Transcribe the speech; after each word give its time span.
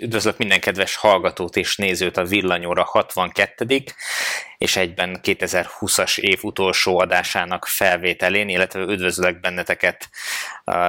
Üdvözlök 0.00 0.38
minden 0.38 0.60
kedves 0.60 0.96
hallgatót 0.96 1.56
és 1.56 1.76
nézőt 1.76 2.16
a 2.16 2.24
Villanyóra 2.24 2.84
62 2.84 3.84
és 4.58 4.76
egyben 4.76 5.20
2020-as 5.22 6.18
év 6.18 6.38
utolsó 6.42 6.98
adásának 6.98 7.66
felvételén, 7.66 8.48
illetve 8.48 8.80
üdvözlök 8.80 9.40
benneteket. 9.40 10.10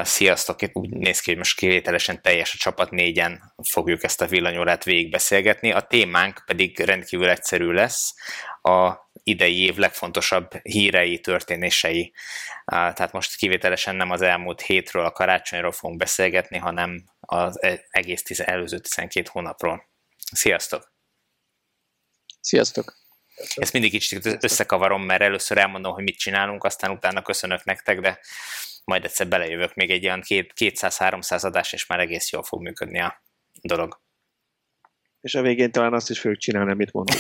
Sziasztok! 0.04 0.60
Úgy 0.74 0.90
néz 0.90 1.20
ki, 1.20 1.30
hogy 1.30 1.38
most 1.38 1.58
kivételesen 1.58 2.22
teljes 2.22 2.54
a 2.54 2.58
csapat, 2.58 2.92
négyen 2.92 3.54
fogjuk 3.64 4.04
ezt 4.04 4.22
a 4.22 4.28
villanyórát 4.28 4.84
végigbeszélgetni. 4.84 5.72
A 5.72 5.82
témánk 5.82 6.44
pedig 6.46 6.80
rendkívül 6.80 7.30
egyszerű 7.30 7.72
lesz. 7.72 8.16
A 8.62 9.10
idei 9.24 9.62
év 9.62 9.76
legfontosabb 9.76 10.54
hírei, 10.62 11.20
történései. 11.20 12.14
Tehát 12.66 13.12
most 13.12 13.36
kivételesen 13.36 13.96
nem 13.96 14.10
az 14.12 14.22
elmúlt 14.22 14.62
hétről, 14.62 15.06
a 15.06 15.12
karácsonyról 15.12 15.72
fogunk 15.72 16.00
beszélgetni, 16.00 16.58
hanem 16.58 17.04
az 17.20 17.64
e- 17.64 17.86
egész 17.90 18.24
tiz, 18.24 18.40
előző 18.40 18.80
12 18.80 19.30
hónapról. 19.32 19.90
Sziasztok! 20.32 20.94
Sziasztok! 22.40 23.00
Ezt 23.56 23.74
mindig 23.74 23.92
kicsit 23.92 24.44
összekavarom, 24.44 25.04
mert 25.04 25.22
először 25.22 25.58
elmondom, 25.58 25.94
hogy 25.94 26.04
mit 26.04 26.18
csinálunk, 26.18 26.64
aztán 26.64 26.92
utána 26.92 27.22
köszönök 27.22 27.64
nektek, 27.64 28.00
de 28.00 28.20
majd 28.84 29.06
egyszer 29.06 29.28
belejövök 29.28 29.74
még 29.74 29.92
egy 29.92 30.06
olyan 30.06 30.22
200-300 30.26 31.44
adás, 31.44 31.74
és 31.74 31.86
már 31.86 32.00
egész 32.00 32.32
jól 32.32 32.44
fog 32.44 32.62
működni 32.62 33.00
a 33.00 33.24
dolog. 33.62 34.02
És 35.22 35.36
a 35.36 35.42
végén 35.42 35.72
talán 35.72 35.94
azt 35.94 36.10
is 36.10 36.20
fogjuk 36.20 36.40
csinálni, 36.40 36.72
amit 36.72 36.92
mondunk. 36.92 37.20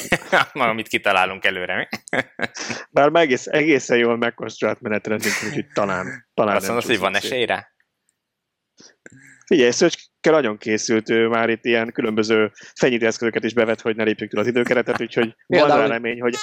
amit 0.53 0.87
kitalálunk 0.87 1.45
előre, 1.45 1.75
mi? 1.75 1.87
Bár 2.91 3.09
meg 3.09 3.23
egész, 3.23 3.47
egészen 3.47 3.97
jól 3.97 4.17
megkonstruált 4.17 4.81
menetrendünk, 4.81 5.33
úgyhogy 5.45 5.67
talán, 5.73 6.27
talán 6.33 6.55
Azt 6.55 6.67
mondod, 6.67 6.85
hogy 6.85 6.99
van 6.99 7.15
esélyre? 7.15 7.73
Figyelj, 9.45 9.71
Szöcske 9.71 10.31
nagyon 10.31 10.57
készült, 10.57 11.09
ő 11.09 11.27
már 11.27 11.49
itt 11.49 11.65
ilyen 11.65 11.91
különböző 11.91 12.51
fenyítőeszközöket 12.75 13.43
is 13.43 13.53
bevet, 13.53 13.81
hogy 13.81 13.95
ne 13.95 14.03
lépjük 14.03 14.29
túl 14.29 14.39
az 14.39 14.47
időkeretet, 14.47 15.01
úgyhogy 15.01 15.35
van 15.47 15.67
rá 15.67 15.85
remény, 15.85 16.21
hogy 16.21 16.35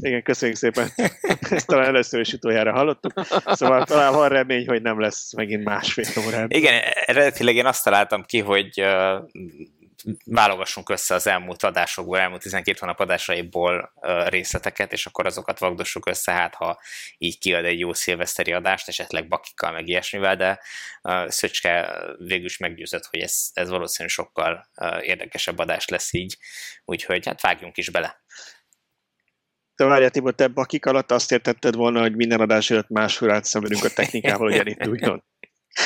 igen, 0.00 0.22
köszönjük 0.22 0.56
szépen. 0.56 0.88
Ezt 1.50 1.66
talán 1.66 1.86
először 1.86 2.20
is 2.20 2.32
utoljára 2.32 2.72
hallottuk. 2.72 3.12
Szóval 3.44 3.84
talán 3.84 4.12
van 4.12 4.28
remény, 4.28 4.66
hogy 4.66 4.82
nem 4.82 5.00
lesz 5.00 5.34
megint 5.34 5.64
másfél 5.64 6.24
órán. 6.26 6.46
Igen, 6.50 6.82
eredetileg 7.04 7.54
én 7.54 7.66
azt 7.66 7.84
találtam 7.84 8.24
ki, 8.24 8.38
hogy 8.38 8.84
válogassunk 10.24 10.88
össze 10.88 11.14
az 11.14 11.26
elmúlt 11.26 11.62
adásokból, 11.62 12.18
elmúlt 12.18 12.42
12 12.42 12.76
hónap 12.80 13.00
adásaiból 13.00 13.92
részleteket, 14.26 14.92
és 14.92 15.06
akkor 15.06 15.26
azokat 15.26 15.58
vagdossuk 15.58 16.06
össze, 16.06 16.32
hát 16.32 16.54
ha 16.54 16.80
így 17.18 17.38
kiad 17.38 17.64
egy 17.64 17.78
jó 17.78 17.92
szilveszteri 17.92 18.52
adást, 18.52 18.88
esetleg 18.88 19.28
bakikkal, 19.28 19.72
meg 19.72 19.88
ilyesmivel, 19.88 20.36
de 20.36 20.60
Szöcske 21.26 22.00
végül 22.18 22.44
is 22.44 22.58
meggyőzött, 22.58 23.04
hogy 23.04 23.20
ez, 23.20 23.50
ez 23.52 23.68
valószínűleg 23.68 24.14
sokkal 24.14 24.68
érdekesebb 25.00 25.58
adás 25.58 25.88
lesz 25.88 26.12
így, 26.12 26.36
úgyhogy 26.84 27.26
hát 27.26 27.40
vágjunk 27.40 27.76
is 27.76 27.90
bele. 27.90 28.22
Te 29.74 29.84
várjál, 29.84 30.10
Tibor, 30.10 30.34
te 30.34 30.48
bakik 30.48 30.86
alatt 30.86 31.10
azt 31.10 31.32
értetted 31.32 31.74
volna, 31.74 32.00
hogy 32.00 32.16
minden 32.16 32.40
adás 32.40 32.70
előtt 32.70 32.88
másfél 32.88 33.30
átszemülünk 33.30 33.84
a 33.84 33.88
technikával, 33.88 34.48
hogy 34.50 34.58
elinduljon. 34.58 35.24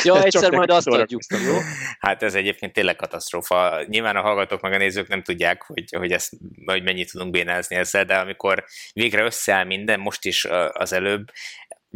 Ja, 0.02 0.22
egyszer 0.22 0.50
majd 0.50 0.70
azt 0.70 0.86
adjuk, 0.86 1.22
jó? 1.44 1.58
Hát 1.98 2.22
ez 2.22 2.34
egyébként 2.34 2.72
tényleg 2.72 2.96
katasztrófa. 2.96 3.82
Nyilván 3.86 4.16
a 4.16 4.20
hallgatók 4.20 4.60
meg 4.60 4.72
a 4.72 4.76
nézők 4.76 5.08
nem 5.08 5.22
tudják, 5.22 5.62
hogy, 5.62 5.84
hogy, 5.96 6.12
ezt, 6.12 6.32
hogy 6.64 6.82
mennyit 6.82 7.10
tudunk 7.10 7.30
bénázni 7.30 7.76
ezzel, 7.76 8.04
de 8.04 8.16
amikor 8.16 8.64
végre 8.92 9.22
összeáll 9.22 9.64
minden, 9.64 10.00
most 10.00 10.24
is 10.24 10.44
az 10.72 10.92
előbb, 10.92 11.30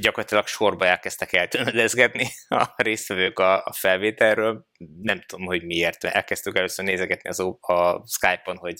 gyakorlatilag 0.00 0.46
sorba 0.46 0.86
elkezdtek 0.86 1.32
eltűnödezgetni 1.32 2.28
a 2.48 2.66
résztvevők 2.76 3.38
a, 3.38 3.64
a 3.64 3.72
felvételről. 3.72 4.66
Nem 5.02 5.20
tudom, 5.26 5.46
hogy 5.46 5.64
miért. 5.64 6.04
Elkezdtük 6.04 6.56
először 6.56 6.84
nézegetni 6.84 7.28
az, 7.28 7.40
a 7.60 8.04
Skype-on, 8.06 8.56
hogy, 8.56 8.78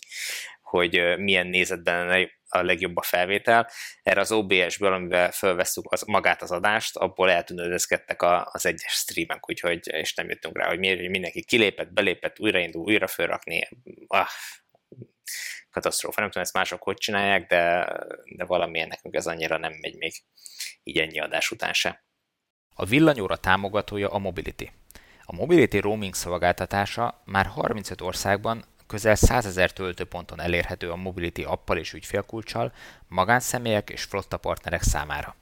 hogy 0.69 1.19
milyen 1.19 1.47
nézetben 1.47 2.28
a 2.48 2.62
legjobb 2.62 2.97
a 2.97 3.02
felvétel. 3.02 3.70
Erre 4.02 4.20
az 4.20 4.33
OBS-ből, 4.33 4.92
amivel 4.92 5.30
felveszünk 5.30 5.93
az, 5.93 6.03
magát 6.03 6.43
az 6.43 6.50
adást, 6.50 6.97
abból 6.97 7.31
eltűnődözgettek 7.31 8.22
az 8.22 8.66
egyes 8.66 8.93
streamek, 8.93 9.48
úgyhogy, 9.48 9.88
és 9.88 10.15
nem 10.15 10.28
jöttünk 10.28 10.59
rá, 10.59 10.69
hogy 10.69 10.78
miért, 10.78 11.00
hogy 11.00 11.10
mindenki 11.10 11.44
kilépett, 11.44 11.93
belépett, 11.93 12.41
újraindul, 12.41 12.82
újra 12.82 13.06
fölrakni. 13.06 13.69
Ah, 14.06 14.28
katasztrófa. 15.70 16.20
Nem 16.20 16.28
tudom, 16.28 16.43
ezt 16.43 16.54
mások 16.54 16.82
hogy 16.82 16.97
csinálják, 16.97 17.47
de, 17.47 17.93
de 18.37 18.44
valamilyen 18.44 18.88
nekünk 18.88 19.14
ez 19.14 19.26
annyira 19.26 19.59
nem 19.59 19.72
megy 19.81 19.97
még 19.97 20.12
így 20.82 20.98
ennyi 20.98 21.20
adás 21.20 21.50
után 21.50 21.72
se. 21.72 22.04
A 22.75 22.84
villanyóra 22.84 23.37
támogatója 23.37 24.09
a 24.09 24.19
Mobility. 24.19 24.70
A 25.25 25.34
Mobility 25.34 25.78
roaming 25.78 26.14
szolgáltatása 26.14 27.22
már 27.25 27.47
35 27.47 28.00
országban 28.00 28.64
közel 28.88 29.15
100 29.15 29.47
ezer 29.47 29.72
töltőponton 29.72 30.41
elérhető 30.41 30.91
a 30.91 30.97
Mobility 30.97 31.43
appal 31.43 31.76
és 31.78 31.93
ügyfélkulcsal 31.93 32.72
magánszemélyek 33.09 33.91
és 33.91 34.03
flotta 34.03 34.37
partnerek 34.37 34.82
számára. 34.82 35.37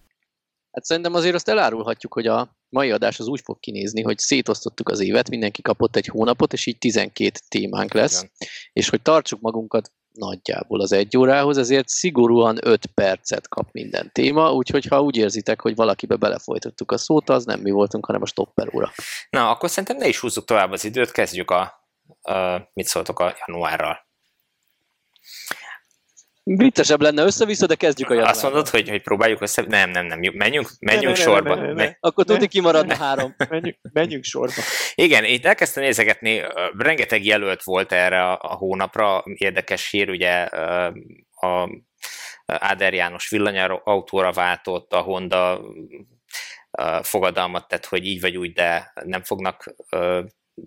Hát 0.73 0.85
szerintem 0.85 1.15
azért 1.15 1.35
azt 1.35 1.49
elárulhatjuk, 1.49 2.13
hogy 2.13 2.27
a 2.27 2.57
mai 2.69 2.91
adás 2.91 3.19
az 3.19 3.27
úgy 3.27 3.41
fog 3.45 3.61
kinézni, 3.61 4.03
hogy 4.03 4.19
szétosztottuk 4.19 4.89
az 4.89 5.01
évet, 5.01 5.31
mindenki 5.31 5.63
kapott 5.63 5.97
egy 5.97 6.07
hónapot, 6.07 6.53
és 6.53 6.67
így 6.67 6.79
12 6.79 7.31
témánk 7.49 7.93
lesz, 7.93 8.17
Igen. 8.17 8.31
és 8.73 8.89
hogy 8.89 9.03
tartsuk 9.03 9.41
magunkat 9.41 9.93
nagyjából 10.13 10.81
az 10.81 10.93
egy 10.93 11.17
órához, 11.17 11.59
ezért 11.59 11.89
szigorúan 11.89 12.59
5 12.61 12.87
percet 12.87 13.49
kap 13.49 13.69
minden 13.73 14.11
téma, 14.13 14.53
úgyhogy 14.53 14.87
ha 14.87 15.03
úgy 15.03 15.17
érzitek, 15.17 15.61
hogy 15.61 15.75
valakibe 15.75 16.17
belefolytottuk 16.17 16.93
a 16.93 16.99
szót, 16.99 17.29
az 17.31 17.45
nem 17.45 17.61
mi 17.61 17.71
voltunk, 17.71 18.07
hanem 18.07 18.23
a 18.23 18.27
stopper 18.27 18.75
óra. 18.75 18.93
Na, 19.31 19.51
akkor 19.51 19.71
szerintem 19.71 19.97
ne 19.97 20.09
is 20.09 20.19
húzzuk 20.19 20.45
tovább 20.45 20.73
az 20.73 20.85
időt, 20.85 21.11
kezdjük 21.11 21.51
a 21.51 21.86
mit 22.73 22.87
szóltok 22.87 23.21
a 23.21 23.37
januárral? 23.47 24.07
Viccesebb 26.43 27.01
lenne 27.01 27.23
össze-vissza, 27.23 27.67
de 27.67 27.75
kezdjük 27.75 28.11
a 28.11 28.13
januárral. 28.13 28.35
Azt 28.35 28.45
mondod, 28.45 28.69
hogy, 28.69 28.89
hogy 28.89 29.03
próbáljuk 29.03 29.41
össze... 29.41 29.63
Nem, 29.63 29.91
nem, 29.91 30.07
nem. 30.07 30.21
Menjünk, 30.35 30.69
menjünk 30.81 31.17
ne, 31.17 31.23
sorba. 31.23 31.55
Ne, 31.55 31.61
ne, 31.61 31.73
ne, 31.73 31.85
ne. 31.85 31.97
Akkor 32.01 32.25
tudni 32.25 32.47
kimaradna 32.47 32.97
három. 32.97 33.35
Menjünk, 33.49 33.79
menjünk 33.93 34.25
sorba. 34.25 34.63
Igen, 34.95 35.25
itt 35.25 35.45
elkezdtem 35.45 35.83
nézegetni, 35.83 36.43
rengeteg 36.79 37.25
jelölt 37.25 37.63
volt 37.63 37.93
erre 37.93 38.23
a, 38.31 38.39
a 38.43 38.55
hónapra. 38.55 39.23
Érdekes 39.25 39.91
hír, 39.91 40.11
ugye 40.11 40.43
a 41.31 41.69
Áder 42.47 42.95
János 42.95 43.29
villanyautóra 43.29 44.33
váltott, 44.33 44.93
a 44.93 45.01
Honda 45.01 45.61
fogadalmat 47.03 47.69
tett, 47.69 47.85
hogy 47.85 48.05
így 48.05 48.21
vagy 48.21 48.37
úgy, 48.37 48.53
de 48.53 48.93
nem 49.05 49.23
fognak 49.23 49.75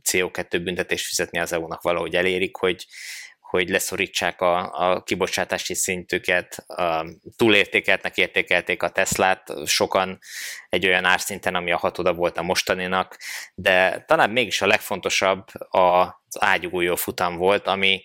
CO2 0.03 0.61
büntetést 0.63 1.05
fizetni 1.05 1.39
az 1.39 1.53
EU-nak 1.53 1.81
valahogy 1.81 2.15
elérik, 2.15 2.55
hogy, 2.55 2.85
hogy 3.39 3.69
leszorítsák 3.69 4.41
a, 4.41 4.71
a 4.89 5.03
kibocsátási 5.03 5.73
szintüket, 5.73 6.63
a, 6.67 7.05
túlértékeltnek 7.35 8.17
értékelték 8.17 8.83
a 8.83 8.89
Teslát, 8.89 9.53
sokan 9.65 10.19
egy 10.69 10.85
olyan 10.85 11.05
árszinten, 11.05 11.55
ami 11.55 11.71
a 11.71 11.77
hatoda 11.77 12.13
volt 12.13 12.37
a 12.37 12.43
mostaninak, 12.43 13.17
de 13.55 14.03
talán 14.07 14.29
mégis 14.29 14.61
a 14.61 14.67
legfontosabb 14.67 15.45
az 15.69 16.37
ágyugójó 16.39 16.95
futam 16.95 17.35
volt, 17.35 17.67
ami 17.67 18.03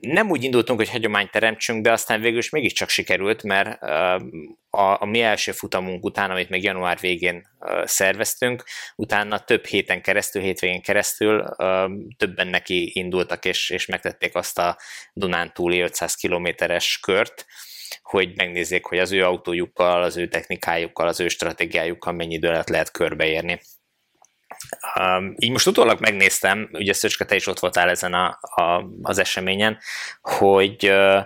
nem 0.00 0.30
úgy 0.30 0.44
indultunk, 0.44 0.78
hogy 0.78 0.90
hagyományt 0.90 1.30
teremtsünk, 1.30 1.82
de 1.82 1.92
aztán 1.92 2.20
végül 2.20 2.38
is 2.38 2.50
mégiscsak 2.50 2.88
sikerült, 2.88 3.42
mert 3.42 3.82
a, 4.70 5.02
a 5.02 5.04
mi 5.04 5.20
első 5.20 5.52
futamunk 5.52 6.04
után, 6.04 6.30
amit 6.30 6.48
még 6.48 6.62
január 6.62 6.98
végén 7.00 7.48
szerveztünk, 7.84 8.64
utána 8.96 9.38
több 9.38 9.66
héten 9.66 10.02
keresztül, 10.02 10.42
hétvégén 10.42 10.82
keresztül 10.82 11.44
többen 12.16 12.48
neki 12.48 12.90
indultak, 12.94 13.44
és, 13.44 13.70
és 13.70 13.86
megtették 13.86 14.34
azt 14.34 14.58
a 14.58 14.76
Dunán 15.12 15.52
túli 15.54 15.80
500 15.80 16.14
kilométeres 16.14 16.98
kört, 17.02 17.46
hogy 18.02 18.36
megnézzék, 18.36 18.84
hogy 18.84 18.98
az 18.98 19.12
ő 19.12 19.24
autójukkal, 19.24 20.02
az 20.02 20.16
ő 20.16 20.28
technikájukkal, 20.28 21.08
az 21.08 21.20
ő 21.20 21.28
stratégiájukkal 21.28 22.12
mennyi 22.12 22.34
idő 22.34 22.48
alatt 22.48 22.68
lehet 22.68 22.90
körbeérni. 22.90 23.60
Um, 24.98 25.34
így 25.38 25.50
most 25.50 25.66
utólag 25.66 26.00
megnéztem, 26.00 26.68
ugye 26.72 26.92
Szöcske, 26.92 27.24
te 27.24 27.34
is 27.34 27.46
ott 27.46 27.58
voltál 27.58 27.88
ezen 27.88 28.14
a, 28.14 28.38
a, 28.40 28.84
az 29.02 29.18
eseményen, 29.18 29.78
hogy 30.20 30.88
uh, 30.88 31.24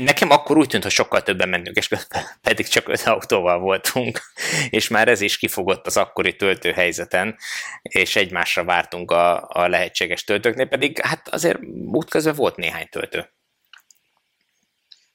nekem 0.00 0.30
akkor 0.30 0.56
úgy 0.56 0.68
tűnt, 0.68 0.82
hogy 0.82 0.92
sokkal 0.92 1.22
többen 1.22 1.48
mentünk, 1.48 1.76
és 1.76 1.88
pedig 2.48 2.66
csak 2.66 2.88
öt 2.88 3.02
autóval 3.02 3.58
voltunk, 3.58 4.20
és 4.70 4.88
már 4.88 5.08
ez 5.08 5.20
is 5.20 5.38
kifogott 5.38 5.86
az 5.86 5.96
akkori 5.96 6.36
töltőhelyzeten, 6.36 7.36
és 7.82 8.16
egymásra 8.16 8.64
vártunk 8.64 9.10
a, 9.10 9.48
a 9.48 9.68
lehetséges 9.68 10.24
töltőknél, 10.24 10.66
pedig 10.66 11.00
hát 11.00 11.28
azért 11.28 11.58
útközben 11.86 12.34
volt 12.34 12.56
néhány 12.56 12.88
töltő. 12.88 13.28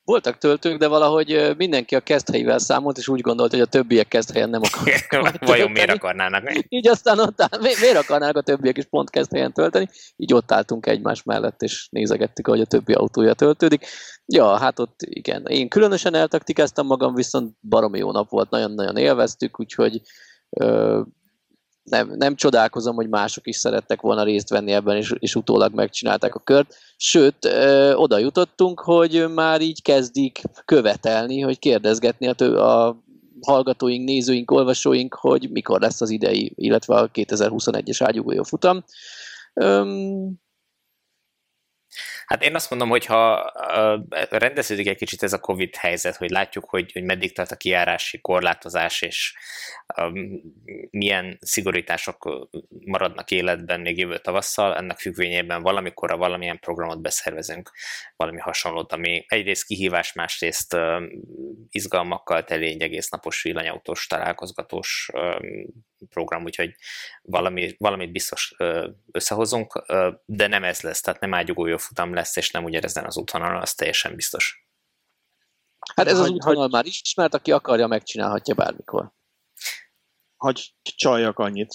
Voltak 0.06 0.38
töltők, 0.38 0.78
de 0.78 0.88
valahogy 0.88 1.54
mindenki 1.58 1.96
a 1.96 2.00
keszthelyével 2.00 2.58
számolt, 2.58 2.98
és 2.98 3.08
úgy 3.08 3.22
gondolt, 3.22 3.52
hogy 3.52 3.60
a 3.60 3.66
többiek 3.66 4.08
keszthelyen 4.08 4.50
nem 4.50 4.62
akarnak. 4.64 5.44
Vajon 5.46 5.72
miért 5.72 5.90
akarnának? 5.90 6.44
Így 6.70 6.88
aztán 6.88 7.20
ott 7.20 7.42
áll, 7.42 7.60
miért 7.60 7.98
akarnának 7.98 8.38
a 8.38 8.42
többiek 8.42 8.78
is 8.78 8.86
pont 8.86 9.10
keszthelyen 9.10 9.54
tölteni? 9.54 9.90
Így 10.16 10.34
ott 10.34 10.52
álltunk 10.52 10.86
egymás 10.86 11.24
mellett, 11.24 11.62
és 11.62 11.88
nézegettük, 11.92 12.48
hogy 12.48 12.62
a 12.62 12.66
többi 12.66 12.94
autója 12.94 13.34
töltődik. 13.34 13.86
Ja, 14.26 14.58
hát 14.58 14.80
ott 14.80 15.00
igen. 15.02 15.46
Én 15.46 15.70
különösen 15.70 16.14
eltaktikáztam 16.14 16.86
magam, 16.86 17.14
viszont 17.14 17.56
baromi 17.62 17.98
jó 17.98 18.12
nap 18.12 18.30
volt, 18.30 18.50
nagyon-nagyon 18.50 18.98
élveztük, 18.98 19.60
úgyhogy 19.60 20.02
ö, 20.50 21.02
nem, 21.86 22.14
nem 22.18 22.36
csodálkozom, 22.36 22.96
hogy 22.96 23.10
mások 23.10 23.48
is 23.48 23.56
szerettek 23.56 24.02
volna 24.02 24.24
részt 24.24 24.50
venni 24.50 24.72
ebben, 24.72 24.96
és, 24.96 25.14
és 25.20 25.36
utólag 25.36 25.74
megcsinálták 25.74 26.36
a 26.36 26.40
kört. 26.40 26.76
Sőt, 26.98 27.46
ö, 27.46 27.94
oda 27.94 28.18
jutottunk, 28.18 28.80
hogy 28.80 29.26
már 29.34 29.62
így 29.62 29.82
kezdik 29.82 30.42
követelni, 30.66 31.40
hogy 31.42 31.60
kérdezgetni 31.60 32.28
a, 32.28 32.34
tő, 32.34 32.56
a 32.56 33.04
hallgatóink, 33.42 34.06
nézőink, 34.06 34.52
olvasóink, 34.52 35.14
hogy 35.14 35.50
mikor 35.52 35.82
lesz 35.82 36.02
az 36.02 36.10
idei, 36.10 36.54
illetve 36.56 36.96
a 36.96 37.10
2021-es 37.12 38.00
ágyugójó 38.04 38.44
futam. 38.44 38.84
Hát 42.26 42.44
én 42.44 42.56
azt 42.56 42.70
mondom, 42.70 42.90
hogy 42.90 43.06
ha 43.06 43.52
rendeződik 44.30 44.88
egy 44.88 44.98
kicsit 44.98 45.24
ez 45.24 45.34
a 45.34 45.40
Covid 45.40 45.76
helyzet, 45.76 46.16
hogy 46.16 46.30
látjuk, 46.30 46.70
hogy, 46.70 46.92
hogy 46.92 47.04
meddig 47.04 47.34
tart 47.34 47.52
a 47.52 47.56
kiárási 47.56 48.22
korlátozás, 48.22 49.02
és 49.02 49.34
milyen 50.90 51.38
szigorítások 51.42 52.48
maradnak 52.86 53.32
életben 53.32 53.82
még 53.82 53.98
jövő 53.98 54.18
tavasszal, 54.18 54.76
ennek 54.76 55.00
függvényében 55.00 55.62
valamikor 55.62 56.12
a 56.12 56.18
valamilyen 56.18 56.60
programot 56.60 57.02
beszervezünk, 57.02 57.72
valami 58.16 58.40
hasonlót, 58.40 58.94
ami 58.94 59.26
egyrészt 59.28 59.66
kihívás, 59.66 60.14
másrészt 60.14 60.74
um, 60.74 61.10
izgalmakkal 61.70 62.44
teli 62.44 62.68
egy 62.68 62.82
egész 62.82 63.10
napos 63.10 63.42
villanyautós, 63.42 64.08
találkozgatós 64.08 65.10
program, 66.10 66.44
úgyhogy 66.44 66.76
valami, 67.22 67.76
valamit 67.78 68.12
biztos 68.12 68.56
összehozunk, 69.12 69.86
de 70.26 70.48
nem 70.48 70.64
ez 70.64 70.82
lesz, 70.82 71.02
tehát 71.02 71.20
nem 71.20 71.34
ágyugójó 71.34 71.78
futam 71.78 72.14
lesz, 72.14 72.36
és 72.36 72.52
nem 72.52 72.64
ugye 72.64 72.80
ezen 72.80 73.06
az 73.06 73.18
útvonalon, 73.18 73.62
az 73.62 73.74
teljesen 73.74 74.16
biztos. 74.16 74.66
Hát 75.96 76.08
ez 76.08 76.20
az 76.20 76.30
útvonal 76.30 76.62
hogy... 76.62 76.72
már 76.72 76.86
ismert, 76.86 77.34
aki 77.34 77.52
akarja, 77.52 77.88
megcsinálhatja 77.88 78.56
bármikor. 78.56 79.12
Hogy 80.38 80.76
csaljak 80.82 81.40
annyit, 81.40 81.74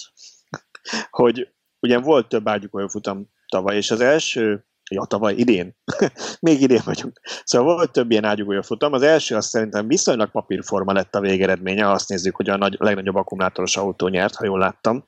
hogy 1.21 1.53
ugye 1.79 1.99
volt 1.99 2.27
több 2.27 2.47
ágyugójó 2.47 2.87
futam 2.87 3.31
tavaly, 3.47 3.75
és 3.75 3.91
az 3.91 3.99
első 3.99 4.65
ja, 4.91 5.05
tavaly, 5.05 5.33
idén, 5.33 5.75
még 6.39 6.61
idén 6.61 6.81
vagyunk. 6.85 7.19
Szóval 7.43 7.75
volt 7.75 7.91
több 7.91 8.11
ilyen 8.11 8.23
ágyugója 8.23 8.63
futam. 8.63 8.93
Az 8.93 9.01
első 9.01 9.35
azt 9.35 9.49
szerintem 9.49 9.87
viszonylag 9.87 10.31
papírforma 10.31 10.93
lett 10.93 11.15
a 11.15 11.19
végeredménye, 11.19 11.91
azt 11.91 12.09
nézzük, 12.09 12.35
hogy 12.35 12.49
a 12.49 12.57
nagy, 12.57 12.75
legnagyobb 12.79 13.15
akkumulátoros 13.15 13.77
autó 13.77 14.07
nyert, 14.07 14.35
ha 14.35 14.45
jól 14.45 14.59
láttam. 14.59 15.07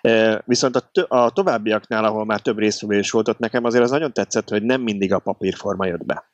E, 0.00 0.42
viszont 0.46 0.76
a, 0.76 1.16
a 1.16 1.30
továbbiaknál, 1.30 2.04
ahol 2.04 2.24
már 2.24 2.40
több 2.40 2.58
részvevés 2.58 3.10
volt, 3.10 3.28
ott 3.28 3.38
nekem 3.38 3.64
azért 3.64 3.84
az 3.84 3.90
nagyon 3.90 4.12
tetszett, 4.12 4.48
hogy 4.48 4.62
nem 4.62 4.80
mindig 4.80 5.12
a 5.12 5.18
papírforma 5.18 5.86
jött 5.86 6.04
be. 6.04 6.30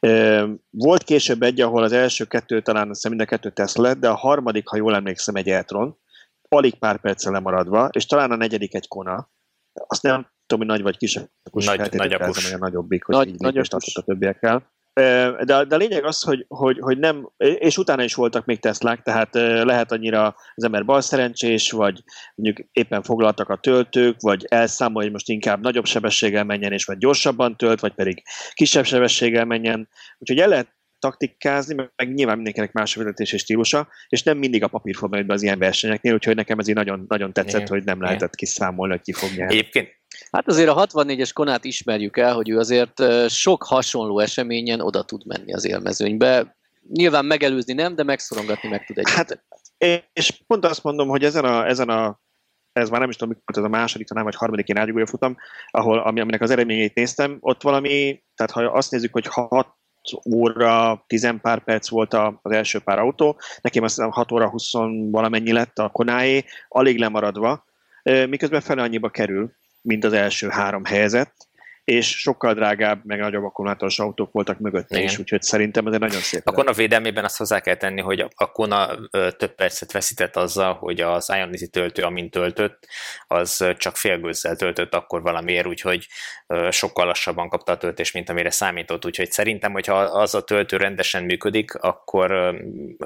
E, 0.00 0.44
volt 0.70 1.02
később 1.02 1.42
egy, 1.42 1.60
ahol 1.60 1.82
az 1.82 1.92
első 1.92 2.24
kettő 2.24 2.62
talán 2.62 2.88
azt 2.90 3.08
mind 3.08 3.20
a 3.20 3.24
kettő 3.24 3.50
Tesla 3.50 3.94
de 3.94 4.08
a 4.08 4.14
harmadik, 4.14 4.68
ha 4.68 4.76
jól 4.76 4.94
emlékszem, 4.94 5.34
egy 5.34 5.48
Eltron, 5.48 5.98
alig 6.48 6.78
pár 6.78 7.00
perccel 7.00 7.32
lemaradva, 7.32 7.88
és 7.92 8.06
talán 8.06 8.30
a 8.30 8.36
negyedik 8.36 8.74
egy 8.74 8.88
Kona, 8.88 9.30
azt 9.72 10.02
nem 10.02 10.26
tudom, 10.50 10.66
hogy 10.66 10.76
nagy 10.76 10.82
vagy 10.82 10.96
kis 10.96 11.18
akus, 11.42 11.64
nagy, 11.64 11.92
nagy 11.92 12.12
akus. 12.12 12.52
a 12.52 12.58
nagyobbik, 12.58 13.04
hogy 13.04 13.14
nagy, 13.14 13.28
így 13.28 13.38
nagy 13.38 13.58
a 13.58 14.02
többiekkel. 14.04 14.72
De, 14.92 15.64
de 15.64 15.74
a 15.74 15.76
lényeg 15.76 16.04
az, 16.04 16.22
hogy, 16.22 16.44
hogy, 16.48 16.78
hogy 16.80 16.98
nem, 16.98 17.28
és 17.36 17.78
utána 17.78 18.02
is 18.02 18.14
voltak 18.14 18.44
még 18.44 18.60
Teslák, 18.60 19.02
tehát 19.02 19.34
lehet 19.64 19.92
annyira 19.92 20.34
az 20.54 20.64
ember 20.64 20.84
bal 20.84 21.00
szerencsés, 21.00 21.70
vagy 21.70 22.02
mondjuk 22.34 22.68
éppen 22.72 23.02
foglaltak 23.02 23.48
a 23.48 23.56
töltők, 23.56 24.20
vagy 24.20 24.44
elszámol, 24.48 25.02
hogy 25.02 25.12
most 25.12 25.28
inkább 25.28 25.60
nagyobb 25.60 25.84
sebességgel 25.84 26.44
menjen, 26.44 26.72
és 26.72 26.84
vagy 26.84 26.98
gyorsabban 26.98 27.56
tölt, 27.56 27.80
vagy 27.80 27.94
pedig 27.94 28.22
kisebb 28.52 28.84
sebességgel 28.84 29.44
menjen. 29.44 29.88
Úgyhogy 30.18 30.38
el 30.38 30.48
lehet 30.48 30.78
taktikázni, 31.00 31.74
meg 31.74 32.14
nyilván 32.14 32.34
mindenkinek 32.34 32.72
más 32.72 32.96
a 32.96 32.98
vezetési 32.98 33.38
stílusa, 33.38 33.88
és 34.08 34.22
nem 34.22 34.38
mindig 34.38 34.62
a 34.62 34.68
papírforma 34.68 35.22
be 35.22 35.32
az 35.32 35.42
ilyen 35.42 35.58
versenyeknél, 35.58 36.14
úgyhogy 36.14 36.36
nekem 36.36 36.58
ez 36.58 36.68
így 36.68 36.74
nagyon, 36.74 37.04
nagyon 37.08 37.32
tetszett, 37.32 37.60
Igen. 37.60 37.72
hogy 37.72 37.84
nem 37.84 38.02
lehetett 38.02 38.34
kiszámolni, 38.34 38.92
hogy 38.92 39.02
ki 39.02 39.12
fog 39.12 39.30
nyerni. 39.36 39.54
Egyébként 39.54 39.98
Hát 40.30 40.48
azért 40.48 40.68
a 40.68 40.86
64-es 40.86 41.30
Konát 41.34 41.64
ismerjük 41.64 42.16
el, 42.16 42.34
hogy 42.34 42.48
ő 42.48 42.58
azért 42.58 43.02
sok 43.28 43.64
hasonló 43.64 44.18
eseményen 44.18 44.80
oda 44.80 45.02
tud 45.02 45.26
menni 45.26 45.52
az 45.52 45.66
élmezőnybe. 45.66 46.56
Nyilván 46.92 47.24
megelőzni 47.24 47.72
nem, 47.72 47.94
de 47.94 48.02
megszorongatni 48.02 48.68
meg 48.68 48.84
tud 48.84 48.98
egy. 48.98 49.10
Hát, 49.10 49.44
és 50.12 50.42
pont 50.46 50.64
azt 50.64 50.82
mondom, 50.82 51.08
hogy 51.08 51.24
ezen 51.24 51.44
a, 51.44 51.66
ezen 51.66 51.88
a 51.88 52.20
ez 52.72 52.88
már 52.88 53.00
nem 53.00 53.08
is 53.08 53.16
tudom, 53.16 53.34
mikor 53.36 53.64
ez 53.64 53.70
a 53.70 53.76
második, 53.76 54.06
talán 54.06 54.24
vagy 54.24 54.34
harmadik 54.34 54.68
én 54.68 55.06
futam, 55.06 55.36
ahol, 55.70 55.98
ami, 55.98 56.20
aminek 56.20 56.40
az 56.40 56.50
eredményeit 56.50 56.94
néztem, 56.94 57.36
ott 57.40 57.62
valami, 57.62 58.22
tehát 58.34 58.52
ha 58.52 58.62
azt 58.62 58.90
nézzük, 58.90 59.12
hogy 59.12 59.26
6 59.26 59.76
óra, 60.34 61.04
10 61.06 61.34
pár 61.42 61.64
perc 61.64 61.88
volt 61.88 62.14
az 62.14 62.52
első 62.52 62.78
pár 62.78 62.98
autó, 62.98 63.40
nekem 63.60 63.82
azt 63.82 64.00
6 64.00 64.32
óra 64.32 64.48
20 64.48 64.72
valamennyi 65.10 65.52
lett 65.52 65.78
a 65.78 65.88
konáé, 65.88 66.44
alig 66.68 66.98
lemaradva, 66.98 67.64
miközben 68.28 68.60
fele 68.60 68.82
annyiba 68.82 69.08
kerül, 69.08 69.52
mint 69.82 70.04
az 70.04 70.12
első 70.12 70.48
három 70.48 70.84
helyzet, 70.84 71.32
és 71.90 72.18
sokkal 72.18 72.54
drágább, 72.54 73.00
meg 73.04 73.18
nagyobb 73.18 73.44
akkumulátoros 73.44 73.98
autók 73.98 74.32
voltak 74.32 74.58
mögötte 74.58 74.96
Igen. 74.96 75.08
is, 75.08 75.18
úgyhogy 75.18 75.42
szerintem 75.42 75.86
ez 75.86 75.92
egy 75.92 76.00
nagyon 76.00 76.20
szép. 76.20 76.40
A 76.44 76.52
Kona 76.52 76.72
védelmében 76.72 77.24
azt 77.24 77.36
hozzá 77.36 77.60
kell 77.60 77.74
tenni, 77.74 78.00
hogy 78.00 78.24
a 78.34 78.52
Kona 78.52 78.88
több 79.10 79.54
percet 79.54 79.92
veszített 79.92 80.36
azzal, 80.36 80.74
hogy 80.74 81.00
az 81.00 81.32
Ionity 81.36 81.64
töltő, 81.70 82.02
amint 82.02 82.30
töltött, 82.30 82.86
az 83.26 83.64
csak 83.76 83.96
félgőzzel 83.96 84.56
töltött 84.56 84.94
akkor 84.94 85.22
valamiért, 85.22 85.66
úgyhogy 85.66 86.06
sokkal 86.70 87.06
lassabban 87.06 87.48
kapta 87.48 87.72
a 87.72 87.76
töltést, 87.76 88.14
mint 88.14 88.28
amire 88.28 88.50
számított, 88.50 89.06
úgyhogy 89.06 89.30
szerintem, 89.30 89.72
hogyha 89.72 89.94
az 89.94 90.34
a 90.34 90.44
töltő 90.44 90.76
rendesen 90.76 91.24
működik, 91.24 91.74
akkor 91.74 92.54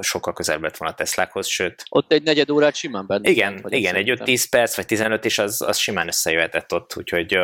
sokkal 0.01 0.33
közelebb 0.33 0.63
lett 0.63 0.77
volna 0.77 0.95
a 0.95 0.97
Teslákhoz, 0.97 1.47
sőt... 1.47 1.85
Ott 1.89 2.13
egy 2.13 2.23
negyed 2.23 2.51
órát 2.51 2.75
simán 2.75 3.07
benne. 3.07 3.31
Igen, 3.31 3.65
igen 3.69 3.95
egy 3.95 4.13
5-10 4.17 4.45
perc, 4.51 4.77
vagy 4.77 4.87
15 4.87 5.25
is 5.25 5.39
az, 5.39 5.63
az 5.63 5.77
simán 5.77 6.07
összejöhetett 6.07 6.73
ott, 6.73 6.97
úgyhogy 6.97 7.39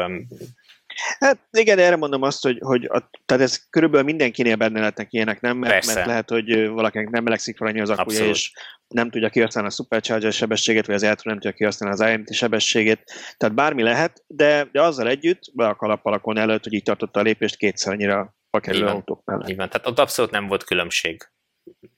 Hát 1.19 1.39
igen, 1.51 1.79
erre 1.79 1.97
mondom 1.97 2.23
azt, 2.23 2.43
hogy, 2.43 2.59
hogy 2.61 2.85
a, 2.85 3.11
tehát 3.27 3.43
ez 3.43 3.69
körülbelül 3.71 4.07
mindenkinél 4.07 4.57
benne 4.57 4.79
lehetnek 4.79 5.13
ilyenek, 5.13 5.41
nem? 5.41 5.57
Mert, 5.57 5.87
mert 5.87 6.07
lehet, 6.07 6.31
hogy 6.31 6.69
valakinek 6.69 7.11
nem 7.11 7.23
melegszik 7.23 7.57
fel 7.57 7.67
annyi 7.67 7.81
az 7.81 7.91
akkuja, 7.91 8.07
Abszolút. 8.07 8.35
és 8.35 8.53
nem 8.89 9.11
tudja 9.11 9.29
kihasználni 9.29 9.69
a 9.69 9.73
Supercharger 9.73 10.33
sebességét, 10.33 10.87
vagy 10.87 10.95
az 10.95 11.03
Eltron 11.03 11.33
nem 11.33 11.43
tudja 11.43 11.57
kihasználni 11.57 12.03
az 12.03 12.11
IMT 12.11 12.35
sebességét. 12.35 13.13
Tehát 13.37 13.55
bármi 13.55 13.83
lehet, 13.83 14.25
de, 14.27 14.69
de 14.73 14.83
azzal 14.83 15.09
együtt, 15.09 15.41
be 15.55 15.67
a 15.67 15.75
kalappalakon 15.75 16.39
előtt, 16.39 16.65
hogy 16.65 16.73
így 16.73 16.83
tartotta 16.83 17.21
a 17.21 17.23
lépést 17.23 17.57
kétszer 17.57 17.93
annyira 17.93 18.35
a 18.51 18.61
kerülő 18.61 18.87
autók 18.87 19.25
mellett. 19.25 19.49
Így 19.49 19.57
van, 19.57 19.69
tehát 19.69 19.87
ott 19.87 19.99
abszolút 19.99 20.31
nem 20.31 20.47
volt 20.47 20.65
különbség. 20.65 21.31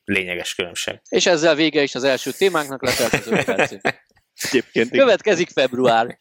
Lényeges 0.05 0.55
különbség. 0.55 1.01
És 1.09 1.27
ezzel 1.27 1.55
vége 1.55 1.83
is 1.83 1.95
az 1.95 2.05
első 2.05 2.31
témánknak, 2.31 2.83
letelt 2.85 3.13
az 3.13 3.79
Következik 4.91 5.51
február. 5.51 6.19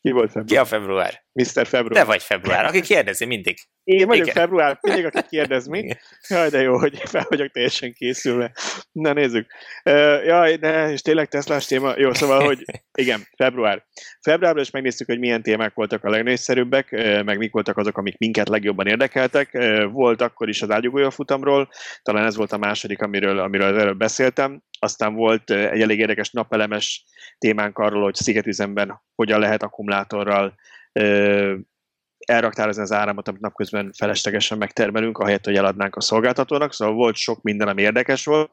Ki 0.00 0.10
volt 0.10 0.26
február? 0.30 0.46
Ki 0.46 0.56
a 0.56 0.64
február? 0.64 1.26
Mr. 1.38 1.66
Február. 1.66 2.02
Te 2.02 2.04
vagy 2.04 2.22
február, 2.22 2.64
aki 2.64 2.80
kérdezi 2.80 3.24
mindig. 3.24 3.58
Én 3.84 4.06
vagyok 4.06 4.26
Igen. 4.26 4.34
február, 4.34 4.78
mindig 4.80 5.04
aki 5.04 5.18
kérdez 5.28 5.66
mi. 5.66 5.88
Jaj, 6.28 6.48
de 6.48 6.60
jó, 6.60 6.78
hogy 6.78 7.02
fel 7.04 7.26
vagyok 7.28 7.50
teljesen 7.50 7.92
készülve. 7.92 8.52
Na 8.92 9.12
nézzük. 9.12 9.46
Uh, 9.84 10.24
jaj, 10.24 10.56
de, 10.56 10.90
és 10.90 11.00
tényleg 11.00 11.28
Teslás 11.28 11.66
téma. 11.66 11.92
Jó, 11.96 12.12
szóval, 12.12 12.44
hogy 12.44 12.64
igen, 12.98 13.20
február. 13.36 13.84
Februárban 14.20 14.62
is 14.62 14.70
megnéztük, 14.70 15.06
hogy 15.06 15.18
milyen 15.18 15.42
témák 15.42 15.74
voltak 15.74 16.04
a 16.04 16.10
legnépszerűbbek, 16.10 16.90
meg 17.24 17.38
mik 17.38 17.52
voltak 17.52 17.76
azok, 17.76 17.98
amik 17.98 18.18
minket 18.18 18.48
legjobban 18.48 18.86
érdekeltek. 18.86 19.58
Volt 19.92 20.20
akkor 20.20 20.48
is 20.48 20.62
az 20.62 20.70
ágyugója 20.70 21.10
futamról, 21.10 21.68
talán 22.02 22.26
ez 22.26 22.36
volt 22.36 22.52
a 22.52 22.58
második, 22.58 23.02
amiről, 23.02 23.38
amiről 23.38 23.78
előbb 23.78 23.98
beszéltem. 23.98 24.62
Aztán 24.78 25.14
volt 25.14 25.50
egy 25.50 25.80
elég 25.80 25.98
érdekes 25.98 26.30
napelemes 26.30 27.04
témánk 27.38 27.78
arról, 27.78 28.02
hogy 28.02 28.14
szigetüzemben 28.14 29.02
hogyan 29.14 29.40
lehet 29.40 29.62
akkumulátorral 29.62 30.54
elraktározni 32.26 32.82
az 32.82 32.92
áramot, 32.92 33.28
amit 33.28 33.40
napközben 33.40 33.92
feleslegesen 33.96 34.58
megtermelünk, 34.58 35.18
ahelyett, 35.18 35.44
hogy 35.44 35.56
eladnánk 35.56 35.96
a 35.96 36.00
szolgáltatónak, 36.00 36.72
szóval 36.72 36.94
volt 36.94 37.16
sok 37.16 37.42
minden, 37.42 37.68
ami 37.68 37.82
érdekes 37.82 38.24
volt, 38.24 38.50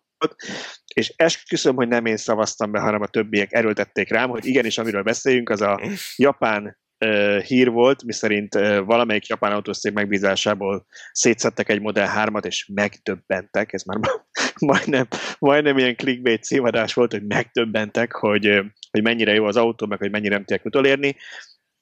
és 0.93 1.13
esküszöm, 1.15 1.75
hogy 1.75 1.87
nem 1.87 2.05
én 2.05 2.17
szavaztam 2.17 2.71
be, 2.71 2.79
hanem 2.79 3.01
a 3.01 3.07
többiek 3.07 3.53
erőltették 3.53 4.09
rám, 4.09 4.29
hogy 4.29 4.45
igenis, 4.45 4.77
amiről 4.77 5.03
beszéljünk, 5.03 5.49
az 5.49 5.61
a 5.61 5.81
japán 6.15 6.77
uh, 7.05 7.39
hír 7.39 7.69
volt, 7.69 8.03
miszerint 8.03 8.55
uh, 8.55 8.77
valamelyik 8.77 9.27
japán 9.27 9.51
autószék 9.51 9.93
megbízásából 9.93 10.85
szétszettek 11.11 11.69
egy 11.69 11.81
Model 11.81 12.11
3-at, 12.15 12.45
és 12.45 12.69
megtöbbentek, 12.73 13.73
ez 13.73 13.83
már 13.83 13.99
majdnem, 14.59 15.07
majdnem 15.39 15.77
ilyen 15.77 15.95
clickbait 15.95 16.43
címadás 16.43 16.93
volt, 16.93 17.11
hogy 17.11 17.25
megtöbbentek, 17.25 18.11
hogy, 18.11 18.61
hogy 18.91 19.03
mennyire 19.03 19.33
jó 19.33 19.45
az 19.45 19.57
autó, 19.57 19.85
meg 19.85 19.97
hogy 19.97 20.11
mennyire 20.11 20.33
nem 20.33 20.43
tudják 20.43 20.65
utolérni 20.65 21.15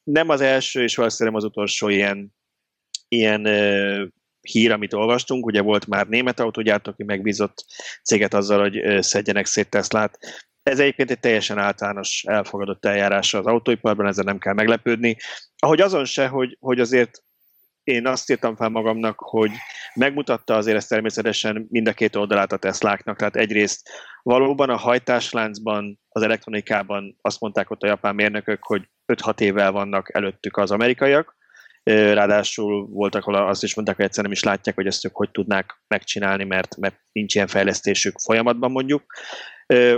nem 0.03 0.29
az 0.29 0.41
első, 0.41 0.83
és 0.83 0.95
valószínűleg 0.95 1.37
az 1.37 1.43
utolsó 1.43 1.87
ilyen, 1.87 2.35
ilyen 3.07 3.45
uh, 3.45 4.07
hír, 4.41 4.71
amit 4.71 4.93
olvastunk. 4.93 5.45
Ugye 5.45 5.61
volt 5.61 5.87
már 5.87 6.07
német 6.07 6.39
autógyártó, 6.39 6.91
aki 6.91 7.03
megbízott 7.03 7.65
céget 8.03 8.33
azzal, 8.33 8.59
hogy 8.59 8.85
uh, 8.85 8.99
szedjenek 8.99 9.45
szét 9.45 9.69
Teslát. 9.69 10.17
Ez 10.63 10.79
egyébként 10.79 11.11
egy 11.11 11.19
teljesen 11.19 11.57
általános 11.57 12.23
elfogadott 12.27 12.85
eljárása 12.85 13.37
az 13.37 13.45
autóiparban, 13.45 14.07
ezzel 14.07 14.23
nem 14.23 14.37
kell 14.37 14.53
meglepődni. 14.53 15.17
Ahogy 15.57 15.81
azon 15.81 16.05
se, 16.05 16.27
hogy, 16.27 16.57
hogy 16.59 16.79
azért 16.79 17.23
én 17.83 18.07
azt 18.07 18.29
írtam 18.29 18.55
fel 18.55 18.69
magamnak, 18.69 19.19
hogy 19.19 19.51
megmutatta 19.93 20.55
azért 20.55 20.77
ezt 20.77 20.89
természetesen 20.89 21.67
mind 21.69 21.87
a 21.87 21.93
két 21.93 22.15
oldalát 22.15 22.51
a 22.51 22.57
Tesláknak. 22.57 23.17
Tehát 23.17 23.35
egyrészt 23.35 23.89
valóban 24.21 24.69
a 24.69 24.77
hajtásláncban, 24.77 25.99
az 26.09 26.21
elektronikában 26.21 27.17
azt 27.21 27.39
mondták 27.39 27.69
ott 27.69 27.81
a 27.81 27.87
japán 27.87 28.15
mérnökök, 28.15 28.63
hogy 28.63 28.89
5-6 29.15 29.39
évvel 29.39 29.71
vannak 29.71 30.15
előttük 30.15 30.57
az 30.57 30.71
amerikaiak, 30.71 31.35
ráadásul 31.83 32.87
voltak, 32.87 33.25
ahol 33.25 33.47
azt 33.47 33.63
is 33.63 33.75
mondták, 33.75 33.95
hogy 33.95 34.05
egyszerűen 34.05 34.31
nem 34.31 34.41
is 34.41 34.49
látják, 34.49 34.75
hogy 34.75 34.87
ezt 34.87 35.05
ők 35.05 35.15
hogy 35.15 35.31
tudnák 35.31 35.81
megcsinálni, 35.87 36.43
mert, 36.43 36.77
mert 36.77 36.95
nincs 37.11 37.35
ilyen 37.35 37.47
fejlesztésük 37.47 38.19
folyamatban 38.19 38.71
mondjuk. 38.71 39.03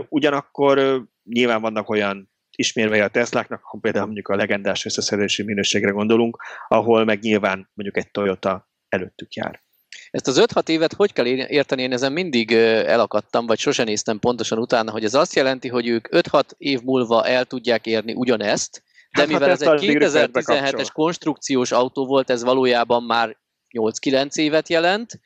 Ugyanakkor 0.10 1.06
nyilván 1.24 1.62
vannak 1.62 1.90
olyan 1.90 2.32
ismérve 2.58 3.04
a 3.04 3.08
Tesláknak, 3.08 3.62
akkor 3.64 3.80
például 3.80 4.06
mondjuk 4.06 4.28
a 4.28 4.36
legendás 4.36 4.86
összeszedési 4.86 5.44
minőségre 5.44 5.90
gondolunk, 5.90 6.38
ahol 6.68 7.06
meg 7.06 7.20
nyilván 7.20 7.70
mondjuk 7.74 7.98
egy 7.98 8.12
Toyota 8.12 8.70
előttük 8.90 9.34
jár. 9.34 9.64
Ezt 10.10 10.28
az 10.28 10.44
5-6 10.54 10.70
évet 10.70 10.94
hogy 10.94 11.14
kell 11.14 11.26
érteni? 11.26 11.82
Én 11.82 11.92
ezen 11.92 12.12
mindig 12.12 12.52
elakadtam, 12.52 13.46
vagy 13.46 13.60
sosem 13.60 13.86
néztem 13.86 14.20
pontosan 14.20 14.58
utána, 14.58 14.92
hogy 14.92 15.04
ez 15.04 15.14
azt 15.14 15.36
jelenti, 15.36 15.68
hogy 15.68 15.88
ők 15.88 16.08
5-6 16.12 16.44
év 16.58 16.82
múlva 16.82 17.26
el 17.26 17.46
tudják 17.46 17.86
érni 17.86 18.14
ugyanezt, 18.14 18.84
de 19.16 19.22
hát, 19.22 19.30
mivel 19.30 19.50
ez 19.50 19.62
egy 19.62 19.80
2017-es 19.82 20.90
konstrukciós 20.94 21.72
autó 21.72 22.06
volt, 22.06 22.30
ez 22.30 22.44
valójában 22.44 23.04
már 23.04 23.38
8-9 23.78 24.36
évet 24.36 24.70
jelent, 24.70 25.20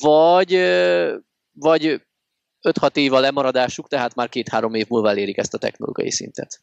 vagy, 0.00 0.52
vagy 1.52 2.02
5-6 2.68 2.96
év 2.96 3.12
a 3.12 3.20
lemaradásuk, 3.20 3.88
tehát 3.88 4.14
már 4.14 4.28
2-3 4.32 4.76
év 4.76 4.86
múlva 4.88 5.08
elérik 5.08 5.36
ezt 5.36 5.54
a 5.54 5.58
technológiai 5.58 6.10
szintet. 6.10 6.60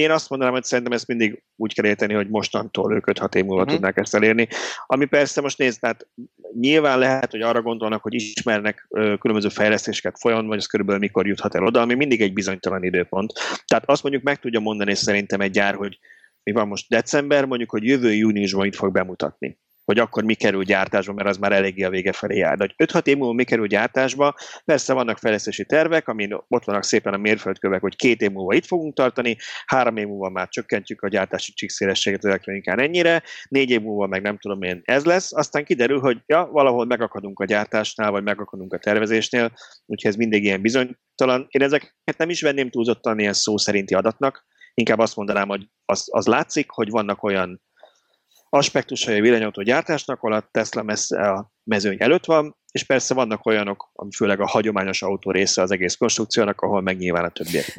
Én 0.00 0.10
azt 0.10 0.28
mondanám, 0.28 0.54
hogy 0.54 0.64
szerintem 0.64 0.92
ezt 0.92 1.06
mindig 1.06 1.42
úgy 1.56 1.74
kell 1.74 1.84
érteni, 1.84 2.14
hogy 2.14 2.28
mostantól 2.28 2.94
ők 2.94 3.04
5-6 3.10 3.34
év 3.34 3.44
múlva 3.44 3.60
uh-huh. 3.60 3.74
tudnák 3.74 3.96
ezt 3.96 4.14
elérni. 4.14 4.48
Ami 4.86 5.04
persze 5.04 5.40
most 5.40 5.58
nézd, 5.58 5.80
tehát 5.80 6.06
nyilván 6.60 6.98
lehet, 6.98 7.30
hogy 7.30 7.40
arra 7.40 7.62
gondolnak, 7.62 8.02
hogy 8.02 8.14
ismernek 8.14 8.86
ö, 8.90 9.14
különböző 9.18 9.48
fejlesztéseket 9.48 10.18
folyamatban, 10.18 10.52
vagy 10.52 10.62
ez 10.62 10.66
körülbelül 10.70 11.00
mikor 11.00 11.26
juthat 11.26 11.54
el 11.54 11.64
oda, 11.64 11.80
ami 11.80 11.94
mindig 11.94 12.20
egy 12.20 12.32
bizonytalan 12.32 12.84
időpont. 12.84 13.32
Tehát 13.66 13.88
azt 13.88 14.02
mondjuk 14.02 14.24
meg 14.24 14.38
tudja 14.38 14.60
mondani 14.60 14.94
szerintem 14.94 15.40
egy 15.40 15.50
gyár, 15.50 15.74
hogy 15.74 15.98
mi 16.42 16.52
van 16.52 16.68
most 16.68 16.88
december, 16.88 17.44
mondjuk, 17.44 17.70
hogy 17.70 17.84
jövő 17.84 18.12
júniusban 18.12 18.66
itt 18.66 18.76
fog 18.76 18.92
bemutatni 18.92 19.58
hogy 19.86 19.98
akkor 19.98 20.24
mi 20.24 20.34
kerül 20.34 20.62
gyártásba, 20.62 21.12
mert 21.12 21.28
az 21.28 21.36
már 21.36 21.52
eléggé 21.52 21.82
a 21.82 21.90
vége 21.90 22.12
felé 22.12 22.36
jár. 22.36 22.56
De 22.56 22.64
hogy 22.76 22.88
5-6 22.88 23.06
év 23.06 23.16
múlva 23.16 23.32
mi 23.32 23.44
kerül 23.44 23.66
gyártásba, 23.66 24.34
persze 24.64 24.92
vannak 24.92 25.18
fejlesztési 25.18 25.64
tervek, 25.64 26.08
amin 26.08 26.38
ott 26.48 26.64
vannak 26.64 26.84
szépen 26.84 27.14
a 27.14 27.16
mérföldkövek, 27.16 27.80
hogy 27.80 27.96
két 27.96 28.20
év 28.20 28.30
múlva 28.30 28.54
itt 28.54 28.66
fogunk 28.66 28.94
tartani, 28.94 29.36
három 29.66 29.96
év 29.96 30.06
múlva 30.06 30.28
már 30.28 30.48
csökkentjük 30.48 31.02
a 31.02 31.08
gyártási 31.08 31.52
csíkszélességet 31.52 32.18
az 32.18 32.30
elektronikán 32.30 32.80
ennyire, 32.80 33.22
négy 33.48 33.70
év 33.70 33.80
múlva 33.80 34.06
meg 34.06 34.22
nem 34.22 34.38
tudom 34.38 34.62
én 34.62 34.80
ez 34.84 35.04
lesz, 35.04 35.32
aztán 35.32 35.64
kiderül, 35.64 36.00
hogy 36.00 36.18
ja, 36.26 36.48
valahol 36.52 36.84
megakadunk 36.84 37.40
a 37.40 37.44
gyártásnál, 37.44 38.10
vagy 38.10 38.22
megakadunk 38.22 38.72
a 38.72 38.78
tervezésnél, 38.78 39.52
úgyhogy 39.86 40.10
ez 40.10 40.16
mindig 40.16 40.44
ilyen 40.44 40.60
bizonytalan. 40.60 41.46
Én 41.48 41.62
ezeket 41.62 42.16
nem 42.16 42.30
is 42.30 42.42
venném 42.42 42.70
túlzottan 42.70 43.18
ilyen 43.18 43.32
szó 43.32 43.56
szerinti 43.56 43.94
adatnak, 43.94 44.44
inkább 44.74 44.98
azt 44.98 45.16
mondanám, 45.16 45.48
hogy 45.48 45.68
az, 45.84 46.08
az 46.10 46.26
látszik, 46.26 46.70
hogy 46.70 46.90
vannak 46.90 47.22
olyan 47.22 47.60
aspektusai 48.56 49.18
a 49.18 49.22
villanyautó 49.22 49.62
gyártásnak, 49.62 50.22
ahol 50.22 50.32
a 50.36 50.48
Tesla 50.50 50.82
messze 50.82 51.30
a 51.30 51.52
mezőny 51.64 51.96
előtt 51.98 52.24
van, 52.24 52.56
és 52.72 52.84
persze 52.84 53.14
vannak 53.14 53.46
olyanok, 53.46 53.90
ami 53.92 54.10
főleg 54.16 54.40
a 54.40 54.46
hagyományos 54.46 55.02
autó 55.02 55.30
része 55.30 55.62
az 55.62 55.70
egész 55.70 55.94
konstrukciónak, 55.94 56.60
ahol 56.60 56.80
meg 56.80 56.96
nyilván 56.96 57.24
a 57.24 57.28
többiek 57.28 57.78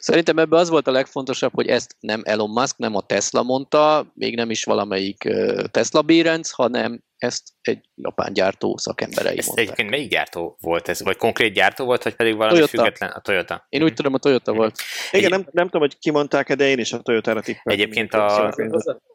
Szerintem 0.00 0.38
ebben 0.38 0.58
az 0.58 0.68
volt 0.68 0.86
a 0.86 0.90
legfontosabb, 0.90 1.54
hogy 1.54 1.66
ezt 1.66 1.96
nem 2.00 2.22
Elon 2.24 2.50
Musk, 2.50 2.76
nem 2.76 2.94
a 2.94 3.00
Tesla 3.00 3.42
mondta, 3.42 4.12
még 4.14 4.36
nem 4.36 4.50
is 4.50 4.64
valamelyik 4.64 5.28
Tesla 5.70 6.02
bérenc, 6.02 6.50
hanem 6.50 7.02
ezt 7.18 7.42
egy 7.60 7.88
japán 7.94 8.32
gyártó 8.32 8.76
szakemberei 8.76 9.38
ezt 9.38 9.46
mondták. 9.46 9.66
Egyébként 9.66 9.90
melyik 9.90 10.10
gyártó 10.10 10.56
volt 10.60 10.88
ez? 10.88 11.02
Vagy 11.02 11.16
konkrét 11.16 11.52
gyártó 11.52 11.84
volt, 11.84 12.02
vagy 12.02 12.14
pedig 12.14 12.36
valami 12.36 12.54
Toyota. 12.54 12.76
független? 12.76 13.10
A 13.10 13.20
Toyota. 13.20 13.66
Én 13.68 13.82
úgy 13.82 13.94
tudom, 13.94 14.14
a 14.14 14.18
Toyota 14.18 14.52
mm. 14.52 14.56
volt. 14.56 14.74
Igen, 15.10 15.30
nem, 15.30 15.48
nem 15.50 15.64
tudom, 15.64 15.80
hogy 15.80 15.98
kimondták-e, 15.98 16.54
de 16.54 16.68
én 16.68 16.78
is 16.78 16.92
a 16.92 16.98
Toyota-ra 16.98 17.40
tippeltem. 17.40 17.72
Egyébként 17.72 18.14
a... 18.14 18.54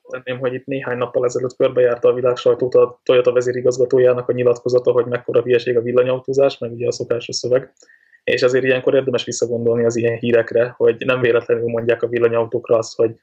Tenném, 0.10 0.40
hogy 0.40 0.54
itt 0.54 0.66
néhány 0.66 0.98
nappal 0.98 1.26
ezelőtt 1.26 1.56
körbejárta 1.56 2.10
a 2.10 2.14
világ 2.14 2.36
sajtót 2.36 2.76
a 2.76 3.00
Toyota 3.04 3.32
vezérigazgatójának 3.32 4.30
a 4.30 4.34
nyilatkozata, 4.34 4.92
hogy 4.92 5.06
mekkora 5.06 5.42
hülyeség 5.42 5.78
a 5.78 5.82
villanyautózás, 5.82 6.58
meg 6.58 6.72
ugye 6.72 6.88
a 6.88 6.92
szokásos 6.92 7.36
szöveg. 7.36 7.74
És 8.24 8.42
azért 8.42 8.64
ilyenkor 8.64 8.96
érdemes 8.96 9.24
visszagondolni 9.24 9.86
az 9.86 9.96
ilyen 9.96 10.18
hírekre, 10.18 10.74
hogy 10.78 10.96
nem 11.06 11.22
véletlenül 11.22 11.70
mondják 11.70 12.04
a 12.04 12.08
villanyautókra 12.08 12.78
azt, 12.78 12.96
hogy 12.96 13.16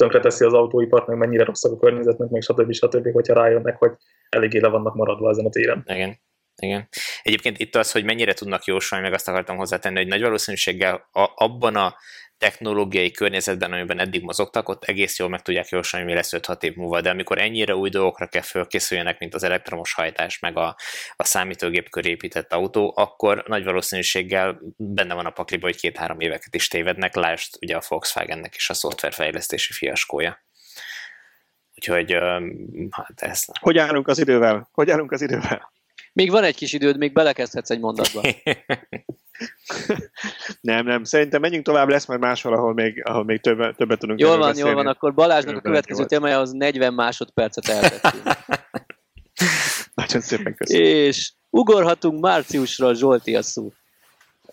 tönkreteszi 0.00 0.44
az 0.44 0.52
autóipart, 0.52 1.06
meg 1.06 1.16
mennyire 1.16 1.44
rosszak 1.44 1.72
a 1.72 1.78
környezetnek, 1.78 2.28
meg 2.28 2.42
stb. 2.42 2.72
stb. 2.72 3.12
hogyha 3.12 3.34
rájönnek, 3.34 3.76
hogy 3.76 3.92
eléggé 4.28 4.58
le 4.58 4.68
vannak 4.68 4.94
maradva 4.94 5.30
ezen 5.30 5.46
a 5.46 5.48
téren. 5.48 5.82
Igen. 5.86 6.18
Igen. 6.62 6.88
Egyébként 7.22 7.58
itt 7.58 7.76
az, 7.76 7.92
hogy 7.92 8.04
mennyire 8.04 8.32
tudnak 8.32 8.64
jósolni, 8.64 9.04
meg 9.04 9.12
azt 9.12 9.28
akartam 9.28 9.56
hozzátenni, 9.56 9.96
hogy 9.96 10.06
nagy 10.06 10.22
valószínűséggel 10.22 11.08
a, 11.12 11.30
abban 11.34 11.76
a 11.76 11.96
technológiai 12.40 13.10
környezetben, 13.10 13.72
amiben 13.72 13.98
eddig 13.98 14.22
mozogtak, 14.22 14.68
ott 14.68 14.84
egész 14.84 15.18
jól 15.18 15.28
meg 15.28 15.42
tudják 15.42 15.68
jósolni, 15.68 16.06
mi 16.06 16.14
lesz 16.14 16.32
5-6 16.36 16.62
év 16.62 16.74
múlva, 16.74 17.00
de 17.00 17.10
amikor 17.10 17.38
ennyire 17.38 17.76
új 17.76 17.88
dolgokra 17.88 18.26
kell 18.26 18.42
fölkészüljenek, 18.42 19.18
mint 19.18 19.34
az 19.34 19.42
elektromos 19.42 19.92
hajtás, 19.92 20.38
meg 20.38 20.56
a, 20.56 20.76
a 21.16 21.24
számítógép 21.24 21.90
köré 21.90 22.10
épített 22.10 22.52
autó, 22.52 22.92
akkor 22.96 23.44
nagy 23.46 23.64
valószínűséggel 23.64 24.60
benne 24.76 25.14
van 25.14 25.26
a 25.26 25.30
pakliba, 25.30 25.66
hogy 25.66 25.76
két-három 25.76 26.20
éveket 26.20 26.54
is 26.54 26.68
tévednek, 26.68 27.14
lásd 27.14 27.54
ugye 27.60 27.76
a 27.76 27.82
Volkswagennek 27.88 28.56
is 28.56 28.70
a 28.70 28.74
szoftverfejlesztési 28.74 29.72
fiaskója. 29.72 30.44
Úgyhogy 31.74 32.12
hát 32.90 33.20
ez... 33.20 33.44
Hogy 33.60 33.78
állunk 33.78 34.08
az 34.08 34.18
idővel? 34.18 34.68
Hogy 34.72 34.90
állunk 34.90 35.12
az 35.12 35.22
idővel? 35.22 35.72
Még 36.12 36.30
van 36.30 36.44
egy 36.44 36.56
kis 36.56 36.72
időd, 36.72 36.98
még 36.98 37.12
belekezdhetsz 37.12 37.70
egy 37.70 37.80
mondatba. 37.80 38.22
nem, 40.60 40.84
nem. 40.86 41.04
Szerintem 41.04 41.40
menjünk 41.40 41.64
tovább, 41.64 41.88
lesz 41.88 42.06
majd 42.06 42.20
máshol, 42.20 42.52
ahol 42.54 42.74
még, 42.74 43.02
ahol 43.04 43.24
még 43.24 43.40
többet, 43.40 43.76
többet 43.76 43.98
tudunk 43.98 44.20
Jól 44.20 44.36
van, 44.36 44.48
beszélni. 44.48 44.68
jól 44.70 44.82
van, 44.82 44.86
akkor 44.86 45.14
Balázsnak 45.14 45.56
a 45.56 45.60
következő 45.60 46.04
témája 46.04 46.38
az 46.38 46.50
40 46.52 46.94
másodpercet 46.94 47.68
elvettünk. 47.68 48.22
Nagyon 49.94 50.20
szépen 50.20 50.54
köszönöm. 50.54 50.84
És 50.84 51.32
ugorhatunk 51.50 52.20
márciusra, 52.20 52.94
Zsolti 52.94 53.36
a 53.36 53.42
szó. 53.42 53.72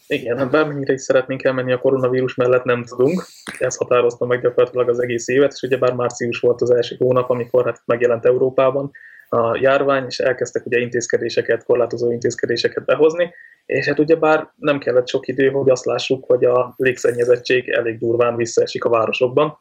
Igen, 0.07 0.37
hát 0.37 0.51
bármennyire 0.51 0.93
is 0.93 1.01
szeretnénk 1.01 1.43
elmenni 1.43 1.71
a 1.71 1.79
koronavírus 1.79 2.35
mellett, 2.35 2.63
nem 2.63 2.83
tudunk. 2.83 3.25
Ez 3.59 3.75
határozta 3.75 4.25
meg 4.25 4.41
gyakorlatilag 4.41 4.89
az 4.89 4.99
egész 4.99 5.27
évet, 5.27 5.53
és 5.53 5.61
ugye 5.61 5.77
bár 5.77 5.93
március 5.93 6.39
volt 6.39 6.61
az 6.61 6.71
első 6.71 6.95
hónap, 6.99 7.29
amikor 7.29 7.65
hát 7.65 7.81
megjelent 7.85 8.25
Európában 8.25 8.91
a 9.29 9.57
járvány, 9.61 10.05
és 10.05 10.19
elkezdtek 10.19 10.65
ugye 10.65 10.79
intézkedéseket, 10.79 11.63
korlátozó 11.63 12.11
intézkedéseket 12.11 12.85
behozni, 12.85 13.33
és 13.65 13.87
hát 13.87 13.99
ugye 13.99 14.15
bár 14.15 14.51
nem 14.55 14.79
kellett 14.79 15.07
sok 15.07 15.27
idő, 15.27 15.49
hogy 15.49 15.69
azt 15.69 15.85
lássuk, 15.85 16.25
hogy 16.25 16.45
a 16.45 16.73
légszennyezettség 16.77 17.69
elég 17.69 17.97
durván 17.97 18.35
visszaesik 18.35 18.85
a 18.85 18.89
városokban. 18.89 19.59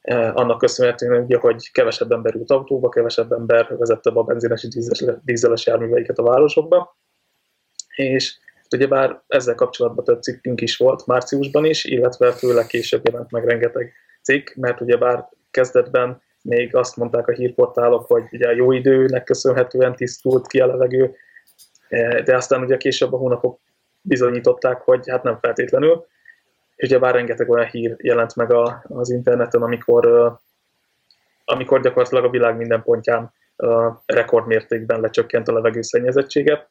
E, 0.00 0.32
annak 0.34 0.58
köszönhetően, 0.58 1.38
hogy 1.40 1.70
kevesebb 1.72 2.12
ember 2.12 2.34
ült 2.34 2.50
autóba, 2.50 2.88
kevesebb 2.88 3.32
ember 3.32 3.76
vezette 3.78 4.10
be 4.10 4.18
a 4.18 4.22
benzines 4.22 4.66
és 4.70 5.04
dízeles 5.24 5.66
járműveiket 5.66 6.18
a 6.18 6.22
városokba. 6.22 6.96
És 7.94 8.38
ugyebár 8.74 9.22
ezzel 9.26 9.54
kapcsolatban 9.54 10.04
több 10.04 10.22
cikkünk 10.22 10.60
is 10.60 10.76
volt 10.76 11.06
márciusban 11.06 11.64
is, 11.64 11.84
illetve 11.84 12.32
főleg 12.32 12.66
később 12.66 13.06
jelent 13.10 13.30
meg 13.30 13.44
rengeteg 13.44 13.92
cikk, 14.22 14.54
mert 14.54 14.80
ugyebár 14.80 15.28
kezdetben 15.50 16.22
még 16.42 16.76
azt 16.76 16.96
mondták 16.96 17.28
a 17.28 17.32
hírportálok, 17.32 18.06
hogy 18.06 18.22
ugye 18.32 18.54
jó 18.54 18.72
időnek 18.72 19.24
köszönhetően 19.24 19.94
tisztult 19.94 20.46
ki 20.46 20.60
a 20.60 20.66
levegő, 20.66 21.14
e, 21.88 22.22
de 22.22 22.36
aztán 22.36 22.62
ugye 22.62 22.76
később 22.76 23.12
a 23.12 23.16
hónapok 23.16 23.60
bizonyították, 24.00 24.80
hogy 24.80 25.08
hát 25.10 25.22
nem 25.22 25.38
feltétlenül, 25.40 26.06
és 26.76 26.88
ugye 26.88 26.98
bár 26.98 27.14
rengeteg 27.14 27.50
olyan 27.50 27.66
hír 27.66 27.96
jelent 27.98 28.36
meg 28.36 28.52
a, 28.52 28.84
az 28.88 29.10
interneten, 29.10 29.62
amikor, 29.62 30.32
amikor 31.44 31.80
gyakorlatilag 31.80 32.24
a 32.24 32.30
világ 32.30 32.56
minden 32.56 32.82
pontján 32.82 33.32
rekordmértékben 34.06 35.00
lecsökkent 35.00 35.48
a 35.48 35.52
levegő 35.52 35.82
szennyezettsége. 35.82 36.70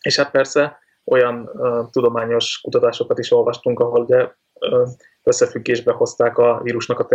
És 0.00 0.16
hát 0.16 0.30
persze 0.30 0.78
olyan 1.06 1.50
uh, 1.52 1.90
tudományos 1.90 2.60
kutatásokat 2.62 3.18
is 3.18 3.32
olvastunk, 3.32 3.80
ahol 3.80 4.00
ugye 4.00 4.28
uh, 4.60 4.88
összefüggésbe 5.22 5.92
hozták 5.92 6.38
a 6.38 6.60
vírusnak 6.62 6.98
a 6.98 7.06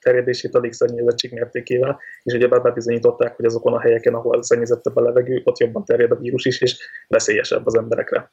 terjedését 0.00 0.54
a 0.54 0.58
légszennyezettség 0.58 1.32
mértékével, 1.32 1.98
és 2.22 2.32
ugye 2.32 2.48
bebizonyították, 2.48 3.36
hogy 3.36 3.44
azokon 3.44 3.72
a 3.72 3.80
helyeken, 3.80 4.14
ahol 4.14 4.42
szennyezettebb 4.42 4.96
a 4.96 5.00
levegő, 5.00 5.40
ott 5.44 5.58
jobban 5.58 5.84
terjed 5.84 6.10
a 6.10 6.16
vírus 6.16 6.44
is, 6.44 6.60
és 6.60 6.78
veszélyesebb 7.08 7.66
az 7.66 7.76
emberekre. 7.76 8.32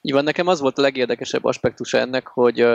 Így 0.00 0.22
nekem 0.22 0.46
az 0.46 0.60
volt 0.60 0.78
a 0.78 0.82
legérdekesebb 0.82 1.44
aspektusa 1.44 1.98
ennek, 1.98 2.26
hogy 2.26 2.66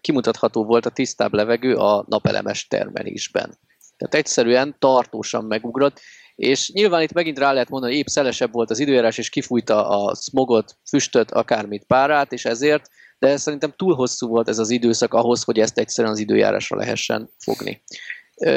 kimutatható 0.00 0.64
volt 0.64 0.86
a 0.86 0.90
tisztább 0.90 1.32
levegő 1.32 1.74
a 1.74 2.04
napelemes 2.08 2.66
termelésben. 2.66 3.58
Tehát 3.96 4.14
egyszerűen 4.14 4.76
tartósan 4.78 5.44
megugrott, 5.44 6.00
és 6.34 6.70
nyilván 6.72 7.02
itt 7.02 7.12
megint 7.12 7.38
rá 7.38 7.52
lehet 7.52 7.68
mondani, 7.68 7.92
hogy 7.92 8.00
épp 8.00 8.06
szelesebb 8.06 8.52
volt 8.52 8.70
az 8.70 8.78
időjárás, 8.78 9.18
és 9.18 9.28
kifújta 9.28 9.88
a 9.88 10.14
smogot, 10.14 10.76
füstöt, 10.88 11.30
akármit 11.30 11.84
párát, 11.84 12.32
és 12.32 12.44
ezért 12.44 12.90
de 13.24 13.36
szerintem 13.36 13.72
túl 13.76 13.94
hosszú 13.94 14.28
volt 14.28 14.48
ez 14.48 14.58
az 14.58 14.70
időszak 14.70 15.14
ahhoz, 15.14 15.42
hogy 15.42 15.58
ezt 15.60 15.78
egyszerűen 15.78 16.12
az 16.12 16.20
időjárásra 16.20 16.76
lehessen 16.76 17.30
fogni. 17.38 17.82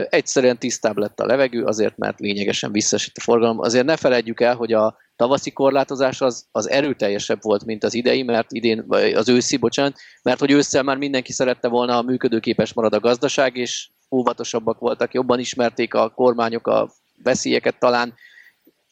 Egyszerűen 0.09 0.57
tisztább 0.57 0.97
lett 0.97 1.19
a 1.19 1.25
levegő, 1.25 1.63
azért 1.63 1.97
mert 1.97 2.19
lényegesen 2.19 2.71
visszasít 2.71 3.17
a 3.17 3.21
forgalom. 3.21 3.59
Azért 3.59 3.85
ne 3.85 3.95
felejtjük 3.95 4.41
el, 4.41 4.55
hogy 4.55 4.73
a 4.73 4.97
tavaszi 5.15 5.51
korlátozás 5.51 6.21
az, 6.21 6.45
az 6.51 6.69
erőteljesebb 6.69 7.41
volt, 7.41 7.65
mint 7.65 7.83
az 7.83 7.93
idei, 7.93 8.23
mert 8.23 8.51
idén, 8.51 8.83
vagy 8.87 9.13
az 9.13 9.29
őszi, 9.29 9.57
bocsánat, 9.57 9.97
mert 10.23 10.39
hogy 10.39 10.51
ősszel 10.51 10.83
már 10.83 10.97
mindenki 10.97 11.31
szerette 11.31 11.67
volna, 11.67 11.97
a 11.97 12.01
működőképes 12.01 12.73
marad 12.73 12.93
a 12.93 12.99
gazdaság, 12.99 13.55
és 13.55 13.89
óvatosabbak 14.11 14.79
voltak, 14.79 15.13
jobban 15.13 15.39
ismerték 15.39 15.93
a 15.93 16.09
kormányok 16.09 16.67
a 16.67 16.89
veszélyeket 17.23 17.79
talán, 17.79 18.15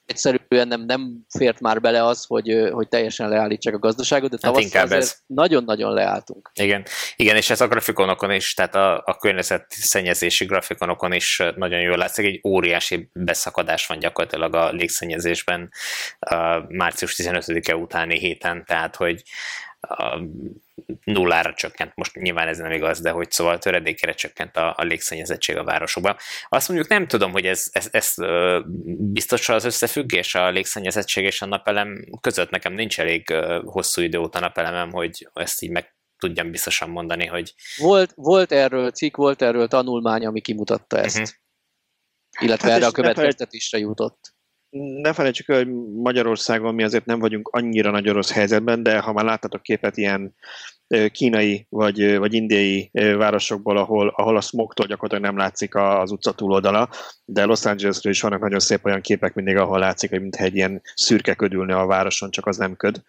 egyszerűen 0.05 0.67
nem, 0.67 0.82
nem 0.82 1.25
fért 1.38 1.60
már 1.60 1.82
bele 1.82 2.03
az, 2.03 2.25
hogy, 2.25 2.70
hogy 2.72 2.88
teljesen 2.88 3.29
leállítsák 3.29 3.74
a 3.74 3.79
gazdaságot, 3.79 4.29
de 4.29 4.38
hát 4.41 4.60
inkább 4.60 4.91
ez. 4.91 5.17
nagyon-nagyon 5.25 5.94
leálltunk. 5.94 6.51
Igen. 6.53 6.86
Igen, 7.15 7.36
és 7.36 7.50
ez 7.50 7.62
a 7.62 7.67
grafikonokon 7.67 8.32
is, 8.32 8.53
tehát 8.53 8.75
a, 8.75 9.01
a 9.05 9.15
környezetszennyezési 9.15 10.46
grafikonokon 10.46 11.13
is 11.13 11.41
nagyon 11.55 11.82
jól 11.82 11.98
látszik, 11.98 12.25
egy 12.25 12.39
óriási 12.48 13.10
beszakadás 13.13 13.88
van 13.88 14.00
gyakorlatilag 14.00 14.55
a 14.55 14.72
légszennyezésben 14.72 15.72
a 16.20 16.60
március 16.67 17.15
15-e 17.17 17.75
utáni 17.75 18.20
héten, 18.20 18.65
tehát 18.65 18.96
hogy 18.96 19.24
a 19.88 20.22
nullára 21.04 21.54
csökkent, 21.54 21.96
most 21.96 22.15
nyilván 22.15 22.48
ez 22.48 22.58
nem 22.58 22.72
igaz, 22.72 23.01
de 23.01 23.10
hogy 23.10 23.32
szóval 23.32 23.58
töredékére 23.58 24.13
csökkent 24.13 24.56
a, 24.56 24.74
a 24.77 24.84
légszennyezettség 24.84 25.58
a 25.58 25.63
városokban. 25.63 26.15
Azt 26.50 26.68
mondjuk 26.68 26.89
nem 26.89 27.08
tudom, 27.08 27.32
hogy 27.32 27.46
ez, 27.46 27.70
ez, 27.72 27.88
ez 27.92 28.13
biztos 28.98 29.50
az 29.50 29.63
összefüggés 29.63 30.36
a 30.36 30.50
légszennyezettség 30.50 31.24
és 31.24 31.42
a 31.42 31.46
napelem 31.46 32.06
között. 32.22 32.50
Nekem 32.50 32.74
nincs 32.74 33.00
elég 33.00 33.34
hosszú 33.63 34.01
idő 34.01 34.18
óta 34.18 34.39
napelemem, 34.39 34.92
hogy 34.92 35.30
ezt 35.34 35.62
így 35.62 35.72
meg 35.72 35.96
tudjam 36.18 36.51
biztosan 36.51 36.89
mondani, 36.89 37.25
hogy... 37.25 37.54
Volt, 37.77 38.12
volt 38.15 38.51
erről 38.51 38.92
cikk, 38.92 39.15
volt 39.15 39.42
erről 39.42 39.68
tanulmány, 39.68 40.25
ami 40.25 40.42
kimutatta 40.42 40.98
ezt. 40.98 41.18
Uh-huh. 41.18 41.34
Illetve 42.39 42.68
hát 42.68 42.77
erre 42.77 42.88
a 42.88 42.92
következtetésre 42.92 43.77
jutott 43.77 44.35
ne 44.77 45.13
felejtsük 45.13 45.50
el, 45.50 45.58
hogy 45.58 45.74
Magyarországon 46.03 46.75
mi 46.75 46.84
azért 46.84 47.05
nem 47.05 47.20
vagyunk 47.20 47.48
annyira 47.48 47.91
nagy 47.91 48.10
orosz 48.10 48.32
helyzetben, 48.32 48.84
de 48.84 49.00
ha 49.00 49.13
már 49.13 49.25
láttatok 49.25 49.62
képet 49.62 49.98
ilyen 49.98 50.36
kínai 51.12 51.65
vagy, 51.70 52.17
vagy 52.17 52.34
indiai 52.34 52.89
városokból, 52.94 53.77
ahol, 53.77 54.13
ahol 54.15 54.38
a 54.38 54.41
smogtól 54.41 54.86
gyakorlatilag 54.86 55.32
nem 55.32 55.44
látszik 55.44 55.75
az 55.75 56.12
utca 56.12 56.32
túloldala, 56.32 56.89
de 57.25 57.46
Los 57.46 57.65
Angelesről 57.65 58.13
is 58.13 58.22
vannak 58.22 58.41
nagyon 58.41 58.60
szép 58.60 58.86
olyan 58.86 59.01
képek 59.01 59.34
mindig, 59.34 59.58
ahol 59.58 59.79
látszik, 59.79 60.10
hogy 60.10 60.22
mintha 60.22 60.44
egy 60.44 60.55
ilyen 60.55 60.82
szürke 60.96 61.34
ködülne 61.34 61.75
a 61.75 61.86
városon, 61.86 62.32
csak 62.32 62.46
az 62.46 62.58
nem 62.58 62.75
köd 62.75 63.01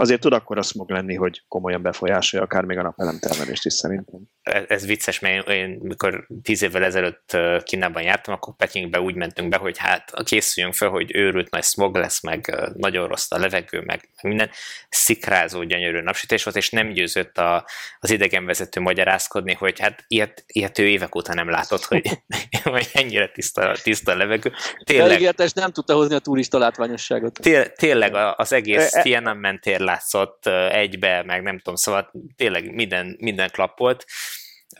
azért 0.00 0.20
tud 0.20 0.32
akkor 0.32 0.58
a 0.58 0.62
smog 0.62 0.90
lenni, 0.90 1.14
hogy 1.14 1.42
komolyan 1.48 1.82
befolyásolja 1.82 2.44
akár 2.44 2.64
még 2.64 2.78
a 2.78 2.82
napelemtermelést 2.82 3.66
is 3.66 3.72
szerintem. 3.72 4.20
Ez, 4.42 4.64
ez 4.68 4.86
vicces, 4.86 5.18
mert 5.18 5.48
én 5.48 5.78
mikor 5.82 6.26
tíz 6.42 6.62
évvel 6.62 6.84
ezelőtt 6.84 7.36
Kínában 7.62 8.02
jártam, 8.02 8.34
akkor 8.34 8.56
Pekingbe 8.56 9.00
úgy 9.00 9.14
mentünk 9.14 9.48
be, 9.48 9.56
hogy 9.56 9.78
hát 9.78 10.12
készüljünk 10.24 10.74
fel, 10.74 10.88
hogy 10.88 11.14
őrült 11.14 11.50
nagy 11.50 11.64
smog 11.64 11.96
lesz, 11.96 12.22
meg 12.22 12.70
nagyon 12.74 13.08
rossz 13.08 13.32
a 13.32 13.38
levegő, 13.38 13.80
meg 13.80 14.08
minden 14.22 14.50
szikrázó, 14.88 15.62
gyönyörű 15.62 16.00
napsütés 16.00 16.44
volt, 16.44 16.56
és 16.56 16.70
nem 16.70 16.88
győzött 16.88 17.38
a, 17.38 17.66
az 18.00 18.10
idegenvezető 18.10 18.80
magyarázkodni, 18.80 19.54
hogy 19.54 19.80
hát 19.80 20.04
ilyet, 20.06 20.44
ilyet 20.46 20.78
ő 20.78 20.86
évek 20.86 21.14
óta 21.14 21.34
nem 21.34 21.50
látott, 21.50 21.84
hogy, 21.84 22.08
hogy 22.62 22.90
ennyire 22.92 23.28
tiszta, 23.28 23.74
tiszta 23.82 24.12
a 24.12 24.16
levegő. 24.16 24.52
Tényleg, 24.84 25.34
nem 25.54 25.72
tudta 25.72 25.94
hozni 25.94 26.14
a 26.14 26.18
turista 26.18 26.58
látványosságot. 26.58 27.32
Té, 27.32 27.72
tényleg 27.76 28.14
az 28.36 28.52
egész 28.52 28.94
e, 28.94 28.98
e- 28.98 29.02
Tiananmen 29.02 29.60
tér 29.60 29.80
látszott 29.90 30.46
egybe, 30.72 31.22
meg 31.22 31.42
nem 31.42 31.56
tudom, 31.56 31.74
szóval 31.74 32.12
tényleg 32.36 32.74
minden, 32.74 33.16
minden 33.18 33.50
klappolt. 33.50 34.04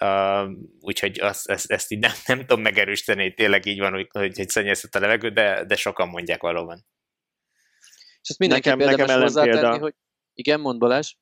Uh, 0.01 0.51
úgyhogy 0.81 1.21
azt, 1.21 1.49
ezt, 1.49 1.71
ezt 1.71 1.91
így 1.91 1.99
nem, 1.99 2.13
nem 2.27 2.39
tudom 2.39 2.61
megerősíteni, 2.61 3.23
hogy 3.23 3.35
tényleg 3.35 3.67
így 3.67 3.79
van, 3.79 3.93
hogy, 3.93 4.09
hogy, 4.11 4.49
szennyezett 4.49 4.95
a 4.95 5.01
levegő, 5.01 5.29
de, 5.29 5.65
de 5.65 5.77
sokan 5.77 6.09
mondják 6.09 6.43
valóban. 6.43 6.87
És 8.23 8.29
ezt 8.29 8.39
mindenki 8.39 8.69
nekem, 8.69 8.97
nekem 8.97 9.21
hozzátenni, 9.21 9.79
hogy 9.79 9.95
igen, 10.35 10.61
mond 10.61 10.79
Balázs. 10.79 11.15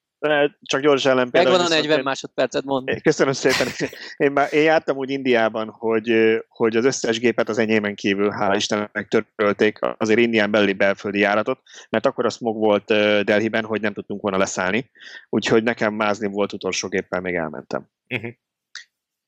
Csak 0.62 0.80
gyors 0.80 1.04
ellenpélda. 1.04 1.50
Megvan 1.50 1.66
a 1.66 1.68
40 1.68 2.02
másodpercet, 2.02 2.64
mond. 2.64 3.02
Köszönöm 3.02 3.32
szépen. 3.32 3.66
Én, 4.16 4.32
már, 4.32 4.52
én 4.52 4.62
jártam 4.62 4.96
úgy 4.96 5.10
Indiában, 5.10 5.68
hogy, 5.70 6.38
hogy 6.48 6.76
az 6.76 6.84
összes 6.84 7.18
gépet 7.18 7.48
az 7.48 7.58
enyémen 7.58 7.94
kívül, 7.94 8.30
hála 8.30 8.56
Istennek 8.56 9.08
törölték 9.08 9.78
azért 9.96 10.18
Indián 10.18 10.50
belüli 10.50 10.72
belföldi 10.72 11.18
járatot, 11.18 11.60
mert 11.90 12.06
akkor 12.06 12.24
a 12.24 12.30
smog 12.30 12.56
volt 12.56 12.84
Delhiben, 13.24 13.64
hogy 13.64 13.80
nem 13.80 13.92
tudtunk 13.92 14.22
volna 14.22 14.38
leszállni. 14.38 14.90
Úgyhogy 15.28 15.62
nekem 15.62 15.94
mázni 15.94 16.28
volt 16.28 16.52
utolsó 16.52 16.88
géppel, 16.88 17.20
még 17.20 17.34
elmentem. 17.34 17.88
Uh-huh. 18.08 18.32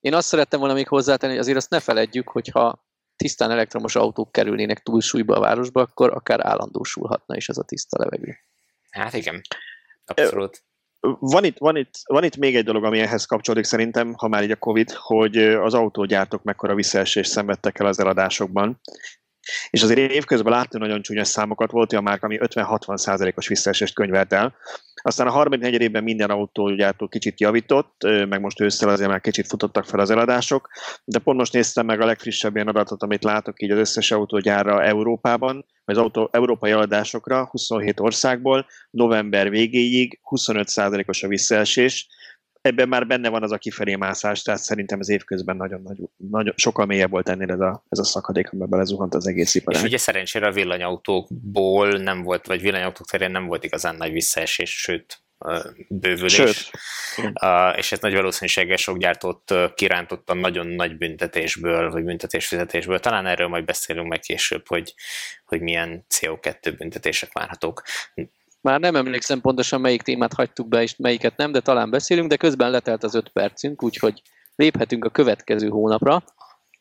Én 0.01 0.15
azt 0.15 0.29
szerettem 0.29 0.59
volna 0.59 0.75
még 0.75 0.89
hozzátenni, 0.89 1.33
hogy 1.33 1.41
azért 1.41 1.57
azt 1.57 1.71
ne 1.71 1.81
feledjük, 1.81 2.29
hogyha 2.29 2.85
tisztán 3.17 3.51
elektromos 3.51 3.97
autók 3.97 4.33
kerülnének 4.33 4.79
túlsúlyba 4.79 5.37
a 5.37 5.41
városba, 5.41 5.81
akkor 5.81 6.11
akár 6.11 6.47
állandósulhatna 6.47 7.37
is 7.37 7.49
ez 7.49 7.59
a 7.59 7.65
tiszta 7.65 7.99
levegő. 7.99 8.39
Hát 8.91 9.15
igen, 9.15 9.41
abszolút. 10.05 10.65
Van 11.19 11.45
itt, 11.45 11.59
van, 11.59 11.77
itt, 11.77 11.91
van 12.05 12.25
itt 12.25 12.37
még 12.37 12.57
egy 12.57 12.65
dolog, 12.65 12.85
ami 12.85 12.99
ehhez 12.99 13.25
kapcsolódik 13.25 13.65
szerintem, 13.65 14.15
ha 14.17 14.29
már 14.29 14.43
így 14.43 14.51
a 14.51 14.57
Covid, 14.57 14.91
hogy 14.91 15.37
az 15.39 15.75
autógyártók 15.75 16.43
mekkora 16.43 16.75
visszaesést 16.75 17.31
szenvedtek 17.31 17.79
el 17.79 17.87
az 17.87 17.99
eladásokban. 18.01 18.81
És 19.71 19.83
azért 19.83 20.11
évközben 20.11 20.53
látni 20.53 20.79
nagyon 20.79 21.03
csúnyos 21.03 21.29
számokat, 21.29 21.71
volt 21.71 21.93
olyan 21.93 22.05
márka, 22.05 22.27
ami 22.27 22.39
50-60 22.41 22.97
százalékos 22.97 23.49
visszaesést 23.49 23.95
könyvelt 23.95 24.33
el. 24.33 24.55
Aztán 25.03 25.27
a 25.27 25.31
34 25.31 25.81
évben 25.81 26.03
minden 26.03 26.31
autógyártó 26.31 27.09
kicsit 27.09 27.41
javított, 27.41 28.03
meg 28.29 28.41
most 28.41 28.61
ősszel 28.61 28.89
azért 28.89 29.09
már 29.09 29.21
kicsit 29.21 29.47
futottak 29.47 29.85
fel 29.85 30.01
az 30.01 30.11
eladások, 30.11 30.69
de 31.05 31.19
pont 31.19 31.39
most 31.39 31.53
néztem 31.53 31.87
meg 31.87 32.01
a 32.01 32.07
legfrissebb 32.07 32.55
ilyen 32.55 32.69
adatot, 32.69 33.03
amit 33.03 33.25
látok 33.25 33.63
így 33.63 33.71
az 33.71 33.79
összes 33.79 34.11
autógyárra 34.11 34.83
Európában, 34.83 35.67
az 35.85 35.99
autó, 35.99 36.29
európai 36.33 36.71
eladásokra 36.71 37.47
27 37.51 38.01
országból 38.01 38.67
november 38.91 39.51
végéig 39.51 40.21
25%-os 40.31 41.23
a 41.23 41.29
visszaesés, 41.29 42.09
ebben 42.61 42.89
már 42.89 43.07
benne 43.07 43.29
van 43.29 43.43
az 43.43 43.53
a 43.53 43.59
kifelé 43.59 43.95
mászás, 43.95 44.43
tehát 44.43 44.61
szerintem 44.61 44.99
az 44.99 45.09
évközben 45.09 45.57
nagyon, 45.57 45.83
nagyon, 45.83 46.11
nagyon 46.17 46.55
sokkal 46.57 46.87
mélyebb 46.87 47.11
volt 47.11 47.29
ennél 47.29 47.51
ez 47.51 47.61
a, 47.61 47.85
ez 47.89 47.99
a 47.99 48.05
szakadék, 48.05 48.51
amiben 48.51 48.69
belezuhant 48.69 49.15
az 49.15 49.27
egész 49.27 49.55
ipar. 49.55 49.75
És 49.75 49.83
ugye 49.83 49.99
szerencsére 49.99 50.47
a 50.47 50.53
villanyautókból 50.53 51.89
nem 51.89 52.23
volt, 52.23 52.47
vagy 52.47 52.61
villanyautók 52.61 53.07
terén 53.11 53.31
nem 53.31 53.47
volt 53.47 53.65
igazán 53.65 53.97
nagy 53.97 54.13
visszaesés, 54.13 54.81
sőt, 54.81 55.23
bővülés. 55.89 56.33
Sőt. 56.33 56.71
Uh, 57.17 57.79
és 57.79 57.93
ez 57.93 57.99
nagy 57.99 58.15
valószínűséggel 58.15 58.77
sok 58.77 58.99
gyártót 58.99 59.55
kirántottan 59.75 60.39
nagyon 60.39 60.67
nagy 60.67 60.97
büntetésből, 60.97 61.91
vagy 61.91 62.05
büntetésfizetésből. 62.05 62.99
Talán 62.99 63.27
erről 63.27 63.49
majd 63.49 63.65
beszélünk 63.65 64.09
meg 64.09 64.21
később, 64.21 64.67
hogy, 64.67 64.95
hogy 65.45 65.61
milyen 65.61 66.05
CO2 66.11 66.75
büntetések 66.79 67.33
várhatók. 67.33 67.83
Már 68.61 68.81
nem 68.81 68.97
emlékszem 68.97 69.41
pontosan, 69.41 69.81
melyik 69.81 70.03
témát 70.03 70.33
hagytuk 70.33 70.69
be, 70.69 70.83
és 70.83 70.97
melyiket 70.97 71.37
nem, 71.37 71.53
de 71.53 71.61
talán 71.61 71.91
beszélünk, 71.91 72.29
de 72.29 72.37
közben 72.37 72.71
letelt 72.71 73.05
az 73.05 73.15
öt 73.15 73.29
percünk, 73.29 73.83
úgyhogy 73.83 74.23
léphetünk 74.57 75.05
a 75.05 75.11
következő 75.11 75.69
hónapra. 75.69 76.25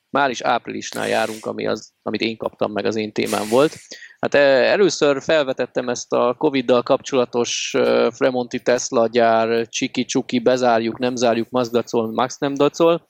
Már 0.09 0.29
is 0.29 0.41
áprilisnál 0.41 1.07
járunk, 1.07 1.45
ami 1.45 1.67
az, 1.67 1.91
amit 2.01 2.21
én 2.21 2.37
kaptam 2.37 2.71
meg, 2.71 2.85
az 2.85 2.95
én 2.95 3.11
témám 3.11 3.49
volt. 3.49 3.75
Hát 4.19 4.33
eh, 4.33 4.71
először 4.71 5.21
felvetettem 5.21 5.89
ezt 5.89 6.13
a 6.13 6.35
Covid-dal 6.37 6.83
kapcsolatos 6.83 7.73
eh, 7.73 8.11
Fremonti 8.11 8.59
Tesla 8.59 9.07
gyár, 9.07 9.67
csiki-csuki, 9.67 10.39
bezárjuk, 10.39 10.97
nem 10.97 11.15
zárjuk, 11.15 11.49
Mazdacol, 11.49 12.11
Max 12.11 12.37
nem 12.37 12.53
dacol. 12.53 13.07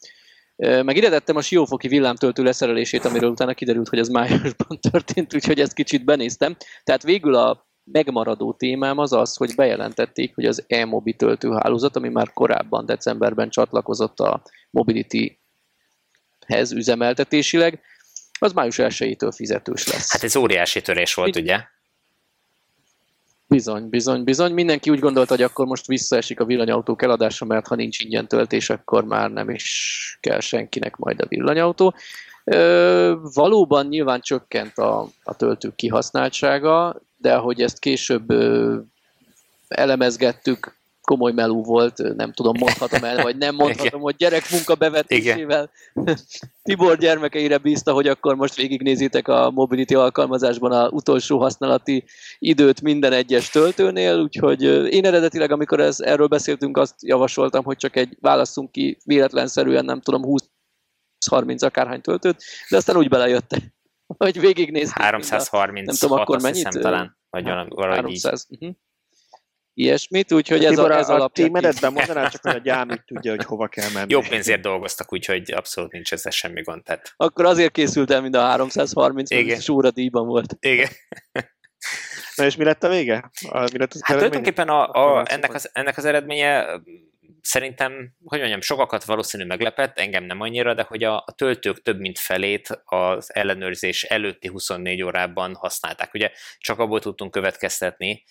Eh, 0.56 0.84
meg 0.84 0.98
ide 0.98 1.10
tettem 1.10 1.36
a 1.36 1.42
siófoki 1.42 1.88
villámtöltő 1.88 2.44
leszerelését, 2.44 3.06
amiről 3.06 3.30
utána 3.30 3.54
kiderült, 3.54 3.90
hogy 3.90 4.00
ez 4.00 4.08
májusban 4.08 4.80
történt, 4.92 5.36
úgyhogy 5.36 5.60
ezt 5.60 5.74
kicsit 5.74 6.06
benéztem. 6.06 6.56
Tehát 6.84 7.04
végül 7.04 7.36
a 7.36 7.69
megmaradó 7.92 8.54
témám 8.54 8.98
az 8.98 9.14
az, 9.14 9.36
hogy 9.36 9.56
bejelentették, 9.56 10.36
hogy 10.36 10.46
az 10.46 10.64
e-mobi 10.68 11.14
töltőhálózat, 11.14 11.96
ami 11.96 12.10
már 12.10 12.34
korábban 12.34 12.86
decemberben 12.86 13.50
csatlakozott 13.50 14.20
a 14.20 14.42
Mobility-hez 14.70 16.72
üzemeltetésileg, 16.72 17.82
az 18.40 18.54
május 18.54 18.76
1-től 18.80 19.32
fizetős 19.36 19.88
lesz. 19.88 20.12
Hát 20.12 20.24
ez 20.24 20.36
óriási 20.36 20.82
törés 20.82 21.14
volt, 21.14 21.36
ugye? 21.36 21.60
Bizony, 23.48 23.90
bizony, 23.90 24.24
bizony. 24.24 24.54
Mindenki 24.54 24.90
úgy 24.90 25.00
gondolta, 25.00 25.34
hogy 25.34 25.44
akkor 25.44 25.66
most 25.66 25.88
visszaesik 25.88 26.40
a 26.40 26.46
villanyautók 26.46 27.02
eladása, 27.02 27.46
mert 27.46 27.68
ha 27.68 27.76
nincs 27.76 28.00
ingyen 28.00 28.28
töltés, 28.28 28.70
akkor 28.70 29.04
már 29.04 29.32
nem 29.32 29.50
is 29.50 30.18
kell 30.22 30.40
senkinek 30.40 30.96
majd 30.96 31.22
a 31.22 31.28
villanyautó. 31.28 31.96
Ö, 32.44 33.16
valóban 33.34 33.88
nyilván 33.88 34.22
csökkent 34.22 34.78
a, 34.78 35.08
a 35.24 35.36
töltők 35.36 35.76
kihasználtsága, 35.76 37.02
de 37.22 37.36
ahogy 37.36 37.62
ezt 37.62 37.80
később 37.80 38.34
elemezgettük, 39.68 40.80
komoly 41.10 41.32
melú 41.32 41.64
volt, 41.64 42.16
nem 42.16 42.32
tudom, 42.34 42.54
mondhatom 42.60 43.04
el, 43.04 43.24
vagy 43.24 43.38
nem 43.38 43.56
mondhatom, 43.56 44.02
hogy 44.02 44.16
gyerek 44.16 44.52
munka 44.52 44.76
bevetésével. 44.76 45.70
Tibor 46.64 46.98
gyermekeire 46.98 47.58
bízta, 47.58 47.94
hogy 47.94 48.08
akkor 48.08 48.36
most 48.36 48.56
végignézitek 48.56 49.28
a 49.28 49.52
Mobility 49.52 49.94
alkalmazásban 49.94 50.72
a 50.72 50.88
utolsó 50.88 51.40
használati 51.40 52.04
időt 52.40 52.82
minden 52.82 53.14
egyes 53.14 53.50
töltőnél, 53.50 54.20
úgyhogy 54.20 54.64
én 54.94 55.06
eredetileg, 55.06 55.52
amikor 55.52 55.80
ez, 55.80 56.00
erről 56.00 56.28
beszéltünk, 56.28 56.78
azt 56.78 56.96
javasoltam, 57.04 57.64
hogy 57.64 57.78
csak 57.78 57.96
egy 57.96 58.18
válasszunk 58.22 58.72
ki 58.72 58.98
véletlenszerűen, 59.06 59.86
nem 59.86 60.02
tudom, 60.02 60.24
20 60.24 60.50
330 61.30 61.62
akárhány 61.62 62.02
töltőt, 62.02 62.44
de 62.70 62.78
aztán 62.78 62.98
úgy 62.98 63.10
belejött, 63.10 63.56
hogy 64.18 64.40
végignéztük. 64.40 65.02
330, 65.02 65.88
nem 65.88 65.96
tudom, 65.96 66.20
akkor 66.20 66.42
mennyit? 66.42 66.56
Hiszem, 66.56 66.82
talán, 66.82 67.18
vagy 67.30 67.44
valahogy 67.44 67.96
300. 67.96 68.46
Így. 68.50 68.62
Uh-huh 68.62 68.78
ilyesmit, 69.80 70.32
úgyhogy 70.32 70.66
ez, 70.66 70.70
Tibor, 70.70 70.92
a, 70.92 70.98
ez 70.98 71.10
a, 71.10 71.24
a 71.24 71.28
tímedet 71.28 71.82
mondaná, 71.82 72.28
csak 72.28 72.42
hogy 72.42 72.56
a 72.56 72.60
gyámit 72.60 73.04
tudja, 73.06 73.32
hogy 73.36 73.46
hova 73.46 73.68
kell 73.68 73.90
menni. 73.94 74.12
Jó 74.12 74.22
pénzért 74.22 74.62
dolgoztak, 74.62 75.14
úgyhogy 75.14 75.52
abszolút 75.52 75.92
nincs 75.92 76.12
ezzel 76.12 76.32
semmi 76.32 76.62
gond. 76.62 76.84
Tehát... 76.84 77.14
Akkor 77.18 77.46
azért 77.46 77.72
készült 77.72 78.12
el, 78.12 78.22
mint 78.22 78.36
a 78.36 78.42
330, 78.42 79.32
Igen. 79.32 79.60
súra 79.60 79.92
díjban 79.92 80.28
volt. 80.28 80.56
Igen. 80.60 80.90
Na 82.36 82.46
és 82.46 82.56
mi 82.56 82.64
lett 82.64 82.84
a 82.84 82.90
vége? 82.90 83.32
A, 83.50 83.60
mi 83.60 83.78
lett 83.78 83.94
az 83.94 84.02
hát 84.04 84.18
tulajdonképpen 84.18 84.70
a, 84.70 84.90
a, 84.92 85.24
ennek, 85.26 85.54
az, 85.54 85.70
ennek 85.74 85.98
az 85.98 86.06
eredménye 86.06 86.66
szerintem, 87.42 88.14
hogy 88.26 88.40
mondjam, 88.40 88.62
sokakat 88.62 89.04
valószínű 89.04 89.46
meglepett, 89.46 90.00
engem 90.00 90.24
nem 90.24 90.42
annyira, 90.42 90.74
de 90.74 90.84
hogy 90.88 91.04
a, 91.04 91.16
a 91.16 91.34
töltők 91.36 91.82
több 91.82 92.00
mint 92.00 92.20
felét 92.20 92.82
az 92.86 93.36
ellenőrzés 93.36 94.04
előtti 94.04 94.48
24 94.48 95.04
órában 95.04 95.56
használták. 95.56 96.14
Ugye 96.14 96.32
csak 96.58 96.80
abból 96.80 97.00
tudtunk 97.00 97.32
következtetni, 97.32 98.24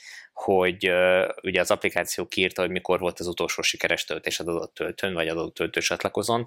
hogy 0.44 0.88
uh, 0.88 1.29
ugye 1.42 1.61
az 1.61 1.70
applikáció 1.70 2.27
kiírta, 2.27 2.62
hogy 2.62 2.70
mikor 2.70 2.98
volt 2.98 3.20
az 3.20 3.27
utolsó 3.27 3.62
sikeres 3.62 4.05
töltés 4.05 4.40
az 4.40 4.46
adott 4.46 4.74
töltőn, 4.74 5.14
vagy 5.14 5.29
adott 5.29 5.55
töltő 5.55 5.81
csatlakozón, 5.81 6.46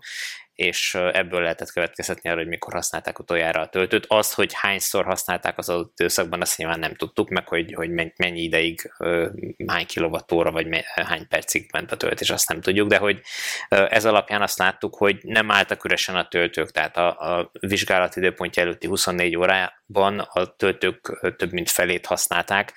és 0.56 0.94
uh, 0.94 1.18
ebből 1.18 1.42
lehetett 1.42 1.72
következtetni 1.72 2.30
arra, 2.30 2.40
hogy 2.40 2.48
mikor 2.48 2.74
használták 2.74 3.20
utoljára 3.20 3.62
a 3.62 3.70
töltőt. 3.70 4.06
Azt, 4.08 4.34
hogy 4.34 4.52
hányszor 4.54 5.06
használták 5.06 5.58
az 5.58 5.70
adott 5.70 6.00
időszakban, 6.00 6.42
azt 6.42 6.58
nyilván 6.58 6.80
nem 6.80 6.96
tudtuk, 6.96 7.30
meg 7.30 7.48
hogy, 7.48 7.74
hogy 7.74 7.90
mennyi 8.16 8.42
ideig, 8.42 8.92
uh, 9.00 9.28
hány 9.68 9.86
kilovattóra, 9.86 10.52
vagy 10.52 10.68
me, 10.68 10.84
hány 10.96 11.28
percig 11.28 11.70
ment 11.72 11.92
a 11.92 11.98
töltés, 11.98 12.30
azt 12.30 12.50
nem 12.50 12.62
tudjuk, 12.62 12.88
de 12.88 12.98
hogy 12.98 13.22
ez 13.70 14.06
alapján 14.06 14.42
azt 14.42 14.58
láttuk, 14.58 14.96
hogy 14.96 15.18
nem 15.22 15.52
álltak 15.52 15.86
üresen 15.86 16.16
a 16.16 16.28
töltők, 16.28 16.72
tehát 16.72 16.98
a, 16.98 17.38
a 17.38 17.52
vizsgálat 17.60 18.16
időpontja 18.16 18.62
előtti 18.64 18.88
24 18.88 19.36
órában 19.36 20.20
a 20.20 20.46
töltők 20.56 21.20
több 21.38 21.52
mint 21.52 21.70
felét 21.70 22.06
használták, 22.06 22.74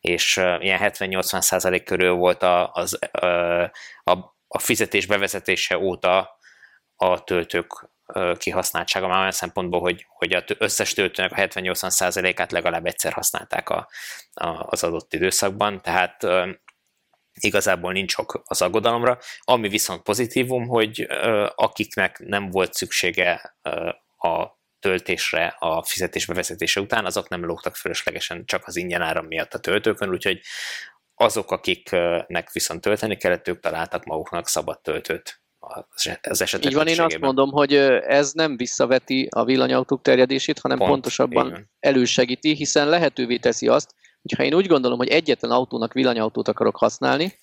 és 0.00 0.40
ilyen 0.60 0.78
70-80 0.82 1.40
százalék 1.40 1.84
körül 1.84 2.12
volt 2.12 2.42
a, 2.42 2.72
az, 2.72 2.98
a, 4.02 4.12
a 4.48 4.58
fizetés 4.58 5.06
bevezetése 5.06 5.78
óta 5.78 6.38
a 6.96 7.24
töltők 7.24 7.88
kihasználtsága 8.36 9.08
már 9.08 9.18
olyan 9.18 9.30
szempontból, 9.30 9.80
hogy, 9.80 10.06
hogy 10.08 10.32
az 10.32 10.44
összes 10.58 10.92
töltőnek 10.92 11.32
a 11.32 11.36
70-80 11.36 11.88
százalékát 11.88 12.52
legalább 12.52 12.86
egyszer 12.86 13.12
használták 13.12 13.68
a, 13.68 13.88
a, 14.34 14.66
az 14.68 14.84
adott 14.84 15.14
időszakban, 15.14 15.82
tehát 15.82 16.26
igazából 17.40 17.92
nincs 17.92 18.16
ok 18.16 18.42
az 18.44 18.62
aggodalomra. 18.62 19.18
Ami 19.40 19.68
viszont 19.68 20.02
pozitívum, 20.02 20.66
hogy 20.66 21.06
akiknek 21.54 22.18
nem 22.18 22.50
volt 22.50 22.74
szüksége 22.74 23.56
a 24.16 24.57
töltésre 24.80 25.56
a 25.58 25.82
fizetés 25.84 26.26
bevezetése 26.26 26.80
után, 26.80 27.04
azok 27.04 27.28
nem 27.28 27.44
lógtak 27.44 27.76
fölöslegesen 27.76 28.44
csak 28.46 28.66
az 28.66 28.76
ingyen 28.76 29.02
áram 29.02 29.26
miatt 29.26 29.54
a 29.54 29.58
töltőkön, 29.58 30.10
úgyhogy 30.10 30.40
azok, 31.14 31.50
akiknek 31.50 32.52
viszont 32.52 32.80
tölteni 32.80 33.16
kellett, 33.16 33.48
ők 33.48 33.60
találtak 33.60 34.04
maguknak 34.04 34.48
szabad 34.48 34.80
töltőt 34.80 35.42
az 36.22 36.40
esetek 36.40 36.70
Így 36.70 36.76
van, 36.76 36.86
én 36.86 37.00
azt 37.00 37.18
mondom, 37.18 37.50
hogy 37.50 37.74
ez 37.74 38.32
nem 38.32 38.56
visszaveti 38.56 39.28
a 39.30 39.44
villanyautók 39.44 40.02
terjedését, 40.02 40.58
hanem 40.58 40.78
Pont, 40.78 40.90
pontosabban 40.90 41.70
elősegíti, 41.80 42.54
hiszen 42.54 42.88
lehetővé 42.88 43.36
teszi 43.36 43.68
azt, 43.68 43.94
hogy 44.22 44.32
ha 44.36 44.42
én 44.42 44.54
úgy 44.54 44.66
gondolom, 44.66 44.98
hogy 44.98 45.08
egyetlen 45.08 45.50
autónak 45.50 45.92
villanyautót 45.92 46.48
akarok 46.48 46.76
használni, 46.76 47.38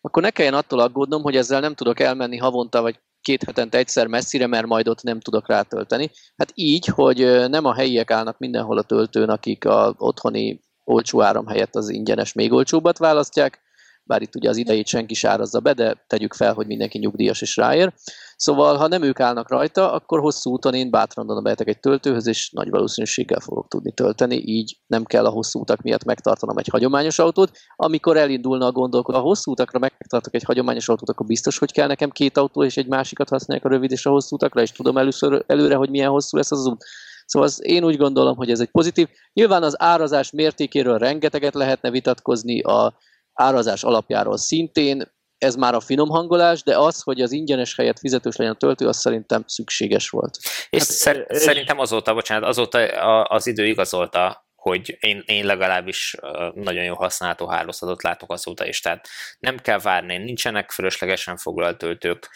akkor 0.00 0.22
ne 0.22 0.30
kelljen 0.30 0.54
attól 0.54 0.80
aggódnom, 0.80 1.22
hogy 1.22 1.36
ezzel 1.36 1.60
nem 1.60 1.74
tudok 1.74 2.00
elmenni 2.00 2.36
havonta 2.36 2.82
vagy 2.82 3.00
két 3.28 3.42
hetente 3.42 3.78
egyszer 3.78 4.06
messzire, 4.06 4.46
mert 4.46 4.66
majd 4.66 4.88
ott 4.88 5.02
nem 5.02 5.20
tudok 5.20 5.48
rátölteni. 5.48 6.10
Hát 6.36 6.52
így, 6.54 6.86
hogy 6.86 7.48
nem 7.48 7.64
a 7.64 7.74
helyiek 7.74 8.10
állnak 8.10 8.38
mindenhol 8.38 8.78
a 8.78 8.82
töltőn, 8.82 9.28
akik 9.28 9.64
a 9.64 9.94
otthoni 9.98 10.60
olcsó 10.84 11.22
áram 11.22 11.46
helyett 11.46 11.74
az 11.74 11.88
ingyenes 11.88 12.32
még 12.32 12.52
olcsóbbat 12.52 12.98
választják, 12.98 13.60
bár 14.08 14.22
itt 14.22 14.34
ugye 14.34 14.48
az 14.48 14.56
idejét 14.56 14.86
senki 14.86 15.14
sárazza 15.14 15.60
be, 15.60 15.72
de 15.72 16.04
tegyük 16.06 16.34
fel, 16.34 16.52
hogy 16.52 16.66
mindenki 16.66 16.98
nyugdíjas 16.98 17.42
és 17.42 17.56
ráér. 17.56 17.92
Szóval, 18.36 18.76
ha 18.76 18.86
nem 18.86 19.02
ők 19.02 19.20
állnak 19.20 19.50
rajta, 19.50 19.92
akkor 19.92 20.20
hosszú 20.20 20.50
úton 20.50 20.74
én 20.74 20.90
bátran 20.90 21.30
oda 21.30 21.40
behetek 21.40 21.68
egy 21.68 21.80
töltőhöz, 21.80 22.26
és 22.26 22.50
nagy 22.50 22.70
valószínűséggel 22.70 23.40
fogok 23.40 23.68
tudni 23.68 23.92
tölteni, 23.92 24.42
így 24.44 24.76
nem 24.86 25.04
kell 25.04 25.24
a 25.26 25.30
hosszú 25.30 25.60
utak 25.60 25.82
miatt 25.82 26.04
megtartanom 26.04 26.58
egy 26.58 26.68
hagyományos 26.68 27.18
autót. 27.18 27.50
Amikor 27.76 28.16
elindulna 28.16 28.66
a 28.66 28.72
gondolkodás, 28.72 29.20
a 29.20 29.24
hosszú 29.24 29.50
utakra 29.50 29.78
megtartok 29.78 30.34
egy 30.34 30.42
hagyományos 30.42 30.88
autót, 30.88 31.08
akkor 31.08 31.26
biztos, 31.26 31.58
hogy 31.58 31.72
kell 31.72 31.86
nekem 31.86 32.10
két 32.10 32.36
autó, 32.36 32.64
és 32.64 32.76
egy 32.76 32.88
másikat 32.88 33.28
használják 33.28 33.66
a 33.66 33.68
rövid 33.68 33.90
és 33.90 34.06
a 34.06 34.10
hosszú 34.10 34.34
utakra, 34.34 34.60
és 34.60 34.72
tudom 34.72 34.96
először, 34.96 35.44
előre, 35.46 35.74
hogy 35.74 35.90
milyen 35.90 36.10
hosszú 36.10 36.36
lesz 36.36 36.50
az 36.50 36.66
út. 36.66 36.84
Szóval 37.26 37.48
az 37.48 37.60
én 37.62 37.84
úgy 37.84 37.96
gondolom, 37.96 38.36
hogy 38.36 38.50
ez 38.50 38.60
egy 38.60 38.70
pozitív. 38.70 39.08
Nyilván 39.32 39.62
az 39.62 39.82
árazás 39.82 40.30
mértékéről 40.30 40.98
rengeteget 40.98 41.54
lehetne 41.54 41.90
vitatkozni, 41.90 42.60
a 42.60 42.96
árazás 43.38 43.82
alapjáról 43.84 44.36
szintén, 44.36 45.16
ez 45.38 45.54
már 45.54 45.74
a 45.74 45.80
finom 45.80 46.08
hangolás, 46.08 46.62
de 46.62 46.78
az, 46.78 47.02
hogy 47.02 47.20
az 47.20 47.32
ingyenes 47.32 47.76
helyett 47.76 47.98
fizetős 47.98 48.36
legyen 48.36 48.52
a 48.52 48.56
töltő, 48.56 48.86
az 48.86 48.98
szerintem 48.98 49.42
szükséges 49.46 50.08
volt. 50.08 50.36
És 50.70 50.78
hát, 50.78 50.88
szer- 50.88 51.30
és... 51.30 51.38
szerintem 51.38 51.78
azóta, 51.78 52.14
bocsánat, 52.14 52.48
azóta 52.48 52.78
az 53.22 53.46
idő 53.46 53.66
igazolta, 53.66 54.46
hogy 54.54 54.96
én, 55.00 55.22
én 55.26 55.46
legalábbis 55.46 56.16
nagyon 56.54 56.84
jó 56.84 56.94
használható 56.94 57.46
hálózatot 57.46 58.02
látok 58.02 58.32
azóta 58.32 58.66
is, 58.66 58.80
tehát 58.80 59.08
nem 59.38 59.56
kell 59.56 59.78
várni, 59.78 60.16
nincsenek 60.16 60.70
fölöslegesen 60.70 61.36
foglalt 61.36 61.78
töltők. 61.78 62.30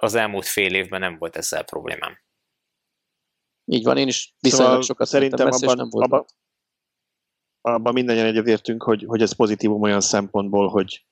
Az 0.00 0.14
elmúlt 0.14 0.46
fél 0.46 0.74
évben 0.74 1.00
nem 1.00 1.18
volt 1.18 1.36
ezzel 1.36 1.64
problémám. 1.64 2.18
Így 3.64 3.84
van, 3.84 3.96
én 3.96 4.06
is 4.06 4.34
viszonylag 4.40 4.68
szóval 4.68 4.82
sokat 4.82 5.06
szerintem 5.06 5.46
abban, 5.46 5.76
nem 5.76 5.88
volt. 5.90 6.04
Abban, 6.04 6.26
abban 7.74 7.92
mindannyian 7.92 8.26
egyetértünk, 8.26 8.82
hogy, 8.82 9.04
hogy 9.06 9.22
ez 9.22 9.32
pozitívum 9.32 9.82
olyan 9.82 10.00
szempontból, 10.00 10.68
hogy 10.68 11.02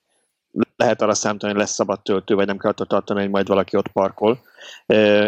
lehet 0.77 1.03
arra 1.03 1.15
számítani, 1.15 1.53
hogy 1.53 1.61
lesz 1.61 1.73
szabad 1.73 2.03
töltő, 2.03 2.35
vagy 2.35 2.47
nem 2.47 2.59
kell 2.59 2.71
attól 2.71 2.87
tartani, 2.87 3.21
hogy 3.21 3.31
majd 3.31 3.47
valaki 3.47 3.77
ott 3.77 3.89
parkol, 3.89 4.41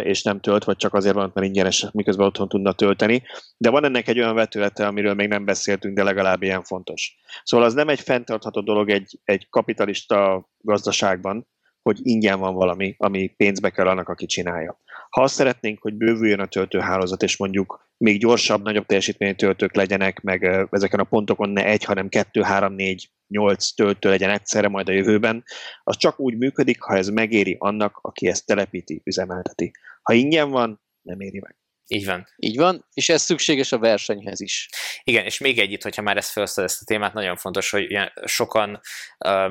és 0.02 0.22
nem 0.22 0.40
tölt, 0.40 0.64
vagy 0.64 0.76
csak 0.76 0.94
azért 0.94 1.14
van, 1.14 1.30
mert 1.34 1.46
ingyenes, 1.46 1.86
miközben 1.92 2.26
otthon 2.26 2.48
tudna 2.48 2.72
tölteni. 2.72 3.22
De 3.56 3.70
van 3.70 3.84
ennek 3.84 4.08
egy 4.08 4.18
olyan 4.18 4.34
vetülete, 4.34 4.86
amiről 4.86 5.14
még 5.14 5.28
nem 5.28 5.44
beszéltünk, 5.44 5.96
de 5.96 6.02
legalább 6.02 6.42
ilyen 6.42 6.62
fontos. 6.62 7.16
Szóval 7.44 7.66
az 7.66 7.74
nem 7.74 7.88
egy 7.88 8.00
fenntartható 8.00 8.60
dolog 8.60 8.90
egy, 8.90 9.20
egy 9.24 9.48
kapitalista 9.50 10.48
gazdaságban, 10.58 11.46
hogy 11.82 11.98
ingyen 12.02 12.38
van 12.38 12.54
valami, 12.54 12.94
ami 12.98 13.28
pénzbe 13.28 13.70
kell 13.70 13.86
annak, 13.86 14.08
aki 14.08 14.26
csinálja. 14.26 14.80
Ha 15.10 15.22
azt 15.22 15.34
szeretnénk, 15.34 15.82
hogy 15.82 15.94
bővüljön 15.94 16.40
a 16.40 16.46
töltőhálózat, 16.46 17.22
és 17.22 17.36
mondjuk 17.36 17.87
még 17.98 18.20
gyorsabb, 18.20 18.62
nagyobb 18.62 18.86
teljesítményű 18.86 19.32
töltők 19.32 19.74
legyenek, 19.74 20.20
meg 20.20 20.66
ezeken 20.70 21.00
a 21.00 21.04
pontokon 21.04 21.50
ne 21.50 21.64
egy, 21.64 21.84
hanem 21.84 22.08
kettő, 22.08 22.42
három, 22.42 22.72
négy, 22.72 23.10
nyolc 23.28 23.70
töltő 23.74 24.08
legyen 24.08 24.30
egyszerre 24.30 24.68
majd 24.68 24.88
a 24.88 24.92
jövőben, 24.92 25.44
az 25.82 25.96
csak 25.96 26.20
úgy 26.20 26.36
működik, 26.36 26.82
ha 26.82 26.96
ez 26.96 27.08
megéri 27.08 27.56
annak, 27.58 27.98
aki 28.02 28.26
ezt 28.26 28.46
telepíti, 28.46 29.00
üzemelteti. 29.04 29.70
Ha 30.02 30.12
ingyen 30.12 30.50
van, 30.50 30.80
nem 31.02 31.20
éri 31.20 31.40
meg. 31.40 31.56
Így 31.90 32.06
van. 32.06 32.26
Így 32.36 32.56
van, 32.56 32.86
és 32.94 33.08
ez 33.08 33.22
szükséges 33.22 33.72
a 33.72 33.78
versenyhez 33.78 34.40
is. 34.40 34.68
Igen, 35.02 35.24
és 35.24 35.38
még 35.38 35.58
egy 35.58 35.72
itt, 35.72 35.82
hogyha 35.82 36.02
már 36.02 36.16
ezt 36.16 36.30
felhoztad 36.30 36.64
ezt 36.64 36.82
a 36.82 36.84
témát, 36.84 37.12
nagyon 37.12 37.36
fontos, 37.36 37.70
hogy 37.70 38.10
sokan 38.24 38.80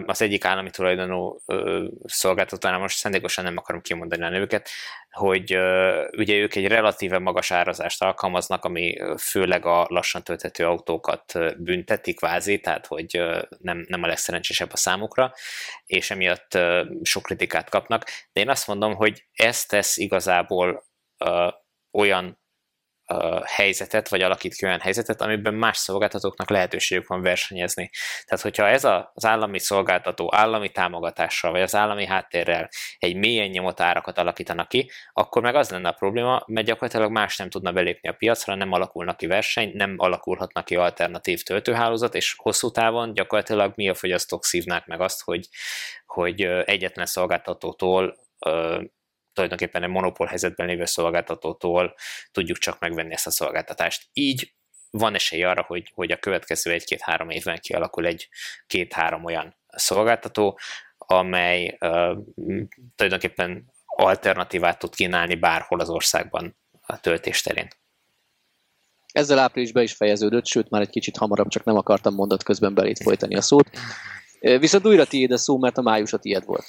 az 0.06 0.22
egyik 0.22 0.46
állami 0.46 0.70
tulajdonú 0.70 1.42
szolgáltatónál, 2.06 2.80
most 2.80 2.98
szándékosan 2.98 3.44
nem 3.44 3.58
akarom 3.58 3.82
kimondani 3.82 4.24
a 4.24 4.30
nevüket, 4.30 4.70
hogy 5.12 5.58
ugye 6.18 6.36
ők 6.36 6.56
egy 6.56 6.68
relatíve 6.68 7.20
magas 7.20 7.52
árazást 7.52 8.04
alkalmaznak, 8.04 8.66
ami 8.66 8.98
főleg 9.18 9.66
a 9.66 9.86
lassan 9.90 10.24
tölthető 10.24 10.66
autókat 10.66 11.34
bünteti 11.58 12.14
kvázi, 12.14 12.60
tehát 12.60 12.86
hogy 12.86 13.22
nem, 13.62 13.86
nem 13.88 14.04
a 14.04 14.08
legszerencsésebb 14.08 14.72
a 14.72 14.78
számukra, 14.78 15.34
és 15.86 16.12
emiatt 16.12 16.58
sok 17.02 17.24
kritikát 17.24 17.70
kapnak. 17.70 18.04
De 18.34 18.42
én 18.42 18.50
azt 18.50 18.68
mondom, 18.68 18.96
hogy 18.96 19.26
ez 19.34 19.66
tesz 19.66 19.98
igazából 19.98 20.86
olyan 21.98 22.40
uh, 23.14 23.44
helyzetet, 23.44 24.10
vagy 24.10 24.22
alakít 24.22 24.56
ki 24.56 24.66
olyan 24.66 24.80
helyzetet, 24.80 25.22
amiben 25.22 25.54
más 25.54 25.78
szolgáltatóknak 25.78 26.50
lehetőségük 26.50 27.08
van 27.08 27.22
versenyezni. 27.22 27.90
Tehát, 28.26 28.44
hogyha 28.44 28.68
ez 28.68 28.84
az 29.14 29.26
állami 29.26 29.60
szolgáltató 29.60 30.30
állami 30.36 30.70
támogatással, 30.70 31.52
vagy 31.52 31.62
az 31.62 31.76
állami 31.76 32.06
háttérrel 32.06 32.70
egy 32.98 33.16
mélyen 33.16 33.50
nyomott 33.50 33.80
árakat 33.80 34.18
alakítanak 34.18 34.68
ki, 34.68 34.92
akkor 35.14 35.42
meg 35.42 35.56
az 35.56 35.70
lenne 35.70 35.90
a 35.90 35.92
probléma, 35.92 36.44
mert 36.48 36.68
gyakorlatilag 36.68 37.12
más 37.12 37.38
nem 37.38 37.50
tudna 37.50 37.72
belépni 37.72 38.10
a 38.10 38.14
piacra, 38.14 38.56
nem 38.56 38.72
alakulnak 38.72 39.18
ki 39.18 39.28
verseny, 39.28 39.72
nem 39.74 39.94
alakulhatnak 39.98 40.66
ki 40.66 40.76
alternatív 40.76 41.44
töltőhálózat, 41.44 42.16
és 42.16 42.36
hosszú 42.38 42.72
távon 42.72 43.14
gyakorlatilag 43.14 43.72
mi 43.76 43.90
a 43.90 43.94
fogyasztók 43.94 44.46
szívnák 44.46 44.86
meg 44.86 45.02
azt, 45.02 45.24
hogy, 45.24 45.48
hogy 46.06 46.42
egyetlen 46.42 47.06
szolgáltatótól 47.06 48.16
tulajdonképpen 49.38 49.84
egy 49.84 49.90
monopól 49.90 50.28
helyzetben 50.28 50.68
lévő 50.68 50.86
szolgáltatótól 50.86 51.96
tudjuk 52.32 52.58
csak 52.58 52.80
megvenni 52.80 53.14
ezt 53.14 53.28
a 53.28 53.32
szolgáltatást. 53.32 54.10
Így 54.14 54.54
van 54.90 55.16
esély 55.16 55.44
arra, 55.44 55.64
hogy, 55.68 55.92
hogy 55.94 56.12
a 56.12 56.18
következő 56.18 56.72
egy-két-három 56.72 57.30
évben 57.30 57.58
kialakul 57.60 58.06
egy 58.06 58.30
két-három 58.68 59.24
olyan 59.24 59.56
szolgáltató, 59.68 60.60
amely 60.98 61.78
uh, 61.80 62.18
tulajdonképpen 62.96 63.74
alternatívát 63.86 64.80
tud 64.80 64.96
kínálni 64.96 65.36
bárhol 65.36 65.80
az 65.80 65.90
országban 65.90 66.58
a 66.82 67.00
töltés 67.00 67.42
terén. 67.42 67.68
Ezzel 69.12 69.40
áprilisban 69.40 69.84
is 69.84 69.94
fejeződött, 69.94 70.46
sőt 70.46 70.70
már 70.70 70.82
egy 70.82 70.90
kicsit 70.90 71.18
hamarabb, 71.18 71.48
csak 71.48 71.64
nem 71.64 71.78
akartam 71.78 72.14
mondat 72.14 72.44
közben 72.44 72.74
belét 72.74 73.04
folytani 73.04 73.36
a 73.36 73.42
szót. 73.42 73.70
Viszont 74.40 74.86
újra 74.86 75.06
tiéd 75.06 75.32
a 75.32 75.38
szó, 75.38 75.58
mert 75.58 75.78
a 75.78 75.82
május 75.82 76.14
a 76.14 76.18
tiéd 76.18 76.46
volt. 76.46 76.66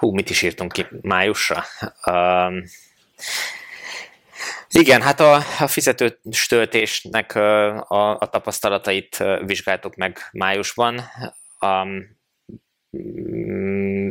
Hú, 0.00 0.12
mit 0.12 0.30
is 0.30 0.42
írtunk 0.42 0.72
ki 0.72 0.86
májusra? 1.00 1.64
Um, 2.04 2.64
igen, 4.68 5.02
hát 5.02 5.20
a, 5.20 5.34
a 5.58 5.66
fizetős 5.66 6.46
töltésnek 6.48 7.34
a, 7.34 8.18
a 8.18 8.28
tapasztalatait 8.30 9.24
vizsgáltuk 9.44 9.94
meg 9.94 10.18
májusban. 10.32 11.00
Um, 11.60 12.19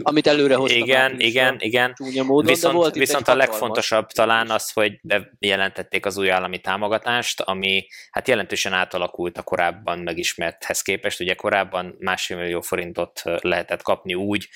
amit 0.02 0.28
előre 0.28 0.56
hoztam. 0.56 0.82
Igen, 0.82 1.20
igen, 1.20 1.56
igen. 1.60 1.96
Módon, 2.26 2.46
viszont 2.46 2.76
volt 2.76 2.96
viszont 2.96 3.28
a 3.28 3.36
legfontosabb 3.36 4.08
talán 4.08 4.50
az, 4.50 4.72
hogy 4.72 5.00
bejelentették 5.40 6.06
az 6.06 6.18
új 6.18 6.32
állami 6.32 6.60
támogatást, 6.60 7.42
ami 7.42 7.88
hát 8.12 8.28
jelentősen 8.28 8.74
átalakult 8.74 9.38
a 9.38 9.44
korábban 9.44 10.00
megismerthez 10.00 10.82
képest. 10.82 11.20
Ugye 11.20 11.34
korábban 11.34 11.96
másfél 12.00 12.38
millió 12.38 12.62
forintot 12.62 13.22
lehetett 13.24 13.82
kapni 13.82 14.14
úgy 14.14 14.48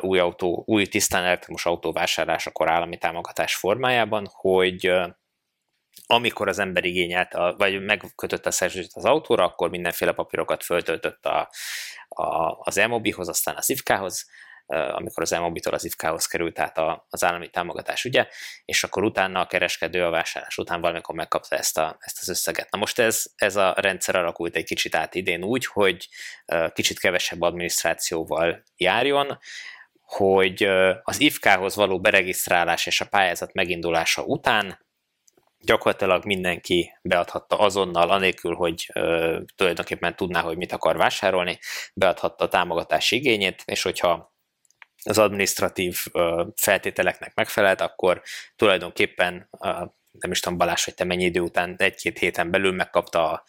új, 0.00 0.18
autó, 0.18 0.62
új 0.66 0.86
tisztán 0.86 1.24
elektromos 1.24 1.66
autó 1.66 1.92
vásárlásakor 1.92 2.70
állami 2.70 2.96
támogatás 2.96 3.54
formájában, 3.54 4.28
hogy 4.32 4.92
amikor 6.06 6.48
az 6.48 6.58
ember 6.58 6.84
igényelt, 6.84 7.32
vagy 7.56 7.82
megkötötte 7.82 8.48
a 8.48 8.52
szerződést 8.52 8.96
az 8.96 9.04
autóra, 9.04 9.44
akkor 9.44 9.70
mindenféle 9.70 10.12
papírokat 10.12 10.64
föltöltött 10.64 11.26
a, 11.26 11.50
a, 12.08 12.58
az 12.60 12.78
Emobihoz, 12.78 13.28
aztán 13.28 13.54
a 13.54 13.62
Szivkához, 13.62 14.26
amikor 14.66 15.22
az 15.22 15.32
Emobitól 15.32 15.74
az 15.74 15.84
IFK-hoz 15.84 16.26
került 16.26 16.58
át 16.58 16.78
az 17.08 17.24
állami 17.24 17.50
támogatás 17.50 18.04
ugye, 18.04 18.26
és 18.64 18.84
akkor 18.84 19.04
utána 19.04 19.40
a 19.40 19.46
kereskedő 19.46 20.04
a 20.04 20.10
vásárlás 20.10 20.58
után 20.58 20.80
valamikor 20.80 21.14
megkapta 21.14 21.56
ezt, 21.56 21.78
a, 21.78 21.96
ezt 22.00 22.18
az 22.20 22.28
összeget. 22.28 22.70
Na 22.70 22.78
most 22.78 22.98
ez, 22.98 23.24
ez 23.36 23.56
a 23.56 23.74
rendszer 23.76 24.16
alakult 24.16 24.56
egy 24.56 24.64
kicsit 24.64 24.94
át 24.94 25.14
idén 25.14 25.42
úgy, 25.42 25.66
hogy 25.66 26.08
kicsit 26.72 26.98
kevesebb 26.98 27.40
adminisztrációval 27.40 28.62
járjon, 28.76 29.38
hogy 30.00 30.62
az 31.02 31.20
IFK-hoz 31.20 31.76
való 31.76 32.00
beregisztrálás 32.00 32.86
és 32.86 33.00
a 33.00 33.06
pályázat 33.06 33.52
megindulása 33.52 34.22
után 34.22 34.85
gyakorlatilag 35.66 36.24
mindenki 36.24 36.92
beadhatta 37.02 37.58
azonnal, 37.58 38.10
anélkül, 38.10 38.54
hogy 38.54 38.90
ö, 38.94 39.38
tulajdonképpen 39.56 40.16
tudná, 40.16 40.40
hogy 40.40 40.56
mit 40.56 40.72
akar 40.72 40.96
vásárolni, 40.96 41.58
beadhatta 41.94 42.44
a 42.44 42.48
támogatási 42.48 43.16
igényét, 43.16 43.62
és 43.64 43.82
hogyha 43.82 44.34
az 45.04 45.18
administratív 45.18 45.98
ö, 46.12 46.44
feltételeknek 46.56 47.34
megfelelt, 47.34 47.80
akkor 47.80 48.22
tulajdonképpen 48.56 49.48
ö, 49.60 49.68
nem 50.20 50.30
is 50.30 50.40
tudom 50.40 50.58
Balázs, 50.58 50.84
hogy 50.84 50.94
te 50.94 51.04
mennyi 51.04 51.24
idő 51.24 51.40
után, 51.40 51.74
egy-két 51.78 52.18
héten 52.18 52.50
belül 52.50 52.72
megkapta 52.72 53.30
a, 53.30 53.44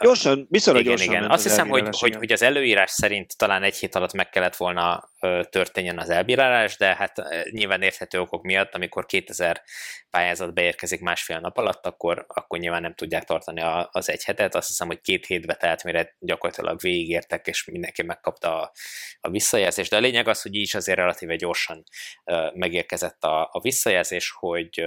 Gyorsan, 0.00 0.46
viszonylag 0.50 0.82
igen, 0.82 0.96
gyorsan 0.96 1.14
igen. 1.14 1.30
Azt 1.30 1.42
hiszem, 1.42 1.68
hogy, 1.68 1.88
hogy, 1.98 2.14
hogy 2.14 2.32
az 2.32 2.42
előírás 2.42 2.90
szerint 2.90 3.36
talán 3.36 3.62
egy 3.62 3.76
hét 3.76 3.94
alatt 3.94 4.12
meg 4.12 4.28
kellett 4.28 4.56
volna 4.56 5.10
történjen 5.50 5.98
az 5.98 6.10
elbírálás, 6.10 6.76
de 6.76 6.94
hát 6.94 7.22
nyilván 7.50 7.82
érthető 7.82 8.20
okok 8.20 8.42
miatt, 8.42 8.74
amikor 8.74 9.06
2000 9.06 9.62
pályázat 10.10 10.54
beérkezik 10.54 11.00
másfél 11.00 11.38
nap 11.38 11.56
alatt, 11.56 11.86
akkor, 11.86 12.24
akkor 12.28 12.58
nyilván 12.58 12.82
nem 12.82 12.94
tudják 12.94 13.24
tartani 13.24 13.62
az 13.90 14.08
egy 14.08 14.24
hetet. 14.24 14.54
Azt 14.54 14.68
hiszem, 14.68 14.86
hogy 14.86 15.00
két 15.00 15.26
hétbe 15.26 15.54
telt, 15.54 15.84
mire 15.84 16.16
gyakorlatilag 16.18 16.80
végigértek, 16.80 17.46
és 17.46 17.64
mindenki 17.64 18.02
megkapta 18.02 18.60
a, 18.60 18.72
a 19.20 19.30
visszajelzést. 19.30 19.90
De 19.90 19.96
a 19.96 20.00
lényeg 20.00 20.28
az, 20.28 20.42
hogy 20.42 20.54
így 20.54 20.62
is 20.62 20.74
azért 20.74 20.98
relatíve 20.98 21.36
gyorsan 21.36 21.84
megérkezett 22.54 23.24
a, 23.24 23.48
a 23.52 23.60
visszajelzés, 23.60 24.34
hogy 24.38 24.84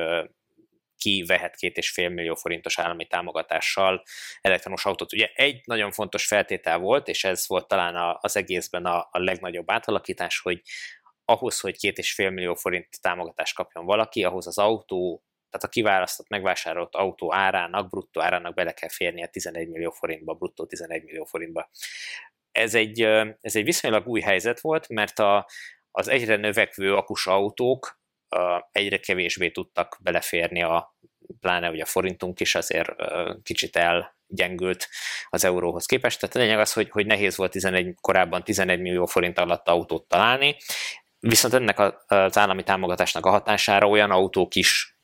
ki 0.98 1.24
vehet 1.28 1.56
két 1.56 1.78
és 1.78 1.92
fél 1.92 2.10
millió 2.10 2.36
forintos 2.36 2.80
állami 2.80 3.08
támogatással 3.08 4.04
elektromos 4.42 4.86
autót. 4.86 5.14
Ugye 5.14 5.30
egy 5.34 5.62
nagyon 5.66 5.92
fontos 5.92 6.28
feltétel 6.28 6.78
volt, 6.78 7.08
és 7.08 7.24
ez 7.24 7.48
volt 7.48 7.68
talán 7.68 8.18
az 8.22 8.36
egészben 8.36 8.86
a, 8.86 9.10
legnagyobb 9.12 9.72
átalakítás, 9.72 10.40
hogy 10.40 10.62
ahhoz, 11.26 11.60
hogy 11.60 11.78
két 11.78 11.98
és 11.98 12.14
fél 12.14 12.30
millió 12.30 12.56
forint 12.56 13.02
támogatást 13.02 13.56
kapjon 13.56 13.86
valaki, 13.86 14.24
ahhoz 14.24 14.48
az 14.48 14.58
autó, 14.58 15.24
tehát 15.50 15.66
a 15.66 15.70
kiválasztott, 15.70 16.30
megvásárolt 16.30 16.96
autó 16.96 17.34
árának, 17.34 17.90
bruttó 17.90 18.22
árának 18.22 18.54
bele 18.54 18.72
kell 18.72 18.90
férnie 18.90 19.28
11 19.28 19.70
millió 19.70 19.92
forintba, 19.92 20.34
bruttó 20.34 20.66
11 20.66 21.04
millió 21.04 21.24
forintba. 21.24 21.70
Ez 22.52 22.76
egy, 22.76 23.02
ez 23.42 23.56
egy 23.56 23.64
viszonylag 23.64 24.08
új 24.08 24.22
helyzet 24.22 24.60
volt, 24.60 24.90
mert 24.90 25.20
a, 25.20 25.48
az 25.92 26.08
egyre 26.08 26.36
növekvő 26.36 26.96
akus 26.96 27.28
autók 27.28 28.00
egyre 28.72 28.98
kevésbé 28.98 29.50
tudtak 29.50 29.98
beleférni 30.02 30.64
a, 30.64 30.96
pláne 31.40 31.70
ugye 31.70 31.84
a 31.84 31.86
forintunk 31.86 32.40
is 32.40 32.56
azért 32.56 32.90
kicsit 33.44 33.76
elgyengült 33.76 34.90
az 35.30 35.46
euróhoz 35.46 35.86
képest. 35.86 36.20
Tehát 36.20 36.36
a 36.36 36.40
lényeg 36.40 36.60
az, 36.60 36.74
hogy, 36.74 36.90
hogy 36.90 37.06
nehéz 37.06 37.38
volt 37.38 37.52
11, 37.52 37.96
korábban 38.02 38.44
11 38.44 38.80
millió 38.80 39.06
forint 39.06 39.40
alatt 39.40 39.68
autót 39.68 40.08
találni, 40.08 40.56
viszont 41.20 41.54
ennek 41.54 41.80
az 42.08 42.38
állami 42.38 42.64
támogatásnak 42.64 43.26
a 43.26 43.30
hatására 43.30 43.88
olyan 43.88 44.12
autók 44.12 44.56
is 44.56 44.96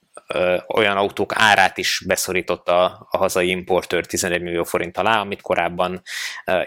olyan 0.67 0.97
autók 0.97 1.31
árát 1.35 1.77
is 1.77 2.03
beszorította 2.07 3.07
a 3.09 3.17
hazai 3.17 3.49
importőr 3.49 4.05
11 4.05 4.41
millió 4.41 4.63
forint 4.63 4.97
alá, 4.97 5.19
amit 5.19 5.41
korábban 5.41 6.01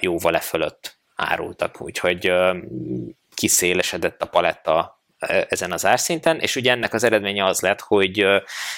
jóval 0.01 0.33
lefölött 0.33 0.99
árultak, 1.15 1.81
úgyhogy 1.81 2.33
kiszélesedett 3.35 4.23
a 4.23 4.27
paletta 4.27 5.04
ezen 5.29 5.73
az 5.73 5.87
árszinten, 5.87 6.41
és 6.41 6.57
ugye 6.57 6.71
ennek 6.71 6.93
az 6.93 7.05
eredménye 7.05 7.45
az 7.45 7.61
lett, 7.61 7.81
hogy, 7.81 8.27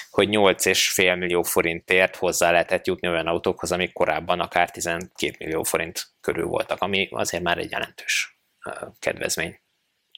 hogy 0.09 0.27
8,5 0.29 1.17
millió 1.17 1.43
forintért 1.43 2.15
hozzá 2.15 2.51
lehetett 2.51 2.87
jutni 2.87 3.07
olyan 3.07 3.27
autókhoz, 3.27 3.71
amik 3.71 3.93
korábban 3.93 4.39
akár 4.39 4.71
12 4.71 5.35
millió 5.39 5.63
forint 5.63 6.07
körül 6.21 6.45
voltak, 6.45 6.81
ami 6.81 7.07
azért 7.11 7.43
már 7.43 7.57
egy 7.57 7.71
jelentős 7.71 8.39
kedvezmény. 8.99 9.59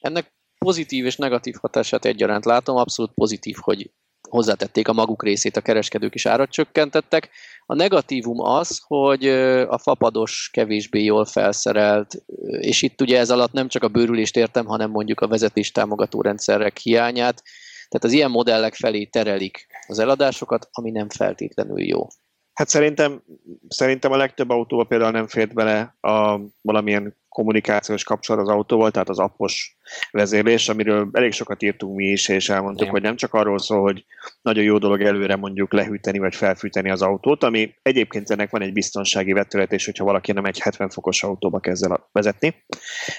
Ennek 0.02 0.32
pozitív 0.58 1.06
és 1.06 1.16
negatív 1.16 1.54
hatását 1.60 2.04
egyaránt 2.04 2.44
látom, 2.44 2.76
abszolút 2.76 3.12
pozitív, 3.14 3.56
hogy 3.60 3.90
hozzátették 4.28 4.88
a 4.88 4.92
maguk 4.92 5.22
részét, 5.22 5.56
a 5.56 5.60
kereskedők 5.60 6.14
is 6.14 6.26
árat 6.26 6.50
csökkentettek. 6.50 7.30
A 7.70 7.74
negatívum 7.74 8.40
az, 8.40 8.80
hogy 8.86 9.28
a 9.68 9.78
fapados 9.78 10.50
kevésbé 10.52 11.02
jól 11.04 11.24
felszerelt, 11.24 12.22
és 12.60 12.82
itt 12.82 13.00
ugye 13.00 13.18
ez 13.18 13.30
alatt 13.30 13.52
nem 13.52 13.68
csak 13.68 13.82
a 13.82 13.88
bőrülést 13.88 14.36
értem, 14.36 14.66
hanem 14.66 14.90
mondjuk 14.90 15.20
a 15.20 15.28
vezetés 15.28 15.72
támogató 15.72 16.20
rendszerek 16.20 16.78
hiányát, 16.78 17.42
tehát 17.88 18.04
az 18.04 18.12
ilyen 18.12 18.30
modellek 18.30 18.74
felé 18.74 19.04
terelik 19.04 19.66
az 19.86 19.98
eladásokat, 19.98 20.68
ami 20.72 20.90
nem 20.90 21.08
feltétlenül 21.08 21.80
jó. 21.80 22.06
Hát 22.54 22.68
szerintem, 22.68 23.22
szerintem 23.68 24.12
a 24.12 24.16
legtöbb 24.16 24.50
autóba 24.50 24.84
például 24.84 25.10
nem 25.10 25.26
fért 25.26 25.54
bele 25.54 25.96
a 26.00 26.40
valamilyen 26.60 27.18
kommunikációs 27.28 28.04
kapcsolat 28.04 28.42
az 28.42 28.48
autóval, 28.48 28.90
tehát 28.90 29.08
az 29.08 29.18
appos 29.18 29.76
vezérlés, 30.10 30.68
amiről 30.68 31.08
elég 31.12 31.32
sokat 31.32 31.62
írtunk 31.62 31.96
mi 31.96 32.04
is, 32.04 32.28
és 32.28 32.48
elmondtuk, 32.48 32.80
Igen. 32.80 32.92
hogy 32.92 33.02
nem 33.02 33.16
csak 33.16 33.34
arról 33.34 33.58
szól, 33.58 33.80
hogy 33.80 34.04
nagyon 34.42 34.64
jó 34.64 34.78
dolog 34.78 35.02
előre 35.02 35.36
mondjuk 35.36 35.72
lehűteni 35.72 36.18
vagy 36.18 36.34
felfűteni 36.34 36.90
az 36.90 37.02
autót, 37.02 37.42
ami 37.42 37.74
egyébként 37.82 38.30
ennek 38.30 38.50
van 38.50 38.62
egy 38.62 38.72
biztonsági 38.72 39.32
vetületés, 39.32 39.84
hogyha 39.84 40.04
valaki 40.04 40.32
nem 40.32 40.44
egy 40.44 40.60
70 40.60 40.90
fokos 40.90 41.22
autóba 41.22 41.60
kezd 41.60 41.84
el 41.84 42.08
vezetni. 42.12 42.54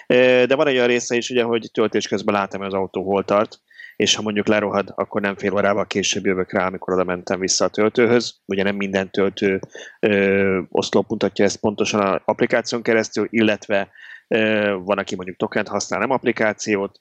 De 0.08 0.56
van 0.56 0.68
egy 0.68 0.76
olyan 0.76 0.88
része 0.88 1.16
is, 1.16 1.30
ugye, 1.30 1.44
hogy 1.44 1.70
töltés 1.74 2.08
közben 2.08 2.36
látom, 2.36 2.60
hogy 2.62 2.74
az 2.74 2.80
autó 2.80 3.04
hol 3.04 3.24
tart, 3.24 3.60
és 4.02 4.16
ha 4.16 4.22
mondjuk 4.22 4.48
lerohad, 4.48 4.92
akkor 4.96 5.22
nem 5.22 5.36
fél 5.36 5.54
órával 5.54 5.88
később 5.88 6.26
jövök 6.26 6.52
rá, 6.52 6.66
amikor 6.66 6.94
oda 6.94 7.04
mentem 7.04 7.40
vissza 7.40 7.66
a 7.66 7.70
töltőhöz. 7.70 8.36
Ugye 8.46 8.64
nem 8.64 8.76
minden 8.76 9.12
töltő 9.12 9.60
ö, 10.00 10.62
oszlop 10.70 11.10
mutatja 11.10 11.46
ezt 11.46 11.60
pontosan 11.60 12.02
az 12.02 12.22
applikáción 12.26 12.82
keresztül, 12.82 13.28
illetve 13.30 13.90
ö, 14.28 14.76
van, 14.84 14.98
aki 14.98 15.16
mondjuk 15.16 15.38
tokent 15.38 15.68
használ, 15.68 16.00
nem 16.00 16.12
applikációt, 16.12 17.00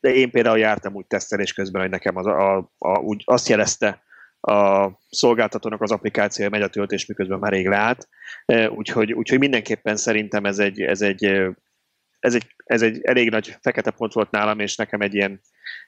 de 0.00 0.14
én 0.14 0.30
például 0.30 0.58
jártam 0.58 0.94
úgy 0.94 1.06
tesztelés 1.06 1.52
közben, 1.52 1.82
hogy 1.82 1.90
nekem 1.90 2.16
az, 2.16 2.26
a, 2.26 2.56
a, 2.78 2.98
úgy 2.98 3.22
azt 3.24 3.48
jelezte 3.48 4.02
a 4.40 4.88
szolgáltatónak 5.08 5.80
az 5.80 5.92
applikációja 5.92 6.50
megy 6.50 6.62
a 6.62 6.68
töltés, 6.68 7.06
miközben 7.06 7.38
már 7.38 7.52
rég 7.52 7.68
leállt. 7.68 8.08
Úgyhogy, 8.68 9.12
úgyhogy 9.12 9.38
mindenképpen 9.38 9.96
szerintem 9.96 10.44
ez 10.44 10.58
egy, 10.58 10.80
ez 10.80 11.00
egy 11.00 11.54
ez 12.24 12.34
egy, 12.34 12.54
ez 12.64 12.82
egy 12.82 13.00
elég 13.02 13.30
nagy 13.30 13.56
fekete 13.60 13.90
pont 13.90 14.12
volt 14.12 14.30
nálam, 14.30 14.60
és 14.60 14.76
nekem 14.76 15.00
egy 15.00 15.14
ilyen 15.14 15.40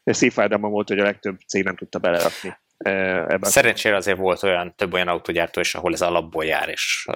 szívfájdalma 0.04 0.68
volt, 0.68 0.88
hogy 0.88 0.98
a 0.98 1.02
legtöbb 1.02 1.38
cég 1.46 1.64
nem 1.64 1.76
tudta 1.76 1.98
belerakni. 1.98 2.56
Ebben 2.76 3.50
Szerencsére 3.50 3.96
azért 3.96 4.18
volt 4.18 4.42
olyan, 4.42 4.74
több 4.76 4.92
olyan 4.92 5.08
autógyártó 5.08 5.60
is, 5.60 5.74
ahol 5.74 5.92
ez 5.92 6.02
alapból 6.02 6.44
jár, 6.44 6.68
és 6.68 7.06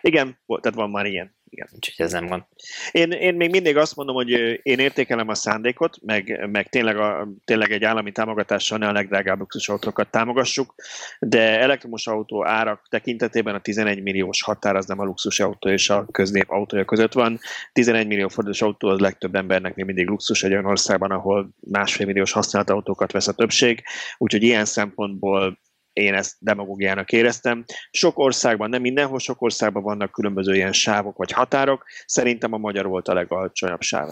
igen, 0.00 0.38
tehát 0.46 0.74
van 0.74 0.90
már 0.90 1.06
ilyen. 1.06 1.36
Igen. 1.52 1.68
Úgyhogy 1.74 2.04
ez 2.06 2.12
nem 2.12 2.26
van. 2.26 2.46
Én, 2.90 3.10
én 3.10 3.34
még 3.34 3.50
mindig 3.50 3.76
azt 3.76 3.96
mondom, 3.96 4.14
hogy 4.14 4.30
én 4.62 4.78
értékelem 4.78 5.28
a 5.28 5.34
szándékot, 5.34 5.98
meg, 6.02 6.48
meg 6.50 6.68
tényleg, 6.68 6.96
a, 6.96 7.28
tényleg 7.44 7.72
egy 7.72 7.84
állami 7.84 8.12
támogatással 8.12 8.78
ne 8.78 8.88
a 8.88 8.92
legdrágább 8.92 9.46
autókat 9.66 10.10
támogassuk, 10.10 10.74
de 11.20 11.60
elektromos 11.60 12.06
autó 12.06 12.46
árak 12.46 12.86
tekintetében 12.88 13.54
a 13.54 13.60
11 13.60 14.02
milliós 14.02 14.42
határ 14.42 14.76
az 14.76 14.86
nem 14.86 14.98
a 14.98 15.14
autó 15.38 15.68
és 15.68 15.90
a 15.90 16.06
köznép 16.12 16.50
autója 16.50 16.84
között 16.84 17.12
van. 17.12 17.38
11 17.72 18.06
millió 18.06 18.28
forintos 18.28 18.62
autó 18.62 18.88
az 18.88 18.98
legtöbb 18.98 19.34
embernek 19.34 19.74
még 19.74 19.84
mindig 19.84 20.06
luxus 20.06 20.42
egy 20.42 20.52
olyan 20.52 20.66
országban, 20.66 21.10
ahol 21.10 21.48
másfél 21.60 22.06
milliós 22.06 22.32
használt 22.32 22.70
autókat 22.70 23.12
vesz 23.12 23.28
a 23.28 23.32
többség, 23.32 23.82
úgyhogy 24.18 24.42
ilyen 24.42 24.64
szempontból 24.64 25.58
én 25.92 26.14
ezt 26.14 26.36
demagógiának 26.38 27.12
éreztem. 27.12 27.64
Sok 27.90 28.18
országban, 28.18 28.70
nem 28.70 28.80
mindenhol, 28.80 29.18
sok 29.18 29.42
országban 29.42 29.82
vannak 29.82 30.12
különböző 30.12 30.54
ilyen 30.54 30.72
sávok 30.72 31.16
vagy 31.16 31.32
határok. 31.32 31.84
Szerintem 32.06 32.52
a 32.52 32.58
magyar 32.58 32.86
volt 32.86 33.08
a 33.08 33.14
legalacsonyabb 33.14 33.80
sáv 33.80 34.08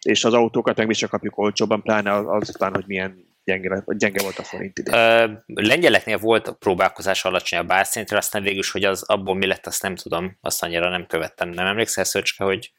És 0.00 0.24
az 0.24 0.34
autókat 0.34 0.76
meg 0.76 0.86
mi 0.86 0.94
csak 0.94 1.10
kapjuk 1.10 1.38
olcsóban, 1.38 1.82
pláne 1.82 2.12
azután, 2.12 2.74
hogy 2.74 2.84
milyen 2.86 3.30
gyenge, 3.44 3.84
gyenge 3.86 4.22
volt 4.22 4.38
a 4.38 4.42
forint 4.42 4.78
ide. 4.78 4.96
Ö, 4.96 5.32
lengyeleknél 5.46 6.18
volt 6.18 6.52
próbálkozás 6.58 7.24
alacsonyabb 7.24 7.72
árszintről, 7.72 8.18
aztán 8.18 8.42
végül 8.42 8.62
hogy 8.72 8.84
az 8.84 9.02
abból 9.02 9.34
mi 9.34 9.46
lett, 9.46 9.66
azt 9.66 9.82
nem 9.82 9.94
tudom, 9.94 10.36
azt 10.40 10.62
annyira 10.62 10.88
nem 10.88 11.06
követtem. 11.06 11.48
Nem 11.48 11.66
emlékszel, 11.66 12.04
Szöcske, 12.04 12.44
hogy 12.44 12.72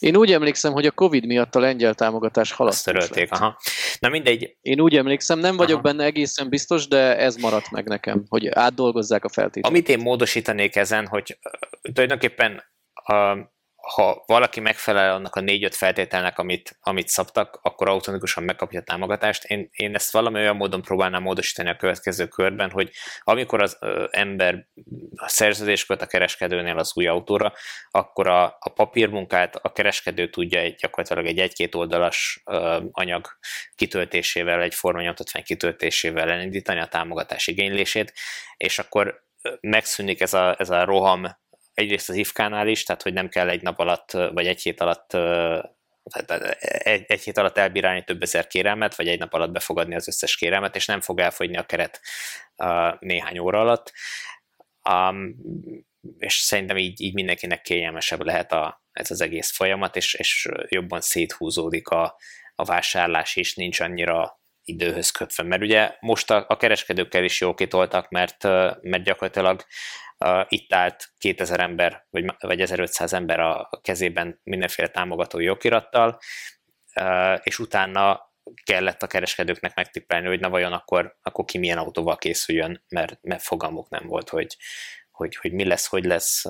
én 0.00 0.16
úgy 0.16 0.32
emlékszem, 0.32 0.72
hogy 0.72 0.86
a 0.86 0.90
Covid 0.90 1.26
miatt 1.26 1.54
a 1.54 1.60
lengyel 1.60 1.94
támogatás 1.94 2.52
halasztás 2.52 2.94
törölték, 2.94 3.32
aha. 3.32 3.58
Na 3.98 4.08
mindegy. 4.08 4.56
Én 4.60 4.80
úgy 4.80 4.96
emlékszem, 4.96 5.38
nem 5.38 5.56
vagyok 5.56 5.78
aha. 5.78 5.82
benne 5.82 6.04
egészen 6.04 6.48
biztos, 6.48 6.88
de 6.88 7.16
ez 7.16 7.36
maradt 7.36 7.70
meg 7.70 7.88
nekem, 7.88 8.24
hogy 8.28 8.46
átdolgozzák 8.46 9.24
a 9.24 9.28
feltételeket. 9.28 9.70
Amit 9.70 9.88
én 9.88 10.04
módosítanék 10.04 10.76
ezen, 10.76 11.06
hogy 11.06 11.38
tulajdonképpen 11.92 12.62
a, 12.92 13.36
ha 13.94 14.22
valaki 14.26 14.60
megfelel 14.60 15.14
annak 15.14 15.34
a 15.34 15.40
négy-öt 15.40 15.74
feltételnek, 15.74 16.38
amit, 16.38 16.78
amit 16.80 17.08
szabtak, 17.08 17.58
akkor 17.62 17.88
automatikusan 17.88 18.44
megkapja 18.44 18.80
a 18.80 18.82
támogatást. 18.82 19.44
Én, 19.44 19.68
én 19.72 19.94
ezt 19.94 20.12
valami 20.12 20.38
olyan 20.38 20.56
módon 20.56 20.82
próbálnám 20.82 21.22
módosítani 21.22 21.68
a 21.68 21.76
következő 21.76 22.26
körben, 22.26 22.70
hogy 22.70 22.90
amikor 23.20 23.62
az 23.62 23.78
ember 24.10 24.66
a 25.16 25.28
szerződés 25.28 25.86
köt 25.86 26.02
a 26.02 26.06
kereskedőnél 26.06 26.78
az 26.78 26.92
új 26.94 27.06
autóra, 27.06 27.52
akkor 27.90 28.28
a, 28.28 28.44
a 28.44 28.68
papírmunkát 28.74 29.56
a 29.56 29.72
kereskedő 29.72 30.30
tudja 30.30 30.58
egy, 30.58 30.74
gyakorlatilag 30.74 31.26
egy 31.26 31.38
egy-két 31.38 31.74
oldalas 31.74 32.42
ö, 32.44 32.80
anyag 32.90 33.26
kitöltésével, 33.74 34.62
egy 34.62 34.74
formanyomtatvány 34.74 35.42
kitöltésével 35.42 36.30
elindítani 36.30 36.80
a 36.80 36.86
támogatás 36.86 37.46
igénylését, 37.46 38.12
és 38.56 38.78
akkor 38.78 39.28
megszűnik 39.60 40.20
ez 40.20 40.34
a, 40.34 40.54
ez 40.58 40.70
a 40.70 40.84
roham 40.84 41.38
egyrészt 41.80 42.08
az 42.08 42.14
IFK-nál 42.14 42.68
is, 42.68 42.84
tehát 42.84 43.02
hogy 43.02 43.12
nem 43.12 43.28
kell 43.28 43.48
egy 43.48 43.62
nap 43.62 43.78
alatt, 43.78 44.10
vagy 44.10 44.46
egy 44.46 44.62
hét 44.62 44.80
alatt 44.80 45.16
tehát 46.02 46.42
egy, 46.86 47.04
egy 47.06 47.22
hét 47.22 47.38
alatt 47.38 47.58
elbírálni 47.58 48.04
több 48.04 48.22
ezer 48.22 48.46
kérelmet, 48.46 48.96
vagy 48.96 49.08
egy 49.08 49.18
nap 49.18 49.32
alatt 49.32 49.50
befogadni 49.50 49.94
az 49.94 50.08
összes 50.08 50.36
kérelmet, 50.36 50.76
és 50.76 50.86
nem 50.86 51.00
fog 51.00 51.20
elfogyni 51.20 51.56
a 51.56 51.66
keret 51.66 52.00
uh, 52.56 52.94
néhány 53.00 53.38
óra 53.38 53.60
alatt. 53.60 53.92
Um, 54.90 55.36
és 56.18 56.34
szerintem 56.34 56.76
így, 56.76 57.00
így 57.00 57.14
mindenkinek 57.14 57.62
kényelmesebb 57.62 58.22
lehet 58.22 58.52
a, 58.52 58.84
ez 58.92 59.10
az 59.10 59.20
egész 59.20 59.50
folyamat, 59.50 59.96
és, 59.96 60.14
és 60.14 60.48
jobban 60.68 61.00
széthúzódik 61.00 61.88
a, 61.88 62.16
a 62.54 62.64
vásárlás, 62.64 63.36
és 63.36 63.54
nincs 63.54 63.80
annyira 63.80 64.39
időhöz 64.64 65.10
kötve. 65.10 65.42
Mert 65.42 65.62
ugye 65.62 65.96
most 66.00 66.30
a, 66.30 66.44
a 66.48 66.56
kereskedőkkel 66.56 67.24
is 67.24 67.40
jó 67.40 67.54
kitoltak, 67.54 68.08
mert, 68.08 68.42
mert 68.80 69.02
gyakorlatilag 69.02 69.64
uh, 70.24 70.44
itt 70.48 70.72
állt 70.72 71.12
2000 71.18 71.60
ember, 71.60 72.06
vagy, 72.10 72.24
vagy 72.38 72.60
1500 72.60 73.12
ember 73.12 73.40
a 73.40 73.68
kezében 73.82 74.40
mindenféle 74.42 74.88
támogató 74.88 75.38
jogirattal, 75.38 76.18
uh, 77.00 77.38
és 77.42 77.58
utána 77.58 78.28
kellett 78.64 79.02
a 79.02 79.06
kereskedőknek 79.06 79.74
megtippelni, 79.74 80.26
hogy 80.26 80.40
na 80.40 80.48
vajon 80.48 80.72
akkor, 80.72 81.16
akkor 81.22 81.44
ki 81.44 81.58
milyen 81.58 81.78
autóval 81.78 82.16
készüljön, 82.16 82.84
mert, 82.88 83.18
mert 83.22 83.42
fogalmuk 83.42 83.88
nem 83.88 84.06
volt, 84.06 84.28
hogy, 84.28 84.56
hogy, 85.10 85.36
hogy 85.36 85.52
mi 85.52 85.64
lesz, 85.64 85.86
hogy 85.86 86.04
lesz. 86.04 86.44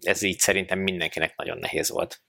Ez 0.00 0.22
így 0.22 0.38
szerintem 0.38 0.78
mindenkinek 0.78 1.36
nagyon 1.36 1.58
nehéz 1.58 1.90
volt. 1.90 2.22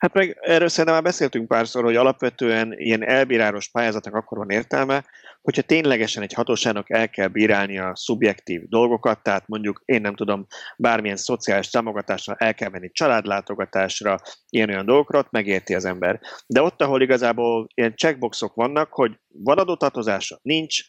Hát 0.00 0.14
meg 0.14 0.38
erről 0.40 0.68
szerintem 0.68 0.94
már 0.94 1.02
beszéltünk 1.02 1.48
párszor, 1.48 1.84
hogy 1.84 1.96
alapvetően 1.96 2.74
ilyen 2.76 3.08
elbíráros 3.08 3.68
pályázatnak 3.68 4.14
akkor 4.14 4.38
van 4.38 4.50
értelme, 4.50 5.04
hogyha 5.42 5.62
ténylegesen 5.62 6.22
egy 6.22 6.32
hatóságnak 6.32 6.90
el 6.90 7.08
kell 7.08 7.28
bírálni 7.28 7.78
a 7.78 7.92
szubjektív 7.94 8.68
dolgokat, 8.68 9.22
tehát 9.22 9.48
mondjuk 9.48 9.82
én 9.84 10.00
nem 10.00 10.14
tudom, 10.14 10.46
bármilyen 10.76 11.16
szociális 11.16 11.70
támogatásra 11.70 12.34
el 12.38 12.54
kell 12.54 12.68
menni 12.68 12.90
családlátogatásra, 12.90 14.20
ilyen-olyan 14.48 14.86
dolgokra, 14.86 15.18
ott 15.18 15.30
megérti 15.30 15.74
az 15.74 15.84
ember. 15.84 16.20
De 16.46 16.62
ott, 16.62 16.82
ahol 16.82 17.02
igazából 17.02 17.68
ilyen 17.74 17.96
checkboxok 17.96 18.54
vannak, 18.54 18.92
hogy 18.92 19.12
van 19.28 19.58
adótartozása, 19.58 20.38
nincs, 20.42 20.80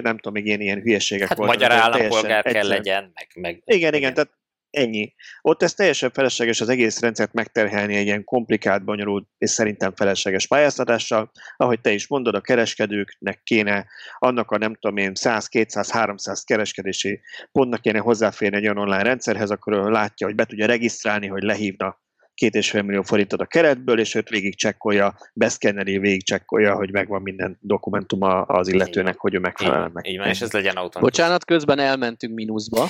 nem 0.00 0.16
tudom, 0.16 0.32
még 0.32 0.46
ilyen, 0.46 0.60
ilyen 0.60 0.80
hülyeségek 0.80 1.28
hát 1.28 1.38
voltak. 1.38 1.56
magyar 1.56 1.72
állampolgár 1.72 2.42
kell 2.44 2.66
legyen, 2.66 3.12
meg, 3.14 3.28
meg 3.34 3.62
igen, 3.64 3.78
igen, 3.78 3.94
igen, 3.94 4.14
tehát 4.14 4.30
Ennyi. 4.72 5.14
Ott 5.42 5.62
ez 5.62 5.74
teljesen 5.74 6.10
felesleges 6.10 6.60
az 6.60 6.68
egész 6.68 7.00
rendszert 7.00 7.32
megterhelni 7.32 7.96
egy 7.96 8.06
ilyen 8.06 8.24
komplikált, 8.24 8.84
bonyolult 8.84 9.28
és 9.38 9.50
szerintem 9.50 9.92
felesleges 9.94 10.46
pályáztatással. 10.46 11.30
Ahogy 11.56 11.80
te 11.80 11.92
is 11.92 12.08
mondod, 12.08 12.34
a 12.34 12.40
kereskedőknek 12.40 13.42
kéne 13.42 13.86
annak 14.18 14.50
a 14.50 14.58
nem 14.58 14.74
tudom 14.74 14.96
én 14.96 15.14
100, 15.14 15.46
200, 15.46 15.90
300 15.90 16.42
kereskedési 16.42 17.20
pontnak 17.52 17.80
kéne 17.80 17.98
hozzáférni 17.98 18.56
egy 18.56 18.64
olyan 18.64 18.78
online 18.78 19.02
rendszerhez, 19.02 19.50
akkor 19.50 19.90
látja, 19.90 20.26
hogy 20.26 20.36
be 20.36 20.44
tudja 20.44 20.66
regisztrálni, 20.66 21.26
hogy 21.26 21.42
lehívna 21.42 22.00
két 22.34 22.54
és 22.54 22.70
fél 22.70 22.82
millió 22.82 23.02
forintot 23.02 23.40
a 23.40 23.46
keretből, 23.46 23.98
és 23.98 24.14
őt 24.14 24.28
végig 24.28 24.56
csekkolja, 24.56 25.14
beszkenneli, 25.34 25.98
végig 25.98 26.24
csekkolja, 26.24 26.74
hogy 26.74 26.92
megvan 26.92 27.22
minden 27.22 27.58
dokumentuma 27.60 28.42
az 28.42 28.68
illetőnek, 28.68 29.18
hogy 29.18 29.34
ő 29.34 29.38
megfelel 29.38 29.88
meg. 29.88 30.06
Így 30.06 30.18
van, 30.18 30.28
és 30.28 30.40
ez 30.40 30.52
legyen 30.52 30.76
automatikus. 30.76 31.02
Bocsánat, 31.02 31.44
közben 31.44 31.78
elmentünk 31.78 32.34
mínuszba, 32.34 32.88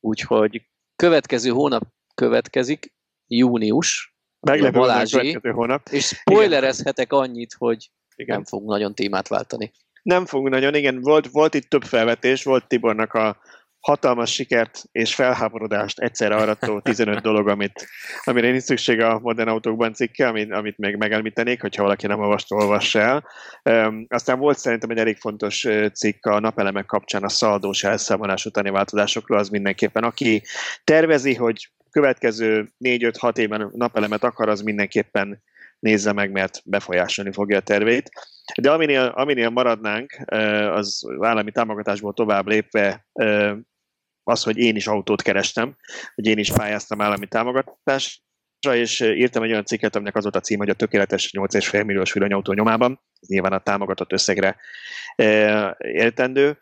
úgyhogy 0.00 0.69
következő 1.00 1.50
hónap 1.50 1.82
következik, 2.14 2.92
június, 3.26 4.14
Meglepő 4.40 4.78
Balázsi, 4.78 5.38
hónap. 5.42 5.88
és 5.90 6.04
spoilerezhetek 6.04 7.12
annyit, 7.12 7.54
hogy 7.58 7.90
igen. 8.14 8.34
nem 8.36 8.44
fog 8.44 8.64
nagyon 8.64 8.94
témát 8.94 9.28
váltani. 9.28 9.72
Nem 10.02 10.26
fog 10.26 10.48
nagyon, 10.48 10.74
igen, 10.74 11.00
volt, 11.00 11.30
volt 11.30 11.54
itt 11.54 11.68
több 11.68 11.82
felvetés, 11.82 12.44
volt 12.44 12.68
Tibornak 12.68 13.14
a 13.14 13.40
hatalmas 13.80 14.32
sikert 14.32 14.82
és 14.92 15.14
felháborodást 15.14 15.98
egyszerre 15.98 16.34
arató 16.34 16.80
15 16.80 17.20
dolog, 17.28 17.48
amit, 17.48 17.88
amire 18.24 18.50
nincs 18.50 18.62
szükség 18.62 19.00
a 19.00 19.18
modern 19.18 19.48
autókban 19.48 19.92
cikke, 19.92 20.28
amit, 20.28 20.52
amit 20.52 20.78
még 20.78 20.96
megelmítenék, 20.96 21.60
hogyha 21.60 21.82
valaki 21.82 22.06
nem 22.06 22.20
olvasta, 22.20 22.54
olvassa 22.54 23.00
el. 23.00 23.24
Um, 23.62 24.06
aztán 24.08 24.38
volt 24.38 24.58
szerintem 24.58 24.90
egy 24.90 24.98
elég 24.98 25.16
fontos 25.16 25.66
cikk 25.92 26.26
a 26.26 26.40
napelemek 26.40 26.86
kapcsán 26.86 27.22
a 27.22 27.28
szaldós 27.28 27.84
elszámolás 27.84 28.44
utáni 28.44 28.70
változásokról, 28.70 29.38
az 29.38 29.48
mindenképpen. 29.48 30.02
Aki 30.02 30.42
tervezi, 30.84 31.34
hogy 31.34 31.70
következő 31.90 32.72
4-5-6 32.84 33.38
évben 33.38 33.70
napelemet 33.74 34.24
akar, 34.24 34.48
az 34.48 34.60
mindenképpen 34.60 35.42
nézze 35.78 36.12
meg, 36.12 36.30
mert 36.30 36.62
befolyásolni 36.64 37.32
fogja 37.32 37.56
a 37.56 37.60
tervét. 37.60 38.10
De 38.60 38.70
aminél, 38.70 39.12
aminél 39.14 39.50
maradnánk, 39.50 40.12
az 40.70 41.02
állami 41.20 41.50
támogatásból 41.50 42.12
tovább 42.12 42.46
lépve 42.46 43.06
az, 44.30 44.42
hogy 44.42 44.58
én 44.58 44.76
is 44.76 44.86
autót 44.86 45.22
kerestem, 45.22 45.76
hogy 46.14 46.26
én 46.26 46.38
is 46.38 46.50
pályáztam 46.52 47.00
állami 47.00 47.26
támogatásra, 47.26 48.74
és 48.74 49.00
írtam 49.00 49.42
egy 49.42 49.50
olyan 49.50 49.64
cikket, 49.64 49.96
aminek 49.96 50.16
az 50.16 50.22
volt 50.22 50.36
a 50.36 50.40
cím, 50.40 50.58
hogy 50.58 50.70
a 50.70 50.74
tökéletes 50.74 51.30
8,5 51.30 51.84
milliós 51.84 52.12
villanyautó 52.12 52.52
nyomában, 52.52 53.00
nyilván 53.26 53.52
a 53.52 53.58
támogatott 53.58 54.12
összegre 54.12 54.56
értendő. 55.78 56.58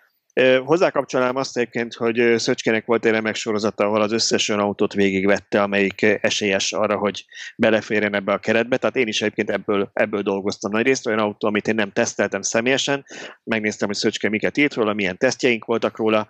Hozzákapcsolnám 0.64 1.36
azt 1.36 1.56
egyébként, 1.56 1.94
hogy 1.94 2.34
Szöcskének 2.38 2.86
volt 2.86 3.04
egy 3.04 3.12
remek 3.12 3.34
sorozata, 3.34 3.84
ahol 3.84 4.02
az 4.02 4.12
összes 4.12 4.48
olyan 4.48 4.62
autót 4.62 4.92
végigvette, 4.92 5.62
amelyik 5.62 6.02
esélyes 6.02 6.72
arra, 6.72 6.96
hogy 6.96 7.24
beleférjen 7.56 8.14
ebbe 8.14 8.32
a 8.32 8.38
keretbe. 8.38 8.76
Tehát 8.76 8.96
én 8.96 9.06
is 9.06 9.20
egyébként 9.20 9.50
ebből, 9.50 9.90
ebből 9.92 10.22
dolgoztam 10.22 10.70
nagy 10.70 10.86
részt, 10.86 11.06
olyan 11.06 11.18
autó, 11.18 11.48
amit 11.48 11.68
én 11.68 11.74
nem 11.74 11.92
teszteltem 11.92 12.42
személyesen, 12.42 13.04
megnéztem, 13.44 13.88
hogy 13.88 13.96
Szöcske 13.96 14.28
miket 14.28 14.56
írt 14.56 14.74
róla, 14.74 14.92
milyen 14.92 15.16
tesztjeink 15.16 15.64
voltak 15.64 15.96
róla, 15.96 16.28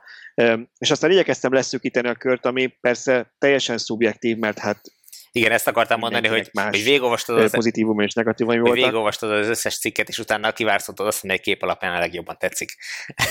és 0.79 0.91
aztán 0.91 1.11
igyekeztem 1.11 1.53
leszűkíteni 1.53 2.09
a 2.09 2.15
kört, 2.15 2.47
ami 2.47 2.67
persze 2.67 3.33
teljesen 3.39 3.79
szubjektív, 3.79 4.37
mert 4.37 4.59
hát 4.59 4.81
Igen, 5.33 5.53
ezt 5.53 5.69
akartam 5.69 5.99
mondani, 5.99 6.29
hogy, 6.29 6.51
más 6.53 6.71
hogy 6.71 6.85
végigolvastad 6.85 7.39
az, 7.39 7.51
pozitívum 7.51 8.01
és 8.01 8.13
negatívum 8.13 8.61
hogy 8.61 8.73
végigolvastad 8.73 9.31
az 9.31 9.49
összes 9.49 9.79
cikket, 9.79 10.09
és 10.09 10.19
utána 10.19 10.53
kivárszoltad 10.53 11.07
azt, 11.07 11.21
hogy 11.21 11.31
egy 11.31 11.41
kép 11.41 11.63
alapján 11.63 11.95
a 11.95 11.99
legjobban 11.99 12.37
tetszik. 12.39 12.77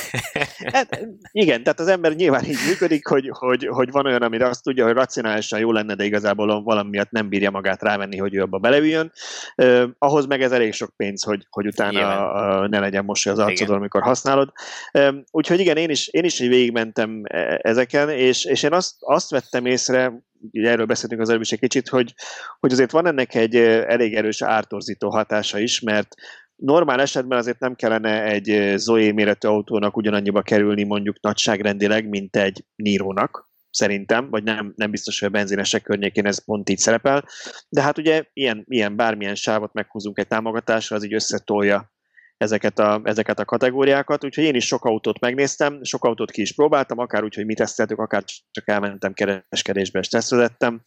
hát, 0.74 1.06
igen, 1.32 1.64
tehát 1.64 1.80
az 1.80 1.88
ember 1.88 2.14
nyilván 2.14 2.44
így 2.44 2.58
működik, 2.68 3.08
hogy, 3.08 3.30
hogy, 3.34 3.68
hogy 3.68 3.92
van 3.92 4.06
olyan, 4.06 4.22
amire 4.22 4.48
azt 4.48 4.64
tudja, 4.64 4.86
hogy 4.86 4.94
racionálisan 4.94 5.60
jó 5.60 5.72
lenne, 5.72 5.96
de 5.96 6.04
igazából 6.04 6.64
valami 6.64 6.90
miatt 6.90 7.12
nem 7.12 7.30
bírja 7.30 7.52
magát 7.52 7.82
rávenni, 7.82 8.18
hogy 8.18 8.36
ő 8.36 8.42
abba 8.42 8.58
beleüljön. 8.58 9.12
Uh, 9.56 9.84
ahhoz 9.98 10.26
meg 10.26 10.42
ez 10.42 10.52
elég 10.52 10.74
sok 10.74 10.94
pénz, 10.96 11.24
hogy, 11.24 11.48
hogy 11.50 11.68
utána 11.68 12.32
uh, 12.32 12.70
ne 12.70 12.80
legyen 12.80 13.06
most 13.06 13.28
az 13.28 13.40
arcodon, 13.40 13.76
amikor 13.76 14.02
használod. 14.02 14.52
Uh, 14.94 15.16
úgyhogy 15.32 15.60
igen, 15.60 15.78
én 15.78 15.90
is, 15.90 16.08
én 16.08 16.24
is 16.24 16.40
így 16.40 16.50
végigmentem 16.50 17.22
e, 17.24 17.60
ezeken, 17.62 18.10
és, 18.10 18.46
és 18.46 18.64
én 18.64 18.74
azt, 18.74 18.96
azt 19.00 19.30
vettem 19.30 19.66
észre, 19.66 20.14
ugye 20.52 20.70
erről 20.70 20.86
beszéltünk 20.86 21.22
az 21.22 21.30
előbb 21.30 21.42
is 21.42 21.52
egy 21.52 21.60
kicsit, 21.60 21.88
hogy, 21.88 22.14
hogy 22.60 22.72
azért 22.72 22.92
van 22.92 23.08
ennek 23.08 23.36
egy 23.36 23.56
elég 23.56 24.16
erős 24.16 24.42
ártorzító 24.42 25.10
hatása 25.10 25.60
is, 25.60 25.80
mert 25.80 26.16
normál 26.56 27.02
esetben 27.02 27.38
azért 27.38 27.60
nem 27.60 27.76
kellene 27.76 28.24
egy 28.24 28.74
Zoe 28.78 29.14
méretű 29.14 29.48
autónak 29.48 29.98
ugyanannyiba 29.98 30.42
kerülni 30.42 30.84
mondjuk 30.84 31.22
nagyságrendileg, 31.22 32.10
mint 32.10 32.36
egy 32.36 32.66
Nírónak, 32.76 33.50
szerintem, 33.70 34.30
vagy 34.30 34.44
nem, 34.44 34.74
nem 34.76 34.92
biztos, 34.92 35.20
hogy 35.20 35.28
a 35.28 35.32
benzinesek 35.32 35.82
környékén 35.82 36.26
ez 36.26 36.46
pont 36.46 36.70
így 36.70 36.78
szerepel, 36.78 37.26
de 37.70 37.82
hát 37.82 37.98
ugye 37.98 38.24
ilyen, 38.34 38.64
ilyen 38.68 38.96
bármilyen 38.96 39.36
sávot 39.36 39.74
meghúzunk 39.74 40.20
egy 40.20 40.28
támogatásra, 40.28 40.96
az 40.96 41.04
így 41.04 41.14
összetolja 41.14 41.92
ezeket 42.38 42.80
a, 42.80 43.02
ezeket 43.04 43.40
a 43.40 43.46
kategóriákat, 43.46 44.24
úgyhogy 44.24 44.44
én 44.44 44.56
is 44.56 44.66
sok 44.66 44.86
autót 44.86 45.20
megnéztem, 45.20 45.84
sok 45.84 46.04
autót 46.04 46.32
ki 46.32 46.42
is 46.42 46.54
próbáltam, 46.54 46.98
akár 46.98 47.24
úgy, 47.24 47.36
hogy 47.36 47.46
mit 47.46 47.58
teszteltük, 47.58 48.00
akár 48.00 48.24
csak 48.52 48.68
elmentem 48.68 49.14
kereskedésbe 49.14 50.00
és 50.00 50.08
tesztelettem. 50.08 50.82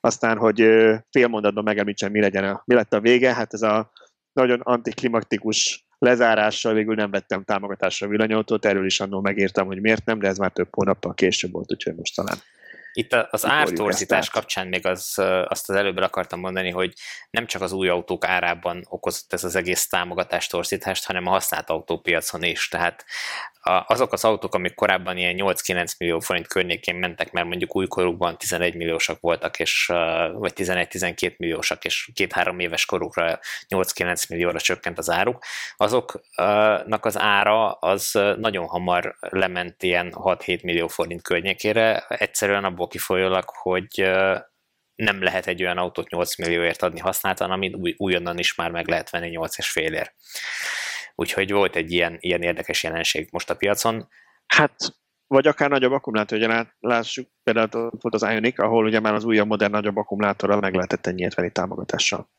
Aztán, 0.00 0.38
hogy 0.38 0.56
fél 1.10 1.28
mondatban 1.28 1.64
megemlítsem, 1.64 2.10
mi, 2.10 2.20
legyen 2.20 2.44
a, 2.44 2.62
mi 2.64 2.74
lett 2.74 2.92
a 2.92 3.00
vége, 3.00 3.34
hát 3.34 3.54
ez 3.54 3.62
a 3.62 3.92
nagyon 4.32 4.60
antiklimaktikus 4.60 5.86
lezárással 5.98 6.74
végül 6.74 6.94
nem 6.94 7.10
vettem 7.10 7.44
támogatásra 7.44 8.08
villanyautót, 8.08 8.64
erről 8.64 8.86
is 8.86 9.00
annól 9.00 9.20
megértem, 9.20 9.66
hogy 9.66 9.80
miért 9.80 10.04
nem, 10.04 10.18
de 10.18 10.28
ez 10.28 10.38
már 10.38 10.52
több 10.52 10.68
hónappal 10.70 11.14
később 11.14 11.52
volt, 11.52 11.72
úgyhogy 11.72 11.94
most 11.94 12.14
talán 12.14 12.36
itt 12.94 13.12
az 13.12 13.46
ártorzítás 13.46 14.30
kapcsán 14.30 14.66
még 14.66 14.86
az, 14.86 15.18
azt 15.44 15.68
az 15.68 15.76
előbb 15.76 15.96
akartam 15.96 16.40
mondani, 16.40 16.70
hogy 16.70 16.92
nem 17.30 17.46
csak 17.46 17.62
az 17.62 17.72
új 17.72 17.88
autók 17.88 18.24
árában 18.24 18.86
okozott 18.88 19.32
ez 19.32 19.44
az 19.44 19.56
egész 19.56 19.88
támogatás 19.88 20.46
torzítást, 20.46 21.06
hanem 21.06 21.26
a 21.26 21.30
használt 21.30 21.70
autópiacon 21.70 22.42
is. 22.42 22.68
Tehát 22.68 23.04
azok 23.86 24.12
az 24.12 24.24
autók, 24.24 24.54
amik 24.54 24.74
korábban 24.74 25.16
ilyen 25.16 25.34
8-9 25.38 25.92
millió 25.98 26.20
forint 26.20 26.46
környékén 26.46 26.94
mentek, 26.94 27.32
mert 27.32 27.46
mondjuk 27.46 27.76
újkorukban 27.76 28.38
11 28.38 28.74
milliósak 28.74 29.20
voltak, 29.20 29.58
és, 29.58 29.86
vagy 30.32 30.52
11-12 30.56 31.36
milliósak, 31.36 31.84
és 31.84 32.10
két-három 32.14 32.58
éves 32.58 32.86
korukra 32.86 33.38
8-9 33.68 34.28
millióra 34.28 34.60
csökkent 34.60 34.98
az 34.98 35.10
áruk, 35.10 35.44
azoknak 35.76 37.04
az 37.04 37.18
ára 37.18 37.72
az 37.72 38.10
nagyon 38.36 38.66
hamar 38.66 39.16
lement 39.20 39.82
ilyen 39.82 40.12
6-7 40.16 40.62
millió 40.62 40.88
forint 40.88 41.22
környékére, 41.22 42.04
egyszerűen 42.08 42.64
abból 42.64 42.83
kifolyólag, 42.86 43.44
hogy 43.46 44.10
nem 44.94 45.22
lehet 45.22 45.46
egy 45.46 45.62
olyan 45.62 45.78
autót 45.78 46.08
8 46.08 46.36
millióért 46.36 46.82
adni 46.82 47.00
használtan, 47.00 47.50
amit 47.50 47.76
új, 47.76 47.94
újonnan 47.96 48.38
is 48.38 48.54
már 48.54 48.70
meg 48.70 48.88
lehet 48.88 49.10
venni 49.10 49.28
8 49.28 49.58
és 49.58 49.70
félért. 49.70 50.14
Úgyhogy 51.14 51.52
volt 51.52 51.76
egy 51.76 51.92
ilyen, 51.92 52.16
ilyen 52.20 52.42
érdekes 52.42 52.82
jelenség 52.82 53.28
most 53.30 53.50
a 53.50 53.56
piacon. 53.56 54.08
Hát, 54.46 54.74
vagy 55.26 55.46
akár 55.46 55.70
nagyobb 55.70 55.92
akkumulátor, 55.92 56.38
hogy 56.40 56.66
lássuk, 56.80 57.28
például 57.42 57.90
volt 58.00 58.14
az 58.14 58.22
Ionic, 58.22 58.58
ahol 58.58 58.84
ugye 58.84 59.00
már 59.00 59.14
az 59.14 59.24
újabb 59.24 59.46
modern 59.46 59.72
nagyobb 59.72 59.96
akkumulátorral 59.96 60.60
meg 60.60 60.74
lehetett 60.74 61.06
ennyiet 61.06 61.34
venni 61.34 61.50
támogatással. 61.50 62.30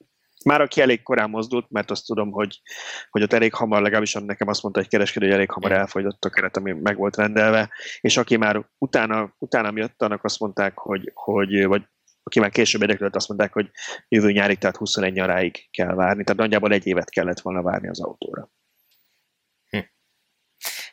Már 0.46 0.62
aki 0.62 0.82
elég 0.82 1.04
korán 1.04 1.30
mozdult, 1.30 1.70
mert 1.70 1.92
azt 1.92 2.06
tudom, 2.06 2.32
hogy, 2.32 2.62
hogy 3.10 3.22
ott 3.22 3.34
elég 3.34 3.54
hamar, 3.54 3.82
legalábbis 3.82 4.14
nekem 4.14 4.48
azt 4.48 4.62
mondta 4.62 4.82
egy 4.82 4.88
kereskedő, 4.88 5.26
hogy 5.26 5.36
elég 5.36 5.52
hamar 5.52 5.72
elfogyott 5.72 6.26
a 6.26 6.30
keret, 6.30 6.58
ami 6.58 6.72
meg 6.72 6.98
volt 6.98 7.16
rendelve, 7.16 7.70
és 8.02 8.18
aki 8.18 8.38
már 8.38 8.70
utána, 8.78 9.36
utána 9.38 9.72
jött, 9.76 10.02
annak 10.02 10.24
azt 10.24 10.40
mondták, 10.40 10.78
hogy, 10.78 11.12
hogy 11.14 11.66
vagy 11.66 11.84
aki 12.24 12.40
már 12.40 12.50
később 12.50 12.82
érdeklődött, 12.82 13.16
azt 13.16 13.28
mondták, 13.28 13.54
hogy 13.54 13.70
jövő 14.08 14.32
nyárig, 14.32 14.58
tehát 14.58 14.76
21 14.76 15.14
nyaráig 15.14 15.68
kell 15.72 15.94
várni, 15.94 16.24
tehát 16.24 16.42
nagyjából 16.42 16.72
egy 16.72 16.88
évet 16.88 17.10
kellett 17.10 17.40
volna 17.40 17.62
várni 17.62 17.88
az 17.88 18.02
autóra. 18.02 18.50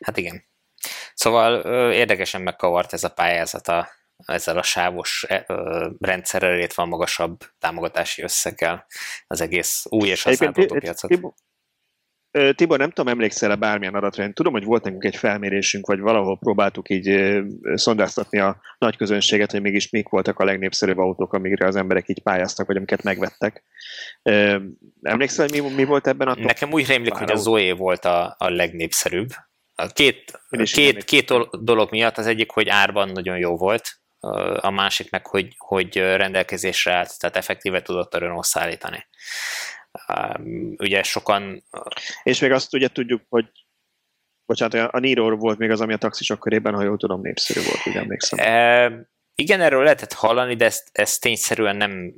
Hát 0.01 0.17
igen. 0.17 0.45
Szóval 1.15 1.65
ö, 1.65 1.93
érdekesen 1.93 2.43
megkavart 2.43 2.93
ez 2.93 3.05
a 3.05 3.13
pályázat 3.13 3.69
a, 3.69 3.89
ezzel 4.25 4.59
a 4.59 4.63
sávos 4.63 5.27
ö, 5.47 5.89
rendszerrel, 6.01 6.59
illetve 6.59 6.83
a 6.83 6.87
magasabb 6.87 7.39
támogatási 7.59 8.23
összeggel 8.23 8.87
az 9.27 9.41
egész 9.41 9.85
új 9.89 10.09
és 10.09 10.23
használt 10.23 10.59
autópiacot. 10.59 11.35
Tibor, 12.55 12.79
nem 12.79 12.91
tudom, 12.91 13.13
emlékszel-e 13.13 13.57
bármilyen 13.57 13.95
adatra? 13.95 14.23
Én 14.23 14.33
tudom, 14.33 14.53
hogy 14.53 14.65
volt 14.65 14.85
nekünk 14.85 15.05
egy 15.05 15.17
felmérésünk, 15.17 15.87
vagy 15.87 16.01
valahol 16.01 16.39
próbáltuk 16.39 16.89
így 16.89 17.41
szondáztatni 17.75 18.39
a 18.39 18.61
nagy 18.79 18.97
közönséget, 18.97 19.51
hogy 19.51 19.61
mégis 19.61 19.91
mik 19.91 20.09
voltak 20.09 20.39
a 20.39 20.45
legnépszerűbb 20.45 20.99
autók, 20.99 21.33
amikre 21.33 21.67
az 21.67 21.77
emberek 21.77 22.09
így 22.09 22.23
pályáztak, 22.23 22.67
vagy 22.67 22.77
amiket 22.77 23.03
megvettek. 23.03 23.63
Emlékszel, 25.03 25.47
hogy 25.49 25.63
mi, 25.63 25.75
mi 25.75 25.85
volt 25.85 26.07
ebben 26.07 26.29
a 26.29 26.35
Nekem 26.35 26.73
úgy 26.73 26.87
rémlik, 26.87 27.13
hogy 27.13 27.31
a 27.31 27.37
Zoe 27.37 27.75
volt 27.75 28.05
a, 28.05 28.35
a 28.39 28.49
legnépszerűbb, 28.49 29.29
Két, 29.93 30.41
két, 30.73 31.05
két 31.05 31.33
dolog 31.51 31.91
miatt, 31.91 32.19
az 32.19 32.27
egyik, 32.27 32.51
hogy 32.51 32.69
árban 32.69 33.09
nagyon 33.09 33.39
jó 33.39 33.57
volt, 33.57 34.02
a 34.61 34.71
másik 34.71 35.11
meg, 35.11 35.27
hogy, 35.27 35.55
hogy 35.59 35.97
rendelkezésre 35.97 36.93
állt, 36.93 37.19
tehát 37.19 37.37
effektíve 37.37 37.83
tudott 37.83 38.15
a 38.15 38.19
Renault 38.19 38.45
szállítani. 38.45 39.07
Ugye 40.77 41.03
sokan... 41.03 41.65
És 42.23 42.41
még 42.41 42.53
azt 42.53 42.75
ugye 42.75 42.89
tudjuk, 42.89 43.23
hogy 43.29 43.51
bocsánat, 44.47 44.95
a 44.95 44.99
Niro 44.99 45.37
volt 45.37 45.59
még 45.59 45.71
az, 45.71 45.81
ami 45.81 45.93
a 45.93 45.97
taxisok 45.97 46.39
körében, 46.39 46.75
ha 46.75 46.83
jól 46.83 46.97
tudom, 46.97 47.21
népszerű 47.21 47.61
volt, 47.61 47.87
úgy 47.87 47.97
emlékszem. 47.97 48.39
E, 48.39 48.93
igen, 49.35 49.61
erről 49.61 49.83
lehetett 49.83 50.13
hallani, 50.13 50.55
de 50.55 50.65
ezt, 50.65 50.89
ezt 50.93 51.21
tényszerűen 51.21 51.77
nem 51.77 52.15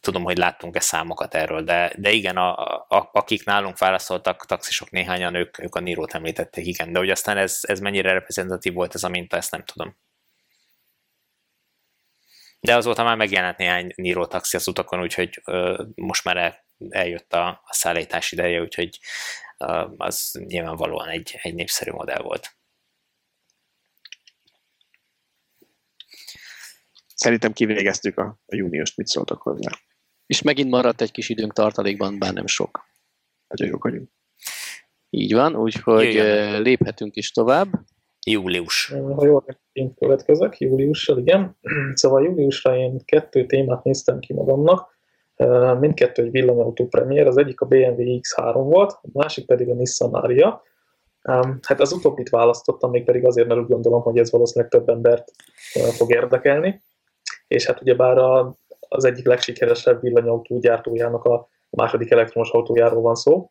tudom, 0.00 0.22
hogy 0.22 0.36
láttunk-e 0.36 0.80
számokat 0.80 1.34
erről, 1.34 1.62
de, 1.62 1.92
de 1.96 2.10
igen, 2.10 2.36
a, 2.36 2.54
a, 2.88 3.10
akik 3.12 3.44
nálunk 3.44 3.78
válaszoltak, 3.78 4.46
taxisok 4.46 4.90
néhányan, 4.90 5.34
ők, 5.34 5.58
ők 5.58 5.74
a 5.74 5.80
Nírót 5.80 6.14
említették, 6.14 6.66
igen, 6.66 6.92
de 6.92 6.98
hogy 6.98 7.10
aztán 7.10 7.36
ez, 7.36 7.58
ez 7.62 7.80
mennyire 7.80 8.12
reprezentatív 8.12 8.72
volt 8.72 8.94
ez 8.94 9.04
a 9.04 9.08
minta, 9.08 9.36
ezt 9.36 9.50
nem 9.50 9.64
tudom. 9.64 9.96
De 12.64 12.76
azóta 12.76 13.02
már 13.04 13.16
megjelent 13.16 13.56
néhány 13.56 13.92
Niro 13.94 14.26
taxi 14.26 14.56
az 14.56 14.68
utakon, 14.68 15.00
úgyhogy 15.00 15.40
ö, 15.44 15.84
most 15.94 16.24
már 16.24 16.36
el, 16.36 16.64
eljött 16.88 17.32
a, 17.32 17.48
a 17.48 17.70
szállítás 17.70 18.32
ideje, 18.32 18.60
úgyhogy 18.60 18.98
ö, 19.58 19.86
az 19.96 20.30
nyilvánvalóan 20.44 21.08
egy, 21.08 21.38
egy 21.42 21.54
népszerű 21.54 21.90
modell 21.90 22.22
volt. 22.22 22.56
Szerintem 27.14 27.52
kivégeztük 27.52 28.18
a, 28.18 28.40
a 28.46 28.56
júniust, 28.56 28.96
mit 28.96 29.06
szóltak 29.06 29.42
hozzá. 29.42 29.70
És 30.26 30.42
megint 30.42 30.70
maradt 30.70 31.00
egy 31.00 31.12
kis 31.12 31.28
időnk 31.28 31.52
tartalékban, 31.52 32.18
bár 32.18 32.32
nem 32.32 32.46
sok. 32.46 32.88
Nagyon 33.46 33.72
jók 33.72 33.84
vagyunk. 33.84 34.10
Így 35.10 35.32
van, 35.32 35.56
úgyhogy 35.56 36.14
Jöjjön. 36.14 36.62
léphetünk 36.62 37.16
is 37.16 37.30
tovább. 37.30 37.72
Július. 38.24 38.94
Ha 39.14 39.24
jól 39.24 39.44
én 39.72 39.94
következek, 39.94 40.58
júliussal, 40.58 41.18
igen. 41.18 41.56
Szóval 41.94 42.24
júliusra 42.24 42.76
én 42.76 43.04
kettő 43.04 43.46
témát 43.46 43.84
néztem 43.84 44.18
ki 44.18 44.32
magamnak. 44.32 44.92
Mindkettő 45.80 46.22
egy 46.22 46.30
villanyautó 46.30 46.86
premier, 46.86 47.26
az 47.26 47.36
egyik 47.36 47.60
a 47.60 47.66
BMW 47.66 48.18
X3 48.20 48.52
volt, 48.54 48.92
a 48.92 49.08
másik 49.12 49.46
pedig 49.46 49.68
a 49.68 49.74
Nissan 49.74 50.14
Aria. 50.14 50.62
Hát 51.62 51.80
az 51.80 51.92
utóbbit 51.92 52.28
választottam, 52.28 52.90
még 52.90 53.04
pedig 53.04 53.26
azért, 53.26 53.48
mert 53.48 53.60
úgy 53.60 53.68
gondolom, 53.68 54.02
hogy 54.02 54.18
ez 54.18 54.30
valószínűleg 54.30 54.70
több 54.70 54.88
embert 54.88 55.30
fog 55.96 56.10
érdekelni 56.10 56.82
és 57.46 57.66
hát 57.66 57.80
ugyebár 57.80 58.18
a, 58.18 58.56
az 58.88 59.04
egyik 59.04 59.26
legsikeresebb 59.26 60.00
villanyautó 60.00 60.58
gyártójának 60.58 61.24
a 61.24 61.48
második 61.70 62.10
elektromos 62.10 62.50
autójáról 62.50 63.02
van 63.02 63.14
szó. 63.14 63.50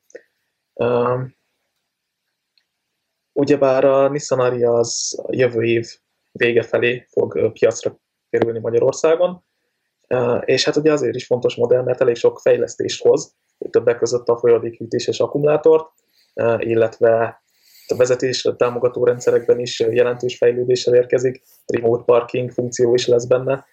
Ugyebár 3.34 3.86
a 3.86 4.10
Nissan 4.10 4.40
Aria 4.40 4.74
az 4.74 5.22
jövő 5.30 5.64
év 5.64 5.88
vége 6.32 6.64
felé 6.64 7.08
fog 7.10 7.52
piacra 7.52 8.00
kerülni 8.30 8.60
Magyarországon, 8.60 9.44
és 10.46 10.66
hát 10.66 10.76
ugye 10.76 10.92
azért 10.92 11.16
is 11.16 11.26
fontos 11.26 11.56
modell, 11.56 11.84
mert 11.84 12.02
elég 12.02 12.16
sok 12.16 12.40
fejlesztést 12.40 13.04
hoz, 13.04 13.36
többek 13.70 13.98
között 13.98 14.28
a 14.28 14.38
folyadékűtés 14.38 15.08
és 15.08 15.20
akkumulátort, 15.20 15.92
illetve 16.58 17.42
a 17.88 17.96
vezetés 17.96 18.46
a 18.46 18.56
támogató 18.56 19.06
rendszerekben 19.06 19.60
is 19.60 19.80
jelentős 19.80 20.38
fejlődéssel 20.38 20.96
érkezik, 20.96 21.44
remote 21.66 22.04
parking 22.04 22.52
funkció 22.52 22.94
is 22.94 23.08
lesz 23.08 23.26
benne, 23.26 23.66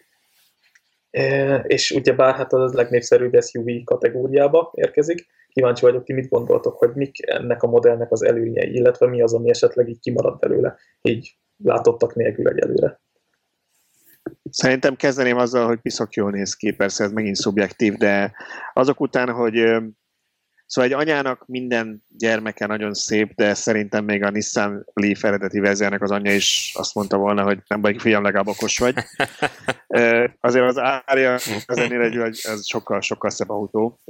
és 1.63 1.91
ugye 1.91 2.13
bár 2.13 2.35
hát 2.35 2.53
az 2.53 2.73
legnépszerűbb 2.73 3.43
SUV 3.43 3.67
kategóriába 3.85 4.73
érkezik. 4.75 5.27
Kíváncsi 5.53 5.85
vagyok, 5.85 6.05
ti 6.05 6.13
mit 6.13 6.29
gondoltok, 6.29 6.79
hogy 6.79 6.91
mik 6.95 7.27
ennek 7.27 7.63
a 7.63 7.67
modellnek 7.67 8.13
az 8.13 8.23
előnyei, 8.23 8.75
illetve 8.75 9.07
mi 9.07 9.23
az, 9.23 9.35
ami 9.35 9.51
esetleg 9.51 9.89
így 9.89 10.01
kimarad 10.01 10.39
belőle, 10.39 10.77
így 11.03 11.39
látottak 11.65 12.15
nélkül 12.15 12.49
egyelőre. 12.49 13.01
Szerintem 14.51 14.97
kezdeném 14.97 15.37
azzal, 15.37 15.67
hogy 15.67 15.81
piszok 15.81 16.15
jól 16.15 16.31
néz 16.31 16.55
ki, 16.55 16.73
persze 16.73 17.05
ez 17.05 17.13
megint 17.13 17.37
szubjektív, 17.37 17.95
de 17.95 18.33
azok 18.73 19.01
után, 19.01 19.31
hogy 19.31 19.55
Szóval 20.71 20.91
egy 20.91 20.97
anyának 20.97 21.47
minden 21.47 22.05
gyermeke 22.09 22.66
nagyon 22.66 22.95
szép, 22.95 23.35
de 23.35 23.55
szerintem 23.55 24.05
még 24.05 24.23
a 24.23 24.31
Nissan 24.31 24.87
Leaf 24.95 25.25
eredeti 25.25 25.59
verziónak 25.59 26.03
az 26.03 26.11
anyja 26.11 26.35
is 26.35 26.73
azt 26.75 26.95
mondta 26.95 27.16
volna, 27.16 27.43
hogy 27.43 27.59
nem 27.66 27.81
baj, 27.81 27.99
fiam, 27.99 28.23
legalább 28.23 28.47
okos 28.47 28.79
vagy. 28.79 28.95
Azért 30.41 30.64
az 30.64 30.79
árja 31.05 31.35
az 31.66 31.79
ennél 31.79 32.01
egy, 32.01 32.16
az 32.47 32.66
sokkal, 32.66 33.01
sokkal 33.01 33.31
szebb 33.31 33.51
autó, 33.51 34.01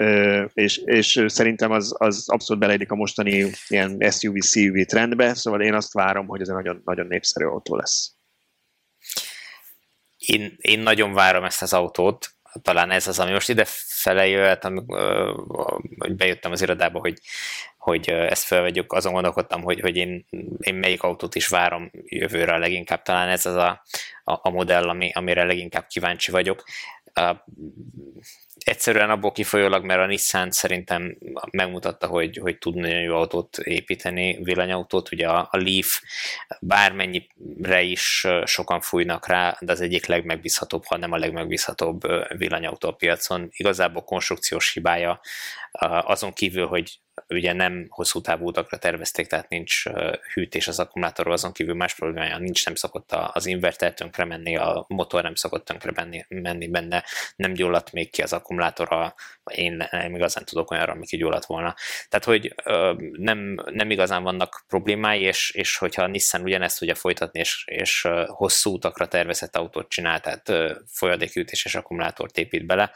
és, 0.52 0.76
és 0.76 1.24
szerintem 1.26 1.70
az, 1.70 1.94
az 1.98 2.24
abszolút 2.28 2.62
beleidik 2.62 2.90
a 2.90 2.94
mostani 2.94 3.50
ilyen 3.68 4.10
SUV-CUV 4.10 4.84
trendbe, 4.84 5.34
szóval 5.34 5.62
én 5.62 5.74
azt 5.74 5.92
várom, 5.92 6.26
hogy 6.26 6.40
ez 6.40 6.48
egy 6.48 6.54
nagyon, 6.54 6.82
nagyon 6.84 7.06
népszerű 7.06 7.46
autó 7.46 7.76
lesz. 7.76 8.12
Én, 10.16 10.56
én 10.56 10.80
nagyon 10.80 11.12
várom 11.12 11.44
ezt 11.44 11.62
az 11.62 11.72
autót, 11.72 12.30
talán 12.62 12.90
ez 12.90 13.06
az, 13.06 13.18
ami 13.18 13.32
most 13.32 13.48
ide 13.48 13.64
fele 13.66 14.26
jöhet, 14.26 14.64
hogy 15.98 16.14
bejöttem 16.16 16.52
az 16.52 16.62
irodába, 16.62 16.98
hogy, 16.98 17.18
hogy 17.78 18.08
ezt 18.08 18.44
felvegyük, 18.44 18.92
azon 18.92 19.12
gondolkodtam, 19.12 19.62
hogy, 19.62 19.80
hogy 19.80 19.96
én, 19.96 20.26
én 20.58 20.74
melyik 20.74 21.02
autót 21.02 21.34
is 21.34 21.48
várom 21.48 21.90
jövőre 22.04 22.56
leginkább. 22.56 23.02
Talán 23.02 23.28
ez 23.28 23.46
az 23.46 23.54
a, 23.54 23.82
a, 24.24 24.38
a 24.42 24.50
modell, 24.50 24.88
ami, 24.88 25.10
amire 25.14 25.44
leginkább 25.44 25.86
kíváncsi 25.86 26.30
vagyok. 26.30 26.64
Egyszerűen 28.64 29.10
abból 29.10 29.32
kifolyólag, 29.32 29.84
mert 29.84 30.00
a 30.00 30.06
Nissan 30.06 30.50
szerintem 30.50 31.16
megmutatta, 31.50 32.06
hogy, 32.06 32.36
hogy 32.36 32.58
tud 32.58 32.74
nagyon 32.74 33.00
jó 33.00 33.16
autót 33.16 33.58
építeni, 33.58 34.38
villanyautót, 34.42 35.12
ugye 35.12 35.28
a, 35.28 35.48
a 35.50 35.56
Leaf 35.56 36.00
bármennyire 36.60 37.82
is 37.82 38.26
sokan 38.44 38.80
fújnak 38.80 39.26
rá, 39.26 39.56
de 39.60 39.72
az 39.72 39.80
egyik 39.80 40.06
legmegbízhatóbb, 40.06 40.84
ha 40.84 40.96
nem 40.96 41.12
a 41.12 41.18
legmegbízhatóbb 41.18 42.00
villanyautó 42.36 42.88
a 42.88 42.94
piacon. 42.94 43.48
Igazából 43.50 44.04
konstrukciós 44.04 44.72
hibája 44.72 45.20
azon 46.02 46.32
kívül, 46.32 46.66
hogy 46.66 47.00
ugye 47.28 47.52
nem 47.52 47.86
hosszú 47.88 48.20
távú 48.20 48.46
utakra 48.46 48.78
tervezték, 48.78 49.26
tehát 49.26 49.48
nincs 49.48 49.82
hűtés 50.34 50.68
az 50.68 50.78
akkumulátorról, 50.78 51.32
azon 51.32 51.52
kívül 51.52 51.74
más 51.74 51.94
problémája 51.94 52.38
nincs, 52.38 52.64
nem 52.64 52.74
szokott 52.74 53.12
az 53.12 53.46
inverter 53.46 53.94
tönkre 53.94 54.24
menni, 54.24 54.56
a 54.56 54.84
motor 54.88 55.22
nem 55.22 55.34
szokott 55.34 55.64
tönkre 55.64 55.90
menni, 55.94 56.24
menni 56.28 56.68
benne, 56.68 57.04
nem 57.36 57.52
gyulladt 57.52 57.92
még 57.92 58.10
ki 58.10 58.22
az 58.22 58.32
akkumulátor, 58.32 58.49
én 59.54 59.88
nem 59.90 60.14
igazán 60.14 60.44
tudok 60.44 60.70
olyanra, 60.70 60.92
ami 60.92 61.06
gyulladt 61.06 61.46
volna. 61.46 61.74
Tehát, 62.08 62.24
hogy 62.24 62.54
nem, 63.12 63.54
nem 63.64 63.90
igazán 63.90 64.22
vannak 64.22 64.64
problémái, 64.68 65.22
és, 65.22 65.50
és 65.50 65.76
hogyha 65.76 66.02
a 66.02 66.06
Nissan 66.06 66.42
ugyanezt 66.42 66.78
tudja 66.78 66.94
folytatni, 66.94 67.40
és, 67.40 67.64
és 67.66 68.08
hosszú 68.26 68.72
utakra 68.72 69.08
tervezett 69.08 69.56
autót 69.56 69.88
csinál, 69.88 70.20
tehát 70.20 70.52
folyadékhűtéses 70.86 71.74
akkumulátort 71.74 72.38
épít 72.38 72.66
bele, 72.66 72.92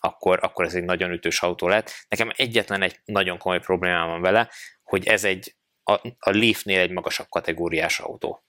akkor, 0.00 0.38
akkor 0.42 0.64
ez 0.64 0.74
egy 0.74 0.84
nagyon 0.84 1.10
ütős 1.10 1.42
autó 1.42 1.68
lett. 1.68 1.90
Nekem 2.08 2.32
egyetlen 2.36 2.82
egy 2.82 3.00
nagyon 3.04 3.38
komoly 3.38 3.60
problémám 3.60 4.08
van 4.08 4.20
vele, 4.20 4.50
hogy 4.82 5.06
ez 5.06 5.24
egy 5.24 5.56
a, 5.82 5.92
a 6.18 6.30
Leafnél 6.30 6.80
egy 6.80 6.90
magasabb 6.90 7.28
kategóriás 7.28 7.98
autó. 8.00 8.44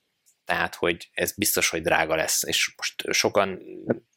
Tehát, 0.46 0.74
hogy 0.74 1.08
ez 1.12 1.32
biztos, 1.36 1.68
hogy 1.68 1.82
drága 1.82 2.14
lesz, 2.14 2.42
és 2.42 2.74
most 2.76 2.94
sokan... 3.10 3.60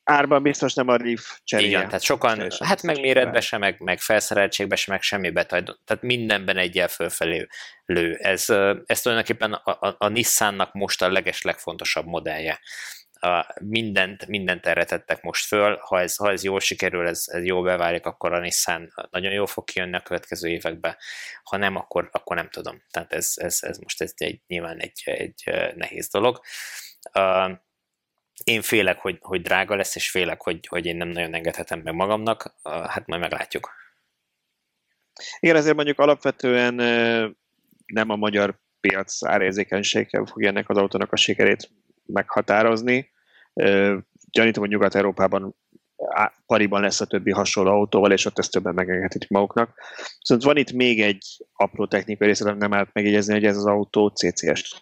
Árban 0.04 0.42
biztos 0.42 0.74
nem 0.74 0.88
a 0.88 0.96
Leaf 0.96 1.40
cseréje. 1.44 1.68
Igen, 1.70 1.86
tehát 1.86 2.02
sokan, 2.02 2.48
hát 2.60 2.84
meg 2.84 3.00
méretbe 3.00 3.42
se, 3.42 3.58
meg, 3.58 3.80
meg 3.80 4.00
felszereltségbe 4.00 4.76
se, 4.76 4.92
meg 4.92 5.02
semmibe, 5.02 5.44
tehát 5.44 6.02
mindenben 6.02 6.58
egyel 6.58 6.88
fölfelé 6.88 7.48
lő. 7.86 8.16
Ez, 8.16 8.50
ez 8.86 9.02
tulajdonképpen 9.02 9.54
a, 9.54 9.88
a, 9.88 9.96
a 9.98 10.08
Nissannak 10.08 10.74
most 10.74 11.02
a 11.02 11.12
leges 11.12 11.42
legfontosabb 11.42 12.06
modellje 12.06 12.60
a 13.20 13.56
mindent, 13.62 14.28
mindent 14.28 14.66
erre 14.66 14.86
tettek 14.86 15.22
most 15.22 15.46
föl, 15.46 15.78
ha 15.78 16.00
ez, 16.00 16.16
ha 16.16 16.32
ez 16.32 16.44
jól 16.44 16.60
sikerül, 16.60 17.08
ez, 17.08 17.24
ez 17.26 17.44
jól 17.44 17.64
beválik, 17.64 18.06
akkor 18.06 18.34
a 18.34 18.40
Nissan 18.40 18.94
nagyon 19.12 19.32
jól 19.32 19.48
fog 19.48 19.64
kijönni 19.64 19.96
a 19.96 20.02
következő 20.02 20.50
években, 20.50 20.98
ha 21.44 21.58
nem, 21.58 21.76
akkor, 21.76 22.10
akkor 22.12 22.36
nem 22.36 22.50
tudom. 22.50 22.84
Tehát 22.92 23.14
ez, 23.14 23.34
ez, 23.36 23.58
ez 23.62 23.78
most 23.78 24.02
ez 24.02 24.14
egy, 24.16 24.42
nyilván 24.48 24.78
egy, 24.80 25.02
egy 25.04 25.44
nehéz 25.76 26.10
dolog. 26.10 26.40
Én 28.44 28.62
félek, 28.62 29.00
hogy, 29.00 29.18
hogy 29.22 29.42
drága 29.42 29.76
lesz, 29.76 29.96
és 29.96 30.10
félek, 30.10 30.42
hogy, 30.42 30.68
hogy 30.68 30.86
én 30.86 30.96
nem 30.96 31.08
nagyon 31.08 31.34
engedhetem 31.34 31.80
meg 31.80 31.94
magamnak, 31.94 32.56
uh, 32.64 32.86
hát 32.86 33.08
majd 33.08 33.22
meglátjuk. 33.22 33.72
Igen, 35.40 35.56
ezért 35.56 35.76
mondjuk 35.76 36.00
alapvetően 36.00 36.74
nem 37.86 38.10
a 38.10 38.16
magyar 38.16 38.60
piac 38.80 39.24
árérzékenységgel 39.24 40.26
fogja 40.26 40.50
ennek 40.50 40.70
az 40.70 40.78
autónak 40.78 41.12
a 41.12 41.16
sikerét 41.16 41.70
meghatározni. 42.14 43.10
Gyanítom, 44.32 44.64
hogy 44.64 44.70
Nyugat-Európában 44.70 45.56
pariban 46.46 46.82
lesz 46.82 47.02
a 47.02 47.06
többi 47.06 47.32
hasonló 47.32 47.72
autóval, 47.72 48.12
és 48.12 48.26
ott 48.26 48.40
ezt 48.40 48.52
többen 48.52 48.74
megengedhetik 48.74 49.30
maguknak. 49.30 49.74
Szóval 50.22 50.46
van 50.46 50.58
itt 50.58 50.72
még 50.72 51.02
egy 51.02 51.26
apró 51.54 51.88
technikai 51.88 52.28
részlet, 52.28 52.58
nem 52.58 52.74
állt 52.74 52.90
megjegyezni, 52.94 53.34
hogy 53.34 53.46
ez 53.46 53.58
az 53.58 53.66
autó 53.66 54.08
CCS 54.08 54.80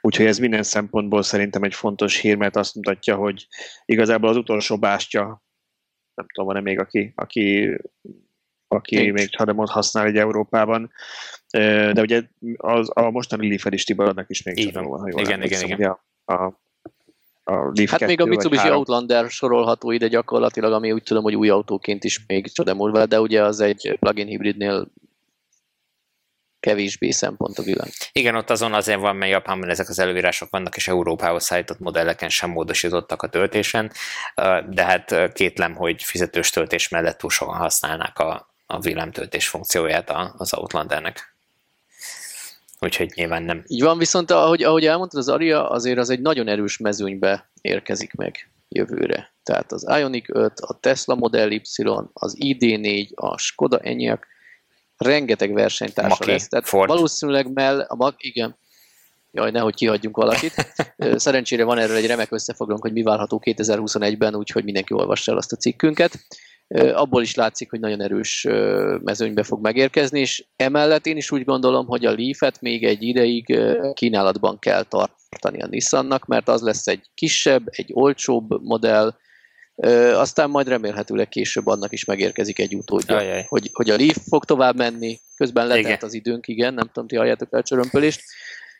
Úgyhogy 0.00 0.26
ez 0.26 0.38
minden 0.38 0.62
szempontból 0.62 1.22
szerintem 1.22 1.62
egy 1.62 1.74
fontos 1.74 2.20
hír, 2.20 2.36
mert 2.36 2.56
azt 2.56 2.74
mutatja, 2.74 3.16
hogy 3.16 3.46
igazából 3.84 4.28
az 4.28 4.36
utolsó 4.36 4.78
bástya, 4.78 5.42
nem 6.14 6.26
tudom, 6.34 6.48
van-e 6.48 6.60
még, 6.60 6.78
aki, 6.78 7.12
aki, 7.14 7.76
aki 8.68 8.96
Nincs. 8.96 9.12
még 9.12 9.36
Hademot 9.36 9.70
használ 9.70 10.06
egy 10.06 10.16
Európában, 10.16 10.92
de 11.92 12.00
ugye 12.00 12.22
az, 12.56 12.90
a 12.94 13.10
mostani 13.10 13.48
Leaf 13.48 13.64
is 13.70 13.84
Tibor, 13.84 14.08
annak 14.08 14.30
is 14.30 14.42
még 14.42 14.72
van, 14.72 14.84
ha 14.84 15.08
jól 15.08 15.20
igen, 15.20 15.42
igen, 15.42 15.62
igen. 15.62 15.90
A, 15.90 16.04
a, 16.26 16.44
a 17.44 17.70
Leaf 17.74 17.90
hát 17.90 17.98
2, 17.98 18.06
még 18.06 18.20
a 18.20 18.24
Mitsubishi 18.24 18.70
Outlander 18.70 19.30
sorolható 19.30 19.90
ide 19.90 20.08
gyakorlatilag, 20.08 20.72
ami 20.72 20.92
úgy 20.92 21.02
tudom, 21.02 21.22
hogy 21.22 21.34
új 21.34 21.48
autóként 21.48 22.04
is 22.04 22.26
még 22.26 22.52
csodamúlva, 22.52 23.06
de 23.06 23.20
ugye 23.20 23.42
az 23.42 23.60
egy 23.60 23.96
plug-in 24.00 24.26
hibridnél 24.26 24.88
kevésbé 26.60 27.10
szempont 27.10 27.58
a 27.58 27.62
világ. 27.62 27.88
Igen, 28.12 28.34
ott 28.34 28.50
azon 28.50 28.72
azért 28.72 29.00
van, 29.00 29.16
mert 29.16 29.30
Japánban 29.30 29.68
ezek 29.68 29.88
az 29.88 29.98
előírások 29.98 30.50
vannak, 30.50 30.76
és 30.76 30.88
Európához 30.88 31.44
szállított 31.44 31.78
modelleken 31.78 32.28
sem 32.28 32.50
módosítottak 32.50 33.22
a 33.22 33.28
töltésen, 33.28 33.92
de 34.68 34.84
hát 34.84 35.32
kétlem, 35.32 35.74
hogy 35.74 36.02
fizetős 36.02 36.50
töltés 36.50 36.88
mellett 36.88 37.18
túl 37.18 37.30
sokan 37.30 37.56
használnák 37.56 38.18
a, 38.18 38.54
a 38.66 38.80
villámtöltés 38.80 39.48
funkcióját 39.48 40.12
az 40.36 40.54
Outlandernek 40.54 41.35
úgyhogy 42.86 43.12
nyilván 43.14 43.42
nem. 43.42 43.64
Így 43.66 43.82
van, 43.82 43.98
viszont 43.98 44.30
ahogy, 44.30 44.62
ahogy 44.62 44.86
elmondtad, 44.86 45.20
az 45.20 45.28
Aria 45.28 45.70
azért 45.70 45.98
az 45.98 46.10
egy 46.10 46.20
nagyon 46.20 46.48
erős 46.48 46.78
mezőnybe 46.78 47.50
érkezik 47.60 48.14
meg 48.14 48.50
jövőre. 48.68 49.34
Tehát 49.42 49.72
az 49.72 49.86
Ioniq 49.98 50.38
5, 50.38 50.60
a 50.60 50.78
Tesla 50.80 51.14
Model 51.14 51.50
Y, 51.50 51.62
az 52.12 52.36
ID4, 52.38 53.14
a 53.14 53.38
Skoda 53.38 53.78
Enyaq, 53.78 54.26
rengeteg 54.96 55.52
versenytársa 55.52 56.16
Maki, 56.18 56.30
lesz. 56.30 56.48
Tehát 56.48 56.68
Ford. 56.68 56.88
valószínűleg 56.88 57.52
mell, 57.52 57.80
a 57.80 57.94
Maki, 57.94 58.28
igen, 58.28 58.56
jaj, 59.32 59.50
nehogy 59.50 59.74
kihagyjunk 59.74 60.16
valakit. 60.16 60.74
Szerencsére 61.14 61.64
van 61.64 61.78
erről 61.78 61.96
egy 61.96 62.06
remek 62.06 62.32
összefoglalónk, 62.32 62.84
hogy 62.84 62.92
mi 62.92 63.02
várható 63.02 63.42
2021-ben, 63.44 64.34
úgyhogy 64.34 64.64
mindenki 64.64 64.94
olvassa 64.94 65.32
el 65.32 65.38
azt 65.38 65.52
a 65.52 65.56
cikkünket 65.56 66.18
abból 66.74 67.22
is 67.22 67.34
látszik, 67.34 67.70
hogy 67.70 67.80
nagyon 67.80 68.00
erős 68.00 68.46
mezőnybe 69.02 69.42
fog 69.42 69.60
megérkezni, 69.60 70.20
és 70.20 70.44
emellett 70.56 71.06
én 71.06 71.16
is 71.16 71.30
úgy 71.30 71.44
gondolom, 71.44 71.86
hogy 71.86 72.04
a 72.04 72.14
Leaf-et 72.16 72.60
még 72.60 72.84
egy 72.84 73.02
ideig 73.02 73.58
kínálatban 73.92 74.58
kell 74.58 74.82
tartani 74.82 75.62
a 75.62 75.66
Nissannak, 75.66 76.26
mert 76.26 76.48
az 76.48 76.62
lesz 76.62 76.86
egy 76.86 77.10
kisebb, 77.14 77.62
egy 77.66 77.90
olcsóbb 77.92 78.62
modell, 78.62 79.14
aztán 80.14 80.50
majd 80.50 80.68
remélhetőleg 80.68 81.28
később 81.28 81.66
annak 81.66 81.92
is 81.92 82.04
megérkezik 82.04 82.58
egy 82.58 82.74
utódja, 82.74 83.16
Ajaj. 83.16 83.44
hogy, 83.48 83.70
hogy 83.72 83.90
a 83.90 83.96
Leaf 83.96 84.16
fog 84.28 84.44
tovább 84.44 84.76
menni, 84.76 85.18
közben 85.36 85.66
letelt 85.66 86.02
az 86.02 86.14
időnk, 86.14 86.48
igen, 86.48 86.74
nem 86.74 86.86
tudom, 86.86 87.08
ti 87.08 87.16
halljátok 87.16 87.52
el 87.52 87.62
csörömpölést. 87.62 88.20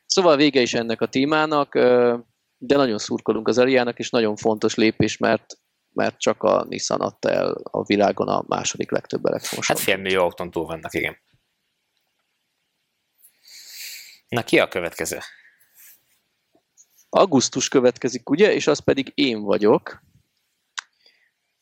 Szóval 0.06 0.36
vége 0.36 0.60
is 0.60 0.74
ennek 0.74 1.00
a 1.00 1.06
témának, 1.06 1.74
de 2.58 2.76
nagyon 2.76 2.98
szurkolunk 2.98 3.48
az 3.48 3.58
Ariának, 3.58 3.98
és 3.98 4.10
nagyon 4.10 4.36
fontos 4.36 4.74
lépés, 4.74 5.16
mert 5.16 5.58
mert 5.96 6.18
csak 6.18 6.42
a 6.42 6.64
Nissan 6.68 7.00
adta 7.00 7.30
el 7.30 7.60
a 7.62 7.84
világon 7.84 8.28
a 8.28 8.44
második 8.46 8.90
legtöbb 8.90 9.26
elektromos 9.26 9.68
Hát 9.68 9.78
fél 9.78 9.96
millió 9.96 10.22
autón 10.22 10.50
túl 10.50 10.66
vannak, 10.66 10.94
igen. 10.94 11.16
Na, 14.28 14.42
ki 14.42 14.58
a 14.58 14.68
következő? 14.68 15.18
Augusztus 17.08 17.68
következik, 17.68 18.30
ugye, 18.30 18.52
és 18.52 18.66
az 18.66 18.78
pedig 18.78 19.12
én 19.14 19.42
vagyok, 19.42 20.02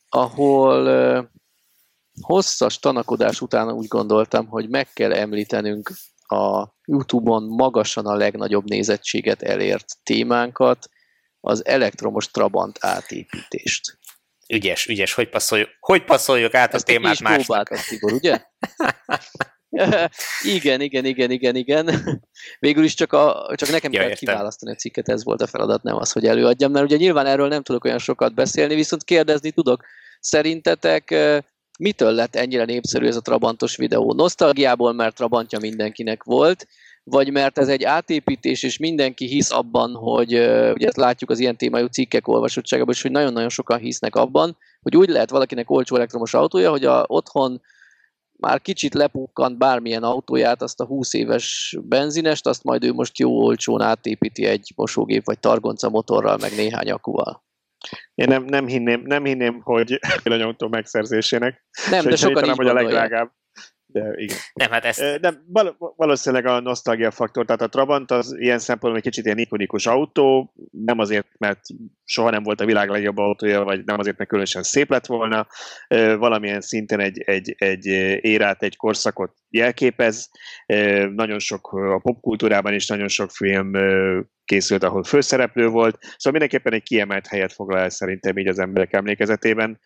ahol 0.09 1.29
hosszas 2.21 2.79
tanakodás 2.79 3.41
után 3.41 3.71
úgy 3.71 3.87
gondoltam, 3.87 4.47
hogy 4.47 4.69
meg 4.69 4.93
kell 4.93 5.13
említenünk 5.13 5.91
a 6.27 6.67
YouTube-on 6.85 7.43
magasan 7.43 8.05
a 8.05 8.15
legnagyobb 8.15 8.69
nézettséget 8.69 9.41
elért 9.41 9.85
témánkat, 10.03 10.89
az 11.39 11.65
elektromos 11.65 12.31
Trabant 12.31 12.77
átépítést 12.79 13.97
ügyes, 14.53 14.85
ügyes, 14.87 15.13
hogy 15.13 15.29
passzoljuk, 15.29 15.69
hogy 15.79 16.03
passzoljuk 16.03 16.53
át 16.53 16.73
Ezt 16.73 16.89
a 16.89 16.91
témát 16.91 17.19
másnak. 17.19 17.71
Ezt 17.71 17.87
Tibor, 17.87 18.13
ugye? 18.13 18.41
igen, 20.55 20.81
igen, 20.81 21.05
igen, 21.05 21.31
igen, 21.31 21.55
igen. 21.55 21.89
Végül 22.59 22.83
is 22.83 22.93
csak, 22.93 23.13
a, 23.13 23.53
csak 23.55 23.69
nekem 23.69 23.91
ja, 23.91 23.99
kellett 23.99 24.17
kiválasztani 24.17 24.71
a 24.71 24.75
cikket, 24.75 25.09
ez 25.09 25.23
volt 25.23 25.41
a 25.41 25.47
feladat, 25.47 25.83
nem 25.83 25.95
az, 25.95 26.11
hogy 26.11 26.25
előadjam, 26.25 26.71
mert 26.71 26.85
ugye 26.85 26.97
nyilván 26.97 27.25
erről 27.25 27.47
nem 27.47 27.63
tudok 27.63 27.83
olyan 27.83 27.99
sokat 27.99 28.33
beszélni, 28.33 28.75
viszont 28.75 29.03
kérdezni 29.03 29.51
tudok. 29.51 29.83
Szerintetek 30.19 31.15
mitől 31.79 32.11
lett 32.11 32.35
ennyire 32.35 32.65
népszerű 32.65 33.07
ez 33.07 33.15
a 33.15 33.21
Trabantos 33.21 33.75
videó? 33.75 34.13
Nosztalgiából, 34.13 34.93
mert 34.93 35.15
Trabantja 35.15 35.59
mindenkinek 35.59 36.23
volt, 36.23 36.67
vagy 37.07 37.31
mert 37.31 37.57
ez 37.57 37.67
egy 37.67 37.83
átépítés, 37.83 38.63
és 38.63 38.77
mindenki 38.77 39.25
hisz 39.25 39.51
abban, 39.51 39.93
hogy 39.93 40.33
ugye 40.73 40.87
ezt 40.87 40.97
látjuk 40.97 41.29
az 41.29 41.39
ilyen 41.39 41.57
témájú 41.57 41.85
cikkek 41.85 42.27
olvasottságában, 42.27 42.93
és 42.93 43.01
hogy 43.01 43.11
nagyon-nagyon 43.11 43.49
sokan 43.49 43.79
hisznek 43.79 44.15
abban, 44.15 44.57
hogy 44.81 44.97
úgy 44.97 45.09
lehet 45.09 45.29
valakinek 45.29 45.69
olcsó 45.69 45.95
elektromos 45.95 46.33
autója, 46.33 46.69
hogy 46.69 46.85
a 46.85 47.03
otthon 47.07 47.61
már 48.37 48.61
kicsit 48.61 48.93
lepukkant 48.93 49.57
bármilyen 49.57 50.03
autóját, 50.03 50.61
azt 50.61 50.79
a 50.79 50.85
20 50.85 51.13
éves 51.13 51.77
benzinest, 51.81 52.47
azt 52.47 52.63
majd 52.63 52.83
ő 52.83 52.93
most 52.93 53.19
jó 53.19 53.43
olcsón 53.43 53.81
átépíti 53.81 54.45
egy 54.45 54.71
mosógép 54.75 55.25
vagy 55.25 55.39
targonca 55.39 55.89
motorral, 55.89 56.37
meg 56.41 56.55
néhány 56.55 56.91
akuval. 56.91 57.43
Én 58.13 58.27
nem, 58.27 58.43
nem, 58.43 58.67
hinném, 58.67 59.01
nem 59.05 59.25
hinném, 59.25 59.61
hogy 59.61 59.99
villanyautó 60.23 60.67
megszerzésének. 60.67 61.65
Nem, 61.89 62.05
de 62.05 62.15
sokan 62.15 62.45
így 62.45 62.55
hogy 62.55 62.67
a 62.67 62.73
legdrágább 62.73 63.31
de 63.95 64.13
igen. 64.15 64.37
Nem, 64.53 64.71
hát 64.71 64.85
ezt... 64.85 65.19
Nem, 65.21 65.45
valószínűleg 65.77 66.45
a 66.45 66.59
nosztalgia 66.59 67.11
faktor, 67.11 67.45
tehát 67.45 67.61
a 67.61 67.69
Trabant 67.69 68.11
az 68.11 68.35
ilyen 68.39 68.59
szempontból 68.59 68.95
egy 68.95 69.11
kicsit 69.11 69.25
ilyen 69.25 69.37
ikonikus 69.37 69.85
autó, 69.85 70.53
nem 70.71 70.99
azért, 70.99 71.27
mert 71.37 71.59
soha 72.03 72.29
nem 72.29 72.43
volt 72.43 72.61
a 72.61 72.65
világ 72.65 72.89
legjobb 72.89 73.17
autója, 73.17 73.63
vagy 73.63 73.83
nem 73.83 73.99
azért, 73.99 74.17
mert 74.17 74.29
különösen 74.29 74.63
szép 74.63 74.89
lett 74.89 75.05
volna, 75.05 75.47
valamilyen 76.17 76.61
szinten 76.61 76.99
egy, 76.99 77.19
egy, 77.19 77.55
egy 77.57 77.85
érát, 78.21 78.63
egy 78.63 78.75
korszakot 78.75 79.33
jelképez, 79.49 80.29
nagyon 81.15 81.39
sok 81.39 81.67
a 81.71 81.99
popkultúrában 81.99 82.73
is 82.73 82.87
nagyon 82.87 83.07
sok 83.07 83.31
film 83.31 83.71
készült, 84.45 84.83
ahol 84.83 85.03
főszereplő 85.03 85.67
volt, 85.67 85.97
szóval 86.01 86.39
mindenképpen 86.39 86.73
egy 86.73 86.83
kiemelt 86.83 87.27
helyet 87.27 87.53
foglal 87.53 87.79
el 87.79 87.89
szerintem 87.89 88.37
így 88.37 88.47
az 88.47 88.59
emberek 88.59 88.93
emlékezetében, 88.93 89.79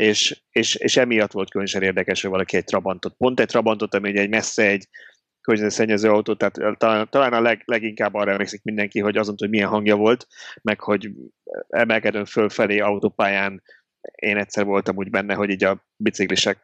és, 0.00 0.42
és, 0.50 0.74
és 0.74 0.96
emiatt 0.96 1.32
volt 1.32 1.50
különösen 1.50 1.82
érdekes, 1.82 2.22
hogy 2.22 2.30
valaki 2.30 2.56
egy 2.56 2.64
Trabantot, 2.64 3.14
pont 3.16 3.40
egy 3.40 3.46
Trabantot, 3.46 3.94
ami 3.94 4.18
egy 4.18 4.28
messze 4.28 4.66
egy 4.66 4.88
környezetszennyező 5.40 6.10
autó, 6.10 6.34
tehát 6.34 6.78
talán, 6.78 7.08
talán 7.10 7.32
a 7.32 7.40
leg, 7.40 7.62
leginkább 7.64 8.14
arra 8.14 8.30
emlékszik 8.30 8.62
mindenki, 8.62 9.00
hogy 9.00 9.16
azon, 9.16 9.34
hogy 9.38 9.48
milyen 9.48 9.68
hangja 9.68 9.96
volt, 9.96 10.26
meg 10.62 10.80
hogy 10.80 11.10
emelkedőn 11.68 12.24
fölfelé 12.24 12.78
autópályán 12.78 13.62
én 14.14 14.36
egyszer 14.36 14.64
voltam 14.64 14.96
úgy 14.96 15.10
benne, 15.10 15.34
hogy 15.34 15.50
így 15.50 15.64
a 15.64 15.86
biciklisek 15.96 16.58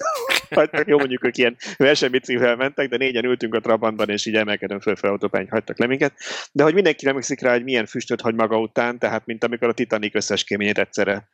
hagytak, 0.50 0.86
jó 0.86 0.98
mondjuk 0.98 1.24
ők 1.24 1.36
ilyen 1.36 1.56
versenybiciklivel 1.76 2.56
mentek, 2.56 2.88
de 2.88 2.96
négyen 2.96 3.24
ültünk 3.24 3.54
a 3.54 3.60
Trabantban, 3.60 4.08
és 4.08 4.26
így 4.26 4.34
emelkedőn 4.34 4.80
fölfel 4.80 5.10
autópány 5.10 5.46
hagytak 5.50 5.78
le 5.78 5.86
minket. 5.86 6.12
De 6.52 6.62
hogy 6.62 6.74
mindenki 6.74 7.06
emlékszik 7.06 7.40
rá, 7.40 7.52
hogy 7.52 7.64
milyen 7.64 7.86
füstöt 7.86 8.20
hagy 8.20 8.34
maga 8.34 8.58
után, 8.58 8.98
tehát 8.98 9.26
mint 9.26 9.44
amikor 9.44 9.68
a 9.68 9.72
Titanic 9.72 10.14
összes 10.14 10.44
kéményét 10.44 10.78
egyszerre, 10.78 11.28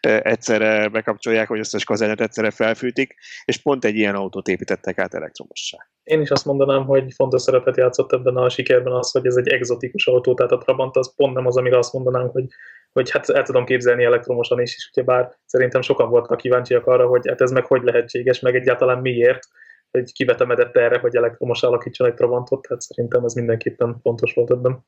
egyszerre 0.00 0.88
bekapcsolják, 0.88 1.48
vagy 1.48 1.58
összes 1.58 1.84
kazányat 1.84 2.20
egyszerre 2.20 2.50
felfűtik, 2.50 3.14
és 3.44 3.56
pont 3.56 3.84
egy 3.84 3.96
ilyen 3.96 4.14
autót 4.14 4.48
építettek 4.48 4.98
át 4.98 5.14
elektromossá. 5.14 5.78
Én 6.02 6.20
is 6.20 6.30
azt 6.30 6.44
mondanám, 6.44 6.84
hogy 6.84 7.12
fontos 7.14 7.42
szerepet 7.42 7.76
játszott 7.76 8.12
ebben 8.12 8.36
a 8.36 8.48
sikerben 8.48 8.92
az, 8.92 9.10
hogy 9.10 9.26
ez 9.26 9.36
egy 9.36 9.48
exotikus 9.48 10.06
autó, 10.06 10.34
tehát 10.34 10.52
a 10.52 10.58
Trabant 10.58 10.96
az 10.96 11.14
pont 11.14 11.34
nem 11.34 11.46
az, 11.46 11.56
amire 11.56 11.78
azt 11.78 11.92
mondanánk, 11.92 12.32
hogy 12.32 12.46
hogy 12.92 13.10
hát 13.10 13.28
el 13.28 13.42
tudom 13.42 13.64
képzelni 13.64 14.04
elektromosan 14.04 14.60
is, 14.60 14.74
és 14.76 14.90
ugye 14.92 15.02
bár 15.02 15.38
szerintem 15.44 15.80
sokan 15.80 16.10
voltak 16.10 16.36
kíváncsiak 16.36 16.86
arra, 16.86 17.06
hogy 17.06 17.28
hát 17.28 17.40
ez 17.40 17.50
meg 17.50 17.64
hogy 17.64 17.82
lehetséges, 17.82 18.40
meg 18.40 18.54
egyáltalán 18.54 18.98
miért, 18.98 19.48
hogy 19.90 20.12
kivetemedett 20.12 20.76
erre, 20.76 20.98
hogy 20.98 21.16
elektromos 21.16 21.62
alakítson 21.62 22.06
egy 22.06 22.14
Trabantot, 22.14 22.62
tehát 22.62 22.82
szerintem 22.82 23.24
ez 23.24 23.32
mindenképpen 23.32 23.98
fontos 24.02 24.34
volt 24.34 24.50
ebben. 24.50 24.84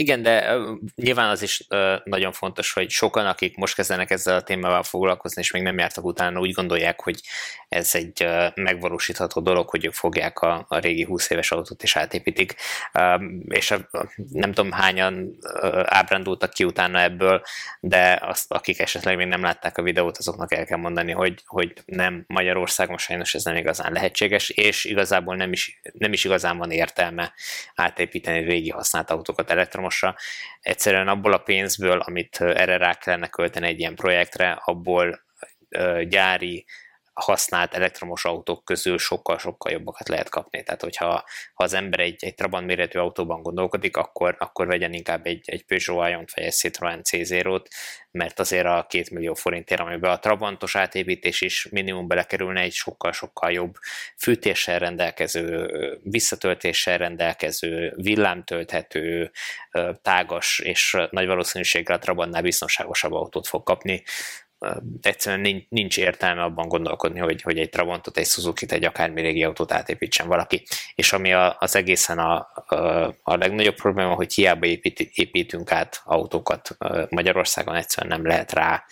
Igen, 0.00 0.22
de 0.22 0.56
nyilván 0.94 1.30
az 1.30 1.42
is 1.42 1.66
nagyon 2.04 2.32
fontos, 2.32 2.72
hogy 2.72 2.90
sokan, 2.90 3.26
akik 3.26 3.56
most 3.56 3.74
kezdenek 3.74 4.10
ezzel 4.10 4.36
a 4.36 4.42
témával 4.42 4.82
foglalkozni, 4.82 5.40
és 5.40 5.50
még 5.50 5.62
nem 5.62 5.78
jártak 5.78 6.04
utána, 6.04 6.40
úgy 6.40 6.52
gondolják, 6.52 7.00
hogy 7.00 7.20
ez 7.68 7.94
egy 7.94 8.28
megvalósítható 8.54 9.40
dolog, 9.40 9.68
hogy 9.68 9.84
ők 9.84 9.92
fogják 9.92 10.38
a, 10.38 10.66
régi 10.68 11.04
20 11.04 11.30
éves 11.30 11.50
autót 11.50 11.82
és 11.82 11.96
átépítik. 11.96 12.54
És 13.48 13.74
nem 14.30 14.52
tudom 14.52 14.72
hányan 14.72 15.38
ábrándultak 15.84 16.50
ki 16.50 16.64
utána 16.64 17.00
ebből, 17.00 17.42
de 17.80 18.18
azt, 18.22 18.52
akik 18.52 18.80
esetleg 18.80 19.16
még 19.16 19.26
nem 19.26 19.42
látták 19.42 19.78
a 19.78 19.82
videót, 19.82 20.18
azoknak 20.18 20.54
el 20.54 20.66
kell 20.66 20.78
mondani, 20.78 21.12
hogy, 21.12 21.42
hogy 21.46 21.72
nem 21.86 22.24
Magyarországon 22.26 22.98
sajnos 22.98 23.34
ez 23.34 23.44
nem 23.44 23.56
igazán 23.56 23.92
lehetséges, 23.92 24.50
és 24.50 24.84
igazából 24.84 25.36
nem 25.36 25.52
is, 25.52 25.80
nem 25.92 26.12
is 26.12 26.24
igazán 26.24 26.58
van 26.58 26.70
értelme 26.70 27.32
átépíteni 27.74 28.44
régi 28.44 28.70
használt 28.70 29.10
autókat 29.10 29.50
elektromos 29.50 29.89
elektromosra, 29.90 30.14
egyszerűen 30.60 31.08
abból 31.08 31.32
a 31.32 31.38
pénzből, 31.38 32.00
amit 32.00 32.40
erre 32.40 32.76
rá 32.76 32.94
kellene 32.94 33.28
költeni 33.28 33.66
egy 33.66 33.78
ilyen 33.78 33.94
projektre, 33.94 34.50
abból 34.64 35.20
gyári 36.08 36.64
használt 37.12 37.74
elektromos 37.74 38.24
autók 38.24 38.64
közül 38.64 38.98
sokkal-sokkal 38.98 39.72
jobbakat 39.72 40.08
lehet 40.08 40.28
kapni. 40.28 40.62
Tehát, 40.62 40.82
hogyha 40.82 41.06
ha 41.54 41.64
az 41.64 41.72
ember 41.72 42.00
egy, 42.00 42.24
egy 42.24 42.34
Trabant 42.34 42.66
méretű 42.66 42.98
autóban 42.98 43.42
gondolkodik, 43.42 43.96
akkor, 43.96 44.36
akkor 44.38 44.66
vegyen 44.66 44.92
inkább 44.92 45.26
egy, 45.26 45.42
egy 45.44 45.64
Peugeot 45.64 46.08
ion 46.08 46.24
vagy 46.34 46.44
egy 46.44 46.52
Citroen 46.52 47.02
c 47.02 47.12
0 47.12 47.62
mert 48.10 48.40
azért 48.40 48.66
a 48.66 48.86
két 48.88 49.10
millió 49.10 49.34
forintért, 49.34 49.80
amiben 49.80 50.10
a 50.10 50.18
Trabantos 50.18 50.76
átépítés 50.76 51.40
is 51.40 51.68
minimum 51.70 52.06
belekerülne 52.06 52.60
egy 52.60 52.72
sokkal-sokkal 52.72 53.52
jobb 53.52 53.74
fűtéssel 54.16 54.78
rendelkező, 54.78 55.68
visszatöltéssel 56.02 56.98
rendelkező, 56.98 57.92
villámtölthető, 57.96 59.30
tágas 60.02 60.58
és 60.58 60.96
nagy 61.10 61.26
valószínűséggel 61.26 61.96
a 61.96 61.98
Trabantnál 61.98 62.42
biztonságosabb 62.42 63.12
autót 63.12 63.46
fog 63.46 63.62
kapni, 63.62 64.02
egyszerűen 65.02 65.66
nincs, 65.68 65.98
értelme 65.98 66.42
abban 66.42 66.68
gondolkodni, 66.68 67.18
hogy, 67.18 67.42
hogy 67.42 67.58
egy 67.58 67.68
Trabantot, 67.68 68.16
egy 68.16 68.26
suzuki 68.26 68.66
egy 68.68 68.84
akármi 68.84 69.20
régi 69.20 69.44
autót 69.44 69.72
átépítsen 69.72 70.28
valaki. 70.28 70.62
És 70.94 71.12
ami 71.12 71.32
a, 71.32 71.56
az 71.58 71.76
egészen 71.76 72.18
a, 72.18 72.48
a, 73.22 73.36
legnagyobb 73.36 73.74
probléma, 73.74 74.14
hogy 74.14 74.32
hiába 74.34 74.66
épít, 74.66 75.00
építünk 75.00 75.72
át 75.72 76.02
autókat 76.04 76.76
Magyarországon, 77.08 77.74
egyszerűen 77.74 78.16
nem 78.16 78.26
lehet 78.26 78.52
rá 78.52 78.84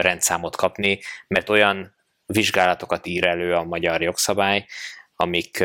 rendszámot 0.00 0.56
kapni, 0.56 0.98
mert 1.26 1.48
olyan 1.48 1.94
vizsgálatokat 2.26 3.06
ír 3.06 3.24
elő 3.24 3.54
a 3.54 3.64
magyar 3.64 4.02
jogszabály, 4.02 4.66
amik 5.16 5.64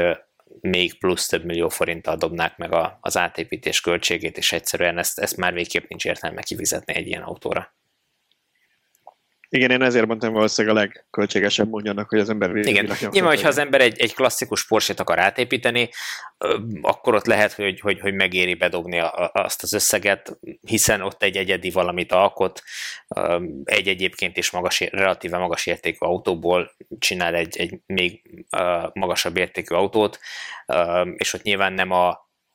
még 0.61 0.97
plusz 0.97 1.27
több 1.27 1.43
millió 1.43 1.69
forinttal 1.69 2.15
dobnák 2.15 2.57
meg 2.57 2.73
a, 2.73 2.97
az 3.01 3.17
átépítés 3.17 3.81
költségét, 3.81 4.37
és 4.37 4.51
egyszerűen 4.51 4.97
ezt, 4.97 5.19
ezt 5.19 5.37
már 5.37 5.53
végképp 5.53 5.89
nincs 5.89 6.05
értelme 6.05 6.41
kifizetni 6.41 6.95
egy 6.95 7.07
ilyen 7.07 7.21
autóra. 7.21 7.73
Igen, 9.51 9.71
én 9.71 9.81
ezért 9.81 10.05
mondtam 10.05 10.33
valószínűleg 10.33 10.77
a 10.77 10.79
legköltségesebb 10.79 11.73
annak, 11.73 12.09
hogy 12.09 12.19
az 12.19 12.29
ember 12.29 12.55
Igen, 12.55 12.91
nyilván, 13.11 13.31
hogyha 13.31 13.47
az 13.47 13.57
ember 13.57 13.81
egy, 13.81 13.99
egy 13.99 14.13
klasszikus 14.13 14.67
Porsche-t 14.67 14.99
akar 14.99 15.19
átépíteni, 15.19 15.89
akkor 16.81 17.15
ott 17.15 17.25
lehet, 17.25 17.53
hogy, 17.53 17.79
hogy, 17.79 17.99
hogy 17.99 18.13
megéri 18.13 18.53
bedobni 18.53 18.99
azt 19.31 19.63
az 19.63 19.73
összeget, 19.73 20.39
hiszen 20.61 21.01
ott 21.01 21.23
egy 21.23 21.37
egyedi 21.37 21.69
valamit 21.69 22.11
alkot, 22.11 22.63
egy 23.63 23.87
egyébként 23.87 24.37
is 24.37 24.51
magas, 24.51 24.79
relatíve 24.79 25.37
magas 25.37 25.65
értékű 25.65 25.97
autóból 25.99 26.71
csinál 26.99 27.35
egy, 27.35 27.57
egy 27.57 27.79
még 27.85 28.21
magasabb 28.93 29.37
értékű 29.37 29.75
autót, 29.75 30.19
és 31.15 31.33
ott 31.33 31.41
nyilván 31.41 31.73
nem 31.73 31.91
a, 31.91 32.09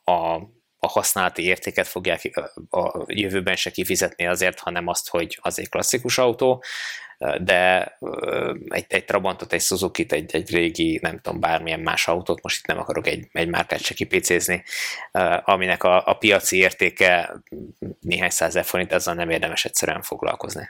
a 0.04 0.40
a 0.84 0.88
használati 0.88 1.44
értéket 1.44 1.86
fogják 1.86 2.30
a 2.70 3.04
jövőben 3.06 3.56
se 3.56 3.70
kifizetni 3.70 4.26
azért, 4.26 4.58
hanem 4.58 4.88
azt, 4.88 5.08
hogy 5.08 5.38
az 5.42 5.58
egy 5.58 5.68
klasszikus 5.68 6.18
autó, 6.18 6.64
de 7.40 7.84
egy, 8.68 8.84
egy 8.88 9.04
Trabantot, 9.04 9.52
egy 9.52 9.60
Suzuki-t, 9.60 10.12
egy, 10.12 10.34
egy 10.34 10.50
régi, 10.50 10.98
nem 11.02 11.20
tudom, 11.20 11.40
bármilyen 11.40 11.80
más 11.80 12.08
autót, 12.08 12.42
most 12.42 12.58
itt 12.58 12.66
nem 12.66 12.78
akarok 12.78 13.06
egy, 13.06 13.28
egy 13.32 13.48
márkát 13.48 13.80
se 13.80 13.94
kipécézni, 13.94 14.64
aminek 15.44 15.82
a, 15.82 16.06
a 16.06 16.14
piaci 16.14 16.56
értéke 16.56 17.42
néhány 18.00 18.30
százezer 18.30 18.64
forint, 18.64 18.92
ezzel 18.92 19.14
nem 19.14 19.30
érdemes 19.30 19.64
egyszerűen 19.64 20.02
foglalkozni. 20.02 20.68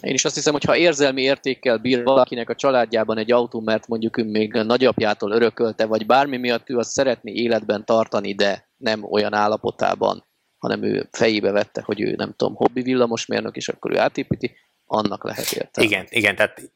Én 0.00 0.14
is 0.14 0.24
azt 0.24 0.34
hiszem, 0.34 0.52
hogy 0.52 0.64
ha 0.64 0.76
érzelmi 0.76 1.22
értékkel 1.22 1.78
bír 1.78 2.02
valakinek 2.02 2.48
a 2.48 2.54
családjában 2.54 3.18
egy 3.18 3.32
autó, 3.32 3.60
mert 3.60 3.88
mondjuk 3.88 4.18
ő 4.18 4.24
még 4.24 4.52
nagyapjától 4.52 5.32
örökölte, 5.32 5.86
vagy 5.86 6.06
bármi 6.06 6.36
miatt 6.36 6.70
ő 6.70 6.76
azt 6.76 6.90
szeretné 6.90 7.32
életben 7.32 7.84
tartani, 7.84 8.34
de 8.34 8.68
nem 8.76 9.04
olyan 9.04 9.34
állapotában, 9.34 10.24
hanem 10.58 10.82
ő 10.82 11.08
fejébe 11.10 11.50
vette, 11.50 11.82
hogy 11.84 12.00
ő 12.00 12.14
nem 12.16 12.34
tudom, 12.36 12.54
hobbi 12.54 12.82
villamosmérnök, 12.82 13.56
és 13.56 13.68
akkor 13.68 13.92
ő 13.92 13.98
átépíti, 13.98 14.56
annak 14.84 15.24
lehet 15.24 15.52
értelme. 15.52 15.90
Igen, 15.90 16.06
igen, 16.08 16.36
tehát 16.36 16.72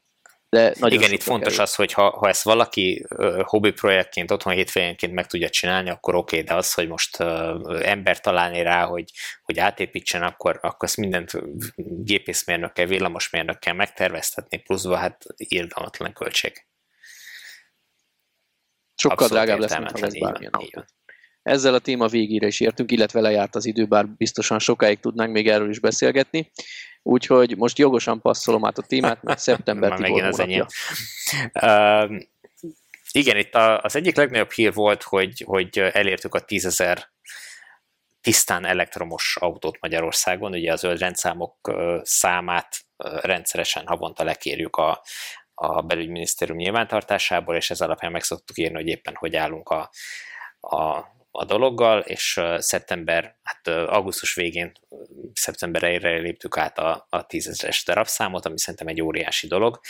de 0.54 0.74
nagyon 0.78 0.98
Igen, 0.98 1.12
itt 1.12 1.22
fontos 1.22 1.48
kerül. 1.48 1.62
az, 1.62 1.74
hogy 1.74 1.92
ha, 1.92 2.10
ha 2.10 2.28
ezt 2.28 2.42
valaki 2.42 3.06
uh, 3.08 3.42
hobbi 3.42 3.70
projektként, 3.70 4.30
otthon 4.30 4.52
hétfőjénként 4.52 5.12
meg 5.12 5.26
tudja 5.26 5.48
csinálni, 5.48 5.90
akkor 5.90 6.14
oké, 6.14 6.36
okay, 6.36 6.48
de 6.48 6.54
az, 6.54 6.74
hogy 6.74 6.88
most 6.88 7.20
uh, 7.20 7.88
ember 7.88 8.20
találni 8.20 8.62
rá, 8.62 8.84
hogy, 8.84 9.10
hogy 9.42 9.58
átépítsen, 9.58 10.22
akkor, 10.22 10.58
akkor 10.62 10.88
ezt 10.88 10.96
mindent 10.96 11.32
gépészmérnökkel, 12.04 12.86
villamosmérnökkel 12.86 13.74
megterveztetni, 13.74 14.58
pluszba 14.58 14.96
hát 14.96 15.24
irgalmatlan 15.36 16.12
költség. 16.12 16.66
Sokkal 18.94 19.26
Abszolút 19.26 19.44
drágább 19.44 19.58
lesz, 19.58 19.78
mint 19.78 19.90
ha 19.90 19.98
lesz 19.98 20.18
bármilyen. 20.18 20.86
Ezzel 21.42 21.74
a 21.74 21.78
téma 21.78 22.06
végére 22.06 22.46
is 22.46 22.60
értünk, 22.60 22.90
illetve 22.90 23.20
lejárt 23.20 23.54
az 23.54 23.66
idő, 23.66 23.86
bár 23.86 24.08
biztosan 24.08 24.58
sokáig 24.58 25.00
tudnánk 25.00 25.32
még 25.32 25.48
erről 25.48 25.70
is 25.70 25.78
beszélgetni. 25.78 26.50
Úgyhogy 27.06 27.56
most 27.56 27.78
jogosan 27.78 28.20
passzolom 28.20 28.64
át 28.64 28.78
a 28.78 28.82
témát, 28.82 29.22
mert 29.22 29.38
szeptember 29.38 29.92
Tibor 29.96 30.22
az 30.22 30.40
enyém. 30.40 30.66
Uh, 31.52 32.20
igen, 33.12 33.36
itt 33.36 33.54
a, 33.54 33.80
az 33.80 33.96
egyik 33.96 34.16
legnagyobb 34.16 34.50
hír 34.50 34.72
volt, 34.72 35.02
hogy, 35.02 35.42
hogy 35.46 35.78
elértük 35.78 36.34
a 36.34 36.40
10 36.40 36.82
tisztán 38.20 38.64
elektromos 38.64 39.36
autót 39.40 39.80
Magyarországon. 39.80 40.52
Ugye 40.52 40.72
az 40.72 40.80
zöld 40.80 40.98
rendszámok 40.98 41.70
számát 42.02 42.84
rendszeresen 43.20 43.86
havonta 43.86 44.24
lekérjük 44.24 44.76
a, 44.76 45.02
a 45.54 45.82
belügyminisztérium 45.82 46.56
nyilvántartásából, 46.56 47.56
és 47.56 47.70
ez 47.70 47.80
alapján 47.80 48.12
meg 48.12 48.22
szoktuk 48.22 48.58
írni, 48.58 48.74
hogy 48.74 48.86
éppen 48.86 49.14
hogy 49.14 49.36
állunk 49.36 49.68
a, 49.68 49.90
a 50.60 51.04
a 51.36 51.44
dologgal, 51.44 52.00
és 52.00 52.40
szeptember, 52.58 53.36
hát 53.42 53.68
augusztus 53.68 54.34
végén, 54.34 54.72
szeptember 55.32 55.82
elejére 55.82 56.18
léptük 56.18 56.56
át 56.56 56.78
a, 56.78 57.06
a 57.10 57.26
tízezeres 57.26 57.84
darabszámot, 57.84 58.46
ami 58.46 58.58
szerintem 58.58 58.86
egy 58.86 59.00
óriási 59.02 59.46
dolog. 59.46 59.80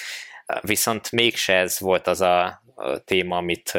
Viszont 0.61 1.11
mégse 1.11 1.57
ez 1.57 1.79
volt 1.79 2.07
az 2.07 2.21
a 2.21 2.63
téma, 3.05 3.37
amit, 3.37 3.79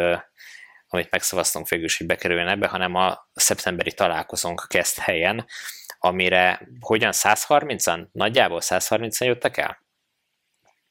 amit 0.87 1.11
megszavaztunk 1.11 1.67
végül 1.67 1.85
is, 1.85 1.97
hogy 1.97 2.07
bekerüljön 2.07 2.47
ebbe, 2.47 2.67
hanem 2.67 2.95
a 2.95 3.29
szeptemberi 3.33 3.91
találkozónk 3.91 4.65
kezd 4.67 4.97
helyen, 4.97 5.45
amire 5.99 6.67
hogyan 6.79 7.11
130-an? 7.13 8.07
Nagyjából 8.11 8.59
130-an 8.61 9.25
jöttek 9.25 9.57
el? 9.57 9.84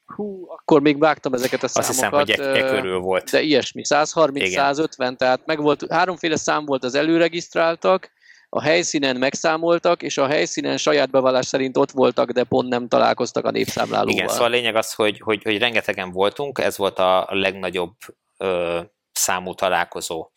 Hú, 0.05 0.51
akkor 0.51 0.81
még 0.81 0.99
vágtam 0.99 1.33
ezeket 1.33 1.63
a 1.63 1.69
számokat. 1.69 2.21
Azt 2.21 2.31
hiszem, 2.31 2.47
hogy 2.51 2.57
e, 2.57 2.65
e 2.65 2.71
körül 2.71 2.99
volt. 2.99 3.31
De 3.31 3.41
ilyesmi, 3.41 3.83
130-150, 3.89 5.17
tehát 5.17 5.47
meg 5.47 5.61
volt, 5.61 5.93
háromféle 5.93 6.37
szám 6.37 6.65
volt 6.65 6.85
az 6.85 6.95
előregisztráltak, 6.95 8.13
a 8.57 8.63
helyszínen 8.63 9.17
megszámoltak, 9.17 10.03
és 10.03 10.19
a 10.19 10.27
helyszínen 10.27 10.77
saját 10.77 11.11
bevallás 11.11 11.47
szerint 11.47 11.77
ott 11.77 11.91
voltak, 11.91 12.31
de 12.31 12.45
pont 12.45 12.69
nem 12.69 12.89
találkoztak 12.89 13.45
a 13.45 13.51
népszámlálóval. 13.51 14.15
Igen, 14.15 14.29
szóval 14.29 14.47
a 14.47 14.49
lényeg 14.49 14.77
az, 14.77 14.93
hogy, 14.93 15.21
hogy, 15.21 15.43
hogy 15.43 15.59
rengetegen 15.59 16.11
voltunk, 16.11 16.59
ez 16.59 16.77
volt 16.77 16.99
a 16.99 17.27
legnagyobb 17.31 17.95
ö, 18.37 18.81
számú 19.13 19.55
találkozó, 19.55 20.31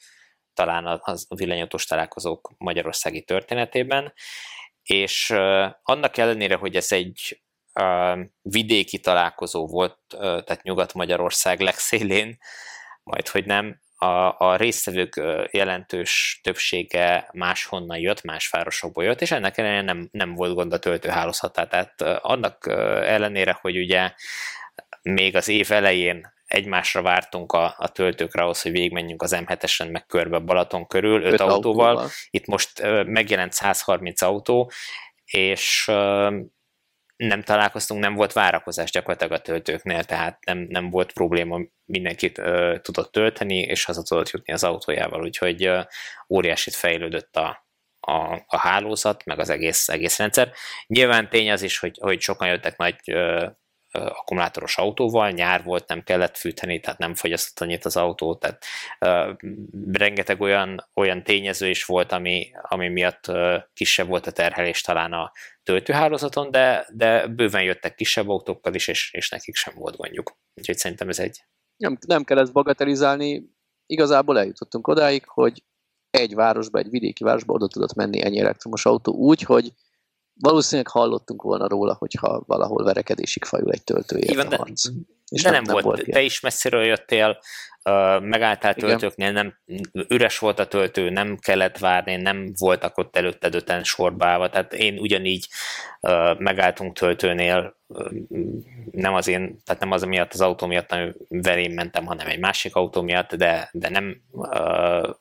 talán 0.54 0.86
a, 0.86 1.02
a 1.04 1.86
találkozók 1.88 2.54
magyarországi 2.58 3.22
történetében, 3.22 4.14
és 4.84 5.30
ö, 5.30 5.66
annak 5.84 6.18
ellenére, 6.18 6.56
hogy 6.56 6.76
ez 6.76 6.92
egy 6.92 7.42
vidéki 8.42 9.00
találkozó 9.00 9.68
volt, 9.68 9.98
tehát 10.20 10.64
Nyugat-Magyarország 10.64 11.60
legszélén, 11.60 12.38
majd 13.04 13.28
hogy 13.28 13.46
nem, 13.46 13.82
a, 14.00 14.36
a 14.38 14.56
résztvevők 14.56 15.22
jelentős 15.52 16.40
többsége 16.44 17.30
máshonnan 17.34 17.98
jött, 17.98 18.24
más 18.24 18.50
városokból 18.50 19.04
jött, 19.04 19.22
és 19.22 19.32
ennek 19.32 19.58
ellenére 19.58 19.82
nem, 19.82 20.08
nem 20.12 20.34
volt 20.34 20.54
gond 20.54 20.74
a 20.74 20.80
töltőhálózatát. 20.80 21.70
Tehát 21.70 22.02
annak 22.02 22.68
ellenére, 23.04 23.58
hogy 23.62 23.78
ugye 23.78 24.14
még 25.02 25.36
az 25.36 25.48
év 25.48 25.72
elején 25.72 26.36
egymásra 26.46 27.02
vártunk 27.02 27.52
a, 27.52 27.76
a 27.78 27.88
töltőkre 27.88 28.42
ahhoz, 28.42 28.62
hogy 28.62 28.72
végigmenjünk 28.72 29.22
az 29.22 29.36
M7-esen, 29.40 29.92
meg 29.92 30.06
körbe 30.06 30.40
Balaton 30.40 30.88
körül, 30.88 31.24
öt, 31.24 31.34
öt 31.34 31.40
autóval. 31.40 31.88
autóval. 31.88 32.10
Itt 32.30 32.46
most 32.46 32.82
megjelent 33.06 33.54
130 33.54 34.22
autó, 34.22 34.72
és 35.26 35.92
nem 37.18 37.42
találkoztunk, 37.42 38.02
nem 38.02 38.14
volt 38.14 38.34
várakozás 38.34 38.92
gyakorlatilag 38.92 39.32
a 39.34 39.42
töltőknél, 39.42 40.04
tehát 40.04 40.46
nem, 40.46 40.58
nem 40.70 40.90
volt 40.90 41.14
probléma, 41.14 41.60
mindenkit 41.86 42.38
ö, 42.38 42.76
tudott 42.82 43.12
tölteni, 43.12 43.58
és 43.58 43.86
haza 43.86 44.04
tudott 44.04 44.30
jutni 44.30 44.54
az 44.54 44.64
autójával, 44.64 45.22
úgyhogy 45.22 45.66
ö, 45.66 45.82
óriásit 46.30 46.76
fejlődött 46.76 47.36
a, 47.36 47.68
a, 48.00 48.44
a 48.48 48.58
hálózat, 48.58 49.26
meg 49.26 49.40
az 49.40 49.50
egész, 49.50 49.90
egész 49.90 50.18
rendszer. 50.18 50.52
Nyilván 50.88 51.30
tény 51.30 51.52
az 51.52 51.62
is, 51.62 51.80
hogy, 51.80 51.98
hogy 52.02 52.22
sokan 52.22 52.48
jöttek 52.48 52.78
nagy 52.78 52.96
ö, 53.06 53.48
akkumulátoros 53.92 54.78
autóval, 54.78 55.30
nyár 55.30 55.64
volt, 55.64 55.88
nem 55.88 56.04
kellett 56.04 56.38
fűteni, 56.38 56.80
tehát 56.80 57.00
nem 57.00 57.16
fogyasztott 57.16 57.68
annyit 57.68 57.86
az 57.86 57.98
autó, 57.98 58.36
tehát 58.36 58.66
uh, 59.00 59.36
rengeteg 59.92 60.42
olyan, 60.42 60.90
olyan 60.94 61.24
tényező 61.24 61.70
is 61.70 61.86
volt, 61.86 62.12
ami, 62.12 62.52
ami 62.62 62.88
miatt 62.88 63.32
kisebb 63.74 64.08
volt 64.08 64.28
a 64.28 64.32
terhelés 64.32 64.82
talán 64.82 65.14
a 65.14 65.32
töltőhálózaton, 65.64 66.52
de, 66.52 66.88
de 66.94 67.28
bőven 67.28 67.64
jöttek 67.64 67.96
kisebb 67.96 68.30
autókkal 68.30 68.74
is, 68.74 68.88
és, 68.88 69.14
és 69.14 69.30
nekik 69.30 69.56
sem 69.56 69.74
volt 69.78 69.98
gondjuk. 69.98 70.38
Úgyhogy 70.56 70.78
szerintem 70.78 71.10
ez 71.10 71.20
egy... 71.20 71.44
Nem, 71.78 71.98
nem 72.08 72.24
kell 72.24 72.38
ezt 72.38 72.54
bagatelizálni, 72.54 73.44
igazából 73.86 74.40
eljutottunk 74.40 74.88
odáig, 74.88 75.24
hogy 75.26 75.64
egy 76.10 76.36
városba, 76.36 76.80
egy 76.80 76.90
vidéki 76.90 77.24
városba 77.24 77.54
oda 77.54 77.68
tudott 77.68 77.94
menni 77.94 78.24
ennyi 78.24 78.40
elektromos 78.40 78.86
autó 78.86 79.14
úgy, 79.14 79.42
hogy 79.42 79.74
valószínűleg 80.40 80.88
hallottunk 80.88 81.42
volna 81.42 81.68
róla, 81.68 81.96
hogyha 82.00 82.44
valahol 82.46 82.84
verekedésig 82.84 83.44
fajul 83.44 83.72
egy 83.72 83.84
töltőért 83.84 84.30
Igen, 84.30 84.52
harc. 84.58 84.90
És 85.30 85.42
de 85.42 85.50
nem, 85.50 85.64
nem 85.64 85.74
volt, 85.74 85.84
volt 85.84 86.06
te 86.10 86.22
is 86.22 86.40
messziről 86.40 86.84
jöttél, 86.84 87.40
megálltál 88.20 88.74
töltőknél, 88.74 89.32
nem, 89.32 89.58
üres 90.08 90.40
volt 90.40 90.60
a 90.60 90.68
töltő, 90.68 91.10
nem 91.10 91.38
kellett 91.38 91.78
várni, 91.78 92.16
nem 92.16 92.54
voltak 92.58 92.98
ott 92.98 93.16
előtted 93.16 93.56
öten 93.56 93.84
sorba 93.84 94.50
tehát 94.50 94.74
én 94.74 94.98
ugyanígy 95.00 95.48
megálltunk 96.38 96.98
töltőnél, 96.98 97.76
nem 98.92 99.14
az 99.14 99.28
én, 99.28 99.58
tehát 99.66 99.82
nem 99.82 99.92
az 99.92 100.04
miatt 100.04 100.34
az 100.34 100.42
autó 100.42 100.68
miatt, 100.68 100.92
amivel 100.92 101.58
én 101.58 101.72
mentem, 101.72 102.06
hanem 102.06 102.28
egy 102.28 102.40
másik 102.40 102.76
autó 102.76 103.02
miatt, 103.02 103.36
de, 103.36 103.70
de 103.72 103.90
nem 103.90 104.22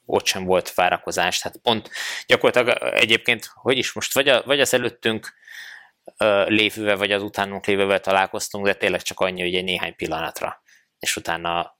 ott 0.06 0.26
sem 0.26 0.44
volt 0.44 0.74
várakozás, 0.74 1.38
tehát 1.38 1.58
pont 1.62 1.90
gyakorlatilag 2.26 2.94
egyébként, 2.94 3.50
hogy 3.54 3.78
is 3.78 3.92
most, 3.92 4.14
vagy, 4.14 4.28
a, 4.28 4.42
vagy 4.44 4.60
az 4.60 4.74
előttünk 4.74 5.32
lévővel, 6.46 6.96
vagy 6.96 7.12
az 7.12 7.22
utánunk 7.22 7.66
lévővel 7.66 8.00
találkoztunk, 8.00 8.64
de 8.64 8.74
tényleg 8.74 9.02
csak 9.02 9.20
annyi, 9.20 9.40
hogy 9.40 9.54
egy 9.54 9.64
néhány 9.64 9.96
pillanatra, 9.96 10.62
és 10.98 11.16
utána 11.16 11.78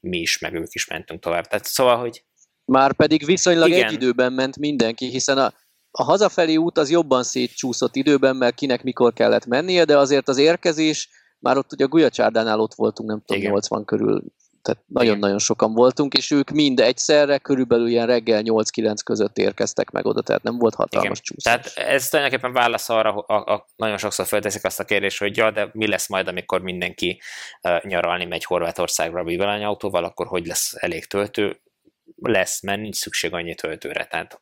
mi 0.00 0.18
is, 0.18 0.38
meg 0.38 0.54
ők 0.54 0.74
is 0.74 0.86
mentünk 0.86 1.20
tovább. 1.20 1.46
Tehát 1.46 1.64
szóval, 1.64 1.96
hogy... 1.96 2.24
Már 2.64 2.94
pedig 2.94 3.24
viszonylag 3.24 3.68
igen. 3.68 3.86
egy 3.86 3.92
időben 3.92 4.32
ment 4.32 4.58
mindenki, 4.58 5.06
hiszen 5.06 5.38
a, 5.38 5.52
a 5.90 6.02
hazafelé 6.02 6.56
út 6.56 6.78
az 6.78 6.90
jobban 6.90 7.22
szétcsúszott 7.22 7.96
időben, 7.96 8.36
mert 8.36 8.54
kinek 8.54 8.82
mikor 8.82 9.12
kellett 9.12 9.46
mennie, 9.46 9.84
de 9.84 9.98
azért 9.98 10.28
az 10.28 10.38
érkezés, 10.38 11.08
már 11.38 11.56
ott 11.56 11.72
ugye 11.72 11.84
a 11.84 11.88
Gulyacsárdánál 11.88 12.60
ott 12.60 12.74
voltunk, 12.74 13.08
nem 13.08 13.22
tudom, 13.24 13.40
Igen. 13.40 13.52
80 13.52 13.84
körül 13.84 14.22
tehát 14.62 14.82
nagyon-nagyon 14.86 15.38
sokan 15.38 15.74
voltunk, 15.74 16.14
és 16.14 16.30
ők 16.30 16.50
mind 16.50 16.80
egyszerre, 16.80 17.38
körülbelül 17.38 17.88
ilyen 17.88 18.06
reggel 18.06 18.42
8-9 18.44 18.94
között 19.04 19.38
érkeztek 19.38 19.90
meg 19.90 20.06
oda, 20.06 20.22
tehát 20.22 20.42
nem 20.42 20.58
volt 20.58 20.74
hatalmas 20.74 21.20
Igen. 21.20 21.22
csúszás. 21.22 21.72
Tehát 21.72 21.88
ez 21.88 22.08
tulajdonképpen 22.08 22.52
válasz 22.52 22.88
arra, 22.88 23.18
a, 23.18 23.54
a, 23.54 23.66
nagyon 23.76 23.98
sokszor 23.98 24.26
felteszik 24.26 24.64
azt 24.64 24.80
a 24.80 24.84
kérdést, 24.84 25.18
hogy 25.18 25.36
ja, 25.36 25.50
de 25.50 25.68
mi 25.72 25.88
lesz 25.88 26.08
majd, 26.08 26.28
amikor 26.28 26.60
mindenki 26.60 27.20
uh, 27.62 27.84
nyaralni 27.84 28.24
megy 28.24 28.44
Horvátországra 28.44 29.24
autóval, 29.66 30.04
akkor 30.04 30.26
hogy 30.26 30.46
lesz 30.46 30.74
elég 30.76 31.06
töltő? 31.06 31.60
Lesz, 32.16 32.62
mert 32.62 32.80
nincs 32.80 32.96
szükség 32.96 33.32
annyi 33.32 33.54
töltőre, 33.54 34.04
tehát 34.04 34.40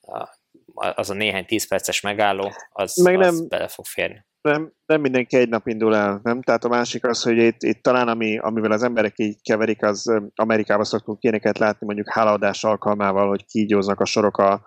uh, 0.00 0.28
az 0.74 1.10
a 1.10 1.14
néhány 1.14 1.46
10 1.46 1.68
perces 1.68 2.00
megálló, 2.00 2.52
az, 2.72 2.96
Meg 2.96 3.16
nem, 3.16 3.28
az 3.28 3.46
bele 3.48 3.68
fog 3.68 3.84
férni 3.84 4.28
nem, 4.42 4.72
nem 4.86 5.00
mindenki 5.00 5.36
egy 5.36 5.48
nap 5.48 5.66
indul 5.66 5.96
el, 5.96 6.20
nem? 6.22 6.42
Tehát 6.42 6.64
a 6.64 6.68
másik 6.68 7.04
az, 7.04 7.22
hogy 7.22 7.36
itt, 7.36 7.62
itt 7.62 7.82
talán 7.82 8.08
ami, 8.08 8.38
amivel 8.38 8.72
az 8.72 8.82
emberek 8.82 9.18
így 9.18 9.42
keverik, 9.42 9.82
az 9.82 10.20
Amerikában 10.34 10.84
szoktunk 10.84 11.22
ilyeneket 11.22 11.58
látni, 11.58 11.86
mondjuk 11.86 12.10
hálaadás 12.10 12.64
alkalmával, 12.64 13.28
hogy 13.28 13.46
kígyóznak 13.46 14.00
a 14.00 14.04
sorok 14.04 14.38
a 14.38 14.62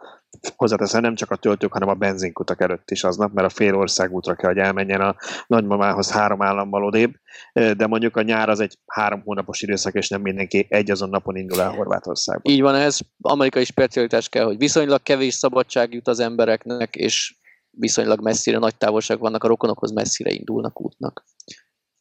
hozzáteszem 0.55 1.01
nem 1.01 1.15
csak 1.15 1.32
a 1.32 1.36
töltők, 1.36 1.74
hanem 1.74 1.89
a 1.89 1.93
benzinkutak 1.93 2.61
előtt 2.61 2.91
is 2.91 3.03
aznap, 3.03 3.34
mert 3.34 3.47
a 3.47 3.55
fél 3.55 3.76
országútra 3.76 4.36
kell, 4.36 4.49
hogy 4.49 4.59
elmenjen 4.59 5.01
a 5.01 5.15
nagymamához 5.47 6.11
három 6.11 6.41
állammal 6.41 6.84
odébb, 6.84 7.13
de 7.53 7.88
mondjuk 7.88 8.15
a 8.15 8.21
nyár 8.21 8.49
az 8.49 8.59
egy 8.59 8.78
három 8.86 9.21
hónapos 9.24 9.61
időszak, 9.61 9.93
és 9.93 10.09
nem 10.09 10.21
mindenki 10.21 10.65
egy 10.69 10.91
azon 10.91 11.09
napon 11.09 11.36
indul 11.36 11.61
el 11.61 11.71
Horvátországba. 11.71 12.51
Így 12.51 12.61
van, 12.61 12.76
ez 12.76 12.97
amerikai 13.21 13.63
specialitás 13.63 14.30
kell, 14.30 14.45
hogy 14.45 14.57
viszonylag 14.57 15.03
kevés 15.03 15.34
szabadság 15.34 15.93
jut 15.93 16.07
az 16.07 16.19
embereknek, 16.19 16.95
és 16.95 17.36
viszonylag 17.78 18.21
messzire, 18.21 18.57
nagy 18.57 18.76
távolság 18.76 19.19
vannak, 19.19 19.43
a 19.43 19.47
rokonokhoz 19.47 19.91
messzire 19.91 20.32
indulnak 20.32 20.82
útnak. 20.82 21.24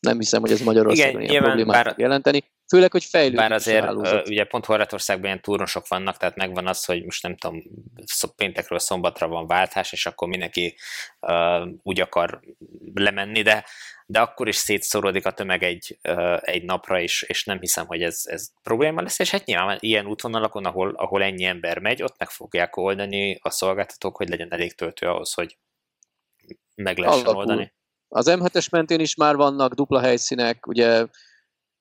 Nem 0.06 0.18
hiszem, 0.18 0.40
hogy 0.40 0.50
ez 0.50 0.60
Magyarországon 0.60 1.20
Igen, 1.20 1.30
ilyen 1.30 1.42
problémát 1.42 1.84
bár, 1.84 1.94
jelenteni. 1.98 2.44
Főleg, 2.68 2.90
hogy 2.90 3.04
fejlődik 3.04 3.38
Bár 3.38 3.52
azért 3.52 3.92
uh, 3.92 4.22
ugye 4.26 4.44
pont 4.44 4.64
Horvátországban 4.64 5.24
ilyen 5.26 5.40
turnosok 5.40 5.88
vannak, 5.88 6.16
tehát 6.16 6.36
megvan 6.36 6.66
az, 6.66 6.84
hogy 6.84 7.04
most 7.04 7.22
nem 7.22 7.36
tudom, 7.36 7.62
péntekről 8.36 8.78
szombatra 8.78 9.28
van 9.28 9.46
váltás, 9.46 9.92
és 9.92 10.06
akkor 10.06 10.28
mindenki 10.28 10.76
uh, 11.20 11.68
úgy 11.82 12.00
akar 12.00 12.40
lemenni, 12.94 13.42
de, 13.42 13.64
de 14.06 14.20
akkor 14.20 14.48
is 14.48 14.56
szétszorodik 14.56 15.26
a 15.26 15.30
tömeg 15.32 15.62
egy, 15.62 15.98
uh, 16.08 16.38
egy 16.40 16.64
napra, 16.64 16.98
is, 16.98 17.22
és 17.22 17.44
nem 17.44 17.60
hiszem, 17.60 17.86
hogy 17.86 18.02
ez, 18.02 18.22
ez 18.24 18.48
probléma 18.62 19.02
lesz, 19.02 19.18
és 19.18 19.30
hát 19.30 19.44
nyilván 19.44 19.76
ilyen 19.80 20.06
útvonalakon, 20.06 20.64
ahol, 20.64 20.94
ahol 20.96 21.22
ennyi 21.22 21.44
ember 21.44 21.78
megy, 21.78 22.02
ott 22.02 22.18
meg 22.18 22.30
fogják 22.30 22.76
oldani 22.76 23.38
a 23.42 23.50
szolgáltatók, 23.50 24.16
hogy 24.16 24.28
legyen 24.28 24.52
elég 24.52 24.74
töltő 24.74 25.06
ahhoz, 25.06 25.34
hogy 25.34 25.56
meg 26.74 26.98
lehessen 26.98 27.24
Alapul. 27.24 27.40
oldani. 27.40 27.72
Az 28.14 28.26
M7-es 28.30 28.70
mentén 28.70 29.00
is 29.00 29.14
már 29.14 29.36
vannak 29.36 29.74
dupla 29.74 30.00
helyszínek, 30.00 30.66
ugye 30.66 31.06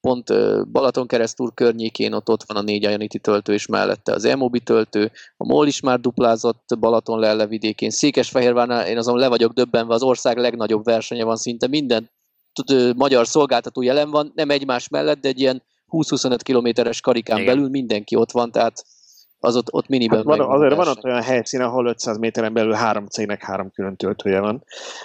pont 0.01 0.27
Balaton 0.71 1.07
keresztúr 1.07 1.53
környékén 1.53 2.13
ott, 2.13 2.29
ott 2.29 2.43
van 2.43 2.57
a 2.57 2.61
négy 2.61 2.83
Ionity 2.83 3.17
töltő, 3.21 3.53
és 3.53 3.65
mellette 3.65 4.13
az 4.13 4.25
Emobi 4.25 4.59
töltő, 4.59 5.11
a 5.37 5.45
MOL 5.45 5.67
is 5.67 5.79
már 5.79 5.99
duplázott 5.99 6.63
Balaton 6.79 7.19
lelle 7.19 7.47
vidékén, 7.47 7.89
Székesfehérvárnál 7.89 8.87
én 8.87 8.97
azon 8.97 9.17
le 9.17 9.27
vagyok 9.27 9.53
döbbenve, 9.53 9.93
az 9.93 10.03
ország 10.03 10.37
legnagyobb 10.37 10.83
versenye 10.83 11.23
van, 11.23 11.35
szinte 11.35 11.67
minden 11.67 12.09
magyar 12.95 13.27
szolgáltató 13.27 13.81
jelen 13.81 14.09
van, 14.09 14.31
nem 14.35 14.49
egymás 14.49 14.87
mellett, 14.87 15.21
de 15.21 15.27
egy 15.27 15.39
ilyen 15.39 15.63
20-25 15.87 16.39
kilométeres 16.43 17.01
karikán 17.01 17.39
Igen. 17.39 17.55
belül 17.55 17.69
mindenki 17.69 18.15
ott 18.15 18.31
van, 18.31 18.51
tehát 18.51 18.85
az 19.43 19.55
ott, 19.55 19.73
ott 19.73 19.87
miniben 19.87 20.17
hát 20.17 20.25
van, 20.25 20.39
Azért 20.39 20.75
van 20.75 20.87
ott 20.87 21.03
olyan 21.03 21.21
helyszín, 21.21 21.61
ahol 21.61 21.85
500 21.85 22.17
méteren 22.17 22.53
belül 22.53 22.73
három 22.73 23.07
cégnek 23.07 23.43
három 23.43 23.71
külön 23.71 23.95
töltője 23.95 24.39
van, 24.39 24.63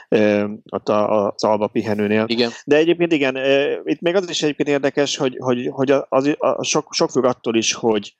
e, 0.09 0.49
ott 0.71 0.89
a, 0.89 1.27
az 1.27 1.45
Alba 1.45 1.67
pihenőnél. 1.67 2.25
Igen. 2.27 2.51
De 2.65 2.77
egyébként 2.77 3.13
igen, 3.13 3.37
e, 3.37 3.81
itt 3.85 4.01
még 4.01 4.15
az 4.15 4.31
is 4.31 4.43
egyébként 4.43 4.69
érdekes, 4.69 5.17
hogy, 5.17 5.37
hogy, 5.39 5.69
hogy 5.73 5.91
az, 5.91 6.05
az, 6.09 6.35
a, 6.39 6.63
sok, 6.63 6.93
sok 6.93 7.11
függ 7.11 7.25
attól 7.25 7.57
is, 7.57 7.73
hogy 7.73 8.17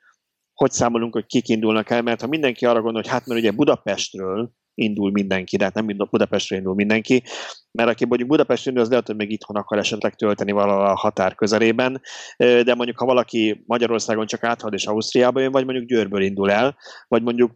hogy 0.55 0.71
számolunk, 0.71 1.13
hogy 1.13 1.27
kik 1.27 1.49
indulnak 1.49 1.91
el, 1.91 2.03
mert 2.03 2.21
ha 2.21 2.27
mindenki 2.27 2.67
arra 2.67 2.81
gondol, 2.81 3.03
hogy 3.03 3.11
hát 3.11 3.27
mert 3.27 3.41
ugye 3.41 3.51
Budapestről 3.51 4.51
indul 4.77 5.11
mindenki, 5.11 5.57
de 5.57 5.65
hát 5.65 5.75
nem 5.75 5.87
Budapestről 6.11 6.59
indul 6.59 6.75
mindenki, 6.75 7.23
mert 7.71 7.89
aki 7.89 8.05
mondjuk 8.05 8.29
Budapestről 8.29 8.73
indul, 8.73 8.83
az 8.83 8.91
lehet, 8.91 9.07
hogy 9.07 9.17
még 9.17 9.31
itthon 9.31 9.57
akar 9.57 9.79
esetleg 9.79 10.15
tölteni 10.15 10.53
valahol 10.53 10.87
a 10.87 10.97
határ 10.97 11.35
közelében, 11.35 12.01
de 12.37 12.75
mondjuk 12.75 12.99
ha 12.99 13.05
valaki 13.05 13.63
Magyarországon 13.67 14.27
csak 14.27 14.45
áthad 14.45 14.73
és 14.73 14.87
Ausztriába 14.87 15.41
jön, 15.41 15.53
vagy 15.53 15.65
mondjuk 15.65 15.87
Győrből 15.87 16.23
indul 16.23 16.51
el, 16.51 16.77
vagy 17.09 17.23
mondjuk 17.23 17.53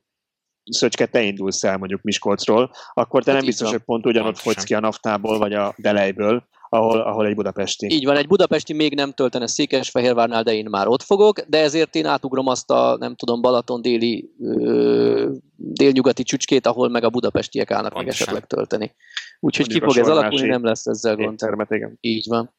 Szöcske, 0.64 1.06
te 1.06 1.22
indulsz 1.22 1.64
el 1.64 1.76
mondjuk 1.76 2.02
Miskolcról, 2.02 2.70
akkor 2.92 3.22
te 3.22 3.30
hát 3.30 3.40
nem 3.40 3.48
biztos, 3.48 3.70
hogy 3.70 3.82
pont 3.84 4.06
ugyanott 4.06 4.38
fogysz 4.38 4.64
ki 4.64 4.74
a 4.74 4.80
naftából, 4.80 5.38
vagy 5.38 5.52
a 5.52 5.74
delejből, 5.76 6.48
ahol, 6.72 7.00
ahol 7.00 7.26
egy 7.26 7.34
budapesti. 7.34 7.86
Így 7.90 8.04
van, 8.04 8.16
egy 8.16 8.26
budapesti 8.26 8.72
még 8.72 8.94
nem 8.94 9.12
töltene 9.12 9.46
Székesfehérvárnál, 9.46 10.42
de 10.42 10.52
én 10.52 10.66
már 10.70 10.88
ott 10.88 11.02
fogok, 11.02 11.40
de 11.40 11.58
ezért 11.58 11.94
én 11.94 12.06
átugrom 12.06 12.46
azt 12.46 12.70
a, 12.70 12.96
nem 12.98 13.14
tudom, 13.14 13.40
Balaton 13.40 13.82
déli, 13.82 14.30
ö, 14.40 15.32
délnyugati 15.56 16.22
csücskét, 16.22 16.66
ahol 16.66 16.88
meg 16.88 17.04
a 17.04 17.10
budapestiek 17.10 17.70
állnak 17.70 17.94
meg 17.94 18.08
esetleg 18.08 18.46
tölteni. 18.46 18.94
Úgyhogy 19.40 19.66
ki 19.66 19.80
fog 19.80 19.96
ez 19.96 20.08
alakulni, 20.08 20.48
nem 20.48 20.64
lesz 20.64 20.86
ezzel 20.86 21.16
gond. 21.16 21.38
Termet, 21.38 21.70
igen. 21.70 21.96
Így 22.00 22.26
van. 22.28 22.54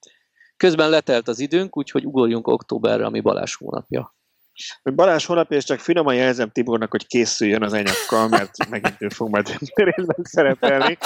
Közben 0.58 0.90
letelt 0.90 1.28
az 1.28 1.40
időnk, 1.40 1.78
úgyhogy 1.78 2.06
ugorjunk 2.06 2.48
októberre, 2.48 3.06
ami 3.06 3.20
Balázs 3.20 3.56
hónapja. 3.56 4.16
Balázs 4.84 5.26
honlapja, 5.26 5.58
és 5.58 5.64
csak 5.64 5.80
finoman 5.80 6.16
jelzem 6.16 6.50
Tibornak, 6.50 6.92
hogy 6.92 7.08
készüljön 7.08 7.64
az 7.64 7.74
enyakkal, 7.74 8.28
mert 8.28 8.52
megint 8.70 8.96
ő 9.00 9.10
fog 9.10 9.30
majd 9.30 9.58
részben 9.74 10.24
szerepelni. 10.24 10.98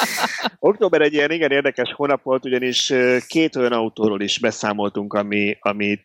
Október 0.60 1.02
egy 1.02 1.14
ilyen 1.14 1.32
igen 1.32 1.52
érdekes 1.52 1.94
hónap 1.94 2.24
volt, 2.24 2.46
ugyanis 2.46 2.94
két 3.28 3.56
olyan 3.56 3.72
autóról 3.72 4.22
is 4.22 4.40
beszámoltunk, 4.40 5.14
ami, 5.14 5.58
ami 5.60 6.00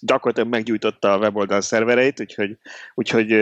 gyakorlatilag 0.00 0.48
meggyújtotta 0.48 1.12
a 1.12 1.18
weboldal 1.18 1.60
szervereit, 1.60 2.20
úgyhogy, 2.20 2.56
úgyhogy 2.94 3.32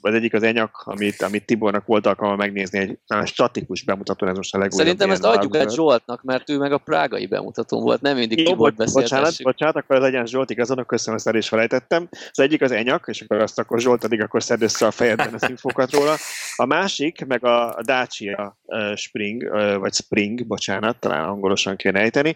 az 0.00 0.14
egyik 0.14 0.34
az 0.34 0.42
enyak, 0.42 0.82
amit, 0.84 1.22
amit 1.22 1.46
Tibornak 1.46 1.86
volt 1.86 2.06
alkalma 2.06 2.36
megnézni, 2.36 2.78
egy 2.78 2.98
statikus 3.24 3.82
bemutató, 3.82 4.26
ez 4.26 4.36
most 4.36 4.54
a 4.54 4.58
legújabb. 4.58 4.80
Szerintem 4.80 5.10
ezt 5.10 5.24
adjuk 5.24 5.56
át 5.56 5.74
Zsoltnak, 5.74 6.22
mert 6.22 6.50
ő 6.50 6.58
meg 6.58 6.72
a 6.72 6.78
prágai 6.78 7.26
bemutatón 7.26 7.82
volt, 7.82 8.00
nem 8.00 8.16
mindig 8.16 8.44
Tibor 8.44 8.74
beszélt. 8.74 9.02
Bocsánat, 9.02 9.42
bocsánat, 9.42 9.76
akkor 9.76 9.96
az 9.96 10.02
legyen 10.02 10.26
Zsolt 10.26 10.50
igazon, 10.50 10.86
köszönöm, 10.86 11.16
ezt 11.16 11.28
el 11.28 11.34
is 11.34 11.48
felejtettem. 11.48 12.08
Az 12.10 12.40
egyik 12.40 12.62
az 12.62 12.72
enyak, 12.72 13.04
és 13.06 13.20
akkor 13.20 13.40
azt 13.40 13.58
akkor 13.58 13.80
Zsolt 13.80 14.04
addig 14.04 14.22
akkor 14.22 14.42
szed 14.42 14.62
össze 14.62 14.86
a 14.86 14.90
fejedben 14.90 15.34
az 15.34 15.48
infokat 15.48 15.92
róla. 15.92 16.16
A 16.56 16.64
másik, 16.64 17.26
meg 17.26 17.44
a 17.44 17.78
Dacia 17.82 18.58
Spring, 18.94 19.48
vagy 19.78 19.92
Spring, 19.92 20.46
bocsánat, 20.46 21.00
talán 21.00 21.28
angolosan 21.28 21.76
kéne 21.76 22.00
ejteni, 22.00 22.34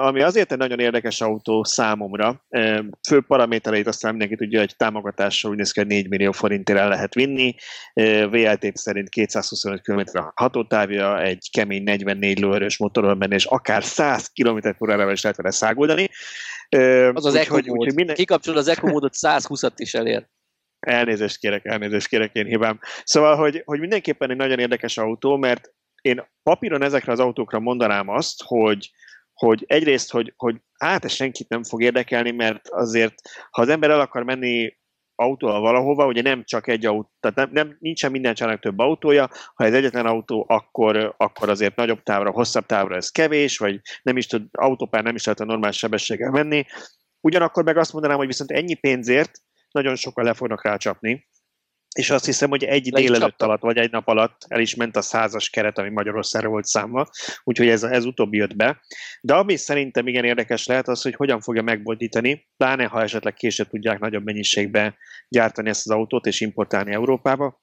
ami 0.00 0.22
azért 0.22 0.52
egy 0.52 0.58
nagyon 0.58 0.78
érdekes 0.78 1.20
autó 1.20 1.64
számomra, 1.64 2.44
fő 3.08 3.20
paramétereit 3.26 3.86
aztán 3.86 4.10
mindenki 4.10 4.36
tudja, 4.36 4.58
hogy 4.58 4.76
támogatással 4.76 5.50
úgy 5.50 5.56
néz 5.56 5.72
ki, 5.72 5.80
hogy 5.80 5.88
4 5.88 6.08
millió 6.08 6.32
forintért 6.32 6.78
el 6.78 6.88
lehet 6.88 7.14
vinni. 7.14 7.54
VLT 8.30 8.76
szerint 8.76 9.08
225 9.08 9.80
km 9.80 10.00
hatótávja, 10.34 11.22
egy 11.22 11.48
kemény 11.52 11.82
44 11.82 12.40
lóerős 12.40 12.78
motorral 12.78 13.14
benne, 13.14 13.34
és 13.34 13.44
akár 13.44 13.84
100 13.84 14.30
km 14.32 14.58
h 14.78 15.12
is 15.12 15.22
lehet 15.22 15.36
vele 15.36 15.50
száguldani. 15.50 16.08
Az 17.12 17.26
az 17.26 17.34
Eco 17.34 17.58
mód. 17.64 17.94
Minden... 17.94 18.14
Kikapcsol 18.14 18.56
az 18.56 18.68
Eco 18.68 18.86
módot, 18.86 19.14
120-at 19.20 19.72
is 19.76 19.94
elér. 19.94 20.26
Elnézést 20.80 21.38
kérek, 21.38 21.64
elnézést 21.64 22.08
kérek, 22.08 22.34
én 22.34 22.46
hibám. 22.46 22.80
Szóval, 23.04 23.36
hogy, 23.36 23.62
hogy 23.64 23.80
mindenképpen 23.80 24.30
egy 24.30 24.36
nagyon 24.36 24.58
érdekes 24.58 24.98
autó, 24.98 25.36
mert 25.36 25.72
én 26.02 26.22
papíron 26.42 26.82
ezekre 26.82 27.12
az 27.12 27.20
autókra 27.20 27.58
mondanám 27.58 28.08
azt, 28.08 28.42
hogy, 28.44 28.90
hogy 29.46 29.64
egyrészt, 29.66 30.10
hogy, 30.10 30.32
hogy 30.36 30.56
hát 30.78 31.04
ez 31.04 31.12
senkit 31.12 31.48
nem 31.48 31.62
fog 31.62 31.82
érdekelni, 31.82 32.30
mert 32.30 32.68
azért, 32.68 33.14
ha 33.50 33.62
az 33.62 33.68
ember 33.68 33.90
el 33.90 34.00
akar 34.00 34.22
menni 34.22 34.78
autóval 35.14 35.60
valahova, 35.60 36.06
ugye 36.06 36.22
nem 36.22 36.44
csak 36.44 36.68
egy 36.68 36.86
autó, 36.86 37.10
tehát 37.20 37.36
nem, 37.36 37.50
nem, 37.52 37.76
nincsen 37.80 38.10
minden 38.10 38.34
családnak 38.34 38.62
több 38.62 38.78
autója, 38.78 39.28
ha 39.54 39.64
ez 39.64 39.74
egyetlen 39.74 40.06
autó, 40.06 40.46
akkor, 40.48 41.14
akkor 41.16 41.48
azért 41.48 41.76
nagyobb 41.76 42.02
távra, 42.02 42.30
hosszabb 42.30 42.66
távra 42.66 42.96
ez 42.96 43.10
kevés, 43.10 43.58
vagy 43.58 43.80
nem 44.02 44.16
is 44.16 44.26
tud, 44.26 44.42
autópár 44.50 45.02
nem 45.02 45.14
is 45.14 45.24
lehet 45.24 45.40
a 45.40 45.44
normális 45.44 45.76
sebességgel 45.76 46.30
menni. 46.30 46.64
Ugyanakkor 47.20 47.64
meg 47.64 47.76
azt 47.76 47.92
mondanám, 47.92 48.16
hogy 48.16 48.26
viszont 48.26 48.50
ennyi 48.50 48.74
pénzért 48.74 49.30
nagyon 49.70 49.96
sokan 49.96 50.24
le 50.24 50.34
fognak 50.34 50.64
rácsapni, 50.64 51.28
és 51.94 52.10
azt 52.10 52.24
hiszem, 52.24 52.50
hogy 52.50 52.64
egy 52.64 52.86
Le 52.92 53.00
délelőtt 53.00 53.42
alatt, 53.42 53.60
vagy 53.60 53.76
egy 53.76 53.90
nap 53.90 54.08
alatt 54.08 54.44
el 54.48 54.60
is 54.60 54.74
ment 54.74 54.96
a 54.96 55.02
százas 55.02 55.50
keret, 55.50 55.78
ami 55.78 55.88
Magyarországra 55.88 56.48
volt 56.48 56.64
számva, 56.64 57.08
úgyhogy 57.44 57.68
ez, 57.68 57.82
ez 57.82 58.04
utóbbi 58.04 58.36
jött 58.36 58.56
be. 58.56 58.80
De 59.20 59.34
ami 59.34 59.56
szerintem 59.56 60.06
igen 60.06 60.24
érdekes 60.24 60.66
lehet 60.66 60.88
az, 60.88 61.02
hogy 61.02 61.14
hogyan 61.14 61.40
fogja 61.40 61.62
megbondítani, 61.62 62.46
pláne 62.56 62.84
ha 62.84 63.02
esetleg 63.02 63.34
később 63.34 63.68
tudják 63.68 63.98
nagyobb 63.98 64.24
mennyiségbe 64.24 64.96
gyártani 65.28 65.68
ezt 65.68 65.86
az 65.86 65.96
autót 65.96 66.26
és 66.26 66.40
importálni 66.40 66.92
Európába, 66.92 67.60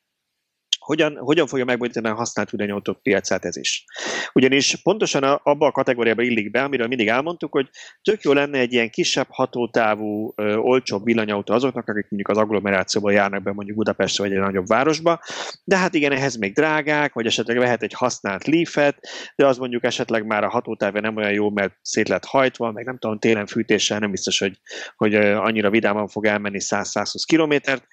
hogyan, 0.87 1.17
hogyan 1.17 1.47
fogja 1.47 1.65
megbonyolítani 1.65 2.13
a 2.13 2.17
használt 2.17 2.49
villanyautók 2.49 3.01
piacát 3.01 3.45
ez 3.45 3.57
is. 3.57 3.85
Ugyanis 4.33 4.75
pontosan 4.83 5.23
abba 5.23 5.65
a 5.65 5.71
kategóriába 5.71 6.21
illik 6.21 6.51
be, 6.51 6.63
amiről 6.63 6.87
mindig 6.87 7.07
elmondtuk, 7.07 7.51
hogy 7.51 7.69
tök 8.01 8.21
jó 8.21 8.33
lenne 8.33 8.59
egy 8.59 8.73
ilyen 8.73 8.89
kisebb 8.89 9.27
hatótávú, 9.29 10.33
ö, 10.35 10.55
olcsóbb 10.55 11.03
villanyautó 11.03 11.53
azoknak, 11.53 11.87
akik 11.87 12.09
mondjuk 12.09 12.27
az 12.27 12.37
agglomerációban 12.37 13.13
járnak 13.13 13.43
be 13.43 13.51
mondjuk 13.53 13.77
Budapestre 13.77 14.23
vagy 14.23 14.33
egy 14.33 14.39
nagyobb 14.39 14.67
városba, 14.67 15.19
de 15.63 15.77
hát 15.77 15.93
igen, 15.93 16.11
ehhez 16.11 16.35
még 16.35 16.53
drágák, 16.53 17.13
vagy 17.13 17.25
esetleg 17.25 17.57
vehet 17.57 17.83
egy 17.83 17.93
használt 17.93 18.47
Leafet, 18.47 19.07
de 19.35 19.45
az 19.45 19.57
mondjuk 19.57 19.83
esetleg 19.83 20.25
már 20.25 20.43
a 20.43 20.49
hatótávja 20.49 21.01
nem 21.01 21.15
olyan 21.15 21.31
jó, 21.31 21.49
mert 21.49 21.73
szét 21.81 22.09
lett 22.09 22.25
hajtva, 22.25 22.71
meg 22.71 22.85
nem 22.85 22.97
tudom, 22.97 23.19
télen 23.19 23.45
fűtéssel 23.45 23.99
nem 23.99 24.11
biztos, 24.11 24.39
hogy, 24.39 24.59
hogy 24.95 25.15
annyira 25.15 25.69
vidáman 25.69 26.07
fog 26.07 26.25
elmenni 26.25 26.59
100-120 26.61 27.23
kilométert, 27.25 27.87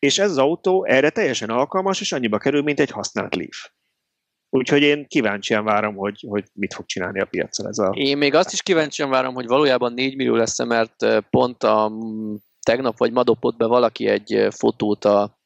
és 0.00 0.18
ez 0.18 0.30
az 0.30 0.38
autó 0.38 0.84
erre 0.84 1.10
teljesen 1.10 1.50
alkalmas, 1.50 2.00
és 2.00 2.12
annyiba 2.12 2.38
kerül, 2.38 2.62
mint 2.62 2.80
egy 2.80 2.90
használt 2.90 3.34
Leaf. 3.34 3.68
Úgyhogy 4.52 4.82
én 4.82 5.06
kíváncsian 5.06 5.64
várom, 5.64 5.94
hogy, 5.94 6.24
hogy 6.28 6.44
mit 6.52 6.74
fog 6.74 6.86
csinálni 6.86 7.20
a 7.20 7.24
piacon 7.24 7.66
ez 7.66 7.78
a... 7.78 7.90
Én 7.94 8.18
még 8.18 8.34
azt 8.34 8.52
is 8.52 8.62
kíváncsian 8.62 9.10
várom, 9.10 9.34
hogy 9.34 9.46
valójában 9.46 9.92
4 9.92 10.16
millió 10.16 10.34
lesz 10.34 10.64
mert 10.64 11.20
pont 11.30 11.62
a 11.62 11.92
tegnap 12.60 12.98
vagy 12.98 13.12
ma 13.12 13.22
dobott 13.22 13.56
be 13.56 13.66
valaki 13.66 14.06
egy 14.06 14.46
fotót 14.50 15.04
a 15.04 15.38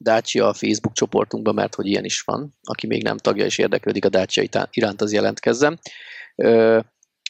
Dacia 0.00 0.48
a 0.48 0.54
Facebook 0.54 0.94
csoportunkban, 0.94 1.54
mert 1.54 1.74
hogy 1.74 1.86
ilyen 1.86 2.04
is 2.04 2.20
van, 2.20 2.54
aki 2.62 2.86
még 2.86 3.02
nem 3.02 3.16
tagja 3.16 3.44
és 3.44 3.58
érdeklődik 3.58 4.04
a 4.04 4.08
Dacia 4.08 4.66
iránt, 4.70 5.00
az 5.00 5.12
jelentkezzem 5.12 5.78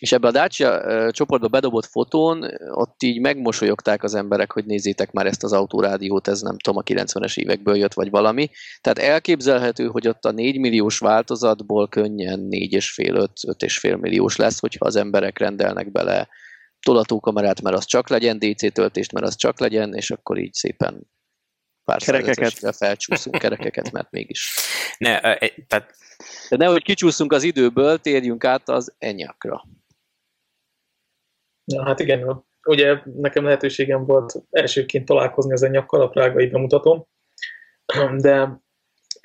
és 0.00 0.12
ebbe 0.12 0.28
a 0.28 0.30
Dacia 0.30 1.10
csoportba 1.10 1.48
bedobott 1.48 1.86
fotón, 1.86 2.44
ott 2.70 3.02
így 3.02 3.20
megmosolyogták 3.20 4.02
az 4.02 4.14
emberek, 4.14 4.52
hogy 4.52 4.64
nézzétek 4.64 5.12
már 5.12 5.26
ezt 5.26 5.42
az 5.42 5.52
autórádiót, 5.52 6.28
ez 6.28 6.40
nem 6.40 6.58
tudom, 6.58 6.78
a 6.78 6.82
90-es 6.82 7.36
évekből 7.36 7.76
jött, 7.76 7.94
vagy 7.94 8.10
valami. 8.10 8.50
Tehát 8.80 8.98
elképzelhető, 8.98 9.86
hogy 9.86 10.08
ott 10.08 10.24
a 10.24 10.30
4 10.30 10.58
milliós 10.58 10.98
változatból 10.98 11.88
könnyen 11.88 12.48
4,5-5,5 12.50 14.00
milliós 14.00 14.36
lesz, 14.36 14.60
hogyha 14.60 14.86
az 14.86 14.96
emberek 14.96 15.38
rendelnek 15.38 15.92
bele 15.92 16.28
tolatókamerát, 16.80 17.62
mert 17.62 17.76
az 17.76 17.84
csak 17.84 18.08
legyen, 18.08 18.38
DC 18.38 18.72
töltést, 18.72 19.12
mert 19.12 19.26
az 19.26 19.36
csak 19.36 19.60
legyen, 19.60 19.94
és 19.94 20.10
akkor 20.10 20.38
így 20.38 20.52
szépen 20.52 21.10
pár 21.84 22.00
kerekeket. 22.00 22.76
felcsúszunk 22.76 23.38
kerekeket, 23.38 23.92
mert 23.92 24.10
mégis. 24.10 24.54
Ne, 24.98 25.20
tehát... 25.66 25.94
De 26.48 26.56
nehogy 26.56 26.82
kicsúszunk 26.82 27.32
az 27.32 27.42
időből, 27.42 27.98
térjünk 27.98 28.44
át 28.44 28.68
az 28.68 28.94
enyakra. 28.98 29.64
Ja, 31.66 31.84
hát 31.84 32.00
igen, 32.00 32.44
ugye 32.64 32.98
nekem 33.04 33.44
lehetőségem 33.44 34.04
volt 34.04 34.34
elsőként 34.50 35.04
találkozni 35.04 35.66
enyakkal 35.66 36.00
a 36.00 36.08
prágai 36.08 36.46
bemutatón, 36.46 37.06
de 38.16 38.60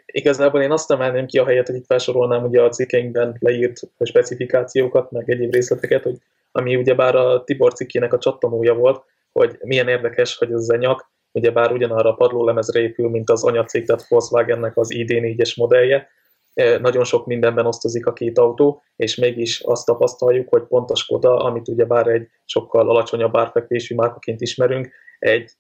igazából 0.05 0.61
én 0.61 0.71
azt 0.71 0.91
emelném 0.91 1.25
ki 1.25 1.37
a 1.37 1.45
helyet, 1.45 1.67
hogy 1.67 1.75
itt 1.75 1.85
felsorolnám 1.85 2.43
ugye 2.43 2.61
a 2.61 2.69
cikkeinkben 2.69 3.35
leírt 3.39 3.79
specifikációkat, 3.99 5.11
meg 5.11 5.29
egyéb 5.29 5.53
részleteket, 5.53 6.03
hogy 6.03 6.17
ami 6.51 6.75
ugyebár 6.75 7.15
a 7.15 7.43
Tibor 7.43 7.73
cikkének 7.73 8.13
a 8.13 8.17
csattanója 8.17 8.73
volt, 8.73 9.03
hogy 9.31 9.57
milyen 9.61 9.87
érdekes, 9.87 10.37
hogy 10.37 10.53
az 10.53 10.73
enyak 10.73 11.11
ugyebár 11.31 11.71
ugyanarra 11.71 12.09
a 12.09 12.15
padlólemezre 12.15 12.79
épül, 12.79 13.09
mint 13.09 13.29
az 13.29 13.43
anyacég, 13.43 13.85
tehát 13.85 14.07
Volkswagennek 14.07 14.77
az 14.77 14.87
ID4-es 14.91 15.57
modellje, 15.57 16.07
nagyon 16.53 17.03
sok 17.03 17.25
mindenben 17.25 17.65
osztozik 17.65 18.05
a 18.05 18.13
két 18.13 18.37
autó, 18.37 18.81
és 18.95 19.15
mégis 19.15 19.59
azt 19.59 19.85
tapasztaljuk, 19.85 20.49
hogy 20.49 20.63
pont 20.63 20.89
a 20.89 20.95
Skoda, 20.95 21.37
amit 21.37 21.67
ugyebár 21.67 22.07
egy 22.07 22.27
sokkal 22.45 22.89
alacsonyabb 22.89 23.37
árfekvésű 23.37 23.95
márkaként 23.95 24.41
ismerünk, 24.41 24.91
egy, 25.19 25.51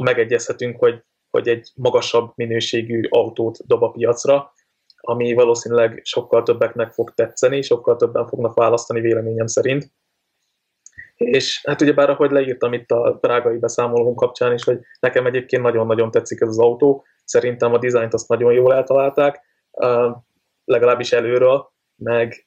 megegyezhetünk, 0.00 0.78
hogy, 0.78 1.02
hogy 1.30 1.48
egy 1.48 1.70
magasabb 1.74 2.32
minőségű 2.34 3.00
autót 3.08 3.66
dob 3.66 3.82
a 3.82 3.90
piacra, 3.90 4.52
ami 5.00 5.32
valószínűleg 5.34 6.00
sokkal 6.04 6.42
többeknek 6.42 6.92
fog 6.92 7.14
tetszeni, 7.14 7.62
sokkal 7.62 7.96
többen 7.96 8.26
fognak 8.26 8.54
választani 8.54 9.00
véleményem 9.00 9.46
szerint. 9.46 9.92
És 11.14 11.60
hát 11.66 11.80
ugye 11.80 11.92
bár 11.92 12.10
ahogy 12.10 12.30
leírtam 12.30 12.72
itt 12.72 12.90
a 12.90 13.18
prágai 13.20 13.58
beszámolónk 13.58 14.16
kapcsán 14.16 14.52
is, 14.52 14.64
hogy 14.64 14.78
nekem 15.00 15.26
egyébként 15.26 15.62
nagyon-nagyon 15.62 16.10
tetszik 16.10 16.40
ez 16.40 16.48
az 16.48 16.58
autó, 16.58 17.04
szerintem 17.24 17.72
a 17.72 17.78
dizájnt 17.78 18.14
azt 18.14 18.28
nagyon 18.28 18.52
jól 18.52 18.74
eltalálták, 18.74 19.40
legalábbis 20.64 21.12
előről, 21.12 21.72
meg, 21.96 22.46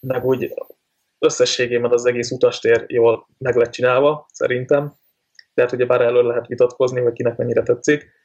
meg 0.00 0.24
úgy 0.24 0.54
összességében 1.18 1.92
az 1.92 2.06
egész 2.06 2.30
utastér 2.30 2.84
jól 2.86 3.26
meg 3.38 3.56
lett 3.56 3.70
csinálva, 3.70 4.26
szerintem. 4.32 4.94
Tehát 5.54 5.72
ugye 5.72 5.86
bár 5.86 6.00
elől 6.00 6.26
lehet 6.26 6.46
vitatkozni, 6.46 7.00
hogy 7.00 7.12
kinek 7.12 7.36
mennyire 7.36 7.62
tetszik. 7.62 8.16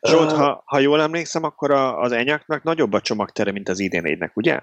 Zsolt, 0.00 0.32
uh, 0.32 0.38
ha, 0.38 0.62
ha 0.66 0.78
jól 0.78 1.00
emlékszem, 1.00 1.42
akkor 1.42 1.70
a, 1.70 2.00
az 2.00 2.12
enyaknak 2.12 2.62
nagyobb 2.62 2.92
a 2.92 3.00
csomagtere, 3.00 3.52
mint 3.52 3.68
az 3.68 3.78
idén 3.78 4.30
ugye? 4.34 4.60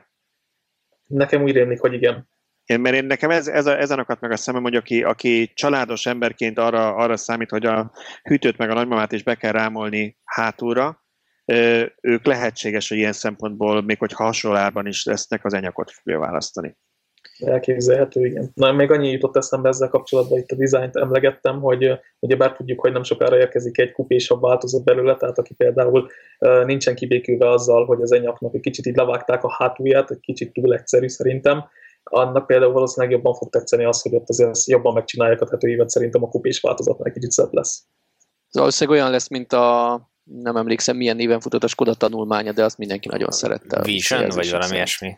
Nekem 1.08 1.44
úgy 1.44 1.52
rémlik, 1.52 1.80
hogy 1.80 1.94
igen. 1.94 2.30
Én, 2.66 2.80
mert 2.80 2.96
én 2.96 3.06
nekem 3.06 3.30
ez, 3.30 3.48
ez, 3.48 3.66
a, 3.66 3.80
ezen 3.80 4.00
akadt 4.00 4.22
meg 4.22 4.32
a 4.32 4.36
szemem, 4.36 4.62
hogy 4.62 4.76
aki, 4.76 5.04
aki 5.04 5.52
családos 5.54 6.06
emberként 6.06 6.58
arra, 6.58 6.96
arra 6.96 7.18
számít, 7.18 7.50
hogy 7.50 7.66
a 7.66 7.92
hűtőt 8.24 8.58
meg 8.58 8.70
a 8.70 8.74
nagymamát 8.74 9.12
is 9.12 9.24
be 9.24 9.36
kell 9.36 9.52
rámolni 9.52 10.18
hátulra, 10.24 11.04
ők 12.02 12.26
lehetséges, 12.26 12.90
hogy 12.90 12.98
ilyen 12.98 13.14
szempontból, 13.14 13.82
még 13.82 14.00
hogy 14.00 14.14
hasonlóan 14.14 14.88
is 14.88 15.06
lesznek, 15.06 15.46
az 15.46 15.54
enyakot 15.54 15.92
fogja 15.92 16.20
választani. 16.20 16.78
Elképzelhető, 17.40 18.26
igen. 18.26 18.52
Na, 18.54 18.72
még 18.72 18.92
annyi 18.92 19.12
jutott 19.12 19.36
eszembe 19.36 19.70
ezzel 19.70 19.90
kapcsolatban, 19.90 20.38
itt 20.38 20.52
a 20.52 20.56
dizájnt 20.56 20.96
emlegettem, 20.96 21.60
hogy 21.60 22.00
ugye 22.20 22.36
bár 22.36 22.54
tudjuk, 22.54 22.80
hogy 22.80 22.92
nem 22.92 23.04
sokára 23.04 23.38
érkezik 23.38 23.78
egy 23.78 23.92
kupésabb 23.92 24.42
változat 24.42 24.84
belőle, 24.84 25.16
tehát 25.16 25.38
aki 25.38 25.54
például 25.54 26.10
nincsen 26.66 26.96
kibékülve 26.96 27.50
azzal, 27.50 27.86
hogy 27.86 28.02
az 28.02 28.12
enyaknak 28.12 28.56
egy 28.56 28.62
kicsit 28.62 28.86
így 28.86 28.96
levágták 28.96 29.44
a 29.44 29.56
hátulját, 29.58 30.12
egy 30.12 30.20
kicsit 30.20 30.54
túl 30.54 30.74
egyszerű 30.74 31.08
szerintem, 31.08 31.64
annak 32.04 32.48
például 32.48 32.72
valószínűleg 32.72 33.16
jobban 33.16 33.34
fog 33.34 33.50
tetszeni 33.50 33.84
az, 33.84 34.02
hogy 34.02 34.16
ott 34.16 34.30
azért 34.30 34.66
jobban 34.66 34.94
megcsinálják 34.94 35.42
a 35.42 35.46
tetőívet, 35.46 35.90
szerintem 35.90 36.24
a 36.24 36.30
kupés 36.30 36.60
változatnak 36.60 37.08
egy 37.08 37.14
kicsit 37.14 37.32
szebb 37.32 37.54
lesz. 37.54 37.84
Valószínűleg 38.52 39.00
olyan 39.00 39.12
lesz, 39.12 39.30
mint 39.30 39.54
a 39.54 40.11
nem 40.24 40.56
emlékszem 40.56 40.98
milyen 40.98 41.16
néven 41.16 41.40
futott 41.40 41.64
a 41.64 41.68
Skoda 41.68 41.94
tanulmánya, 41.94 42.52
de 42.52 42.64
azt 42.64 42.78
mindenki 42.78 43.08
nagyon 43.08 43.32
szerette. 43.32 43.82
Vision, 43.82 44.30
vagy 44.30 44.52
valami 44.52 44.76
ilyesmi. 44.76 45.18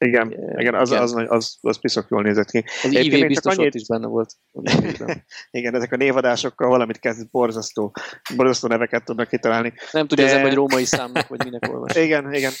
Igen, 0.00 0.30
igen, 0.30 0.60
igen 0.60 0.74
az, 0.74 0.90
az, 0.90 1.14
az, 1.14 1.24
az, 1.28 1.58
az 1.60 1.80
piszok 1.80 2.06
jól 2.10 2.22
nézett 2.22 2.50
ki. 2.50 2.64
Az 2.82 2.92
IV 2.92 3.26
biztos 3.26 3.56
annyit... 3.56 3.74
is 3.74 3.86
benne 3.86 4.06
volt. 4.06 4.32
igen, 5.50 5.74
ezek 5.74 5.92
a 5.92 5.96
névadásokkal 5.96 6.68
valamit 6.68 6.98
kezd 6.98 7.30
borzasztó, 7.30 7.94
borzasztó 8.36 8.68
neveket 8.68 9.04
tudnak 9.04 9.28
kitalálni. 9.28 9.72
Nem 9.92 10.06
tudja 10.06 10.24
De... 10.24 10.30
ezen, 10.30 10.42
hogy 10.42 10.54
római 10.54 10.84
számnak, 10.84 11.28
vagy 11.28 11.44
minek 11.44 11.68
olvas. 11.72 11.96
igen, 12.06 12.32
igen. 12.34 12.52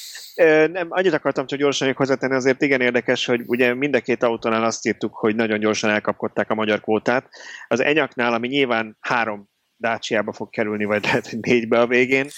Nem, 0.72 0.86
annyit 0.90 1.12
akartam 1.12 1.46
csak 1.46 1.58
gyorsan 1.58 1.86
még 1.86 1.96
hozzátenni, 1.96 2.34
azért 2.34 2.62
igen 2.62 2.80
érdekes, 2.80 3.26
hogy 3.26 3.42
ugye 3.46 3.74
mind 3.74 3.94
a 3.94 4.00
két 4.00 4.22
autónál 4.22 4.64
azt 4.64 4.86
írtuk, 4.86 5.14
hogy 5.14 5.36
nagyon 5.36 5.58
gyorsan 5.58 5.90
elkapkodták 5.90 6.50
a 6.50 6.54
magyar 6.54 6.80
kvótát. 6.80 7.28
Az 7.68 7.80
Enyaknál, 7.80 8.32
ami 8.32 8.48
nyilván 8.48 8.96
három 9.00 9.48
Dácsiába 9.80 10.32
fog 10.32 10.50
kerülni, 10.50 10.84
vagy 10.84 11.04
lehet, 11.04 11.28
hogy 11.28 11.38
négybe 11.38 11.80
a 11.80 11.86
végén. 11.86 12.28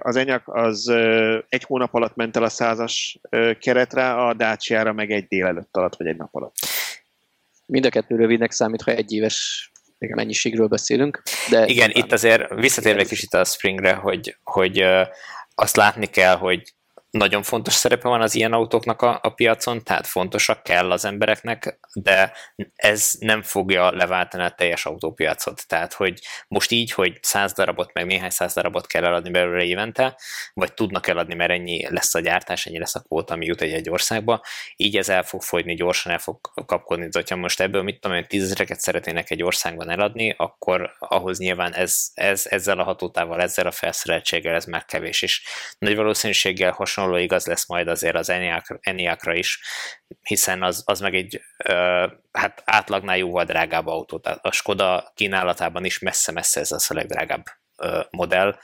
Az 0.00 0.16
Enyak 0.16 0.48
az 0.48 0.88
egy 1.48 1.64
hónap 1.66 1.94
alatt 1.94 2.14
ment 2.14 2.36
el 2.36 2.42
a 2.42 2.48
százas 2.48 3.20
keretre, 3.58 4.14
a 4.14 4.34
Dácsiára 4.34 4.92
meg 4.92 5.10
egy 5.10 5.26
délelőtt 5.26 5.76
alatt, 5.76 5.96
vagy 5.96 6.06
egy 6.06 6.16
nap 6.16 6.34
alatt. 6.34 6.54
Mind 7.66 7.86
a 7.86 7.90
kettő 7.90 8.16
rövidnek 8.16 8.50
számít, 8.50 8.82
ha 8.82 8.90
egy 8.90 9.12
éves 9.12 9.70
igen. 9.98 10.16
mennyiségről 10.16 10.66
beszélünk. 10.66 11.22
De 11.50 11.66
Igen, 11.66 11.90
itt 11.92 12.12
azért 12.12 12.54
visszatérve 12.54 13.04
kicsit 13.04 13.34
a 13.34 13.44
Springre, 13.44 13.94
hogy, 13.94 14.36
hogy 14.42 14.84
azt 15.54 15.76
látni 15.76 16.06
kell, 16.06 16.36
hogy 16.36 16.74
nagyon 17.10 17.42
fontos 17.42 17.72
szerepe 17.72 18.08
van 18.08 18.20
az 18.20 18.34
ilyen 18.34 18.52
autóknak 18.52 19.02
a, 19.02 19.18
a 19.22 19.28
piacon, 19.28 19.84
tehát 19.84 20.06
fontosak 20.06 20.62
kell 20.62 20.90
az 20.90 21.04
embereknek, 21.04 21.78
de 21.94 22.32
ez 22.74 23.12
nem 23.18 23.42
fogja 23.42 23.90
leváltani 23.90 24.42
a 24.42 24.50
teljes 24.50 24.86
autópiacot. 24.86 25.66
Tehát, 25.66 25.92
hogy 25.92 26.20
most 26.48 26.70
így, 26.70 26.92
hogy 26.92 27.18
száz 27.22 27.52
darabot, 27.52 27.92
meg 27.92 28.06
néhány 28.06 28.30
száz 28.30 28.54
darabot 28.54 28.86
kell 28.86 29.04
eladni 29.04 29.30
belőle 29.30 29.64
évente, 29.64 30.18
vagy 30.54 30.74
tudnak 30.74 31.06
eladni, 31.06 31.34
mert 31.34 31.50
ennyi 31.50 31.86
lesz 31.88 32.14
a 32.14 32.20
gyártás, 32.20 32.66
ennyi 32.66 32.78
lesz 32.78 32.94
a 32.94 33.00
kvóta, 33.00 33.34
ami 33.34 33.46
jut 33.46 33.60
egy, 33.60 33.72
egy 33.72 33.90
országba, 33.90 34.42
így 34.76 34.96
ez 34.96 35.08
el 35.08 35.22
fog 35.22 35.42
fogyni, 35.42 35.74
gyorsan 35.74 36.12
el 36.12 36.18
fog 36.18 36.40
kapkodni. 36.66 37.04
De 37.04 37.18
hogyha 37.18 37.36
most 37.36 37.60
ebből 37.60 37.82
mit 37.82 38.00
tudom, 38.00 38.16
hogy 38.16 38.26
tízezreket 38.26 38.80
szeretnének 38.80 39.30
egy 39.30 39.42
országban 39.42 39.90
eladni, 39.90 40.34
akkor 40.36 40.90
ahhoz 40.98 41.38
nyilván 41.38 41.74
ez, 41.74 42.10
ez 42.14 42.46
ezzel 42.46 42.78
a 42.78 42.84
hatótával, 42.84 43.40
ezzel 43.40 43.66
a 43.66 43.70
felszereltséggel 43.70 44.54
ez 44.54 44.64
már 44.64 44.84
kevés, 44.84 45.22
és 45.22 45.42
nagy 45.78 45.96
valószínűséggel 45.96 46.72
hasonló 46.72 46.99
hasonló 47.00 47.16
igaz 47.16 47.46
lesz 47.46 47.68
majd 47.68 47.88
azért 47.88 48.16
az 48.16 48.32
Eniakra 48.80 49.34
is, 49.34 49.60
hiszen 50.22 50.62
az, 50.62 50.82
az 50.86 51.00
meg 51.00 51.14
egy 51.14 51.40
hát 52.32 52.62
átlagnál 52.64 53.16
jóval 53.16 53.44
drágább 53.44 53.86
autó. 53.86 54.18
Tehát 54.18 54.38
a 54.42 54.52
Skoda 54.52 55.12
kínálatában 55.14 55.84
is 55.84 55.98
messze-messze 55.98 56.60
ez 56.60 56.72
az 56.72 56.90
a 56.90 56.94
legdrágább 56.94 57.44
modell. 58.10 58.58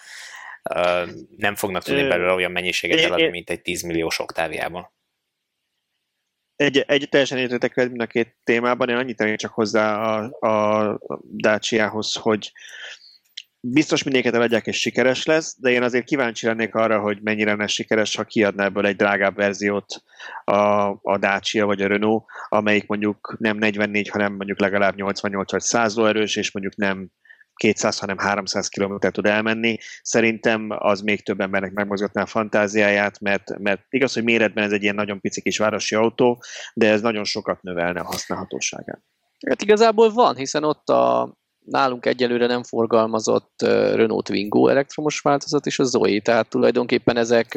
Nem 1.37 1.55
fognak 1.55 1.83
tudni 1.83 2.09
belőle 2.09 2.33
olyan 2.33 2.51
mennyiséget 2.51 3.01
eladni, 3.01 3.29
mint 3.29 3.51
egy 3.51 3.63
10 3.63 3.83
milliós 3.83 4.19
oktáviában. 4.19 4.95
Egy, 6.57 6.79
egy 6.79 7.09
teljesen 7.09 7.39
értetek 7.39 7.75
mind 7.75 8.01
a 8.01 8.07
két 8.07 8.37
témában, 8.45 8.89
én 8.89 8.97
annyit 8.97 9.17
tennék 9.17 9.39
csak 9.39 9.53
hozzá 9.53 9.97
a, 9.97 10.47
a 10.49 10.99
Dacia-hoz, 11.37 12.15
hogy 12.15 12.53
biztos 13.73 14.03
mindéket 14.03 14.35
eladják 14.35 14.67
és 14.67 14.81
sikeres 14.81 15.25
lesz, 15.25 15.57
de 15.61 15.71
én 15.71 15.83
azért 15.83 16.05
kíváncsi 16.05 16.47
lennék 16.47 16.75
arra, 16.75 17.01
hogy 17.01 17.19
mennyire 17.23 17.55
lesz 17.57 17.71
sikeres, 17.71 18.17
ha 18.17 18.25
kiadná 18.25 18.65
ebből 18.65 18.87
egy 18.87 18.97
drágább 18.97 19.37
verziót 19.37 20.03
a, 20.45 20.55
a 21.03 21.19
Dacia 21.19 21.67
vagy 21.67 21.83
a 21.83 21.87
Renault, 21.87 22.25
amelyik 22.49 22.87
mondjuk 22.87 23.37
nem 23.39 23.57
44, 23.57 24.09
hanem 24.09 24.35
mondjuk 24.35 24.61
legalább 24.61 24.95
88 24.95 25.51
vagy 25.51 25.61
100 25.61 25.99
erős, 25.99 26.37
és 26.37 26.53
mondjuk 26.53 26.77
nem 26.77 27.11
200, 27.55 27.99
hanem 27.99 28.19
300 28.19 28.69
km 28.69 28.95
tud 28.99 29.27
elmenni. 29.27 29.79
Szerintem 30.03 30.67
az 30.69 31.01
még 31.01 31.23
több 31.23 31.41
embernek 31.41 31.73
megmozgatná 31.73 32.23
a 32.23 32.27
fantáziáját, 32.27 33.21
mert, 33.21 33.59
mert 33.59 33.83
igaz, 33.89 34.15
hogy 34.15 34.25
méretben 34.25 34.65
ez 34.65 34.73
egy 34.73 34.83
ilyen 34.83 34.95
nagyon 34.95 35.21
pici 35.21 35.41
kis 35.41 35.59
városi 35.59 35.95
autó, 35.95 36.43
de 36.75 36.91
ez 36.91 37.01
nagyon 37.01 37.25
sokat 37.25 37.63
növelne 37.63 38.01
a 38.01 38.05
használhatóságát. 38.05 39.03
Hát 39.47 39.63
igazából 39.63 40.11
van, 40.11 40.37
hiszen 40.37 40.65
ott 40.65 40.89
a 40.89 41.37
nálunk 41.67 42.07
egyelőre 42.07 42.47
nem 42.47 42.63
forgalmazott 42.63 43.63
Renault 43.95 44.25
Twingo 44.25 44.69
elektromos 44.69 45.21
változat 45.21 45.67
és 45.67 45.79
a 45.79 45.85
Zoe, 45.85 46.21
tehát 46.21 46.49
tulajdonképpen 46.49 47.17
ezek 47.17 47.55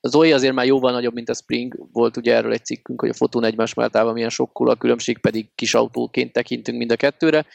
a 0.00 0.08
Zoe 0.08 0.34
azért 0.34 0.54
már 0.54 0.66
jóval 0.66 0.92
nagyobb, 0.92 1.14
mint 1.14 1.28
a 1.28 1.34
Spring, 1.34 1.88
volt 1.92 2.16
ugye 2.16 2.34
erről 2.34 2.52
egy 2.52 2.64
cikkünk, 2.64 3.00
hogy 3.00 3.08
a 3.08 3.14
fotón 3.14 3.44
egymás 3.44 3.74
mellett 3.74 4.12
milyen 4.12 4.28
sokkul, 4.28 4.70
a 4.70 4.76
különbség 4.76 5.18
pedig 5.18 5.48
kis 5.54 5.74
autóként 5.74 6.32
tekintünk 6.32 6.78
mind 6.78 6.92
a 6.92 6.96
kettőre, 6.96 7.46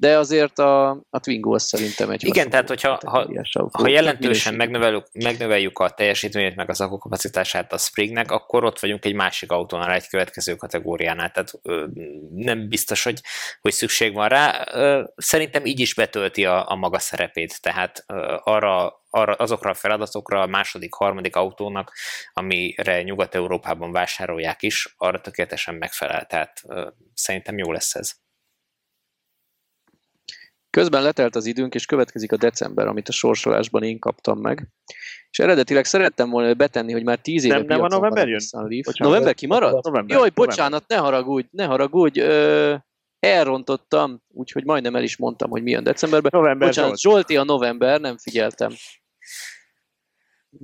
de 0.00 0.18
azért 0.18 0.58
a, 0.58 0.90
a 0.90 1.20
Twingo 1.20 1.54
az 1.54 1.62
szerintem 1.62 2.10
egy 2.10 2.24
Igen, 2.24 2.50
tehát 2.50 2.68
hogyha 2.68 2.98
ha, 3.06 3.28
ha 3.72 3.88
jelentősen 3.88 4.54
megnöveljük, 4.54 5.06
megnöveljük 5.12 5.78
a 5.78 5.90
teljesítményét, 5.90 6.56
meg 6.56 6.70
az 6.70 6.80
akkukapacitását 6.80 7.72
a 7.72 7.78
Springnek, 7.78 8.30
akkor 8.30 8.64
ott 8.64 8.78
vagyunk 8.78 9.04
egy 9.04 9.14
másik 9.14 9.50
autónál, 9.50 9.92
egy 9.92 10.08
következő 10.08 10.54
kategóriánál, 10.54 11.30
tehát 11.30 11.52
ö, 11.62 11.86
nem 12.34 12.68
biztos, 12.68 13.02
hogy, 13.02 13.20
hogy 13.60 13.72
szükség 13.72 14.14
van 14.14 14.28
rá. 14.28 14.66
Ö, 14.72 15.02
szerintem 15.16 15.64
így 15.64 15.80
is 15.80 15.94
betölti 15.94 16.44
a, 16.44 16.70
a 16.70 16.74
maga 16.74 16.98
szerepét, 16.98 17.62
tehát 17.62 18.04
ö, 18.06 18.36
arra 18.42 18.96
arra, 19.10 19.32
azokra 19.32 19.70
a 19.70 19.74
feladatokra 19.74 20.40
a 20.40 20.46
második, 20.46 20.94
harmadik 20.94 21.36
autónak, 21.36 21.92
amire 22.32 23.02
Nyugat-Európában 23.02 23.92
vásárolják 23.92 24.62
is, 24.62 24.94
arra 24.96 25.20
tökéletesen 25.20 25.74
megfelel. 25.74 26.26
Tehát 26.26 26.60
ö, 26.66 26.88
szerintem 27.14 27.58
jó 27.58 27.72
lesz 27.72 27.94
ez. 27.94 28.12
Közben 30.70 31.02
letelt 31.02 31.36
az 31.36 31.46
időnk, 31.46 31.74
és 31.74 31.86
következik 31.86 32.32
a 32.32 32.36
december, 32.36 32.86
amit 32.86 33.08
a 33.08 33.12
sorsolásban 33.12 33.82
én 33.82 33.98
kaptam 33.98 34.38
meg. 34.38 34.68
És 35.30 35.38
eredetileg 35.38 35.84
szerettem 35.84 36.30
volna 36.30 36.54
betenni, 36.54 36.92
hogy 36.92 37.04
már 37.04 37.18
tíz 37.18 37.44
éve 37.44 37.54
nem, 37.54 37.66
nem 37.66 37.82
a 37.82 37.88
november 37.88 38.28
jön? 38.28 38.40
Bocsánat, 38.52 38.98
november 38.98 39.34
kimaradt? 39.34 39.84
November, 39.84 40.16
Jaj, 40.16 40.30
bocsánat, 40.34 40.84
november. 40.88 40.96
ne 40.96 40.96
haragudj, 40.96 41.48
ne 41.50 41.64
haragudj. 41.64 42.20
Ö, 42.20 42.74
elrontottam, 43.20 44.22
úgyhogy 44.28 44.64
majdnem 44.64 44.96
el 44.96 45.02
is 45.02 45.16
mondtam, 45.16 45.50
hogy 45.50 45.62
milyen 45.62 45.82
decemberben. 45.82 46.30
November 46.34 46.68
bocsánat, 46.68 46.98
Zsolt. 46.98 47.14
Zsolti 47.14 47.36
a 47.36 47.44
november, 47.44 48.00
nem 48.00 48.16
figyeltem. 48.16 48.72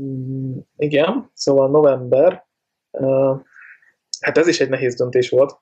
Mm, 0.01 0.59
igen, 0.77 1.31
szóval 1.35 1.71
november. 1.71 2.47
Uh, 2.91 3.41
hát 4.21 4.39
ez 4.39 4.47
is 4.47 4.61
egy 4.61 4.69
nehéz 4.69 4.95
döntés 4.95 5.29
volt, 5.29 5.59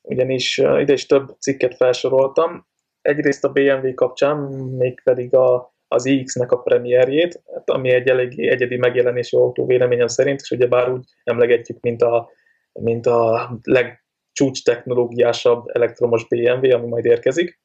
ugyanis 0.00 0.58
uh, 0.58 0.80
ide 0.80 0.92
is 0.92 1.06
több 1.06 1.36
cikket 1.38 1.76
felsoroltam. 1.76 2.67
Egyrészt 3.08 3.44
a 3.44 3.52
BMW 3.52 3.94
kapcsán, 3.94 4.36
mégpedig 4.78 5.34
a, 5.34 5.74
az 5.88 6.04
iX-nek 6.04 6.52
a 6.52 6.58
premierjét, 6.58 7.42
hát 7.54 7.70
ami 7.70 7.90
egy 7.90 8.08
eléggé 8.08 8.48
egyedi 8.48 8.76
megjelenésű 8.76 9.36
autó 9.36 9.66
véleményem 9.66 10.06
szerint, 10.06 10.40
és 10.40 10.50
ugyebár 10.50 10.92
úgy 10.92 11.04
emlegetjük, 11.24 11.80
mint 11.80 12.02
a, 12.02 12.30
mint 12.72 13.06
a 13.06 13.50
legcsúcs 13.62 14.64
technológiásabb 14.64 15.68
elektromos 15.68 16.26
BMW, 16.28 16.74
ami 16.74 16.86
majd 16.86 17.04
érkezik. 17.04 17.60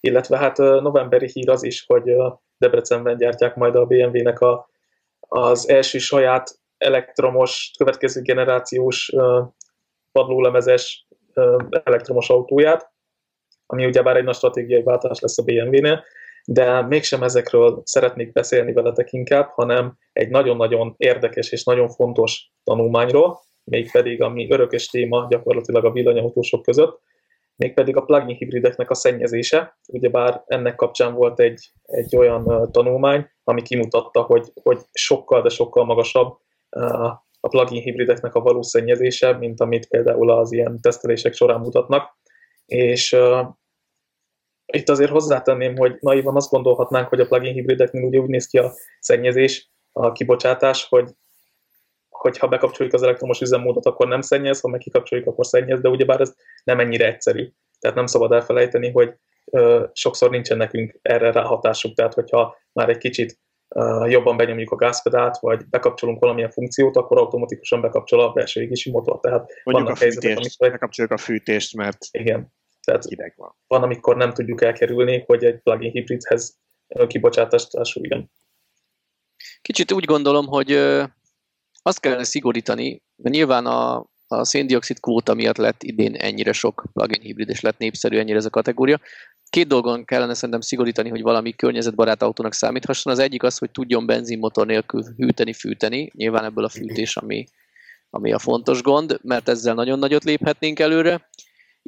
Illetve 0.00 0.38
hát 0.38 0.56
novemberi 0.56 1.28
hír 1.32 1.50
az 1.50 1.62
is, 1.62 1.84
hogy 1.86 2.14
Debrecenben 2.58 3.16
gyártják 3.16 3.54
majd 3.54 3.74
a 3.74 3.86
BMW-nek 3.86 4.40
a, 4.40 4.68
az 5.20 5.68
első 5.68 5.98
saját 5.98 6.58
elektromos, 6.76 7.72
következő 7.78 8.22
generációs 8.22 9.12
padlólemezes 10.12 11.06
elektromos 11.84 12.30
autóját, 12.30 12.96
ami 13.70 13.86
ugyebár 13.86 14.16
egy 14.16 14.24
nagy 14.24 14.34
stratégiai 14.34 14.82
váltás 14.82 15.20
lesz 15.20 15.38
a 15.38 15.42
BMW-nél, 15.42 16.04
de 16.44 16.82
mégsem 16.82 17.22
ezekről 17.22 17.82
szeretnék 17.84 18.32
beszélni 18.32 18.72
veletek 18.72 19.12
inkább, 19.12 19.48
hanem 19.48 19.96
egy 20.12 20.28
nagyon-nagyon 20.28 20.94
érdekes 20.96 21.52
és 21.52 21.64
nagyon 21.64 21.88
fontos 21.88 22.50
tanulmányról, 22.64 23.40
mégpedig 23.64 24.22
ami 24.22 24.50
örökös 24.50 24.86
téma 24.86 25.26
gyakorlatilag 25.30 25.84
a 25.84 25.92
villanyautósok 25.92 26.62
között, 26.62 27.00
mégpedig 27.56 27.96
a 27.96 28.02
plug-in 28.02 28.36
hibrideknek 28.36 28.90
a 28.90 28.94
szennyezése. 28.94 29.78
Ugyebár 29.88 30.42
ennek 30.46 30.74
kapcsán 30.74 31.14
volt 31.14 31.40
egy, 31.40 31.70
egy 31.82 32.16
olyan 32.16 32.68
tanulmány, 32.72 33.30
ami 33.44 33.62
kimutatta, 33.62 34.22
hogy, 34.22 34.52
hogy 34.62 34.78
sokkal, 34.92 35.42
de 35.42 35.48
sokkal 35.48 35.84
magasabb 35.84 36.36
a 37.40 37.48
plug-in 37.48 37.82
hibrideknek 37.82 38.34
a 38.34 38.40
valós 38.40 38.66
szennyezése, 38.66 39.32
mint 39.32 39.60
amit 39.60 39.88
például 39.88 40.30
az 40.30 40.52
ilyen 40.52 40.80
tesztelések 40.80 41.34
során 41.34 41.60
mutatnak. 41.60 42.16
És 42.66 43.16
itt 44.72 44.88
azért 44.88 45.10
hozzátenném, 45.10 45.76
hogy 45.76 45.96
naivan 46.00 46.36
azt 46.36 46.50
gondolhatnánk, 46.50 47.08
hogy 47.08 47.20
a 47.20 47.26
plugin 47.26 47.52
hibrideknél 47.52 48.04
ugye 48.04 48.18
úgy 48.18 48.28
néz 48.28 48.46
ki 48.46 48.58
a 48.58 48.72
szennyezés, 49.00 49.70
a 49.92 50.12
kibocsátás, 50.12 50.86
hogy 50.88 51.10
hogyha 52.08 52.48
bekapcsoljuk 52.48 52.94
az 52.94 53.02
elektromos 53.02 53.40
üzemmódot, 53.40 53.86
akkor 53.86 54.08
nem 54.08 54.20
szennyez, 54.20 54.60
ha 54.60 54.68
meg 54.68 54.80
kikapcsoljuk, 54.80 55.26
akkor 55.26 55.46
szennyez, 55.46 55.80
de 55.80 55.88
ugyebár 55.88 56.20
ez 56.20 56.34
nem 56.64 56.80
ennyire 56.80 57.06
egyszerű. 57.06 57.52
Tehát 57.80 57.96
nem 57.96 58.06
szabad 58.06 58.32
elfelejteni, 58.32 58.90
hogy 58.90 59.14
ö, 59.44 59.84
sokszor 59.92 60.30
nincsen 60.30 60.56
nekünk 60.56 60.98
erre 61.02 61.32
ráhatásuk, 61.32 61.94
tehát 61.94 62.14
hogyha 62.14 62.56
már 62.72 62.88
egy 62.88 62.98
kicsit 62.98 63.38
ö, 63.68 64.06
jobban 64.08 64.36
benyomjuk 64.36 64.70
a 64.70 64.76
gázpedált, 64.76 65.38
vagy 65.38 65.68
bekapcsolunk 65.68 66.20
valamilyen 66.20 66.50
funkciót, 66.50 66.96
akkor 66.96 67.18
automatikusan 67.18 67.80
bekapcsol 67.80 68.20
a 68.20 68.32
belső 68.32 68.62
égési 68.62 68.90
motor. 68.90 69.20
Tehát 69.20 69.50
Mondjuk 69.64 69.88
a 69.88 69.94
fűtést, 69.94 70.22
helyzetek, 70.22 70.36
amikor... 70.36 70.70
bekapcsoljuk 70.70 71.12
a 71.12 71.16
fűtést, 71.16 71.76
mert 71.76 71.98
igen. 72.10 72.52
Tehát 72.88 73.04
hideg 73.04 73.32
van. 73.36 73.54
Van, 73.66 73.82
amikor 73.82 74.16
nem 74.16 74.32
tudjuk 74.32 74.62
elkerülni, 74.62 75.24
hogy 75.26 75.44
egy 75.44 75.60
plugin 75.60 75.90
hibridhez 75.90 76.58
kibocsátást 77.06 77.70
társuljon. 77.70 78.30
Kicsit 79.62 79.92
úgy 79.92 80.04
gondolom, 80.04 80.46
hogy 80.46 80.72
azt 81.82 82.00
kellene 82.00 82.24
szigorítani, 82.24 83.02
mert 83.16 83.34
nyilván 83.34 83.66
a, 83.66 84.06
a 84.26 84.44
széndiokszid 84.44 85.00
kvóta 85.00 85.34
miatt 85.34 85.56
lett 85.56 85.82
idén 85.82 86.14
ennyire 86.14 86.52
sok 86.52 86.84
plugin 86.92 87.20
hibrid, 87.20 87.48
és 87.48 87.60
lett 87.60 87.78
népszerű 87.78 88.18
ennyire 88.18 88.36
ez 88.36 88.44
a 88.44 88.50
kategória. 88.50 89.00
Két 89.50 89.66
dolgon 89.66 90.04
kellene 90.04 90.34
szerintem 90.34 90.60
szigorítani, 90.60 91.08
hogy 91.08 91.22
valami 91.22 91.52
környezetbarát 91.52 92.22
autónak 92.22 92.52
számíthasson. 92.52 93.12
Az 93.12 93.18
egyik 93.18 93.42
az, 93.42 93.58
hogy 93.58 93.70
tudjon 93.70 94.06
benzinmotor 94.06 94.66
nélkül 94.66 95.02
hűteni, 95.16 95.52
fűteni. 95.52 96.10
Nyilván 96.14 96.44
ebből 96.44 96.64
a 96.64 96.68
fűtés, 96.68 97.16
ami, 97.16 97.44
ami 98.10 98.32
a 98.32 98.38
fontos 98.38 98.82
gond, 98.82 99.18
mert 99.22 99.48
ezzel 99.48 99.74
nagyon 99.74 99.98
nagyot 99.98 100.24
léphetnénk 100.24 100.78
előre 100.78 101.28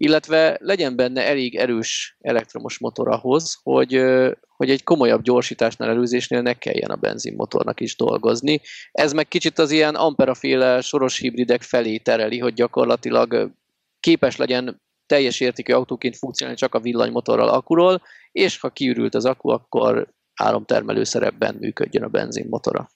illetve 0.00 0.56
legyen 0.60 0.96
benne 0.96 1.26
elég 1.26 1.56
erős 1.56 2.16
elektromos 2.20 2.78
motor 2.78 3.08
ahhoz, 3.08 3.58
hogy, 3.62 4.02
hogy 4.48 4.70
egy 4.70 4.82
komolyabb 4.82 5.22
gyorsításnál, 5.22 5.88
előzésnél 5.88 6.42
ne 6.42 6.54
kelljen 6.54 6.90
a 6.90 6.96
benzinmotornak 6.96 7.80
is 7.80 7.96
dolgozni. 7.96 8.60
Ez 8.92 9.12
meg 9.12 9.28
kicsit 9.28 9.58
az 9.58 9.70
ilyen 9.70 9.94
amperaféle 9.94 10.80
soros 10.80 11.18
hibridek 11.18 11.62
felé 11.62 11.96
tereli, 11.96 12.38
hogy 12.38 12.54
gyakorlatilag 12.54 13.50
képes 14.00 14.36
legyen 14.36 14.82
teljes 15.06 15.40
értékű 15.40 15.72
autóként 15.72 16.16
funkcionálni 16.16 16.58
csak 16.58 16.74
a 16.74 16.80
villanymotorral, 16.80 17.48
akuról, 17.48 18.02
és 18.32 18.58
ha 18.58 18.68
kiürült 18.68 19.14
az 19.14 19.24
akku, 19.24 19.48
akkor 19.48 20.08
áramtermelő 20.34 21.04
szerepben 21.04 21.56
működjön 21.60 22.02
a 22.02 22.08
benzinmotora. 22.08 22.90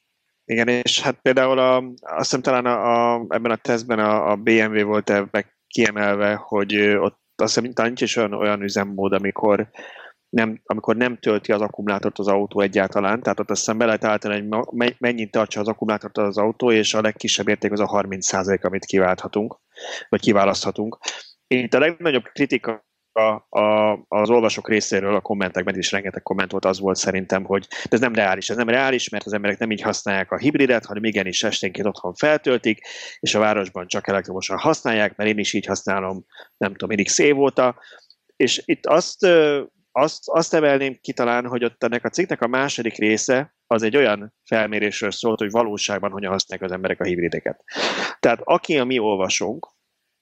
Igen, 0.45 0.69
és 0.69 1.01
hát 1.01 1.19
például 1.23 1.59
a, 1.59 1.77
azt 2.01 2.19
hiszem 2.19 2.43
talán 2.43 2.67
a, 2.67 3.15
a, 3.15 3.25
ebben 3.29 3.51
a 3.51 3.57
tesztben 3.57 3.99
a, 3.99 4.31
a 4.31 4.37
BMW 4.37 4.85
volt 4.85 5.11
ebben 5.11 5.45
kiemelve, 5.75 6.35
hogy 6.35 6.79
ott 6.79 7.19
azt 7.37 7.55
hiszem, 7.55 7.73
nincs 7.85 8.01
is 8.01 8.17
olyan, 8.17 8.33
olyan 8.33 8.63
üzemmód, 8.63 9.13
amikor 9.13 9.71
nem, 10.29 10.61
amikor 10.65 10.97
nem 10.97 11.19
tölti 11.19 11.53
az 11.53 11.61
akkumulátort 11.61 12.19
az 12.19 12.29
autó 12.29 12.61
egyáltalán, 12.61 13.23
tehát 13.23 13.41
ott 13.41 13.51
azt 13.51 13.61
hiszem 13.61 13.79
be 13.79 13.85
lehet 13.85 14.05
állítani, 14.05 14.47
hogy 14.49 14.95
mennyit 14.99 15.31
tartsa 15.31 15.61
az 15.61 15.69
akkumulátort 15.69 16.19
az 16.19 16.39
autó, 16.39 16.73
és 16.73 16.95
a 16.95 17.01
legkisebb 17.01 17.49
érték 17.49 17.73
az 17.73 17.81
a 17.81 17.87
30% 17.87 18.61
amit 18.65 18.85
kiválthatunk, 18.85 19.57
vagy 20.09 20.21
kiválaszthatunk. 20.21 20.99
Itt 21.47 21.75
a 21.75 21.79
legnagyobb 21.79 22.25
kritika 22.25 22.85
a, 23.15 23.59
a, 23.59 23.93
az 24.09 24.31
olvasók 24.31 24.69
részéről 24.69 25.15
a 25.15 25.21
kommentekben 25.21 25.79
is 25.79 25.93
rengeteg 25.93 26.23
komment 26.23 26.51
volt, 26.51 26.65
az 26.65 26.81
volt 26.81 26.97
szerintem, 26.97 27.45
hogy 27.45 27.67
ez 27.89 28.01
nem 28.01 28.15
reális. 28.15 28.51
Ez 28.51 28.57
nem 28.57 28.69
reális, 28.69 29.09
mert 29.09 29.27
az 29.27 29.33
emberek 29.33 29.59
nem 29.59 29.71
így 29.71 29.81
használják 29.81 30.31
a 30.31 30.39
hibridet, 30.39 30.85
hanem 30.85 31.05
igenis 31.05 31.43
esténként 31.43 31.87
otthon 31.87 32.15
feltöltik, 32.15 32.87
és 33.21 33.35
a 33.35 33.39
városban 33.39 33.87
csak 33.87 34.09
elektromosan 34.09 34.59
használják, 34.59 35.17
mert 35.17 35.31
én 35.31 35.39
is 35.39 35.53
így 35.53 35.67
használom, 35.67 36.25
nem 36.57 36.71
tudom, 36.71 36.89
mindig 36.89 37.09
szév 37.09 37.39
óta. 37.39 37.77
És 38.37 38.63
itt 38.65 38.87
azt, 38.87 39.27
azt, 39.93 40.23
azt 40.25 40.55
emelném 40.55 40.99
ki 41.01 41.13
talán, 41.13 41.47
hogy 41.47 41.65
ott 41.65 41.85
ennek 41.85 42.05
a 42.05 42.09
cikknek 42.09 42.43
a 42.43 42.47
második 42.47 42.97
része 42.97 43.55
az 43.67 43.83
egy 43.83 43.97
olyan 43.97 44.35
felmérésről 44.45 45.11
szólt, 45.11 45.39
hogy 45.39 45.51
valóságban 45.51 46.11
hogyan 46.11 46.31
használják 46.31 46.69
az 46.69 46.75
emberek 46.75 47.01
a 47.01 47.05
hibrideket. 47.05 47.65
Tehát 48.21 48.41
aki 48.45 48.79
a 48.79 48.85
mi 48.85 48.99
olvasónk, 48.99 49.74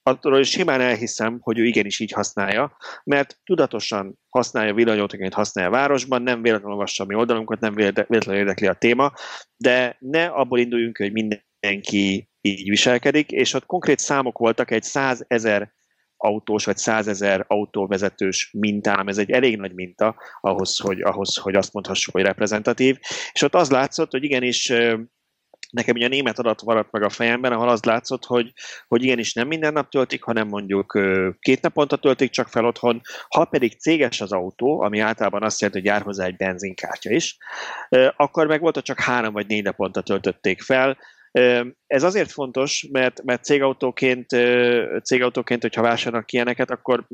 attól 0.03 0.43
simán 0.43 0.81
elhiszem, 0.81 1.39
hogy 1.41 1.59
ő 1.59 1.65
igenis 1.65 2.01
így 2.01 2.13
használja, 2.13 2.77
mert 3.05 3.39
tudatosan 3.45 4.19
használja 4.29 4.75
villanyautóként, 4.75 5.35
használja 5.35 5.71
a 5.71 5.75
városban, 5.75 6.23
nem 6.23 6.43
véletlenül 6.43 6.73
olvassa 6.73 7.05
a 7.05 7.07
mi 7.07 7.15
oldalunkat, 7.15 7.61
nem 7.61 7.75
véletlenül 7.75 8.41
érdekli 8.41 8.67
a 8.67 8.75
téma, 8.75 9.13
de 9.57 9.97
ne 9.99 10.27
abból 10.27 10.59
induljunk, 10.59 10.97
hogy 10.97 11.13
mindenki 11.13 12.29
így 12.41 12.69
viselkedik, 12.69 13.31
és 13.31 13.55
ott 13.55 13.67
konkrét 13.67 13.99
számok 13.99 14.39
voltak, 14.39 14.71
egy 14.71 14.83
100 14.83 15.25
ezer 15.29 15.73
autós 16.17 16.65
vagy 16.65 16.77
százezer 16.77 17.45
autóvezetős 17.49 18.51
mintám, 18.53 19.09
ez 19.09 19.19
egy 19.19 19.31
elég 19.31 19.57
nagy 19.57 19.75
minta 19.75 20.17
ahhoz 20.41 20.79
hogy, 20.79 21.01
ahhoz, 21.01 21.37
hogy 21.37 21.55
azt 21.55 21.73
mondhassuk, 21.73 22.15
hogy 22.15 22.23
reprezentatív, 22.23 22.99
és 23.33 23.43
ott 23.43 23.55
az 23.55 23.71
látszott, 23.71 24.11
hogy 24.11 24.25
igenis 24.25 24.73
nekem 25.73 25.95
ugye 25.95 26.05
a 26.05 26.09
német 26.09 26.39
adat 26.39 26.63
maradt 26.63 26.93
meg 26.93 27.03
a 27.03 27.09
fejemben, 27.09 27.53
ahol 27.53 27.69
az 27.69 27.85
látszott, 27.85 28.25
hogy, 28.25 28.53
hogy 28.89 29.03
igenis 29.03 29.33
nem 29.33 29.47
minden 29.47 29.73
nap 29.73 29.91
töltik, 29.91 30.23
hanem 30.23 30.49
mondjuk 30.49 30.99
két 31.41 31.61
naponta 31.61 31.97
töltik 31.97 32.31
csak 32.31 32.49
fel 32.49 32.65
otthon, 32.65 33.01
ha 33.29 33.45
pedig 33.45 33.81
céges 33.81 34.21
az 34.21 34.33
autó, 34.33 34.81
ami 34.81 34.99
általában 34.99 35.43
azt 35.43 35.61
jelenti, 35.61 35.81
hogy 35.81 35.91
jár 35.91 36.03
hozzá 36.03 36.25
egy 36.25 36.37
benzinkártya 36.37 37.11
is, 37.11 37.37
akkor 38.17 38.47
meg 38.47 38.61
volt, 38.61 38.75
hogy 38.75 38.85
csak 38.85 39.01
három 39.01 39.33
vagy 39.33 39.47
négy 39.47 39.63
naponta 39.63 40.03
töltötték 40.03 40.63
fel, 40.63 40.99
ez 41.87 42.03
azért 42.03 42.31
fontos, 42.31 42.89
mert, 42.91 43.23
mert 43.23 43.45
cégautóként, 43.45 44.27
cégautóként, 45.05 45.63
hogyha 45.63 45.83
vásárolnak 45.83 46.33
ilyeneket, 46.33 46.71
akkor 46.71 47.07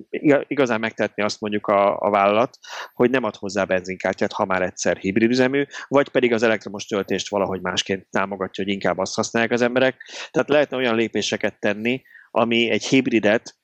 igazán 0.46 0.80
megtetni 0.80 1.22
azt 1.22 1.40
mondjuk 1.40 1.66
a, 1.66 1.98
a 1.98 2.10
vállalat, 2.10 2.58
hogy 2.92 3.10
nem 3.10 3.24
ad 3.24 3.36
hozzá 3.36 3.64
benzinkártyát, 3.64 4.32
ha 4.32 4.44
már 4.44 4.62
egyszer 4.62 4.96
hibrid 4.96 5.30
üzemű, 5.30 5.64
vagy 5.88 6.08
pedig 6.08 6.32
az 6.32 6.42
elektromos 6.42 6.84
töltést 6.86 7.28
valahogy 7.28 7.60
másként 7.60 8.06
támogatja, 8.10 8.64
hogy 8.64 8.72
inkább 8.72 8.98
azt 8.98 9.14
használják 9.14 9.52
az 9.52 9.62
emberek. 9.62 9.96
Tehát 10.30 10.48
lehetne 10.48 10.76
olyan 10.76 10.96
lépéseket 10.96 11.60
tenni, 11.60 12.02
ami 12.30 12.70
egy 12.70 12.84
hibridet 12.84 13.56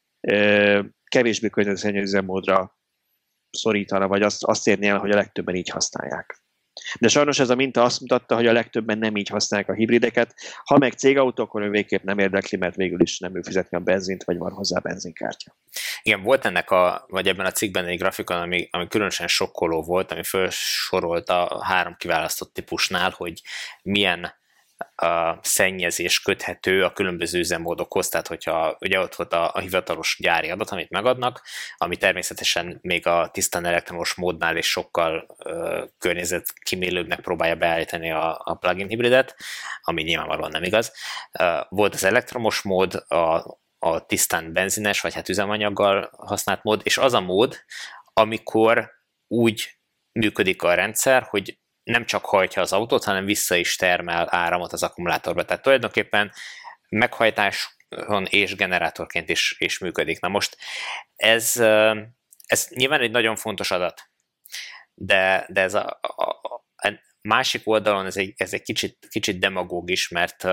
kevésbé 1.05 1.49
környezetszennyező 1.49 2.03
üzemmódra 2.03 2.79
szorítana, 3.51 4.09
vagy 4.09 4.23
azt, 4.23 4.45
azt 4.45 4.67
érni 4.67 4.87
el, 4.87 4.99
hogy 4.99 5.11
a 5.11 5.17
legtöbben 5.17 5.55
így 5.55 5.69
használják. 5.69 6.44
De 7.01 7.09
sajnos 7.09 7.39
ez 7.39 7.51
a 7.51 7.55
minta 7.55 7.83
azt 7.83 8.01
mutatta, 8.01 8.35
hogy 8.35 8.47
a 8.47 8.53
legtöbben 8.53 8.99
nem 8.99 9.17
így 9.17 9.29
használják 9.29 9.71
a 9.71 9.75
hibrideket. 9.75 10.35
Ha 10.65 10.79
meg 10.79 10.93
cégautó, 10.93 11.43
akkor 11.43 11.63
ő 11.63 11.71
végképp 11.71 12.03
nem 12.03 12.19
érdekli, 12.19 12.59
mert 12.59 12.77
végül 12.77 13.01
is 13.01 13.19
nem 13.19 13.37
ő 13.37 13.43
fizetni 13.43 13.77
a 13.77 13.81
benzint, 13.81 14.25
vagy 14.25 14.39
van 14.39 14.53
hozzá 14.53 14.79
benzinkártya. 14.79 15.57
Igen, 16.03 16.23
volt 16.23 16.45
ennek 16.45 16.71
a, 16.71 17.05
vagy 17.09 17.29
ebben 17.29 17.47
a 17.47 17.53
cikkben 17.53 17.85
egy 17.85 17.99
grafikon, 17.99 18.37
ami, 18.37 18.69
ami 18.71 18.89
különösen 18.89 19.27
sokkoló 19.27 19.83
volt, 19.83 20.13
ami 20.13 20.23
felsorolt 20.23 21.29
a 21.29 21.61
három 21.65 21.95
kiválasztott 21.99 22.53
típusnál, 22.53 23.11
hogy 23.17 23.43
milyen 23.83 24.43
a 24.95 25.39
szennyezés 25.43 26.21
köthető 26.21 26.85
a 26.85 26.93
különböző 26.93 27.39
üzemmódokhoz, 27.39 28.09
tehát 28.09 28.27
hogyha 28.27 28.77
ugye 28.81 29.01
ott 29.01 29.15
volt 29.15 29.33
a, 29.33 29.51
a 29.55 29.59
hivatalos 29.59 30.17
gyári 30.21 30.51
adat, 30.51 30.71
amit 30.71 30.91
megadnak, 30.91 31.43
ami 31.77 31.97
természetesen 31.97 32.79
még 32.83 33.07
a 33.07 33.31
tisztán 33.33 33.65
elektromos 33.65 34.15
módnál 34.15 34.57
is 34.57 34.71
sokkal 34.71 35.27
uh, 35.45 35.89
környezetkímélőbbnek 35.99 37.21
próbálja 37.21 37.55
beállítani 37.55 38.11
a, 38.11 38.41
a 38.45 38.55
plugin 38.55 38.89
hibridet, 38.89 39.37
ami 39.83 40.03
nyilvánvalóan 40.03 40.51
nem 40.51 40.63
igaz. 40.63 40.93
Uh, 41.41 41.61
volt 41.69 41.95
az 41.95 42.05
elektromos 42.05 42.63
mód, 42.63 42.95
a, 42.95 43.59
a 43.79 44.07
tisztán 44.07 44.53
benzines, 44.53 45.01
vagy 45.01 45.15
hát 45.15 45.29
üzemanyaggal 45.29 46.11
használt 46.17 46.63
mód, 46.63 46.81
és 46.85 46.99
az 46.99 47.13
a 47.13 47.21
mód, 47.21 47.65
amikor 48.13 48.91
úgy 49.29 49.79
működik 50.13 50.63
a 50.63 50.75
rendszer, 50.75 51.23
hogy 51.23 51.59
nem 51.85 52.07
csak 52.07 52.25
hajtja 52.25 52.63
az 52.63 52.73
autót, 52.73 53.05
hanem 53.05 53.25
vissza 53.25 53.55
is 53.57 53.77
termel 53.77 54.27
áramot 54.31 54.73
az 54.73 54.83
akkumulátorba. 54.83 55.45
Tehát 55.45 55.63
tulajdonképpen 55.63 56.33
meghajtáson 56.89 58.27
és 58.29 58.55
generátorként 58.55 59.29
is, 59.29 59.57
is 59.59 59.79
működik. 59.79 60.21
Na 60.21 60.29
most 60.29 60.57
ez, 61.17 61.57
ez 62.47 62.69
nyilván 62.71 63.01
egy 63.01 63.11
nagyon 63.11 63.37
fontos 63.37 63.71
adat, 63.71 64.11
de, 64.95 65.47
de 65.49 65.61
ez 65.61 65.75
a, 65.75 65.99
a, 66.01 66.23
a 66.23 66.65
másik 67.21 67.69
oldalon 67.69 68.07
ez 68.07 68.17
egy, 68.17 68.33
ez 68.37 68.53
egy 68.53 68.63
kicsit, 68.63 69.07
kicsit 69.11 69.39
demagóg 69.39 69.91
is, 69.91 70.09
mert 70.09 70.47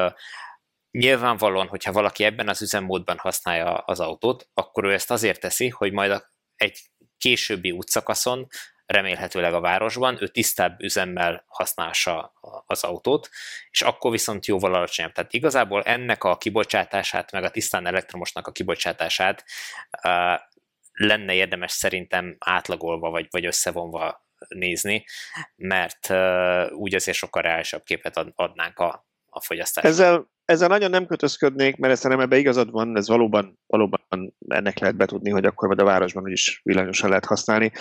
nyilvánvalóan, 0.91 1.67
hogyha 1.67 1.91
valaki 1.91 2.23
ebben 2.23 2.49
az 2.49 2.61
üzemmódban 2.61 3.17
használja 3.17 3.73
az 3.73 3.99
autót, 3.99 4.49
akkor 4.53 4.83
ő 4.83 4.93
ezt 4.93 5.11
azért 5.11 5.39
teszi, 5.39 5.69
hogy 5.69 5.91
majd 5.91 6.23
egy 6.55 6.79
későbbi 7.17 7.71
útszakaszon 7.71 8.47
remélhetőleg 8.91 9.53
a 9.53 9.59
városban, 9.59 10.18
ő 10.22 10.27
tisztább 10.27 10.81
üzemmel 10.81 11.43
használsa 11.47 12.34
az 12.65 12.84
autót, 12.84 13.30
és 13.72 13.81
akkor 13.81 14.11
viszont 14.11 14.45
jóval 14.45 14.73
alacsonyabb. 14.73 15.11
Tehát 15.11 15.34
igazából 15.34 15.84
ennek 15.84 16.23
a 16.23 16.38
kibocsátását, 16.38 17.31
meg 17.31 17.43
a 17.43 17.49
tisztán 17.49 17.85
elektromosnak 17.85 18.47
a 18.47 18.51
kibocsátását 18.51 19.45
uh, 20.03 20.39
lenne 20.91 21.34
érdemes 21.34 21.72
szerintem 21.72 22.35
átlagolva, 22.39 23.09
vagy, 23.09 23.27
vagy 23.30 23.45
összevonva 23.45 24.30
nézni, 24.47 25.05
mert 25.55 26.09
uh, 26.09 26.72
úgy 26.72 26.95
azért 26.95 27.18
sokkal 27.18 27.41
reálisabb 27.41 27.84
képet 27.84 28.18
ad, 28.18 28.31
adnánk 28.35 28.80
a, 28.80 29.07
a 29.30 29.41
fogyasztásra. 29.41 29.89
Ezzel, 29.89 30.30
ezzel 30.45 30.68
nagyon 30.68 30.89
nem 30.89 31.05
kötözködnék, 31.05 31.77
mert 31.77 31.95
szerintem 31.95 32.26
ebbe 32.26 32.38
igazad 32.38 32.72
van, 32.72 32.97
ez 32.97 33.07
valóban, 33.07 33.59
valóban 33.68 34.35
ennek 34.47 34.80
lehet 34.80 34.95
betudni, 34.95 35.30
hogy 35.30 35.45
akkor 35.45 35.68
majd 35.68 35.80
a 35.80 35.84
városban 35.84 36.23
úgyis 36.23 36.61
villanyosan 36.63 37.09
lehet 37.09 37.26
használni 37.26 37.72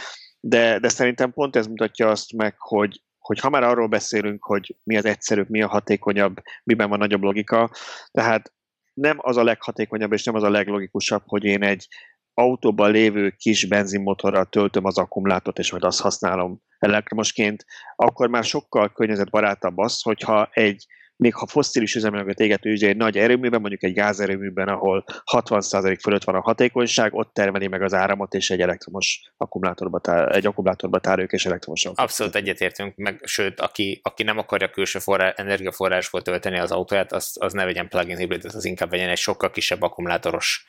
de, 0.41 0.79
de 0.79 0.89
szerintem 0.89 1.33
pont 1.33 1.57
ez 1.57 1.67
mutatja 1.67 2.09
azt 2.09 2.33
meg, 2.33 2.55
hogy, 2.59 3.03
hogy 3.19 3.41
ha 3.41 3.51
már 3.51 3.63
arról 3.63 3.87
beszélünk, 3.87 4.45
hogy 4.45 4.77
mi 4.83 4.97
az 4.97 5.05
egyszerűbb, 5.05 5.49
mi 5.49 5.63
a 5.63 5.69
hatékonyabb, 5.69 6.37
miben 6.65 6.89
van 6.89 6.99
nagyobb 6.99 7.23
logika, 7.23 7.71
tehát 8.11 8.53
nem 8.95 9.17
az 9.21 9.37
a 9.37 9.45
leghatékonyabb 9.45 10.13
és 10.13 10.25
nem 10.25 10.35
az 10.35 10.43
a 10.43 10.51
leglogikusabb, 10.51 11.23
hogy 11.27 11.45
én 11.45 11.63
egy 11.63 11.89
autóban 12.35 12.91
lévő 12.91 13.31
kis 13.31 13.67
benzinmotorral 13.67 14.45
töltöm 14.45 14.85
az 14.85 14.99
akkumulátort, 14.99 15.59
és 15.59 15.71
majd 15.71 15.85
azt 15.85 16.01
használom 16.01 16.63
elektromosként, 16.79 17.65
akkor 17.97 18.29
már 18.29 18.45
sokkal 18.45 18.93
környezetbarátabb 18.93 19.79
az, 19.79 20.03
hogyha 20.03 20.49
egy 20.53 20.87
még 21.21 21.35
ha 21.35 21.47
fosszilis 21.47 21.95
üzemanyagot 21.95 22.39
égető 22.39 22.71
ugye 22.71 22.89
egy 22.89 22.97
nagy 22.97 23.19
erőműben, 23.19 23.61
mondjuk 23.61 23.83
egy 23.83 23.93
gázerőműben, 23.93 24.69
ahol 24.69 25.05
60% 25.33 25.99
fölött 26.03 26.25
van 26.25 26.35
a 26.35 26.41
hatékonyság, 26.41 27.15
ott 27.15 27.35
termeli 27.35 27.69
meg 27.69 27.83
az 27.83 27.95
áramot, 27.95 28.35
és 28.35 28.51
egy 28.51 28.61
elektromos 28.61 29.33
akkumulátorba, 29.37 29.99
tár, 29.99 30.37
egy 30.37 30.47
akkumulátorba 30.47 30.99
tároljuk, 30.99 31.33
és 31.33 31.47
elektromos 31.47 31.85
Abszolút 31.85 32.35
egyetértünk, 32.35 32.97
meg 32.97 33.21
sőt, 33.25 33.61
aki, 33.61 34.01
aki 34.03 34.23
nem 34.23 34.39
akarja 34.39 34.71
külső 34.71 34.99
forrás, 34.99 35.33
energiaforrásból 35.37 36.23
tölteni 36.23 36.59
az 36.59 36.71
autóját, 36.71 37.13
az, 37.13 37.37
az 37.41 37.53
ne 37.53 37.65
vegyen 37.65 37.89
plug-in 37.89 38.17
hibridet, 38.17 38.55
az 38.55 38.65
inkább 38.65 38.91
vegyen 38.91 39.09
egy 39.09 39.19
sokkal 39.19 39.51
kisebb 39.51 39.83
akkumulátoros 39.83 40.65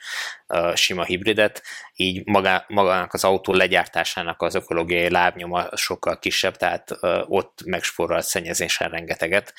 uh, 0.48 0.76
sima 0.76 1.04
hibridet, 1.04 1.64
így 1.96 2.28
magá, 2.28 2.66
magának 2.68 3.14
az 3.14 3.24
autó 3.24 3.54
legyártásának 3.54 4.42
az 4.42 4.56
ökológiai 4.56 5.10
lábnyoma 5.10 5.68
sokkal 5.76 6.20
kisebb, 6.20 6.56
tehát 6.56 6.92
uh, 7.02 7.32
ott 7.32 7.60
megspórol 7.66 8.22
szennyezésen 8.22 8.90
rengeteget, 8.90 9.54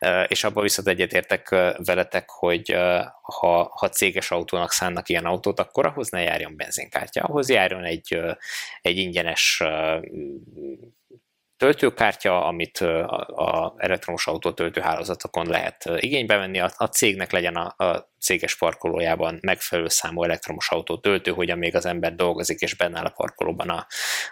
uh, 0.00 0.24
és 0.36 0.44
abban 0.44 0.62
viszont 0.62 0.88
egyetértek 0.88 1.48
veletek, 1.76 2.30
hogy 2.30 2.76
ha, 3.22 3.72
ha 3.74 3.88
céges 3.88 4.30
autónak 4.30 4.72
szánnak 4.72 5.08
ilyen 5.08 5.24
autót, 5.24 5.60
akkor 5.60 5.86
ahhoz 5.86 6.08
ne 6.08 6.22
járjon 6.22 6.56
benzinkártya, 6.56 7.22
ahhoz 7.22 7.48
járjon 7.48 7.84
egy, 7.84 8.20
egy 8.80 8.98
ingyenes 8.98 9.62
töltőkártya, 11.56 12.46
amit 12.46 12.78
a 13.26 13.74
elektromos 13.76 14.26
autó 14.26 14.52
töltőhálózatokon 14.52 15.46
lehet 15.46 15.84
igénybe 15.96 16.36
venni, 16.36 16.60
a 16.60 16.88
cégnek 16.88 17.32
legyen 17.32 17.56
a, 17.56 17.84
a 17.84 18.12
céges 18.20 18.56
parkolójában 18.56 19.38
megfelelő 19.42 19.88
számú 19.88 20.22
elektromos 20.22 20.70
autó 20.70 20.98
töltő, 20.98 21.30
hogy 21.30 21.50
amíg 21.50 21.74
az 21.74 21.86
ember 21.86 22.14
dolgozik 22.14 22.60
és 22.60 22.74
benne 22.76 22.98
áll 22.98 23.04
a 23.04 23.10
parkolóban 23.16 23.68
a, 23.68 23.86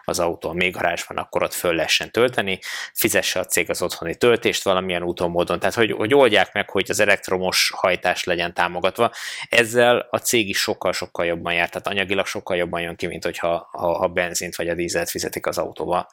az 0.04 0.18
autó 0.18 0.52
még 0.52 0.72
garázsban, 0.72 1.16
akkor 1.16 1.42
ott 1.42 1.52
föl 1.52 1.74
lehessen 1.74 2.10
tölteni, 2.10 2.58
fizesse 2.92 3.40
a 3.40 3.44
cég 3.44 3.70
az 3.70 3.82
otthoni 3.82 4.14
töltést 4.16 4.62
valamilyen 4.62 5.02
úton, 5.02 5.30
módon, 5.30 5.58
tehát 5.58 5.74
hogy, 5.74 5.92
hogy 5.92 6.14
oldják 6.14 6.52
meg, 6.52 6.70
hogy 6.70 6.86
az 6.88 7.00
elektromos 7.00 7.72
hajtás 7.76 8.24
legyen 8.24 8.54
támogatva. 8.54 9.12
Ezzel 9.48 10.06
a 10.10 10.18
cég 10.18 10.48
is 10.48 10.58
sokkal-sokkal 10.58 11.26
jobban 11.26 11.52
jár, 11.52 11.68
tehát 11.68 11.86
anyagilag 11.86 12.26
sokkal 12.26 12.56
jobban 12.56 12.80
jön 12.80 12.96
ki, 12.96 13.06
mint 13.06 13.24
hogyha 13.24 13.68
ha, 13.72 13.96
ha 13.98 14.08
benzint 14.08 14.56
vagy 14.56 14.68
a 14.68 14.74
dízelt 14.74 15.10
fizetik 15.10 15.46
az 15.46 15.58
autóba 15.58 16.08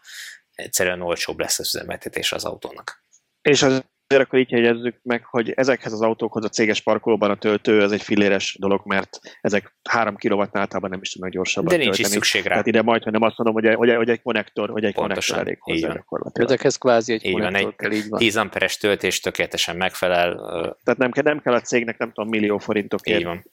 egyszerűen 0.56 1.02
olcsóbb 1.02 1.40
lesz 1.40 1.60
az 1.60 1.76
üzemeltetés 1.76 2.32
az 2.32 2.46
autónak. 2.46 3.04
És 3.42 3.62
az 3.62 3.84
azért 4.12 4.28
akkor 4.28 4.40
így 4.40 4.52
jegyezzük 4.52 4.96
meg, 5.04 5.26
hogy 5.26 5.52
ezekhez 5.56 5.94
az 5.94 6.02
autókhoz 6.02 6.44
a 6.44 6.50
céges 6.50 6.82
parkolóban 6.82 7.30
a 7.30 7.36
töltő 7.36 7.82
az 7.82 7.92
egy 7.92 8.02
filléres 8.02 8.58
dolog, 8.60 8.82
mert 8.86 9.20
ezek 9.42 9.76
3 9.90 10.16
kW 10.16 10.42
általában 10.42 10.90
nem 10.90 11.00
is 11.02 11.12
tudnak 11.12 11.32
gyorsabban 11.32 11.70
De 11.70 11.78
nincs 11.78 11.96
tölteni. 11.96 12.08
is 12.08 12.14
szükség 12.14 12.44
rá. 12.44 12.50
Tehát 12.50 12.68
ide 12.68 12.82
majd, 12.82 13.12
nem 13.12 13.22
azt 13.22 13.38
mondom, 13.38 13.64
hogy, 13.64 13.76
hogy, 13.76 13.96
hogy 13.96 14.10
egy 14.10 14.22
konnektor, 14.22 14.70
hogy 14.70 14.84
egy 14.84 14.94
Pontosan, 14.94 15.38
konnektor 15.38 15.70
elég 15.70 15.82
hozzá 15.82 15.94
gyakorlatilag. 15.94 16.50
Ezekhez 16.50 16.76
kvázi 16.78 17.14
egy 17.14 17.26
így 17.26 17.40
van, 17.40 17.56
egy 17.56 17.76
kell, 17.76 17.92
így 17.92 18.10
van. 18.10 18.20
10 18.20 18.38
amperes 18.38 18.78
töltés 18.78 19.20
tökéletesen 19.20 19.76
megfelel. 19.76 20.36
Tehát 20.84 21.00
nem 21.00 21.12
kell, 21.12 21.24
nem 21.24 21.42
kell 21.42 21.54
a 21.54 21.62
cégnek 21.62 21.98
nem 21.98 22.12
tudom 22.12 22.30
millió 22.30 22.58
forintokért 22.58 23.20
így 23.20 23.26
van 23.26 23.44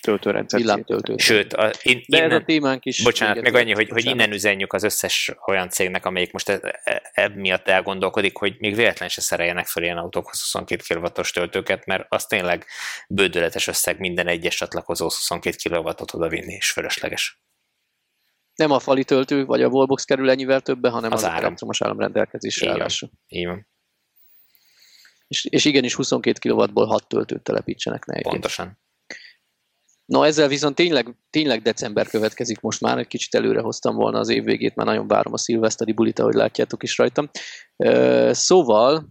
töltőrendszer. 0.00 0.60
Villámtöltő. 0.60 1.16
Sőt, 1.16 1.52
a, 1.52 1.70
in, 1.82 2.02
De 2.06 2.16
innen, 2.16 2.30
ez 2.30 2.36
a 2.36 2.44
témánk 2.44 2.84
is. 2.84 3.02
Bocsánat, 3.02 3.42
meg 3.42 3.54
annyi, 3.54 3.72
hogy, 3.72 3.88
hogy 3.88 4.04
innen 4.04 4.32
üzenjük 4.32 4.72
az 4.72 4.82
összes 4.82 5.32
olyan 5.46 5.68
cégnek, 5.68 6.06
amelyik 6.06 6.32
most 6.32 6.48
ebb 6.48 6.62
e, 7.12 7.28
miatt 7.34 7.68
elgondolkodik, 7.68 8.36
hogy 8.36 8.56
még 8.58 8.74
véletlen 8.74 9.08
se 9.08 9.20
szereljenek 9.20 9.66
fel 9.66 9.82
ilyen 9.82 9.96
autókhoz 9.96 10.40
22 10.40 10.82
kw 10.94 11.22
töltőket, 11.32 11.86
mert 11.86 12.06
az 12.08 12.26
tényleg 12.26 12.66
bődöletes 13.08 13.66
összeg 13.66 13.98
minden 13.98 14.26
egyes 14.26 14.56
csatlakozó 14.56 15.04
22 15.04 15.56
kW-ot 15.68 16.14
odavinni, 16.14 16.52
és 16.52 16.70
fölösleges. 16.70 17.40
Nem 18.54 18.70
a 18.70 18.78
fali 18.78 19.04
töltő, 19.04 19.44
vagy 19.44 19.62
a 19.62 19.68
wallbox 19.68 20.04
kerül 20.04 20.30
ennyivel 20.30 20.60
többe, 20.60 20.88
hanem 20.88 21.12
az, 21.12 21.22
az 21.22 21.28
áram. 21.28 21.44
elektromos 21.44 21.82
áramrendelkezésre 21.82 22.70
állásra. 22.70 23.08
Így 23.28 23.46
van. 23.46 23.66
És, 25.28 25.44
és 25.44 25.64
igenis 25.64 25.94
22 25.94 26.48
kW-ból 26.48 26.86
6 26.86 27.08
töltőt 27.08 27.42
telepítsenek 27.42 28.04
ne 28.04 28.20
Pontosan. 28.20 28.78
No, 30.08 30.22
ezzel 30.22 30.48
viszont 30.48 30.74
tényleg, 30.74 31.14
tényleg 31.30 31.62
december 31.62 32.06
következik 32.06 32.60
most 32.60 32.80
már, 32.80 32.98
egy 32.98 33.06
kicsit 33.06 33.34
előre 33.34 33.60
hoztam 33.60 33.94
volna 33.94 34.18
az 34.18 34.28
év 34.28 34.44
végét, 34.44 34.74
már 34.74 34.86
nagyon 34.86 35.08
várom 35.08 35.32
a 35.32 35.38
szilveszteri 35.38 35.92
bulit, 35.92 36.18
ahogy 36.18 36.34
látjátok 36.34 36.82
is 36.82 36.98
rajtam. 36.98 37.30
Szóval 38.30 39.08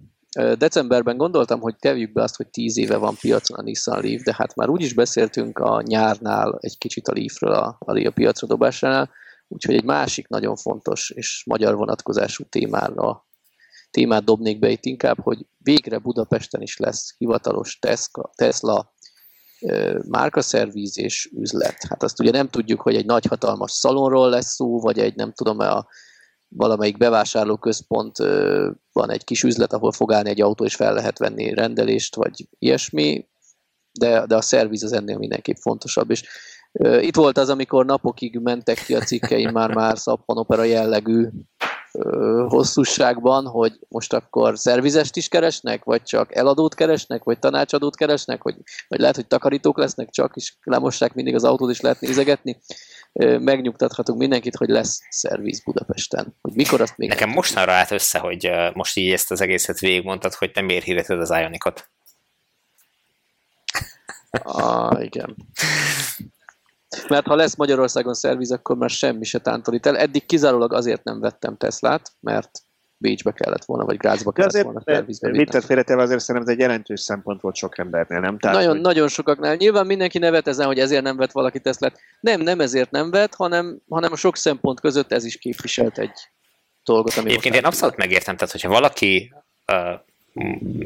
decemberben 0.57 1.17
gondoltam, 1.17 1.59
hogy 1.59 1.75
tevjük 1.75 2.13
be 2.13 2.21
azt, 2.21 2.35
hogy 2.35 2.47
tíz 2.47 2.77
éve 2.77 2.97
van 2.97 3.15
piacon 3.21 3.57
a 3.57 3.61
Nissan 3.61 4.01
Leaf, 4.01 4.21
de 4.21 4.33
hát 4.37 4.55
már 4.55 4.69
úgy 4.69 4.81
is 4.81 4.93
beszéltünk 4.93 5.59
a 5.59 5.81
nyárnál 5.81 6.57
egy 6.59 6.77
kicsit 6.77 7.07
a 7.07 7.13
Leafről, 7.13 7.53
a, 7.53 7.77
a 7.79 8.11
piacra 8.13 8.47
dobásánál, 8.47 9.09
úgyhogy 9.47 9.75
egy 9.75 9.83
másik 9.83 10.27
nagyon 10.27 10.55
fontos 10.55 11.09
és 11.09 11.43
magyar 11.45 11.75
vonatkozású 11.75 12.43
témára 12.43 13.25
témát 13.91 14.23
dobnék 14.23 14.59
be 14.59 14.69
itt 14.69 14.85
inkább, 14.85 15.19
hogy 15.21 15.45
végre 15.57 15.97
Budapesten 15.97 16.61
is 16.61 16.77
lesz 16.77 17.15
hivatalos 17.17 17.79
Tesla, 17.79 18.31
Tesla 18.35 18.95
márkaszervíz 20.07 20.97
és 20.97 21.31
üzlet. 21.35 21.77
Hát 21.89 22.03
azt 22.03 22.19
ugye 22.19 22.31
nem 22.31 22.49
tudjuk, 22.49 22.81
hogy 22.81 22.95
egy 22.95 23.05
nagy 23.05 23.25
hatalmas 23.25 23.71
szalonról 23.71 24.29
lesz 24.29 24.53
szó, 24.53 24.79
vagy 24.79 24.99
egy 24.99 25.15
nem 25.15 25.33
tudom, 25.33 25.59
a 25.59 25.85
valamelyik 26.47 26.97
bevásárlóközpontban 26.97 29.09
egy 29.09 29.23
kis 29.23 29.43
üzlet, 29.43 29.73
ahol 29.73 29.91
fog 29.91 30.13
állni 30.13 30.29
egy 30.29 30.41
autó, 30.41 30.65
és 30.65 30.75
fel 30.75 30.93
lehet 30.93 31.17
venni 31.17 31.53
rendelést, 31.53 32.15
vagy 32.15 32.47
ilyesmi, 32.59 33.27
de, 33.99 34.25
de 34.25 34.35
a 34.35 34.41
szerviz 34.41 34.83
az 34.83 34.93
ennél 34.93 35.17
mindenképp 35.17 35.55
fontosabb. 35.55 36.11
És 36.11 36.23
itt 36.99 37.15
volt 37.15 37.37
az, 37.37 37.49
amikor 37.49 37.85
napokig 37.85 38.39
mentek 38.39 38.83
ki 38.85 38.95
a 38.95 39.01
cikkeim 39.01 39.51
már-már 39.51 39.97
szappanopera 39.97 40.63
jellegű 40.63 41.27
hosszúságban, 42.47 43.45
hogy 43.45 43.79
most 43.87 44.13
akkor 44.13 44.57
szervizest 44.57 45.15
is 45.15 45.27
keresnek, 45.27 45.83
vagy 45.83 46.03
csak 46.03 46.35
eladót 46.35 46.75
keresnek, 46.75 47.23
vagy 47.23 47.39
tanácsadót 47.39 47.95
keresnek, 47.95 48.43
vagy, 48.43 48.55
vagy 48.87 48.99
lehet, 48.99 49.15
hogy 49.15 49.27
takarítók 49.27 49.77
lesznek 49.77 50.09
csak, 50.09 50.35
és 50.35 50.53
lemossák 50.63 51.13
mindig 51.13 51.35
az 51.35 51.43
autót, 51.43 51.71
és 51.71 51.81
lehet 51.81 51.99
nézegetni. 51.99 52.59
Megnyugtathatunk 53.39 54.19
mindenkit, 54.19 54.55
hogy 54.55 54.69
lesz 54.69 54.99
szerviz 55.09 55.63
Budapesten. 55.63 56.35
Hogy 56.41 56.53
mikor 56.53 56.81
azt 56.81 56.97
még 56.97 57.09
Nekem 57.09 57.29
mostanra 57.29 57.71
állt 57.71 57.91
össze, 57.91 58.19
hogy 58.19 58.51
most 58.73 58.97
így 58.97 59.11
ezt 59.11 59.31
az 59.31 59.41
egészet 59.41 59.79
végigmondtad, 59.79 60.33
hogy 60.33 60.51
te 60.51 60.61
miért 60.61 60.83
hirdeted 60.83 61.19
az 61.19 61.29
Ionicot. 61.29 61.89
Ah, 64.43 65.03
igen. 65.03 65.35
Mert 67.07 67.25
ha 67.25 67.35
lesz 67.35 67.55
Magyarországon 67.55 68.13
szerviz, 68.13 68.51
akkor 68.51 68.77
már 68.77 68.89
semmi 68.89 69.23
se 69.23 69.39
tántorít 69.39 69.85
el. 69.85 69.97
Eddig 69.97 70.25
kizárólag 70.25 70.73
azért 70.73 71.03
nem 71.03 71.19
vettem 71.19 71.57
Teslát, 71.57 72.11
mert 72.19 72.61
Bécsbe 72.99 73.31
kellett 73.31 73.65
volna, 73.65 73.85
vagy 73.85 73.97
Gázba 73.97 74.31
kellett 74.31 74.49
azért, 74.49 74.65
volna 74.65 74.81
szervizbe 74.85 75.29
Viccet 75.29 75.65
félretéve 75.65 76.01
azért 76.01 76.19
szerintem 76.19 76.49
ez 76.51 76.55
egy 76.55 76.59
jelentős 76.59 77.01
szempont 77.01 77.41
volt 77.41 77.55
sok 77.55 77.77
embernél, 77.77 78.19
nem? 78.19 78.39
Tehát, 78.39 78.57
nagyon, 78.57 78.71
hogy... 78.71 78.81
nagyon 78.81 79.07
sokaknál. 79.07 79.55
Nyilván 79.55 79.85
mindenki 79.85 80.17
nevet 80.17 80.47
ezen, 80.47 80.65
hogy 80.65 80.79
ezért 80.79 81.03
nem 81.03 81.17
vett 81.17 81.31
valaki 81.31 81.59
Teslát. 81.59 81.99
Nem, 82.19 82.41
nem 82.41 82.59
ezért 82.59 82.91
nem 82.91 83.11
vett, 83.11 83.35
hanem, 83.35 83.81
hanem 83.89 84.11
a 84.11 84.15
sok 84.15 84.37
szempont 84.37 84.79
között 84.79 85.11
ez 85.11 85.23
is 85.23 85.37
képviselt 85.37 85.97
egy 85.97 86.29
dolgot, 86.85 87.17
ami 87.17 87.29
Egyébként 87.29 87.55
én 87.55 87.65
abszolút 87.65 87.95
megértem, 87.95 88.35
tehát 88.35 88.51
hogyha 88.51 88.69
valaki 88.69 89.33
uh, 89.71 89.99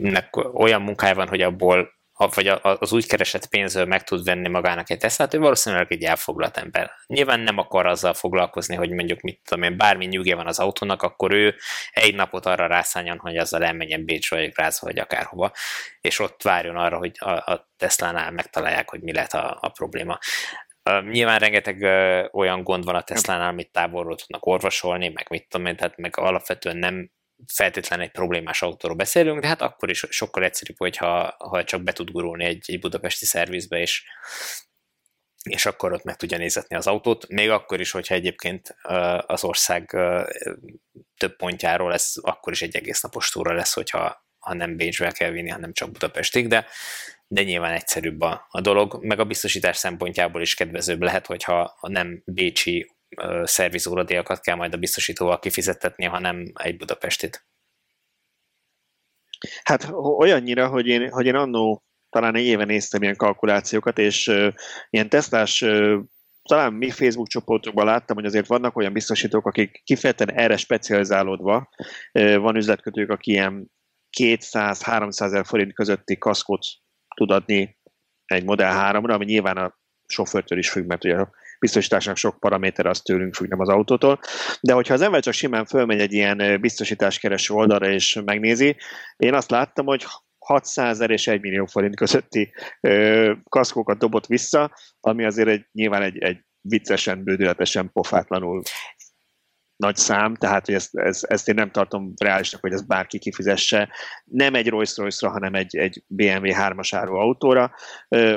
nek 0.01 0.35
olyan 0.53 0.81
munkája 0.81 1.15
van, 1.15 1.27
hogy 1.27 1.41
abból 1.41 1.89
vagy 2.29 2.47
az 2.61 2.93
úgy 2.93 3.07
keresett 3.07 3.45
pénzről 3.45 3.85
meg 3.85 4.03
tud 4.03 4.23
venni 4.23 4.47
magának 4.47 4.89
egy 4.89 4.97
Teslát, 4.97 5.33
ő 5.33 5.39
valószínűleg 5.39 5.87
egy 5.89 6.03
elfoglalt 6.03 6.57
ember. 6.57 6.91
Nyilván 7.07 7.39
nem 7.39 7.57
akar 7.57 7.85
azzal 7.85 8.13
foglalkozni, 8.13 8.75
hogy 8.75 8.89
mondjuk 8.89 9.21
mit 9.21 9.39
tudom 9.43 9.63
én, 9.63 9.77
bármi 9.77 10.05
nyugja 10.05 10.35
van 10.35 10.47
az 10.47 10.59
autónak, 10.59 11.01
akkor 11.01 11.31
ő 11.31 11.55
egy 11.91 12.15
napot 12.15 12.45
arra 12.45 12.67
rászálljon, 12.67 13.17
hogy 13.17 13.37
azzal 13.37 13.63
elmenjen 13.63 14.05
Bécsbe, 14.05 14.35
vagy 14.35 14.51
Grázba, 14.51 14.87
vagy 14.87 14.99
akárhova, 14.99 15.51
és 16.01 16.19
ott 16.19 16.41
várjon 16.41 16.75
arra, 16.77 16.97
hogy 16.97 17.15
a, 17.19 17.29
a 17.29 17.69
Teslánál 17.77 18.31
megtalálják, 18.31 18.89
hogy 18.89 19.01
mi 19.01 19.13
lehet 19.13 19.33
a, 19.33 19.57
a 19.61 19.69
probléma. 19.69 20.19
Nyilván 21.11 21.39
rengeteg 21.39 21.81
olyan 22.33 22.63
gond 22.63 22.83
van 22.83 22.95
a 22.95 23.01
Teslánál, 23.01 23.49
amit 23.49 23.71
távolról 23.71 24.15
tudnak 24.15 24.45
orvosolni, 24.45 25.09
meg 25.09 25.25
mit 25.29 25.47
tudom 25.49 25.65
én, 25.65 25.75
tehát 25.75 25.97
meg 25.97 26.17
alapvetően 26.17 26.77
nem 26.77 27.11
feltétlenül 27.47 28.05
egy 28.05 28.11
problémás 28.11 28.61
autóról 28.61 28.97
beszélünk, 28.97 29.41
de 29.41 29.47
hát 29.47 29.61
akkor 29.61 29.89
is 29.89 30.05
sokkal 30.09 30.43
egyszerűbb, 30.43 30.77
hogyha 30.77 31.35
ha 31.37 31.63
csak 31.63 31.81
be 31.81 31.91
tud 31.93 32.11
gurulni 32.11 32.45
egy, 32.45 32.63
egy 32.67 32.79
budapesti 32.79 33.25
szervizbe, 33.25 33.79
és, 33.79 34.03
és 35.43 35.65
akkor 35.65 35.93
ott 35.93 36.03
meg 36.03 36.15
tudja 36.15 36.37
nézetni 36.37 36.75
az 36.75 36.87
autót, 36.87 37.27
még 37.27 37.49
akkor 37.49 37.79
is, 37.79 37.91
hogyha 37.91 38.15
egyébként 38.15 38.75
az 39.25 39.43
ország 39.43 39.97
több 41.17 41.35
pontjáról 41.35 41.89
lesz, 41.89 42.17
akkor 42.21 42.53
is 42.53 42.61
egy 42.61 42.75
egész 42.75 43.01
napos 43.01 43.29
túra 43.29 43.53
lesz, 43.53 43.73
hogyha 43.73 44.29
ha 44.41 44.53
nem 44.53 44.75
Bécsbe 44.75 45.11
kell 45.11 45.29
vinni, 45.29 45.49
hanem 45.49 45.73
csak 45.73 45.91
Budapestig, 45.91 46.47
de, 46.47 46.65
de 47.27 47.43
nyilván 47.43 47.73
egyszerűbb 47.73 48.21
a, 48.21 48.47
a 48.49 48.61
dolog, 48.61 48.97
meg 49.05 49.19
a 49.19 49.25
biztosítás 49.25 49.77
szempontjából 49.77 50.41
is 50.41 50.53
kedvezőbb 50.53 51.01
lehet, 51.01 51.25
hogyha 51.25 51.77
nem 51.81 52.21
bécsi 52.25 52.95
szervizóradéjakat 53.43 54.39
kell 54.39 54.55
majd 54.55 54.73
a 54.73 54.77
biztosítóval 54.77 55.39
kifizettetni, 55.39 56.05
hanem 56.05 56.51
egy 56.53 56.77
Budapestit. 56.77 57.45
Hát 59.63 59.89
olyannyira, 59.93 60.67
hogy 60.67 60.87
én, 60.87 61.09
hogy 61.09 61.25
én 61.25 61.35
annó 61.35 61.83
talán 62.09 62.35
egy 62.35 62.45
éve 62.45 62.65
néztem 62.65 63.01
ilyen 63.01 63.15
kalkulációkat, 63.15 63.97
és 63.97 64.27
uh, 64.27 64.53
ilyen 64.89 65.09
tesztás 65.09 65.61
uh, 65.61 65.99
talán 66.43 66.73
mi 66.73 66.89
Facebook 66.89 67.27
csoportokban 67.27 67.85
láttam, 67.85 68.15
hogy 68.15 68.25
azért 68.25 68.47
vannak 68.47 68.77
olyan 68.77 68.93
biztosítók, 68.93 69.45
akik 69.45 69.81
kifejezetten 69.83 70.35
erre 70.35 70.57
specializálódva, 70.57 71.69
uh, 72.13 72.35
van 72.35 72.55
üzletkötők, 72.55 73.09
aki 73.09 73.31
ilyen 73.31 73.71
200-300 74.17 75.21
ezer 75.21 75.45
forint 75.45 75.73
közötti 75.73 76.17
kaszkot 76.17 76.65
tud 77.15 77.31
adni 77.31 77.79
egy 78.25 78.43
Model 78.43 78.93
3-ra, 78.93 79.13
ami 79.13 79.25
nyilván 79.25 79.57
a 79.57 79.79
sofőrtől 80.07 80.57
is 80.57 80.69
függ, 80.69 80.85
mert 80.85 81.03
ugye 81.03 81.15
a 81.15 81.31
biztosításnak 81.61 82.17
sok 82.17 82.39
paraméter 82.39 82.85
az 82.85 83.01
tőlünk 83.01 83.35
függ, 83.35 83.49
nem 83.49 83.59
az 83.59 83.69
autótól. 83.69 84.19
De 84.61 84.73
hogyha 84.73 84.93
az 84.93 85.01
ember 85.01 85.21
csak 85.21 85.33
simán 85.33 85.65
fölmegy 85.65 85.99
egy 85.99 86.13
ilyen 86.13 86.61
biztosításkereső 86.61 87.53
oldalra 87.53 87.89
és 87.89 88.21
megnézi, 88.25 88.75
én 89.17 89.33
azt 89.33 89.51
láttam, 89.51 89.85
hogy 89.85 90.05
600 90.45 90.91
ezer 90.91 91.09
és 91.09 91.27
1 91.27 91.41
millió 91.41 91.65
forint 91.65 91.95
közötti 91.95 92.53
ö, 92.81 93.33
kaszkókat 93.49 93.97
dobott 93.97 94.25
vissza, 94.25 94.75
ami 94.99 95.25
azért 95.25 95.47
egy, 95.47 95.65
nyilván 95.71 96.01
egy, 96.01 96.17
egy 96.17 96.37
viccesen, 96.61 97.23
bődületesen, 97.23 97.91
pofátlanul 97.91 98.61
nagy 99.81 99.95
szám, 99.95 100.35
tehát 100.35 100.65
hogy 100.65 100.75
ezt, 100.75 100.95
ezt, 100.95 101.23
ezt 101.23 101.47
én 101.47 101.55
nem 101.55 101.71
tartom 101.71 102.13
reálisnak, 102.17 102.61
hogy 102.61 102.73
ezt 102.73 102.87
bárki 102.87 103.19
kifizesse. 103.19 103.89
Nem 104.25 104.55
egy 104.55 104.69
Rolls 104.69 104.97
Royce-ra, 104.97 105.31
hanem 105.31 105.53
egy, 105.53 105.77
egy 105.77 106.03
BMW 106.07 106.51
3-as 106.53 106.89
áru 106.91 107.15
autóra, 107.15 107.71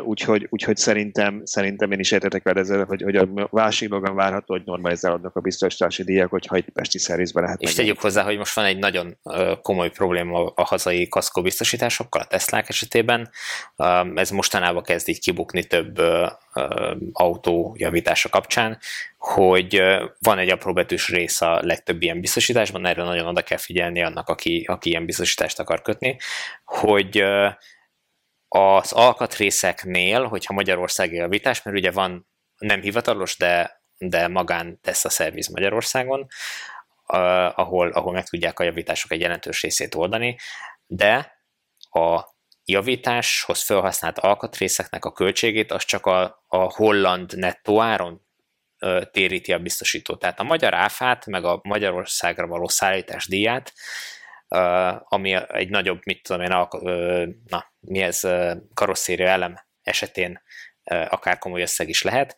úgyhogy, 0.03 0.47
úgyhogy 0.51 0.77
szerintem, 0.77 1.41
szerintem 1.45 1.93
én 1.93 1.99
is 1.99 2.11
értetek 2.11 2.43
vele 2.43 2.61
ezzel, 2.61 2.85
hogy, 2.85 3.03
hogy 3.03 3.17
a 3.17 3.29
válságban 3.51 4.15
várható, 4.15 4.55
hogy 4.55 4.63
normalizálódnak 4.65 5.37
a 5.37 5.41
biztosítási 5.41 6.03
díjak, 6.05 6.31
hogyha 6.31 6.57
egy 6.57 6.71
pesti 6.73 6.99
szervizbe 6.99 7.41
lehet. 7.41 7.61
És 7.61 7.75
tegyük 7.75 8.01
hozzá, 8.01 8.23
hogy 8.23 8.37
most 8.37 8.55
van 8.55 8.65
egy 8.65 8.79
nagyon 8.79 9.19
komoly 9.63 9.91
probléma 9.91 10.47
a 10.55 10.65
hazai 10.65 11.09
kaszkó 11.09 11.43
biztosításokkal, 11.43 12.21
a 12.21 12.27
Teslák 12.27 12.69
esetében. 12.69 13.31
Ez 14.15 14.31
mostanában 14.31 14.83
kezd 14.83 15.09
így 15.09 15.21
kibukni 15.21 15.65
több 15.65 16.01
autójavítása 17.13 18.29
kapcsán, 18.29 18.79
hogy 19.25 19.83
van 20.19 20.39
egy 20.39 20.51
apróbetűs 20.51 21.09
rész 21.09 21.41
a 21.41 21.61
legtöbb 21.63 22.03
ilyen 22.03 22.21
biztosításban, 22.21 22.87
erre 22.87 23.03
nagyon 23.03 23.27
oda 23.27 23.43
kell 23.43 23.59
figyelni 23.59 24.03
annak, 24.03 24.29
aki, 24.29 24.65
aki 24.69 24.89
ilyen 24.89 25.05
biztosítást 25.05 25.59
akar 25.59 25.83
kötni, 25.83 26.17
hogy 26.65 27.25
az 28.49 28.93
alkatrészeknél, 28.93 30.25
hogyha 30.25 30.55
Magyarországi 30.55 31.17
javítás, 31.17 31.63
mert 31.63 31.77
ugye 31.77 31.91
van 31.91 32.29
nem 32.59 32.81
hivatalos, 32.81 33.37
de, 33.37 33.83
de 33.99 34.29
magán 34.29 34.81
tesz 34.81 35.05
a 35.05 35.09
szerviz 35.11 35.49
Magyarországon, 35.49 36.27
ahol, 37.55 37.89
ahol 37.89 38.13
meg 38.13 38.29
tudják 38.29 38.59
a 38.59 38.65
javítások 38.65 39.13
egy 39.13 39.21
jelentős 39.21 39.63
részét 39.63 39.95
oldani, 39.95 40.39
de 40.87 41.33
a 41.91 42.25
javításhoz 42.65 43.63
felhasznált 43.63 44.19
alkatrészeknek 44.19 45.05
a 45.05 45.13
költségét 45.13 45.73
az 45.73 45.85
csak 45.85 46.07
a, 46.07 46.45
a 46.47 46.57
holland 46.57 47.37
nettó 47.37 47.81
áron 47.81 48.24
téríti 49.11 49.53
a 49.53 49.59
biztosító. 49.59 50.17
Tehát 50.17 50.41
a 50.41 50.45
magyar 50.45 50.75
áfát, 50.75 51.27
meg 51.27 51.45
a 51.45 51.61
Magyarországra 51.63 52.47
való 52.47 52.69
szállítás 52.69 53.27
díját, 53.27 53.73
ami 55.05 55.37
egy 55.49 55.69
nagyobb, 55.69 56.01
mit 56.05 56.23
tudom 56.23 56.43
én, 56.43 56.49
na, 57.47 57.73
mi 57.81 58.03
ez, 58.03 58.21
karosszéria 58.75 59.27
elem 59.27 59.57
esetén 59.83 60.43
akár 60.85 61.39
komoly 61.39 61.61
összeg 61.61 61.89
is 61.89 62.03
lehet, 62.03 62.37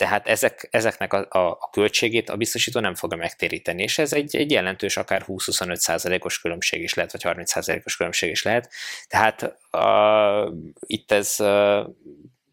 tehát 0.00 0.26
ezek, 0.26 0.68
ezeknek 0.70 1.12
a, 1.12 1.26
a, 1.28 1.50
a 1.60 1.70
költségét 1.70 2.28
a 2.28 2.36
biztosító 2.36 2.80
nem 2.80 2.94
fogja 2.94 3.16
megtéríteni, 3.16 3.82
és 3.82 3.98
ez 3.98 4.12
egy, 4.12 4.36
egy 4.36 4.50
jelentős, 4.50 4.96
akár 4.96 5.24
20-25 5.26 5.74
százalékos 5.74 6.40
különbség 6.40 6.82
is 6.82 6.94
lehet, 6.94 7.12
vagy 7.12 7.22
30 7.22 7.50
százalékos 7.50 7.96
különbség 7.96 8.30
is 8.30 8.42
lehet. 8.42 8.72
Tehát 9.06 9.42
a, 9.74 10.52
itt 10.86 11.12
ez 11.12 11.40
a, 11.40 11.90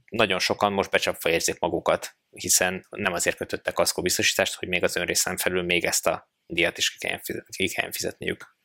nagyon 0.10 0.40
sokan 0.40 0.74
most 0.74 0.90
becsapva 0.90 1.30
érzik 1.30 1.60
magukat, 1.60 2.16
hiszen 2.40 2.86
nem 2.90 3.14
azért 3.14 3.38
kötöttek 3.38 3.74
kaszkó 3.74 4.02
biztosítást, 4.02 4.56
hogy 4.56 4.68
még 4.68 4.84
az 4.84 4.96
önrészem 4.96 5.38
felül 5.38 5.64
még 5.64 5.86
ezt 5.86 6.08
a 6.08 6.30
díjat 6.46 6.78
is 6.78 6.90
ki 6.90 6.98
kelljen, 7.68 7.92
fizetniük. 7.92 8.57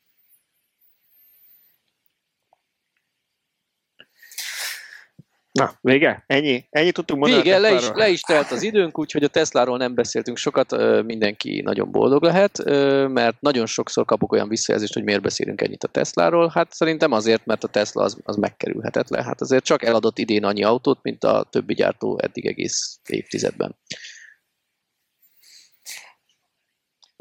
Na, 5.63 5.73
vége? 5.81 6.25
Ennyi? 6.27 6.65
Ennyi 6.71 6.93
tudtunk 6.93 7.21
mondani? 7.21 7.43
Vége, 7.43 7.59
le 7.59 7.73
is, 7.73 7.89
le 7.95 8.09
is 8.09 8.21
telt 8.21 8.51
az 8.51 8.63
időnk, 8.63 8.99
úgyhogy 8.99 9.25
a 9.25 9.29
Tesláról 9.29 9.77
nem 9.77 9.95
beszéltünk 9.95 10.37
sokat, 10.37 10.77
mindenki 11.05 11.61
nagyon 11.61 11.91
boldog 11.91 12.23
lehet, 12.23 12.65
mert 13.09 13.41
nagyon 13.41 13.67
sokszor 13.67 14.05
kapok 14.05 14.33
olyan 14.33 14.49
visszajelzést, 14.49 14.95
hogy 14.95 15.05
miért 15.05 15.23
beszélünk 15.23 15.61
ennyit 15.61 15.85
a 15.85 15.89
Tesláról. 15.89 16.51
Hát 16.55 16.73
szerintem 16.73 17.13
azért, 17.13 17.47
mert 17.47 17.65
a 17.65 17.69
Tesla 17.69 18.03
az, 18.03 18.17
az 18.25 18.37
megkerülhetetlen. 18.37 19.25
Hát 19.25 19.41
azért 19.41 19.65
csak 19.65 19.85
eladott 19.85 20.19
idén 20.19 20.45
annyi 20.45 20.65
autót, 20.65 20.99
mint 21.03 21.25
a 21.25 21.47
többi 21.51 21.75
gyártó 21.75 22.19
eddig 22.23 22.47
egész 22.47 23.01
évtizedben. 23.09 23.77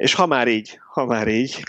És 0.02 0.14
ha 0.14 0.26
már 0.26 0.48
így, 0.48 0.80
ha 0.94 1.06
már 1.06 1.28
így 1.28 1.64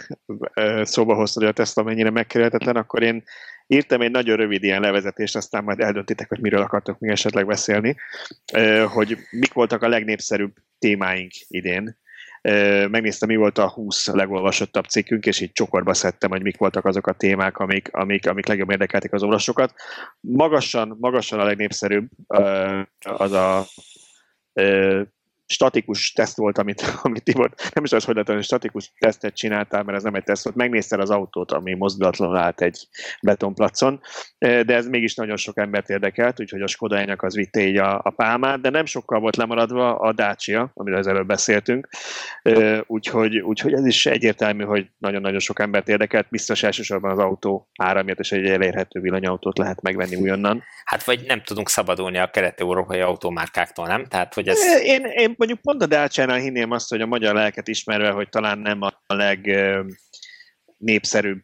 szóba 0.82 1.14
hoztad, 1.14 1.42
hogy 1.42 1.50
a 1.52 1.54
Tesla 1.54 1.82
mennyire 1.82 2.10
megkerülhetetlen, 2.10 2.76
akkor 2.76 3.02
én 3.02 3.22
írtam 3.66 4.00
egy 4.00 4.10
nagyon 4.10 4.36
rövid 4.36 4.62
ilyen 4.62 4.80
levezetést, 4.80 5.36
aztán 5.36 5.64
majd 5.64 5.80
eldöntitek, 5.80 6.28
hogy 6.28 6.40
miről 6.40 6.60
akartok 6.60 6.98
még 6.98 7.10
esetleg 7.10 7.46
beszélni, 7.46 7.96
hogy 8.88 9.18
mik 9.30 9.52
voltak 9.52 9.82
a 9.82 9.88
legnépszerűbb 9.88 10.52
témáink 10.78 11.30
idén. 11.48 11.98
Megnéztem, 12.88 13.28
mi 13.28 13.36
volt 13.36 13.58
a 13.58 13.70
20 13.70 14.06
legolvasottabb 14.06 14.84
cikkünk, 14.84 15.26
és 15.26 15.40
így 15.40 15.52
csokorba 15.52 15.94
szedtem, 15.94 16.30
hogy 16.30 16.42
mik 16.42 16.56
voltak 16.56 16.84
azok 16.84 17.06
a 17.06 17.12
témák, 17.12 17.58
amik, 17.58 17.88
amik, 17.92 18.28
amik 18.28 18.46
legjobb 18.46 18.70
érdekelték 18.70 19.12
az 19.12 19.22
olvasókat. 19.22 19.74
Magasan, 20.20 20.96
magasan 21.00 21.40
a 21.40 21.44
legnépszerűbb 21.44 22.08
az 23.00 23.32
a 23.32 23.64
statikus 25.52 26.12
teszt 26.12 26.36
volt, 26.36 26.58
amit, 26.58 26.82
amit 27.02 27.22
Tibor, 27.22 27.50
nem 27.72 27.84
is 27.84 27.92
az, 27.92 28.04
hogy 28.04 28.14
lehet, 28.14 28.42
statikus 28.42 28.92
tesztet 28.98 29.36
csináltál, 29.36 29.82
mert 29.82 29.96
ez 29.96 30.02
nem 30.02 30.14
egy 30.14 30.24
teszt 30.24 30.44
volt, 30.44 30.56
megnézted 30.56 31.00
az 31.00 31.10
autót, 31.10 31.52
ami 31.52 31.74
mozdulatlanul 31.74 32.36
állt 32.36 32.60
egy 32.60 32.88
betonplacon, 33.22 34.00
de 34.38 34.74
ez 34.74 34.86
mégis 34.86 35.14
nagyon 35.14 35.36
sok 35.36 35.58
embert 35.58 35.88
érdekelt, 35.88 36.40
úgyhogy 36.40 36.62
a 36.62 36.66
skoda 36.66 37.00
az 37.16 37.34
vitte 37.34 37.60
így 37.60 37.76
a, 37.76 38.00
a 38.02 38.10
pálmát, 38.10 38.60
de 38.60 38.70
nem 38.70 38.84
sokkal 38.84 39.20
volt 39.20 39.36
lemaradva 39.36 39.98
a 39.98 40.12
Dacia, 40.12 40.70
amiről 40.74 40.98
az 40.98 41.06
előbb 41.06 41.26
beszéltünk, 41.26 41.88
úgyhogy, 42.86 43.38
úgyhogy 43.38 43.72
ez 43.72 43.86
is 43.86 44.06
egyértelmű, 44.06 44.64
hogy 44.64 44.86
nagyon-nagyon 44.98 45.38
sok 45.38 45.60
embert 45.60 45.88
érdekelt, 45.88 46.26
biztos 46.30 46.62
elsősorban 46.62 47.10
az 47.10 47.18
autó 47.18 47.68
ára 47.78 48.02
miatt, 48.02 48.18
és 48.18 48.32
egy 48.32 48.46
elérhető 48.46 49.00
villanyautót 49.00 49.58
lehet 49.58 49.82
megvenni 49.82 50.16
újonnan. 50.16 50.62
Hát 50.84 51.04
vagy 51.04 51.24
nem 51.26 51.42
tudunk 51.42 51.68
szabadulni 51.68 52.18
a 52.18 52.30
kelet-európai 52.30 53.00
automárkáktól, 53.00 53.86
nem? 53.86 54.04
Tehát, 54.06 54.34
hogy 54.34 54.48
ez... 54.48 54.58
Én, 54.84 55.04
én 55.04 55.34
mondjuk 55.46 55.60
pont 55.60 55.82
a 55.82 55.86
Dacia-nál 55.86 56.38
hinném 56.38 56.70
azt, 56.70 56.88
hogy 56.88 57.00
a 57.00 57.06
magyar 57.06 57.34
lelket 57.34 57.68
ismerve, 57.68 58.10
hogy 58.10 58.28
talán 58.28 58.58
nem 58.58 58.82
a 58.82 59.02
legnépszerűbb 59.06 61.42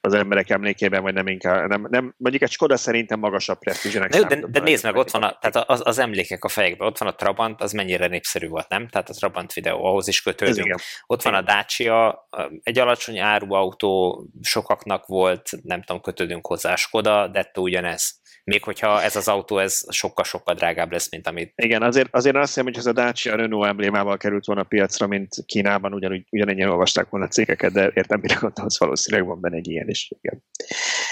az 0.00 0.14
emberek 0.14 0.50
emlékében, 0.50 1.02
vagy 1.02 1.14
nem 1.14 1.26
inkább, 1.26 1.68
nem, 1.68 1.86
nem 1.90 2.14
mondjuk 2.16 2.42
egy 2.42 2.50
Skoda 2.50 2.76
szerintem 2.76 3.18
magasabb 3.18 3.58
presztízsenek 3.58 4.10
de, 4.10 4.22
de, 4.22 4.40
de 4.46 4.60
nézd 4.60 4.84
meg, 4.84 4.96
ott 4.96 5.10
van 5.10 5.22
a, 5.22 5.38
tehát 5.40 5.68
az, 5.68 5.82
az, 5.84 5.98
emlékek 5.98 6.44
a 6.44 6.48
fejekben, 6.48 6.88
ott 6.88 6.98
van 6.98 7.08
a 7.08 7.14
Trabant, 7.14 7.62
az 7.62 7.72
mennyire 7.72 8.06
népszerű 8.06 8.48
volt, 8.48 8.68
nem? 8.68 8.88
Tehát 8.88 9.08
a 9.08 9.14
Trabant 9.14 9.52
videó, 9.52 9.84
ahhoz 9.84 10.08
is 10.08 10.22
kötődünk. 10.22 10.80
Ott 11.06 11.22
van 11.22 11.34
a 11.34 11.42
Dacia, 11.42 12.28
egy 12.62 12.78
alacsony 12.78 13.18
áru 13.18 13.52
autó, 13.52 14.24
sokaknak 14.42 15.06
volt, 15.06 15.50
nem 15.62 15.82
tudom, 15.82 16.02
kötődünk 16.02 16.46
hozzá 16.46 16.74
Skoda, 16.74 17.28
de 17.28 17.50
ugyanez 17.54 18.22
még 18.44 18.64
hogyha 18.64 19.02
ez 19.02 19.16
az 19.16 19.28
autó 19.28 19.58
ez 19.58 19.80
sokkal-sokkal 19.88 20.54
drágább 20.54 20.92
lesz, 20.92 21.10
mint 21.10 21.26
amit... 21.26 21.52
Igen, 21.56 21.82
azért, 21.82 22.08
azért 22.14 22.36
azt 22.36 22.46
hiszem, 22.46 22.64
hogy 22.64 22.76
ez 22.76 22.86
a 22.86 22.92
Dacia 22.92 23.36
Renault 23.36 23.66
emblémával 23.66 24.16
került 24.16 24.44
volna 24.44 24.60
a 24.60 24.64
piacra, 24.64 25.06
mint 25.06 25.34
Kínában, 25.46 25.94
ugyanúgy, 25.94 26.26
ugyanennyien 26.30 26.68
olvasták 26.68 27.08
volna 27.08 27.26
a 27.26 27.28
cégeket, 27.28 27.72
de 27.72 27.90
értem, 27.94 28.20
mire 28.20 28.34
gondolsz, 28.40 28.78
valószínűleg 28.78 29.26
van 29.26 29.40
benne 29.40 29.56
egy 29.56 29.68
ilyen 29.68 29.88
is. 29.88 30.12
Igen. 30.20 30.44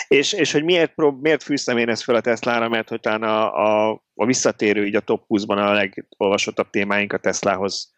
És, 0.09 0.33
és 0.33 0.53
hogy 0.53 0.65
miért, 0.65 0.95
prób- 0.95 1.23
miért 1.23 1.43
fűztem 1.43 1.79
én 1.79 1.89
ezt 1.89 2.03
fel 2.03 2.15
a 2.15 2.21
Teslára, 2.21 2.69
mert 2.69 2.89
hogy 2.89 3.01
talán 3.01 3.23
a, 3.23 3.55
a, 3.55 4.03
a 4.15 4.27
visszatérő, 4.27 4.87
így 4.87 4.97
a 4.97 5.01
top 5.01 5.25
20-ban 5.29 5.57
a 5.57 5.73
legolvasottabb 5.73 6.71
témáink 6.71 7.13
a 7.13 7.19
Teslahoz 7.19 7.93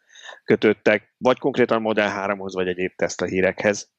kötöttek, 0.44 1.15
vagy 1.19 1.39
konkrétan 1.39 1.81
Model 1.81 2.27
3-hoz, 2.27 2.55
vagy 2.55 2.69
egyéb 2.69 2.93
Tesla 2.97 3.27
hírekhez. 3.27 3.93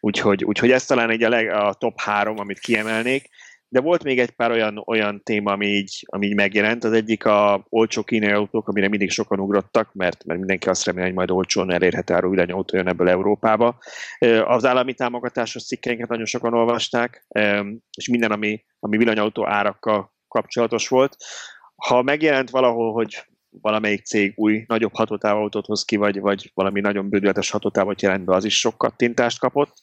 Úgyhogy, 0.00 0.44
úgyhogy 0.44 0.70
ez 0.70 0.84
talán 0.84 1.10
egy 1.10 1.22
a, 1.22 1.28
leg, 1.28 1.48
a 1.48 1.74
top 1.74 2.00
3, 2.00 2.38
amit 2.38 2.58
kiemelnék 2.58 3.28
de 3.68 3.80
volt 3.80 4.04
még 4.04 4.18
egy 4.18 4.30
pár 4.30 4.50
olyan, 4.50 4.82
olyan 4.86 5.22
téma, 5.22 5.52
ami 5.52 5.66
így, 5.66 6.04
ami 6.06 6.26
így 6.26 6.34
megjelent. 6.34 6.84
Az 6.84 6.92
egyik 6.92 7.24
a 7.24 7.66
olcsó 7.68 8.02
kínai 8.02 8.30
autók, 8.30 8.68
amire 8.68 8.88
mindig 8.88 9.10
sokan 9.10 9.40
ugrottak, 9.40 9.90
mert, 9.92 10.24
mert 10.24 10.38
mindenki 10.38 10.68
azt 10.68 10.84
reméli, 10.84 11.06
hogy 11.06 11.14
majd 11.14 11.30
olcsón 11.30 11.72
elérhető 11.72 12.14
áru 12.14 12.30
villanyautó 12.30 12.76
jön 12.76 12.88
ebből 12.88 13.08
Európába. 13.08 13.78
Az 14.44 14.64
állami 14.64 14.94
támogatásos 14.94 15.66
cikkeinket 15.66 16.08
nagyon 16.08 16.24
sokan 16.24 16.54
olvasták, 16.54 17.26
és 17.96 18.08
minden, 18.10 18.30
ami, 18.30 18.64
ami 18.78 18.96
villanyautó 18.96 19.46
árakkal 19.46 20.12
kapcsolatos 20.28 20.88
volt. 20.88 21.16
Ha 21.76 22.02
megjelent 22.02 22.50
valahol, 22.50 22.92
hogy 22.92 23.26
valamelyik 23.50 24.04
cég 24.04 24.32
új, 24.36 24.64
nagyobb 24.66 24.94
hatótávautót 24.94 25.66
hoz 25.66 25.84
ki, 25.84 25.96
vagy, 25.96 26.20
vagy 26.20 26.50
valami 26.54 26.80
nagyon 26.80 27.08
bődületes 27.08 27.50
hatótávot 27.50 28.02
jelent 28.02 28.24
be, 28.24 28.34
az 28.34 28.44
is 28.44 28.58
sok 28.58 28.78
kattintást 28.78 29.38
kapott. 29.38 29.74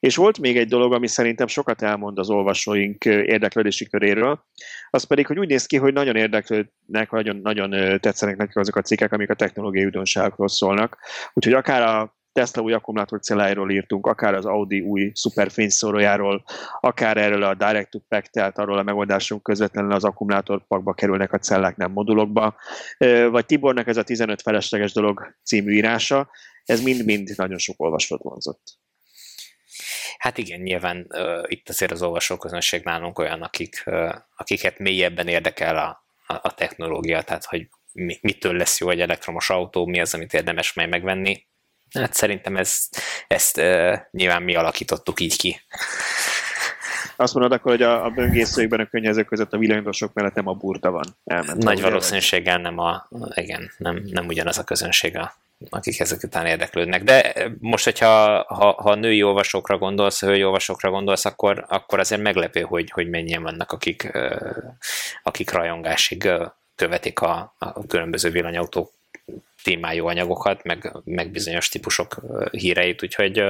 És 0.00 0.16
volt 0.16 0.38
még 0.38 0.56
egy 0.56 0.68
dolog, 0.68 0.92
ami 0.92 1.06
szerintem 1.06 1.46
sokat 1.46 1.82
elmond 1.82 2.18
az 2.18 2.30
olvasóink 2.30 3.04
érdeklődési 3.04 3.88
köréről, 3.88 4.44
az 4.90 5.04
pedig, 5.04 5.26
hogy 5.26 5.38
úgy 5.38 5.48
néz 5.48 5.66
ki, 5.66 5.76
hogy 5.76 5.92
nagyon 5.92 6.16
érdeklődnek, 6.16 7.10
nagyon, 7.10 7.36
nagyon 7.36 8.00
tetszenek 8.00 8.36
nekik 8.36 8.56
azok 8.56 8.76
a 8.76 8.82
cikkek, 8.82 9.12
amik 9.12 9.30
a 9.30 9.34
technológiai 9.34 9.84
újdonságokról 9.84 10.48
szólnak. 10.48 10.98
Úgyhogy 11.32 11.54
akár 11.54 11.82
a 11.82 12.16
Tesla 12.34 12.62
új 12.62 12.72
akkumulátor 12.72 13.20
celláiról 13.20 13.70
írtunk, 13.70 14.06
akár 14.06 14.34
az 14.34 14.46
Audi 14.46 14.80
új 14.80 15.10
szuperfényszórójáról, 15.14 16.44
akár 16.80 17.16
erről 17.16 17.42
a 17.42 17.54
Direct 17.54 17.90
to 17.90 17.98
Pack, 18.08 18.30
tehát 18.30 18.58
arról 18.58 18.78
a 18.78 18.82
megoldásunk 18.82 19.42
közvetlenül 19.42 19.92
az 19.92 20.04
akkumulátorpakba 20.04 20.94
kerülnek 20.94 21.32
a 21.32 21.38
cellák, 21.38 21.76
nem 21.76 21.92
modulokba, 21.92 22.56
vagy 23.30 23.46
Tibornak 23.46 23.86
ez 23.86 23.96
a 23.96 24.02
15 24.02 24.42
felesleges 24.42 24.92
dolog 24.92 25.36
című 25.44 25.72
írása, 25.72 26.30
ez 26.64 26.82
mind-mind 26.82 27.32
nagyon 27.36 27.58
sok 27.58 27.82
olvasót 27.82 28.22
vonzott. 28.22 28.78
Hát 30.18 30.38
igen, 30.38 30.60
nyilván 30.60 31.06
uh, 31.08 31.42
itt 31.46 31.68
azért 31.68 31.90
az 31.90 32.02
olvasóközönség 32.02 32.84
nálunk 32.84 33.18
olyan, 33.18 33.42
akik, 33.42 33.82
uh, 33.86 34.14
akiket 34.36 34.78
mélyebben 34.78 35.28
érdekel 35.28 35.76
a, 35.76 36.06
a, 36.26 36.38
a 36.42 36.54
technológia, 36.54 37.22
tehát 37.22 37.44
hogy 37.44 37.68
mi, 37.92 38.18
mitől 38.20 38.56
lesz 38.56 38.80
jó 38.80 38.90
egy 38.90 39.00
elektromos 39.00 39.50
autó, 39.50 39.86
mi 39.86 40.00
az, 40.00 40.14
amit 40.14 40.34
érdemes 40.34 40.72
majd 40.72 40.88
megvenni. 40.88 41.46
Hát 41.94 42.14
szerintem 42.14 42.56
ezt, 42.56 43.00
ezt 43.28 43.58
uh, 43.58 43.98
nyilván 44.10 44.42
mi 44.42 44.54
alakítottuk 44.54 45.20
így 45.20 45.36
ki. 45.36 45.60
Azt 47.16 47.34
mondod 47.34 47.52
akkor, 47.52 47.70
hogy 47.70 47.82
a, 47.82 48.04
a 48.04 48.10
böngészőkben 48.10 48.80
a 48.80 48.86
könnyezők 48.86 49.26
között 49.26 49.52
a 49.52 49.58
villanyosok 49.58 50.12
mellett 50.12 50.34
nem 50.34 50.48
a 50.48 50.52
burta 50.52 50.90
van. 50.90 51.04
Elment 51.24 51.62
Nagy 51.62 51.80
valószínűséggel 51.80 52.58
nem 52.58 52.78
a, 52.78 53.08
igen, 53.34 53.70
nem, 53.76 54.02
nem 54.10 54.26
ugyanaz 54.26 54.58
a 54.58 54.64
közönség, 54.64 55.16
a, 55.16 55.34
akik 55.70 56.00
ezek 56.00 56.22
után 56.22 56.46
érdeklődnek. 56.46 57.02
De 57.02 57.34
most, 57.58 57.84
hogyha 57.84 58.42
ha, 58.42 58.72
ha 58.72 58.94
női 58.94 59.22
olvasókra 59.22 59.78
gondolsz, 59.78 60.20
hölgyi 60.20 60.44
olvasókra 60.44 60.90
gondolsz, 60.90 61.24
akkor, 61.24 61.64
akkor 61.68 61.98
azért 61.98 62.22
meglepő, 62.22 62.60
hogy, 62.60 62.90
hogy 62.90 63.08
mennyien 63.08 63.42
vannak, 63.42 63.72
akik, 63.72 64.18
akik 65.22 65.50
rajongásig 65.50 66.30
követik 66.74 67.20
a, 67.20 67.54
a 67.58 67.86
különböző 67.86 68.30
villanyautók 68.30 68.92
témájú 69.64 70.06
anyagokat, 70.06 70.64
meg, 70.64 70.92
meg 71.04 71.30
bizonyos 71.30 71.68
típusok 71.68 72.20
híreit, 72.50 73.02
úgyhogy 73.02 73.42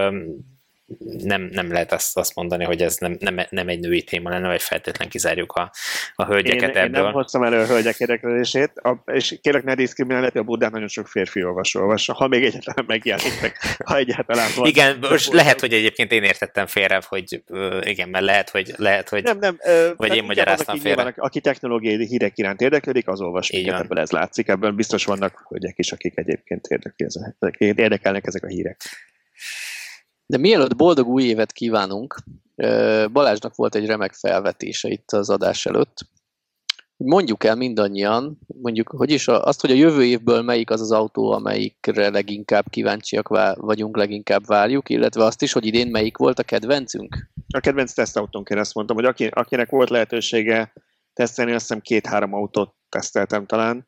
nem, 1.23 1.48
nem 1.52 1.73
lehet 1.73 1.93
azt, 1.93 2.16
azt 2.16 2.35
mondani, 2.35 2.65
hogy 2.65 2.82
ez 2.82 2.97
nem, 2.97 3.16
nem, 3.20 3.40
nem 3.51 3.69
egy 3.69 3.78
női 3.78 4.02
téma 4.02 4.31
lenne, 4.31 4.47
vagy 4.47 4.62
feltétlen 4.62 5.09
kizárjuk 5.09 5.52
a, 5.52 5.70
a 6.15 6.24
hölgyeket 6.24 6.69
én, 6.69 6.77
ebből. 6.77 6.97
Én 6.97 7.02
nem 7.02 7.12
hoztam 7.12 7.43
elő 7.43 7.59
a 7.59 7.66
hölgyek 7.66 7.98
érdeklődését, 7.98 8.73
a, 8.74 9.02
és 9.12 9.39
kérlek 9.43 9.65
ne 9.65 9.74
diszkriminálni, 9.74 10.39
a 10.39 10.43
Budán 10.43 10.70
nagyon 10.70 10.89
sok 10.89 11.09
férfi 11.09 11.44
olvasó 11.44 11.81
olvassa, 11.81 12.12
ha 12.12 12.28
még 12.28 12.44
egyáltalán 12.44 12.85
megjelenik 12.86 13.59
ha 13.85 13.97
egyáltalán 13.97 14.51
van. 14.56 14.66
Igen, 14.66 14.98
most 15.01 15.32
lehet, 15.32 15.61
hogy 15.61 15.73
egyébként 15.73 16.12
én 16.12 16.23
értettem 16.23 16.66
félre, 16.66 17.01
hogy 17.09 17.43
igen, 17.81 18.09
mert 18.09 18.24
lehet, 18.24 18.51
hogy, 18.51 18.74
lehet, 18.77 19.09
hogy 19.09 19.23
nem, 19.23 19.39
nem, 19.39 19.59
vagy 19.97 20.16
én 20.16 20.24
magyaráztam 20.24 20.78
félre. 20.78 21.02
Nyilván, 21.02 21.15
aki 21.16 21.40
technológiai 21.40 22.06
hírek 22.06 22.39
iránt 22.39 22.61
érdeklődik, 22.61 23.09
az 23.09 23.20
olvas 23.20 23.51
minket, 23.51 23.81
ebből 23.81 23.98
ez 23.98 24.11
látszik, 24.11 24.48
ebből 24.48 24.70
biztos 24.70 25.05
vannak 25.05 25.47
hölgyek 25.48 25.78
is, 25.78 25.93
akik 25.93 26.19
egyébként 26.19 26.66
érdekelnek 27.59 28.27
ezek 28.27 28.43
a 28.44 28.47
hírek. 28.47 28.81
De 30.26 30.38
mielőtt 30.38 30.76
boldog 30.76 31.06
új 31.06 31.22
évet 31.22 31.52
kívánunk, 31.52 32.16
Balázsnak 33.12 33.55
volt 33.55 33.74
egy 33.74 33.86
remek 33.86 34.12
felvetése 34.12 34.88
itt 34.88 35.12
az 35.12 35.30
adás 35.30 35.66
előtt. 35.66 35.98
Mondjuk 36.96 37.44
el 37.44 37.55
mindannyian, 37.55 38.38
mondjuk, 38.46 38.88
hogy 38.88 39.10
is 39.10 39.28
azt, 39.28 39.60
hogy 39.60 39.70
a 39.70 39.74
jövő 39.74 40.05
évből 40.05 40.42
melyik 40.42 40.70
az 40.70 40.80
az 40.80 40.90
autó, 40.90 41.30
amelyikre 41.30 42.10
leginkább 42.10 42.68
kíváncsiak 42.70 43.28
vagyunk, 43.55 43.96
leginkább 43.96 44.46
várjuk, 44.46 44.88
illetve 44.88 45.24
azt 45.24 45.42
is, 45.42 45.52
hogy 45.52 45.66
idén 45.66 45.88
melyik 45.88 46.16
volt 46.16 46.38
a 46.38 46.42
kedvencünk? 46.42 47.30
A 47.55 47.60
kedvenc 47.60 47.92
tesztautónk, 47.92 48.48
én 48.48 48.59
ezt 48.59 48.74
mondtam, 48.74 48.96
hogy 48.96 49.05
aki, 49.05 49.26
akinek 49.26 49.70
volt 49.70 49.90
lehetősége 49.90 50.72
tesztelni, 51.12 51.52
azt 51.52 51.66
hiszem 51.66 51.80
két-három 51.80 52.34
autót 52.34 52.74
teszteltem 52.88 53.46
talán, 53.46 53.86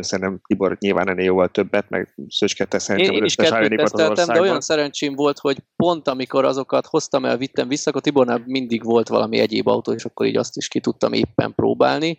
Szerintem 0.00 0.40
Tibor 0.46 0.76
nyilván 0.80 1.08
ennél 1.08 1.24
jóval 1.24 1.48
többet, 1.48 1.88
meg 1.88 2.14
Szöcske 2.28 2.66
szerintem 2.70 3.14
én, 3.14 3.18
én 3.18 3.24
is 3.24 3.34
kettőt 3.34 4.26
de 4.26 4.40
olyan 4.40 4.60
szerencsém 4.60 5.14
volt, 5.14 5.38
hogy 5.38 5.58
pont 5.76 6.08
amikor 6.08 6.44
azokat 6.44 6.86
hoztam 6.86 7.24
el, 7.24 7.36
vittem 7.36 7.68
vissza, 7.68 7.90
akkor 7.90 8.02
Tibornál 8.02 8.42
mindig 8.46 8.84
volt 8.84 9.08
valami 9.08 9.38
egyéb 9.38 9.68
autó, 9.68 9.92
és 9.92 10.04
akkor 10.04 10.26
így 10.26 10.36
azt 10.36 10.56
is 10.56 10.68
ki 10.68 10.80
tudtam 10.80 11.12
éppen 11.12 11.54
próbálni. 11.54 12.18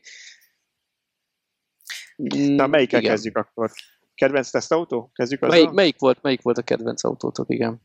Na, 2.47 2.67
melyikkel 2.67 2.99
igen. 2.99 3.11
kezdjük 3.11 3.37
akkor? 3.37 3.71
Kedvenc 4.15 4.49
tesztautó? 4.49 5.11
Kezdjük 5.13 5.41
azzal? 5.41 5.55
Melyik, 5.55 5.71
melyik, 5.71 5.99
volt, 5.99 6.21
melyik 6.21 6.41
volt 6.41 6.57
a 6.57 6.61
kedvenc 6.61 7.03
autótok, 7.03 7.49
igen? 7.49 7.81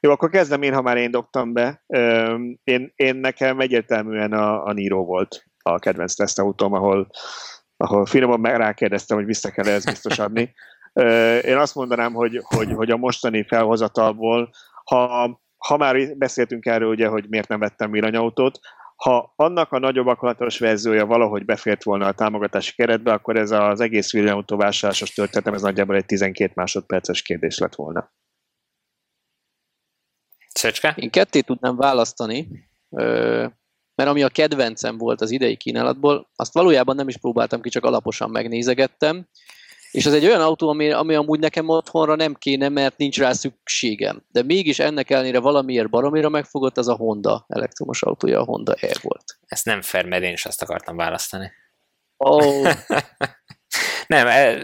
Jó, 0.00 0.10
akkor 0.10 0.30
kezdem 0.30 0.62
én, 0.62 0.74
ha 0.74 0.82
már 0.82 0.96
én 0.96 1.10
dobtam 1.10 1.52
be. 1.52 1.84
Én, 2.64 2.92
én 2.94 3.16
nekem 3.16 3.60
egyértelműen 3.60 4.32
a, 4.32 4.64
a 4.64 4.72
Niro 4.72 5.04
volt 5.04 5.44
a 5.62 5.78
kedvenc 5.78 6.14
tesztautóm, 6.14 6.72
ahol 6.72 7.10
ahol 7.76 8.06
finoman 8.06 8.40
meg 8.40 8.56
rákérdeztem, 8.56 9.16
hogy 9.16 9.26
vissza 9.26 9.50
kell 9.50 9.66
ezt 9.66 9.86
biztos 9.86 10.18
adni. 10.18 10.54
Én 11.42 11.56
azt 11.56 11.74
mondanám, 11.74 12.12
hogy, 12.12 12.40
hogy, 12.42 12.72
hogy 12.72 12.90
a 12.90 12.96
mostani 12.96 13.44
felhozatalból, 13.44 14.50
ha, 14.84 15.40
ha 15.56 15.76
már 15.76 16.16
beszéltünk 16.16 16.66
erről, 16.66 16.88
ugye, 16.88 17.08
hogy 17.08 17.28
miért 17.28 17.48
nem 17.48 17.58
vettem 17.58 17.90
villanyautót, 17.90 18.58
ha 18.96 19.32
annak 19.36 19.72
a 19.72 19.78
nagyobb 19.78 20.06
akkumulátoros 20.06 20.58
verziója 20.58 21.06
valahogy 21.06 21.44
befért 21.44 21.82
volna 21.82 22.06
a 22.06 22.12
támogatási 22.12 22.74
keretbe, 22.74 23.12
akkor 23.12 23.36
ez 23.36 23.50
az 23.50 23.80
egész 23.80 24.12
villanyautó 24.12 24.56
vásárlásos 24.56 25.10
történetem, 25.10 25.54
ez 25.54 25.62
nagyjából 25.62 25.96
egy 25.96 26.06
12 26.06 26.52
másodperces 26.54 27.22
kérdés 27.22 27.58
lett 27.58 27.74
volna. 27.74 28.12
Szöcske? 30.48 30.94
Én 30.96 31.10
ketté 31.10 31.40
tudnám 31.40 31.76
választani. 31.76 32.48
Mert 33.96 34.10
ami 34.10 34.22
a 34.22 34.28
kedvencem 34.28 34.98
volt 34.98 35.20
az 35.20 35.30
idei 35.30 35.56
kínálatból, 35.56 36.28
azt 36.36 36.54
valójában 36.54 36.96
nem 36.96 37.08
is 37.08 37.16
próbáltam 37.16 37.60
ki, 37.60 37.68
csak 37.68 37.84
alaposan 37.84 38.30
megnézegettem, 38.30 39.26
és 39.90 40.06
ez 40.06 40.12
egy 40.12 40.24
olyan 40.24 40.40
autó, 40.40 40.68
ami, 40.68 40.90
ami 40.90 41.14
amúgy 41.14 41.40
nekem 41.40 41.68
otthonra 41.68 42.14
nem 42.14 42.34
kéne, 42.34 42.68
mert 42.68 42.96
nincs 42.96 43.18
rá 43.18 43.32
szükségem. 43.32 44.22
De 44.30 44.42
mégis 44.42 44.78
ennek 44.78 45.10
ellenére 45.10 45.38
valamiért 45.40 45.90
baromira 45.90 46.28
megfogott, 46.28 46.76
az 46.76 46.88
a 46.88 46.94
Honda 46.94 47.44
elektromos 47.48 48.02
autója, 48.02 48.40
a 48.40 48.44
Honda 48.44 48.74
E 48.74 48.96
volt. 49.02 49.38
Ez 49.46 49.62
nem 49.62 49.82
fair, 49.82 50.04
mert 50.04 50.22
én 50.22 50.32
is 50.32 50.46
azt 50.46 50.62
akartam 50.62 50.96
választani. 50.96 51.52
Oh. 52.16 52.72
Nem, 54.06 54.26
e, 54.26 54.54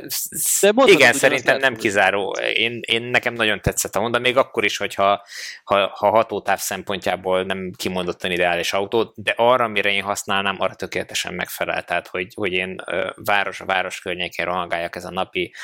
De 0.60 0.72
igen, 0.84 1.12
szerintem 1.12 1.58
nem 1.58 1.76
kizáró. 1.76 2.36
Én, 2.54 2.80
én 2.86 3.02
nekem 3.02 3.34
nagyon 3.34 3.60
tetszett 3.60 3.96
a 3.96 3.98
Honda, 4.00 4.18
még 4.18 4.36
akkor 4.36 4.64
is, 4.64 4.76
hogyha 4.76 5.26
ha, 5.64 5.92
ha 5.94 6.10
hatótáv 6.10 6.58
szempontjából 6.58 7.42
nem 7.42 7.72
kimondottan 7.76 8.30
ideális 8.30 8.72
autó, 8.72 9.12
de 9.16 9.34
arra, 9.36 9.64
amire 9.64 9.90
én 9.90 10.02
használnám, 10.02 10.56
arra 10.58 10.74
tökéletesen 10.74 11.34
megfelel. 11.34 11.82
Tehát, 11.82 12.08
hogy, 12.08 12.32
hogy 12.34 12.52
én 12.52 12.76
város 13.14 13.60
a 13.60 13.64
város 13.64 14.00
környékén 14.00 14.44
rohangáljak 14.44 14.96
ez 14.96 15.04
a 15.04 15.10
napi 15.10 15.54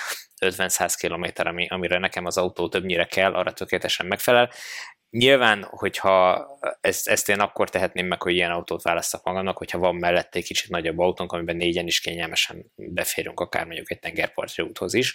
50-100 0.40 0.94
km, 0.98 1.48
ami, 1.48 1.66
amire 1.68 1.98
nekem 1.98 2.26
az 2.26 2.36
autó 2.36 2.68
többnyire 2.68 3.04
kell, 3.04 3.34
arra 3.34 3.52
tökéletesen 3.52 4.06
megfelel. 4.06 4.50
Nyilván, 5.10 5.66
hogyha 5.70 6.46
ezt, 6.80 7.08
ezt 7.08 7.28
én 7.28 7.40
akkor 7.40 7.70
tehetném 7.70 8.06
meg, 8.06 8.22
hogy 8.22 8.34
ilyen 8.34 8.50
autót 8.50 8.82
választok 8.82 9.24
magamnak, 9.24 9.58
hogyha 9.58 9.78
van 9.78 9.94
mellette 9.94 10.38
egy 10.38 10.44
kicsit 10.44 10.70
nagyobb 10.70 10.98
autónk, 10.98 11.32
amiben 11.32 11.56
négyen 11.56 11.86
is 11.86 12.00
kényelmesen 12.00 12.72
beférünk, 12.74 13.40
akár 13.40 13.64
mondjuk 13.64 13.90
egy 13.90 13.98
tengerparti 13.98 14.62
úthoz 14.62 14.94
is. 14.94 15.14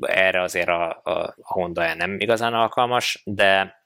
Erre 0.00 0.42
azért 0.42 0.68
a, 0.68 1.00
a 1.02 1.34
Honda 1.42 1.94
nem 1.94 2.20
igazán 2.20 2.54
alkalmas, 2.54 3.22
de 3.24 3.82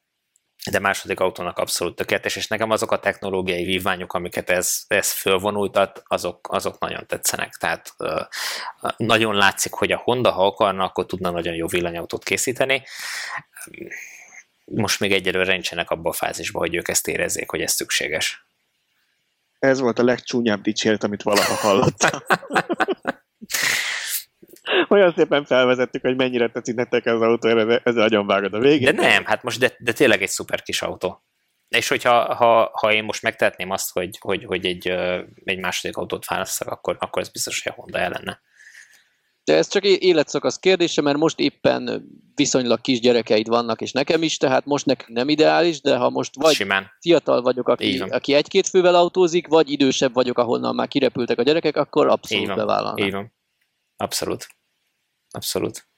de 0.71 0.79
második 0.79 1.21
autónak 1.21 1.59
abszolút 1.59 1.97
tökéletes, 1.97 2.37
és 2.37 2.47
nekem 2.47 2.71
azok 2.71 2.93
a 2.93 2.99
technológiai 2.99 3.65
vívványok, 3.65 4.13
amiket 4.13 4.51
ez, 4.51 4.85
ez 4.87 5.13
fölvonultat, 5.13 6.03
azok, 6.05 6.49
azok 6.53 6.79
nagyon 6.79 7.07
tetszenek. 7.07 7.55
Tehát 7.55 7.95
nagyon 8.97 9.35
látszik, 9.35 9.73
hogy 9.73 9.93
a 9.93 10.01
Honda, 10.05 10.31
ha 10.31 10.47
akarna, 10.47 10.85
akkor 10.85 11.07
tudna 11.07 11.31
nagyon 11.31 11.55
jó 11.55 11.67
villanyautót 11.67 12.25
készíteni 12.25 12.83
most 14.75 15.01
még 15.01 15.13
egyelőre 15.13 15.53
nincsenek 15.53 15.91
abban 15.91 16.13
a 16.13 16.15
fázisban, 16.15 16.63
hogy 16.63 16.75
ők 16.75 16.89
ezt 16.89 17.09
érezzék, 17.09 17.51
hogy 17.51 17.61
ez 17.61 17.73
szükséges. 17.73 18.45
Ez 19.59 19.81
volt 19.81 19.99
a 19.99 20.05
legcsúnyább 20.05 20.61
dicséret, 20.61 21.05
amit 21.05 21.23
valaha 21.23 21.55
hallottam. 21.55 22.21
Olyan 24.89 25.13
szépen 25.17 25.45
felvezettük, 25.45 26.03
hogy 26.03 26.17
mennyire 26.17 26.51
tetszik 26.51 26.75
nektek 26.75 27.07
ez 27.07 27.15
az 27.15 27.21
autó, 27.21 27.49
ezzel 27.49 28.03
agyonvágod 28.03 28.55
a 28.55 28.59
végén. 28.59 28.97
De 28.97 29.03
nem, 29.03 29.25
hát 29.25 29.43
most 29.43 29.59
de, 29.59 29.73
de 29.79 29.93
tényleg 29.93 30.23
egy 30.23 30.29
szuper 30.29 30.63
kis 30.63 30.83
autó. 30.83 31.23
És 31.69 31.89
hogyha 31.89 32.35
ha, 32.35 32.71
ha 32.73 32.93
én 32.93 33.05
most 33.05 33.23
megtehetném 33.23 33.71
azt, 33.71 33.93
hogy, 33.93 34.19
hogy, 34.21 34.45
hogy 34.45 34.67
egy, 34.67 34.89
egy 35.45 35.59
második 35.59 35.97
autót 35.97 36.27
választok, 36.27 36.69
akkor, 36.69 36.97
akkor 37.01 37.23
ez 37.23 37.29
biztos, 37.29 37.63
hogy 37.63 37.73
a 37.73 37.81
Honda 37.81 37.99
lenne. 38.09 38.41
De 39.49 39.57
ez 39.57 39.69
csak 39.69 39.85
életszakasz 39.85 40.59
kérdése, 40.59 41.03
mert 41.03 41.17
most 41.19 41.39
éppen 41.39 42.09
viszonylag 42.35 42.81
kis 42.81 43.01
gyerekeid 43.01 43.49
vannak, 43.49 43.81
és 43.81 43.93
nekem 43.93 44.23
is, 44.23 44.37
tehát 44.37 44.65
most 44.65 44.87
nekünk 44.87 45.19
nem 45.19 45.29
ideális, 45.29 45.81
de 45.81 45.97
ha 45.97 46.11
most 46.11 46.35
vagy 46.35 46.55
Simán. 46.55 46.91
fiatal 47.01 47.43
vagyok, 47.43 47.69
aki, 47.69 47.99
aki 47.99 48.35
egy-két 48.35 48.69
fővel 48.69 48.95
autózik, 48.95 49.47
vagy 49.47 49.71
idősebb 49.71 50.15
vagyok, 50.15 50.39
ahonnan 50.39 50.75
már 50.75 50.89
kirepültek 50.89 51.39
a 51.39 51.43
gyerekek, 51.43 51.77
akkor 51.77 52.09
abszolút 52.09 52.47
bevállalnak. 52.47 53.01
Így 53.01 53.13
van. 53.13 53.33
Abszolút. 53.97 54.47
Abszolút. 55.31 55.89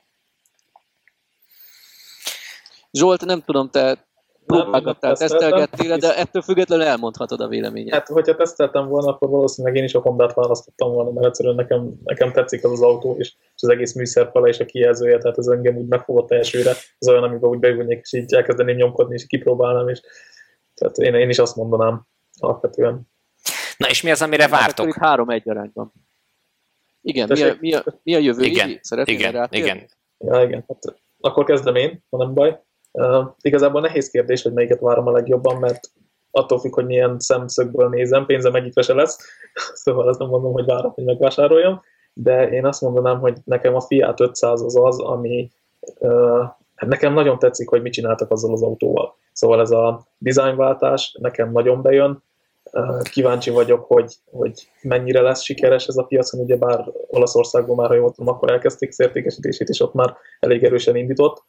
Zsolt, 2.93 3.25
nem 3.25 3.43
tudom, 3.43 3.71
te 3.71 4.10
próbálgattál, 4.51 5.17
tesztelgettél, 5.17 5.97
de 5.97 6.17
ettől 6.17 6.43
függetlenül 6.43 6.85
elmondhatod 6.85 7.41
a 7.41 7.49
véleményet. 7.49 7.95
Hát, 7.95 8.09
hogyha 8.09 8.35
teszteltem 8.35 8.89
volna, 8.89 9.09
akkor 9.09 9.29
valószínűleg 9.29 9.77
én 9.77 9.85
is 9.85 9.95
a 9.95 10.01
Hondát 10.01 10.35
választottam 10.35 10.93
volna, 10.93 11.11
mert 11.11 11.27
egyszerűen 11.27 11.55
nekem, 11.55 11.93
nekem 12.05 12.33
tetszik 12.33 12.65
az 12.65 12.71
az 12.71 12.83
autó, 12.83 13.17
és, 13.19 13.35
az 13.55 13.69
egész 13.69 13.95
műszerfele 13.95 14.49
és 14.49 14.59
a 14.59 14.65
kijelzője, 14.65 15.19
tehát 15.19 15.39
ez 15.39 15.47
engem 15.47 15.77
úgy 15.77 15.89
megfogott 15.89 16.31
elsőre, 16.31 16.71
az 16.99 17.09
olyan, 17.09 17.23
amiben 17.23 17.51
úgy 17.51 17.59
beülnék, 17.59 18.01
és 18.03 18.13
így 18.13 18.35
elkezdeném 18.35 18.77
nyomkodni, 18.77 19.15
és 19.15 19.27
kipróbálnám, 19.27 19.89
és 19.89 20.01
tehát 20.75 20.97
én, 20.97 21.15
én 21.15 21.29
is 21.29 21.39
azt 21.39 21.57
mondanám 21.57 22.07
alapvetően. 22.39 23.09
Na 23.77 23.89
és 23.89 24.03
mi 24.03 24.11
az, 24.11 24.23
amire 24.23 24.43
hát 24.43 24.51
vártok? 24.51 24.95
Hát 24.95 25.05
három-egy 25.05 25.49
arányban. 25.49 25.93
Igen, 27.03 27.29
mi 27.33 27.43
a, 27.43 27.57
mi, 27.61 27.75
a, 27.75 27.85
mi 28.03 28.15
a 28.15 28.19
jövő? 28.19 28.43
Igen, 28.43 28.81
igen, 29.05 29.49
igen. 29.51 29.89
Ja, 30.19 30.43
igen. 30.43 30.65
Hát, 30.69 30.97
akkor 31.21 31.45
kezdem 31.45 31.75
én, 31.75 32.05
ha 32.11 32.17
nem 32.17 32.35
baj. 32.35 32.61
Uh, 32.93 33.27
igazából 33.41 33.81
nehéz 33.81 34.11
kérdés, 34.11 34.43
hogy 34.43 34.53
melyiket 34.53 34.81
várom 34.81 35.07
a 35.07 35.13
legjobban, 35.13 35.57
mert 35.57 35.81
attól 36.31 36.59
függ, 36.59 36.75
hogy 36.75 36.87
milyen 36.87 37.19
szemszögből 37.19 37.89
nézem, 37.89 38.27
pénzem 38.27 38.55
egyikre 38.55 38.83
se 38.83 38.95
lesz, 38.95 39.19
szóval 39.83 40.09
azt 40.09 40.19
nem 40.19 40.29
mondom, 40.29 40.53
hogy 40.53 40.65
várom, 40.65 40.93
hogy 40.93 41.05
megvásároljam, 41.05 41.83
de 42.13 42.49
én 42.49 42.67
azt 42.67 42.81
mondanám, 42.81 43.21
hogy 43.21 43.39
nekem 43.45 43.75
a 43.75 43.81
Fiat 43.81 44.21
500 44.21 44.63
az 44.63 44.77
az, 44.77 45.01
ami 45.01 45.51
uh, 45.99 46.45
nekem 46.87 47.13
nagyon 47.13 47.39
tetszik, 47.39 47.69
hogy 47.69 47.83
mit 47.83 47.93
csináltak 47.93 48.31
azzal 48.31 48.53
az 48.53 48.63
autóval. 48.63 49.15
Szóval 49.33 49.61
ez 49.61 49.71
a 49.71 50.07
dizájnváltás 50.19 51.17
nekem 51.21 51.53
nagyon 51.53 51.83
bejön, 51.83 52.23
uh, 52.73 53.03
kíváncsi 53.03 53.51
vagyok, 53.51 53.85
hogy, 53.85 54.15
hogy 54.31 54.69
mennyire 54.83 55.21
lesz 55.21 55.43
sikeres 55.43 55.87
ez 55.87 55.97
a 55.97 56.05
piacon, 56.05 56.41
ugye 56.41 56.57
bár 56.57 56.85
Olaszországban 57.07 57.77
már, 57.77 57.89
ha 57.89 57.95
jól 57.95 58.13
tudom, 58.13 58.35
akkor 58.35 58.51
elkezdték 58.51 58.93
értékesítését, 58.97 59.69
és 59.69 59.81
ott 59.81 59.95
már 59.95 60.17
elég 60.41 60.65
erősen 60.65 60.97
indított, 60.97 61.43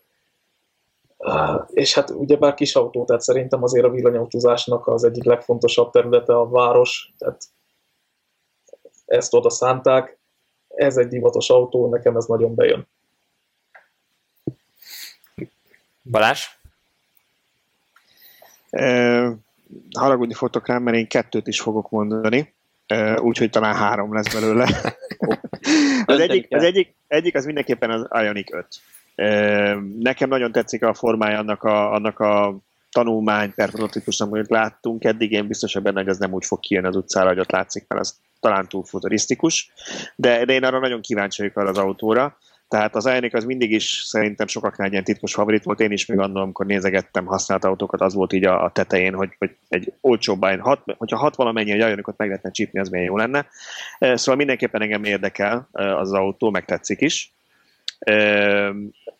és 1.68 1.94
hát 1.94 2.10
ugyebár 2.10 2.54
kis 2.54 2.76
autó, 2.76 3.06
tehát 3.06 3.22
szerintem 3.22 3.64
azért 3.64 3.86
a 3.86 3.90
villanyautózásnak 3.90 4.88
az 4.88 5.04
egyik 5.04 5.24
legfontosabb 5.24 5.92
területe 5.92 6.34
a 6.34 6.50
város, 6.50 7.14
tehát 7.18 7.44
ezt 9.06 9.34
oda 9.34 9.50
szánták, 9.50 10.18
ez 10.68 10.98
egy 10.98 11.08
divatos 11.08 11.50
autó, 11.50 11.90
nekem 11.90 12.16
ez 12.16 12.26
nagyon 12.26 12.56
bejön. 12.56 12.88
Balázs? 16.04 16.48
E, 18.70 19.38
haragudni 20.00 20.34
fogtok 20.34 20.68
rám, 20.68 20.84
mert 20.84 20.98
én 20.98 21.08
kettőt 21.08 21.48
is 21.48 21.62
fogok 21.62 21.90
mondani, 21.90 22.54
e, 22.88 23.22
úgyhogy 23.22 23.50
talán 23.50 23.76
három 23.76 24.14
lesz 24.14 24.34
belőle. 24.34 24.64
az, 26.06 26.20
egyik, 26.20 26.48
az 26.50 26.64
egyik, 26.64 26.96
egyik 27.08 27.36
az 27.36 27.46
mindenképpen 27.46 27.90
az 27.90 28.24
Ionic 28.24 28.54
5. 28.54 28.68
Nekem 30.00 30.30
nagyon 30.30 30.52
tetszik 30.52 30.84
a 30.84 30.94
formája 30.94 31.38
annak 31.38 31.64
a, 31.64 31.94
annak 31.94 32.20
a 32.20 32.58
tanulmány 32.92 33.54
per 33.54 33.70
prototípusnak, 33.70 34.32
amit 34.32 34.50
láttunk 34.50 35.04
eddig, 35.04 35.32
én 35.32 35.48
biztos 35.48 35.74
benne, 35.74 36.00
hogy 36.00 36.10
ez 36.10 36.18
nem 36.18 36.34
úgy 36.34 36.46
fog 36.46 36.60
kijönni 36.60 36.88
az 36.88 36.96
utcára, 36.96 37.28
hogy 37.28 37.40
ott 37.40 37.52
látszik, 37.52 37.86
mert 37.88 38.02
az 38.02 38.20
talán 38.40 38.68
túl 38.68 38.84
futurisztikus, 38.84 39.72
de, 40.16 40.46
de 40.46 40.54
én 40.54 40.64
arra 40.64 40.80
nagyon 40.80 41.02
kíváncsi 41.02 41.42
vagyok 41.42 41.70
az 41.70 41.78
autóra, 41.78 42.38
tehát 42.72 42.96
az 42.96 43.06
Ioniq 43.06 43.38
az 43.38 43.44
mindig 43.44 43.72
is 43.72 44.04
szerintem 44.06 44.48
sokaknál 44.48 44.92
ilyen 44.92 45.04
titkos 45.04 45.34
favorit 45.34 45.64
volt, 45.64 45.80
én 45.80 45.92
is 45.92 46.06
még 46.06 46.20
annól, 46.20 46.42
amikor 46.42 46.66
nézegettem 46.66 47.26
használt 47.26 47.66
autókat, 47.66 48.02
az 48.02 48.14
volt 48.14 48.34
így 48.34 48.46
a, 48.46 48.64
a 48.64 48.72
tetején, 48.72 49.14
hogy, 49.14 49.36
hogy 49.38 49.56
egy 49.68 49.94
olcsóbb 50.02 50.42
Ioniq, 50.44 50.62
hat, 50.64 50.84
hogyha 50.98 51.18
hat 51.18 51.36
valamennyi 51.36 51.72
egy 51.72 51.80
Ioniqot 51.80 52.18
meg 52.18 52.28
lehetne 52.28 52.52
csípni, 52.52 52.80
az 52.80 52.90
milyen 52.90 53.06
jó 53.06 53.18
lenne. 53.18 53.48
Szóval 54.00 54.36
mindenképpen 54.36 54.82
engem 54.82 55.04
érdekel 55.04 55.70
az, 55.72 55.84
az 56.00 56.14
autó, 56.14 56.50
meg 56.50 56.66
tetszik 56.66 57.02
is. 57.02 57.34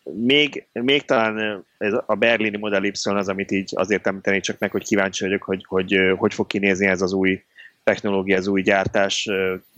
Még, 0.04 0.68
még 0.72 1.06
talán 1.06 1.66
ez 1.78 1.94
a 2.06 2.16
berlini 2.16 2.58
Model 2.58 2.84
Y 2.84 2.92
az, 3.04 3.28
amit 3.28 3.52
így 3.52 3.72
azért 3.76 4.08
említenék 4.08 4.42
csak 4.42 4.60
meg, 4.60 4.72
hogy 4.72 4.84
kíváncsi 4.84 5.24
vagyok, 5.24 5.44
hogy, 5.44 5.66
hogy 5.68 5.96
hogy 6.18 6.34
fog 6.34 6.48
kinézni 6.48 6.88
ez 6.88 7.02
az 7.02 7.14
új 7.14 7.44
technológia, 7.84 8.38
az 8.38 8.48
új 8.48 8.62
gyártás. 8.62 9.30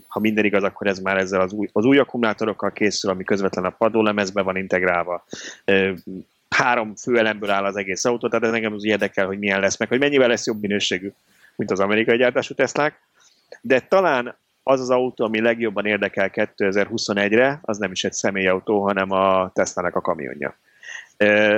Ha 0.06 0.20
minden 0.20 0.44
igaz, 0.44 0.62
akkor 0.62 0.86
ez 0.86 0.98
már 0.98 1.16
ezzel 1.16 1.40
az 1.40 1.52
új, 1.52 1.68
az 1.72 1.84
új 1.84 1.98
akkumulátorokkal 1.98 2.72
készül, 2.72 3.10
ami 3.10 3.24
közvetlen 3.24 3.64
a 3.64 3.70
padlólemezbe 3.70 4.42
van 4.42 4.56
integrálva. 4.56 5.24
Három 6.48 6.94
főelemből 6.96 7.50
áll 7.50 7.64
az 7.64 7.76
egész 7.76 8.04
autó, 8.04 8.28
tehát 8.28 8.44
ez 8.44 8.52
engem 8.52 8.72
az 8.72 8.84
érdekel, 8.84 9.26
hogy 9.26 9.38
milyen 9.38 9.60
lesz, 9.60 9.78
meg 9.78 9.88
hogy 9.88 9.98
mennyivel 9.98 10.28
lesz 10.28 10.46
jobb 10.46 10.60
minőségű, 10.60 11.12
mint 11.56 11.70
az 11.70 11.80
amerikai 11.80 12.16
gyártású 12.16 12.54
Teslák. 12.54 13.00
De 13.60 13.80
talán 13.80 14.36
az 14.66 14.80
az 14.80 14.90
autó, 14.90 15.24
ami 15.24 15.40
legjobban 15.40 15.86
érdekel 15.86 16.30
2021-re, 16.32 17.58
az 17.62 17.78
nem 17.78 17.90
is 17.90 18.04
egy 18.04 18.12
személyautó, 18.12 18.82
hanem 18.82 19.10
a 19.10 19.50
Tesla-nek 19.52 19.96
a 19.96 20.00
kamionja. 20.00 20.56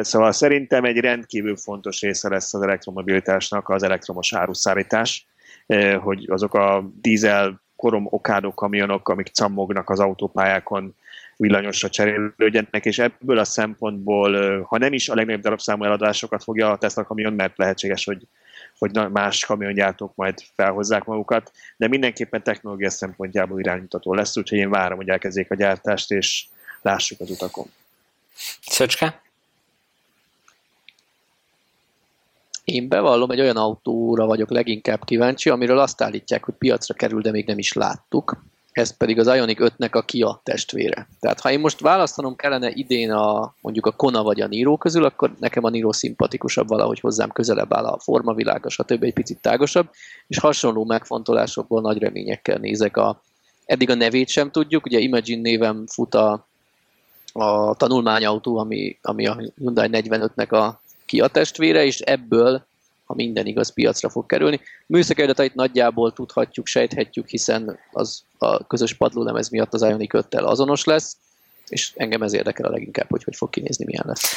Szóval 0.01 0.33
szerintem 0.33 0.85
egy 0.85 0.99
rendkívül 0.99 1.57
fontos 1.57 2.01
része 2.01 2.28
lesz 2.28 2.55
az 2.55 2.62
elektromobilitásnak 2.62 3.69
az 3.69 3.83
elektromos 3.83 4.35
áruszállítás, 4.35 5.27
hogy 6.01 6.27
azok 6.31 6.55
a 6.55 6.91
dízel 7.01 7.61
korom 7.77 8.07
okádó 8.11 8.55
kamionok, 8.55 9.09
amik 9.09 9.27
cammognak 9.27 9.91
az 9.91 10.01
autópályákon, 10.01 10.95
villanyosra 11.37 11.89
cserélődjenek, 11.89 12.85
és 12.85 12.99
ebből 12.99 13.39
a 13.39 13.45
szempontból, 13.45 14.62
ha 14.62 14.78
nem 14.78 14.93
is 14.93 15.09
a 15.09 15.15
legnagyobb 15.15 15.43
darabszámú 15.43 15.85
eladásokat 15.85 16.43
fogja 16.43 16.70
a 16.70 16.78
Tesla 16.78 17.05
kamion, 17.05 17.33
mert 17.33 17.59
lehetséges, 17.59 18.05
hogy 18.05 18.27
hogy 18.78 19.11
más 19.11 19.44
kamiongyártók 19.44 20.15
majd 20.15 20.39
felhozzák 20.55 21.05
magukat, 21.05 21.53
de 21.77 21.89
mindenképpen 21.89 22.43
technológia 22.43 22.90
szempontjából 22.90 23.61
iránymutató 23.61 24.15
lesz, 24.15 24.36
úgyhogy 24.36 24.59
én 24.59 24.70
várom, 24.70 24.97
hogy 24.97 25.09
elkezdjék 25.09 25.51
a 25.51 25.55
gyártást, 25.55 26.11
és 26.11 26.47
lássuk 26.82 27.20
az 27.20 27.31
utakon. 27.31 27.66
Szöcske? 28.61 29.20
Én 32.65 32.89
bevallom, 32.89 33.31
egy 33.31 33.40
olyan 33.40 33.57
autóra 33.57 34.27
vagyok 34.27 34.51
leginkább 34.51 35.05
kíváncsi, 35.05 35.51
amiről 35.51 35.78
azt 35.78 36.03
állítják, 36.03 36.44
hogy 36.44 36.55
piacra 36.55 36.94
kerül, 36.94 37.20
de 37.20 37.31
még 37.31 37.47
nem 37.47 37.59
is 37.59 37.73
láttuk. 37.73 38.44
Ez 38.77 38.97
pedig 38.97 39.19
az 39.19 39.27
Ioniq 39.27 39.69
5-nek 39.78 39.93
a 39.93 40.03
Kia 40.03 40.40
testvére. 40.44 41.09
Tehát 41.20 41.40
ha 41.40 41.51
én 41.51 41.61
most 41.61 41.81
választanom 41.81 42.36
kellene 42.36 42.70
idén 42.70 43.11
a, 43.11 43.55
mondjuk 43.61 43.86
a 43.86 43.90
Kona 43.90 44.23
vagy 44.23 44.40
a 44.40 44.47
Niro 44.47 44.77
közül, 44.77 45.05
akkor 45.05 45.35
nekem 45.39 45.65
a 45.65 45.69
Niro 45.69 45.93
szimpatikusabb 45.93 46.69
valahogy 46.69 47.01
hozzám 47.01 47.31
közelebb 47.31 47.74
áll 47.74 47.85
a 47.85 47.98
formavilága, 47.98 48.69
stb. 48.69 49.03
egy 49.03 49.12
picit 49.12 49.40
tágasabb, 49.40 49.89
és 50.27 50.39
hasonló 50.39 50.85
megfontolásokból 50.85 51.81
nagy 51.81 51.98
reményekkel 51.98 52.59
nézek 52.59 52.97
a, 52.97 53.23
eddig 53.65 53.90
a 53.90 53.94
nevét 53.94 54.28
sem 54.28 54.51
tudjuk, 54.51 54.86
ugye 54.86 54.98
Imagine 54.98 55.40
névem 55.40 55.86
fut 55.86 56.15
a, 56.15 56.47
a 57.32 57.74
tanulmányautó, 57.74 58.59
ami, 58.59 58.98
ami 59.03 59.27
a 59.27 59.43
Hyundai 59.59 59.89
45-nek 59.93 60.48
a 60.48 60.81
Kia 61.07 61.27
testvére, 61.27 61.85
és 61.85 62.01
ebből, 62.01 62.66
ha 63.07 63.15
minden 63.15 63.47
igaz, 63.47 63.73
piacra 63.73 64.09
fog 64.09 64.27
kerülni. 64.27 64.61
Műszaki 64.87 65.23
adatait 65.23 65.55
nagyjából 65.55 66.12
tudhatjuk, 66.12 66.66
sejthetjük, 66.66 67.28
hiszen 67.28 67.78
az 67.93 68.23
a 68.39 68.66
közös 68.66 68.95
padlólemez 68.95 69.49
miatt 69.49 69.74
az 69.74 69.83
Ioniq 69.83 70.16
5 70.16 70.35
azonos 70.35 70.85
lesz, 70.85 71.16
és 71.69 71.93
engem 71.97 72.23
ez 72.23 72.33
érdekel 72.33 72.66
a 72.66 72.70
leginkább, 72.70 73.11
hogy 73.11 73.24
hogy 73.24 73.37
fog 73.37 73.51
kinézni, 73.51 73.85
milyen 73.85 74.05
lesz. 74.07 74.33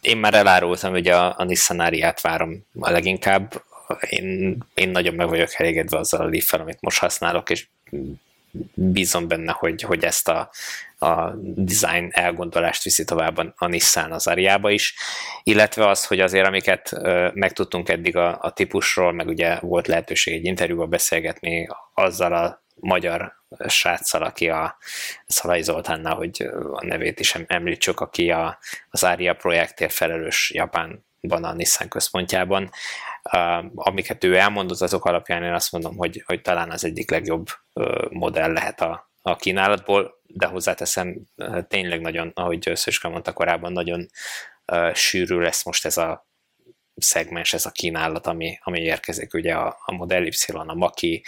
Én 0.00 0.16
már 0.16 0.34
elárultam, 0.34 0.90
hogy 0.90 1.08
a, 1.08 1.38
a 1.38 1.44
Nissan 1.44 1.80
Ariát 1.80 2.20
várom 2.20 2.64
a 2.80 2.90
leginkább. 2.90 3.62
Én, 4.08 4.58
én 4.74 4.88
nagyon 4.88 5.14
meg 5.14 5.28
vagyok 5.28 5.54
elégedve 5.54 5.98
azzal 5.98 6.20
a 6.20 6.28
leaf 6.28 6.52
amit 6.52 6.80
most 6.80 6.98
használok, 6.98 7.50
és 7.50 7.66
bízom 8.74 9.28
benne, 9.28 9.52
hogy, 9.52 9.82
hogy 9.82 10.04
ezt 10.04 10.28
a, 10.28 10.50
a 10.98 11.30
design 11.40 12.08
elgondolást 12.10 12.82
viszi 12.82 13.04
tovább 13.04 13.52
a 13.56 13.66
Nissan 13.66 14.12
az 14.12 14.26
Ariába 14.26 14.70
is, 14.70 14.94
illetve 15.42 15.88
az, 15.88 16.06
hogy 16.06 16.20
azért 16.20 16.46
amiket 16.46 16.90
megtudtunk 17.34 17.88
eddig 17.88 18.16
a, 18.16 18.38
a 18.40 18.52
típusról, 18.52 19.12
meg 19.12 19.26
ugye 19.26 19.58
volt 19.60 19.86
lehetőség 19.86 20.34
egy 20.34 20.44
interjúban 20.44 20.88
beszélgetni 20.88 21.68
azzal 21.94 22.32
a 22.32 22.62
magyar 22.74 23.32
sráccal, 23.66 24.22
aki 24.22 24.48
a 24.48 24.76
Szalai 25.26 25.62
Zoltánnal, 25.62 26.14
hogy 26.14 26.48
a 26.72 26.84
nevét 26.84 27.20
is 27.20 27.34
említsük, 27.46 28.00
aki 28.00 28.30
a, 28.30 28.58
az 28.90 29.02
Aria 29.02 29.34
projektért 29.34 29.92
felelős 29.92 30.50
Japánban 30.54 31.44
a 31.44 31.52
Nissan 31.52 31.88
központjában. 31.88 32.70
Amiket 33.74 34.24
ő 34.24 34.36
elmondott, 34.36 34.80
azok 34.80 35.04
alapján 35.04 35.42
én 35.42 35.52
azt 35.52 35.72
mondom, 35.72 35.96
hogy, 35.96 36.22
hogy 36.26 36.42
talán 36.42 36.70
az 36.70 36.84
egyik 36.84 37.10
legjobb 37.10 37.46
modell 38.10 38.52
lehet 38.52 38.80
a, 38.80 39.10
a 39.22 39.36
kínálatból, 39.36 40.20
de 40.22 40.46
hozzáteszem, 40.46 41.26
tényleg 41.68 42.00
nagyon, 42.00 42.30
ahogy 42.34 42.70
Szöcske 42.74 43.08
mondta 43.08 43.32
korábban, 43.32 43.72
nagyon 43.72 44.08
sűrű 44.94 45.38
lesz 45.38 45.64
most 45.64 45.84
ez 45.84 45.96
a 45.96 46.26
szegmens, 46.96 47.52
ez 47.52 47.66
a 47.66 47.70
kínálat, 47.70 48.26
ami, 48.26 48.58
ami 48.62 48.80
érkezik, 48.80 49.34
ugye 49.34 49.54
a, 49.54 49.76
a 49.84 49.92
Model 49.92 50.26
Y, 50.26 50.32
a 50.52 50.74
Maki, 50.74 51.24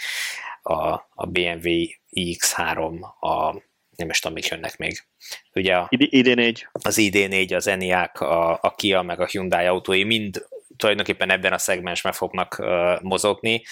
a, 0.61 0.93
a 1.09 1.25
BMW 1.25 1.69
iX3, 2.11 3.01
a 3.19 3.63
nem 3.95 4.09
is 4.09 4.19
tudom, 4.19 4.33
mik 4.33 4.47
jönnek 4.47 4.77
még. 4.77 5.03
Ugye 5.53 5.75
a, 5.75 5.87
ID4. 5.89 6.63
Az 6.71 6.97
ID4, 6.99 7.55
az 7.55 7.67
Enyaq, 7.67 8.23
a, 8.23 8.59
a 8.61 8.73
Kia, 8.75 9.01
meg 9.01 9.19
a 9.19 9.25
Hyundai 9.25 9.65
autói 9.65 10.03
mind 10.03 10.47
tulajdonképpen 10.77 11.29
ebben 11.29 11.53
a 11.53 11.57
szegmensben 11.57 12.11
fognak 12.11 12.65
mozogni. 13.01 13.63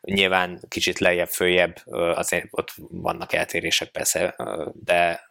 Nyilván 0.00 0.60
kicsit 0.68 0.98
lejjebb, 0.98 1.28
följebb, 1.28 1.76
azért 1.94 2.46
ott 2.50 2.72
vannak 2.90 3.32
eltérések 3.32 3.88
persze, 3.88 4.36
de, 4.72 5.30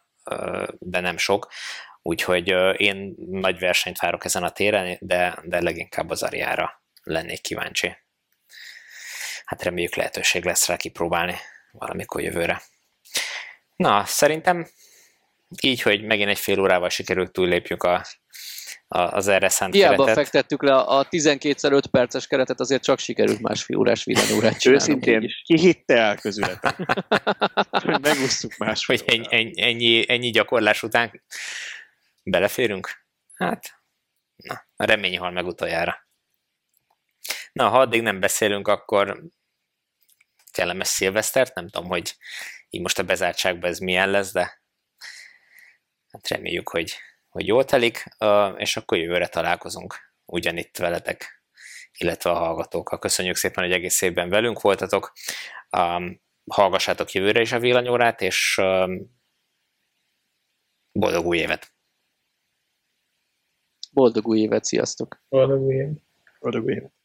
de 0.80 0.99
nem 0.99 1.18
sok. 1.18 1.52
Úgyhogy 2.02 2.48
én 2.78 3.16
nagy 3.30 3.60
versenyt 3.60 3.99
várok 3.99 4.26
ezen 4.26 4.44
a 4.44 4.49
téren, 4.49 4.98
de, 4.99 5.40
de 5.44 5.62
leginkább 5.62 6.10
az 6.10 6.24
Ariára 6.24 6.82
lennék 7.03 7.41
kíváncsi. 7.41 7.98
Hát 9.45 9.64
reméljük 9.64 9.95
lehetőség 9.95 10.45
lesz 10.45 10.68
rá 10.68 10.76
kipróbálni 10.76 11.36
valamikor 11.72 12.22
jövőre. 12.22 12.62
Na, 13.76 14.06
szerintem 14.06 14.68
így, 15.62 15.82
hogy 15.82 16.03
megint 16.03 16.30
egy 16.30 16.40
fél 16.40 16.60
órával 16.60 16.90
sikerült 16.90 17.32
túllépjünk 17.32 17.84
a 17.84 18.06
az 18.93 19.27
erre 19.27 19.49
szánt 19.49 19.73
Hiába 19.73 19.95
keretet. 19.95 20.15
fektettük 20.15 20.63
le 20.63 20.76
a 20.76 21.03
12 21.03 21.76
5 21.76 21.88
perces 21.88 22.27
keretet, 22.27 22.59
azért 22.59 22.84
csak 22.84 22.99
sikerült 22.99 23.39
másfél 23.39 23.77
órás 23.77 24.03
villanyórát 24.03 24.59
csinálni. 24.59 24.84
Őszintén, 24.84 25.31
ki 25.43 25.57
hitte 25.57 25.95
el 25.95 26.18
közületek? 26.18 26.76
hogy 27.69 27.99
megúsztuk 28.09 28.57
másfél 28.57 28.97
Hogy 28.97 29.13
ennyi, 29.13 29.27
ennyi, 29.30 29.61
ennyi, 29.61 30.05
ennyi 30.07 30.30
gyakorlás 30.30 30.84
után 30.84 31.23
beleférünk? 32.23 32.89
Hát, 33.34 33.81
na, 34.35 34.65
a 34.76 34.84
remény 34.85 35.18
hal 35.18 35.31
meg 35.31 35.45
utoljára. 35.45 36.07
Na, 37.51 37.69
ha 37.69 37.80
addig 37.80 38.01
nem 38.01 38.19
beszélünk, 38.19 38.68
akkor 38.68 39.23
kellemes 40.51 40.88
szilvesztert, 40.88 41.55
nem 41.55 41.69
tudom, 41.69 41.89
hogy 41.89 42.15
így 42.69 42.81
most 42.81 42.99
a 42.99 43.03
bezártságban 43.03 43.69
ez 43.69 43.80
milyen 43.80 44.09
lesz, 44.09 44.31
de 44.31 44.61
hát 46.11 46.27
reméljük, 46.27 46.69
hogy 46.69 46.95
hogy 47.32 47.48
jól 47.48 47.66
telik, 47.66 48.03
és 48.58 48.78
akkor 48.78 48.98
jövőre 48.98 49.28
találkozunk 49.28 49.95
ugyanitt 50.26 50.78
veletek, 50.78 51.44
illetve 51.98 52.30
a 52.30 52.38
hallgatókkal. 52.38 52.99
Köszönjük 52.99 53.36
szépen, 53.36 53.64
hogy 53.64 53.74
egész 53.74 54.02
évben 54.02 54.30
velünk 54.30 54.62
voltatok. 54.62 55.12
Hallgassátok 56.52 57.12
jövőre 57.12 57.41
is 57.41 57.52
a 57.52 57.60
villanyórát, 57.60 58.22
és 58.22 58.62
boldog 60.91 61.26
új 61.26 61.38
évet! 61.38 61.74
Boldog 63.91 64.28
új 64.28 64.40
évet, 64.40 64.64
sziasztok! 64.64 65.24
Boldog 65.30 65.62
új 65.62 65.74
évet! 65.74 66.02
Boldog 66.40 66.66
új 66.66 66.74
évet! 66.74 67.01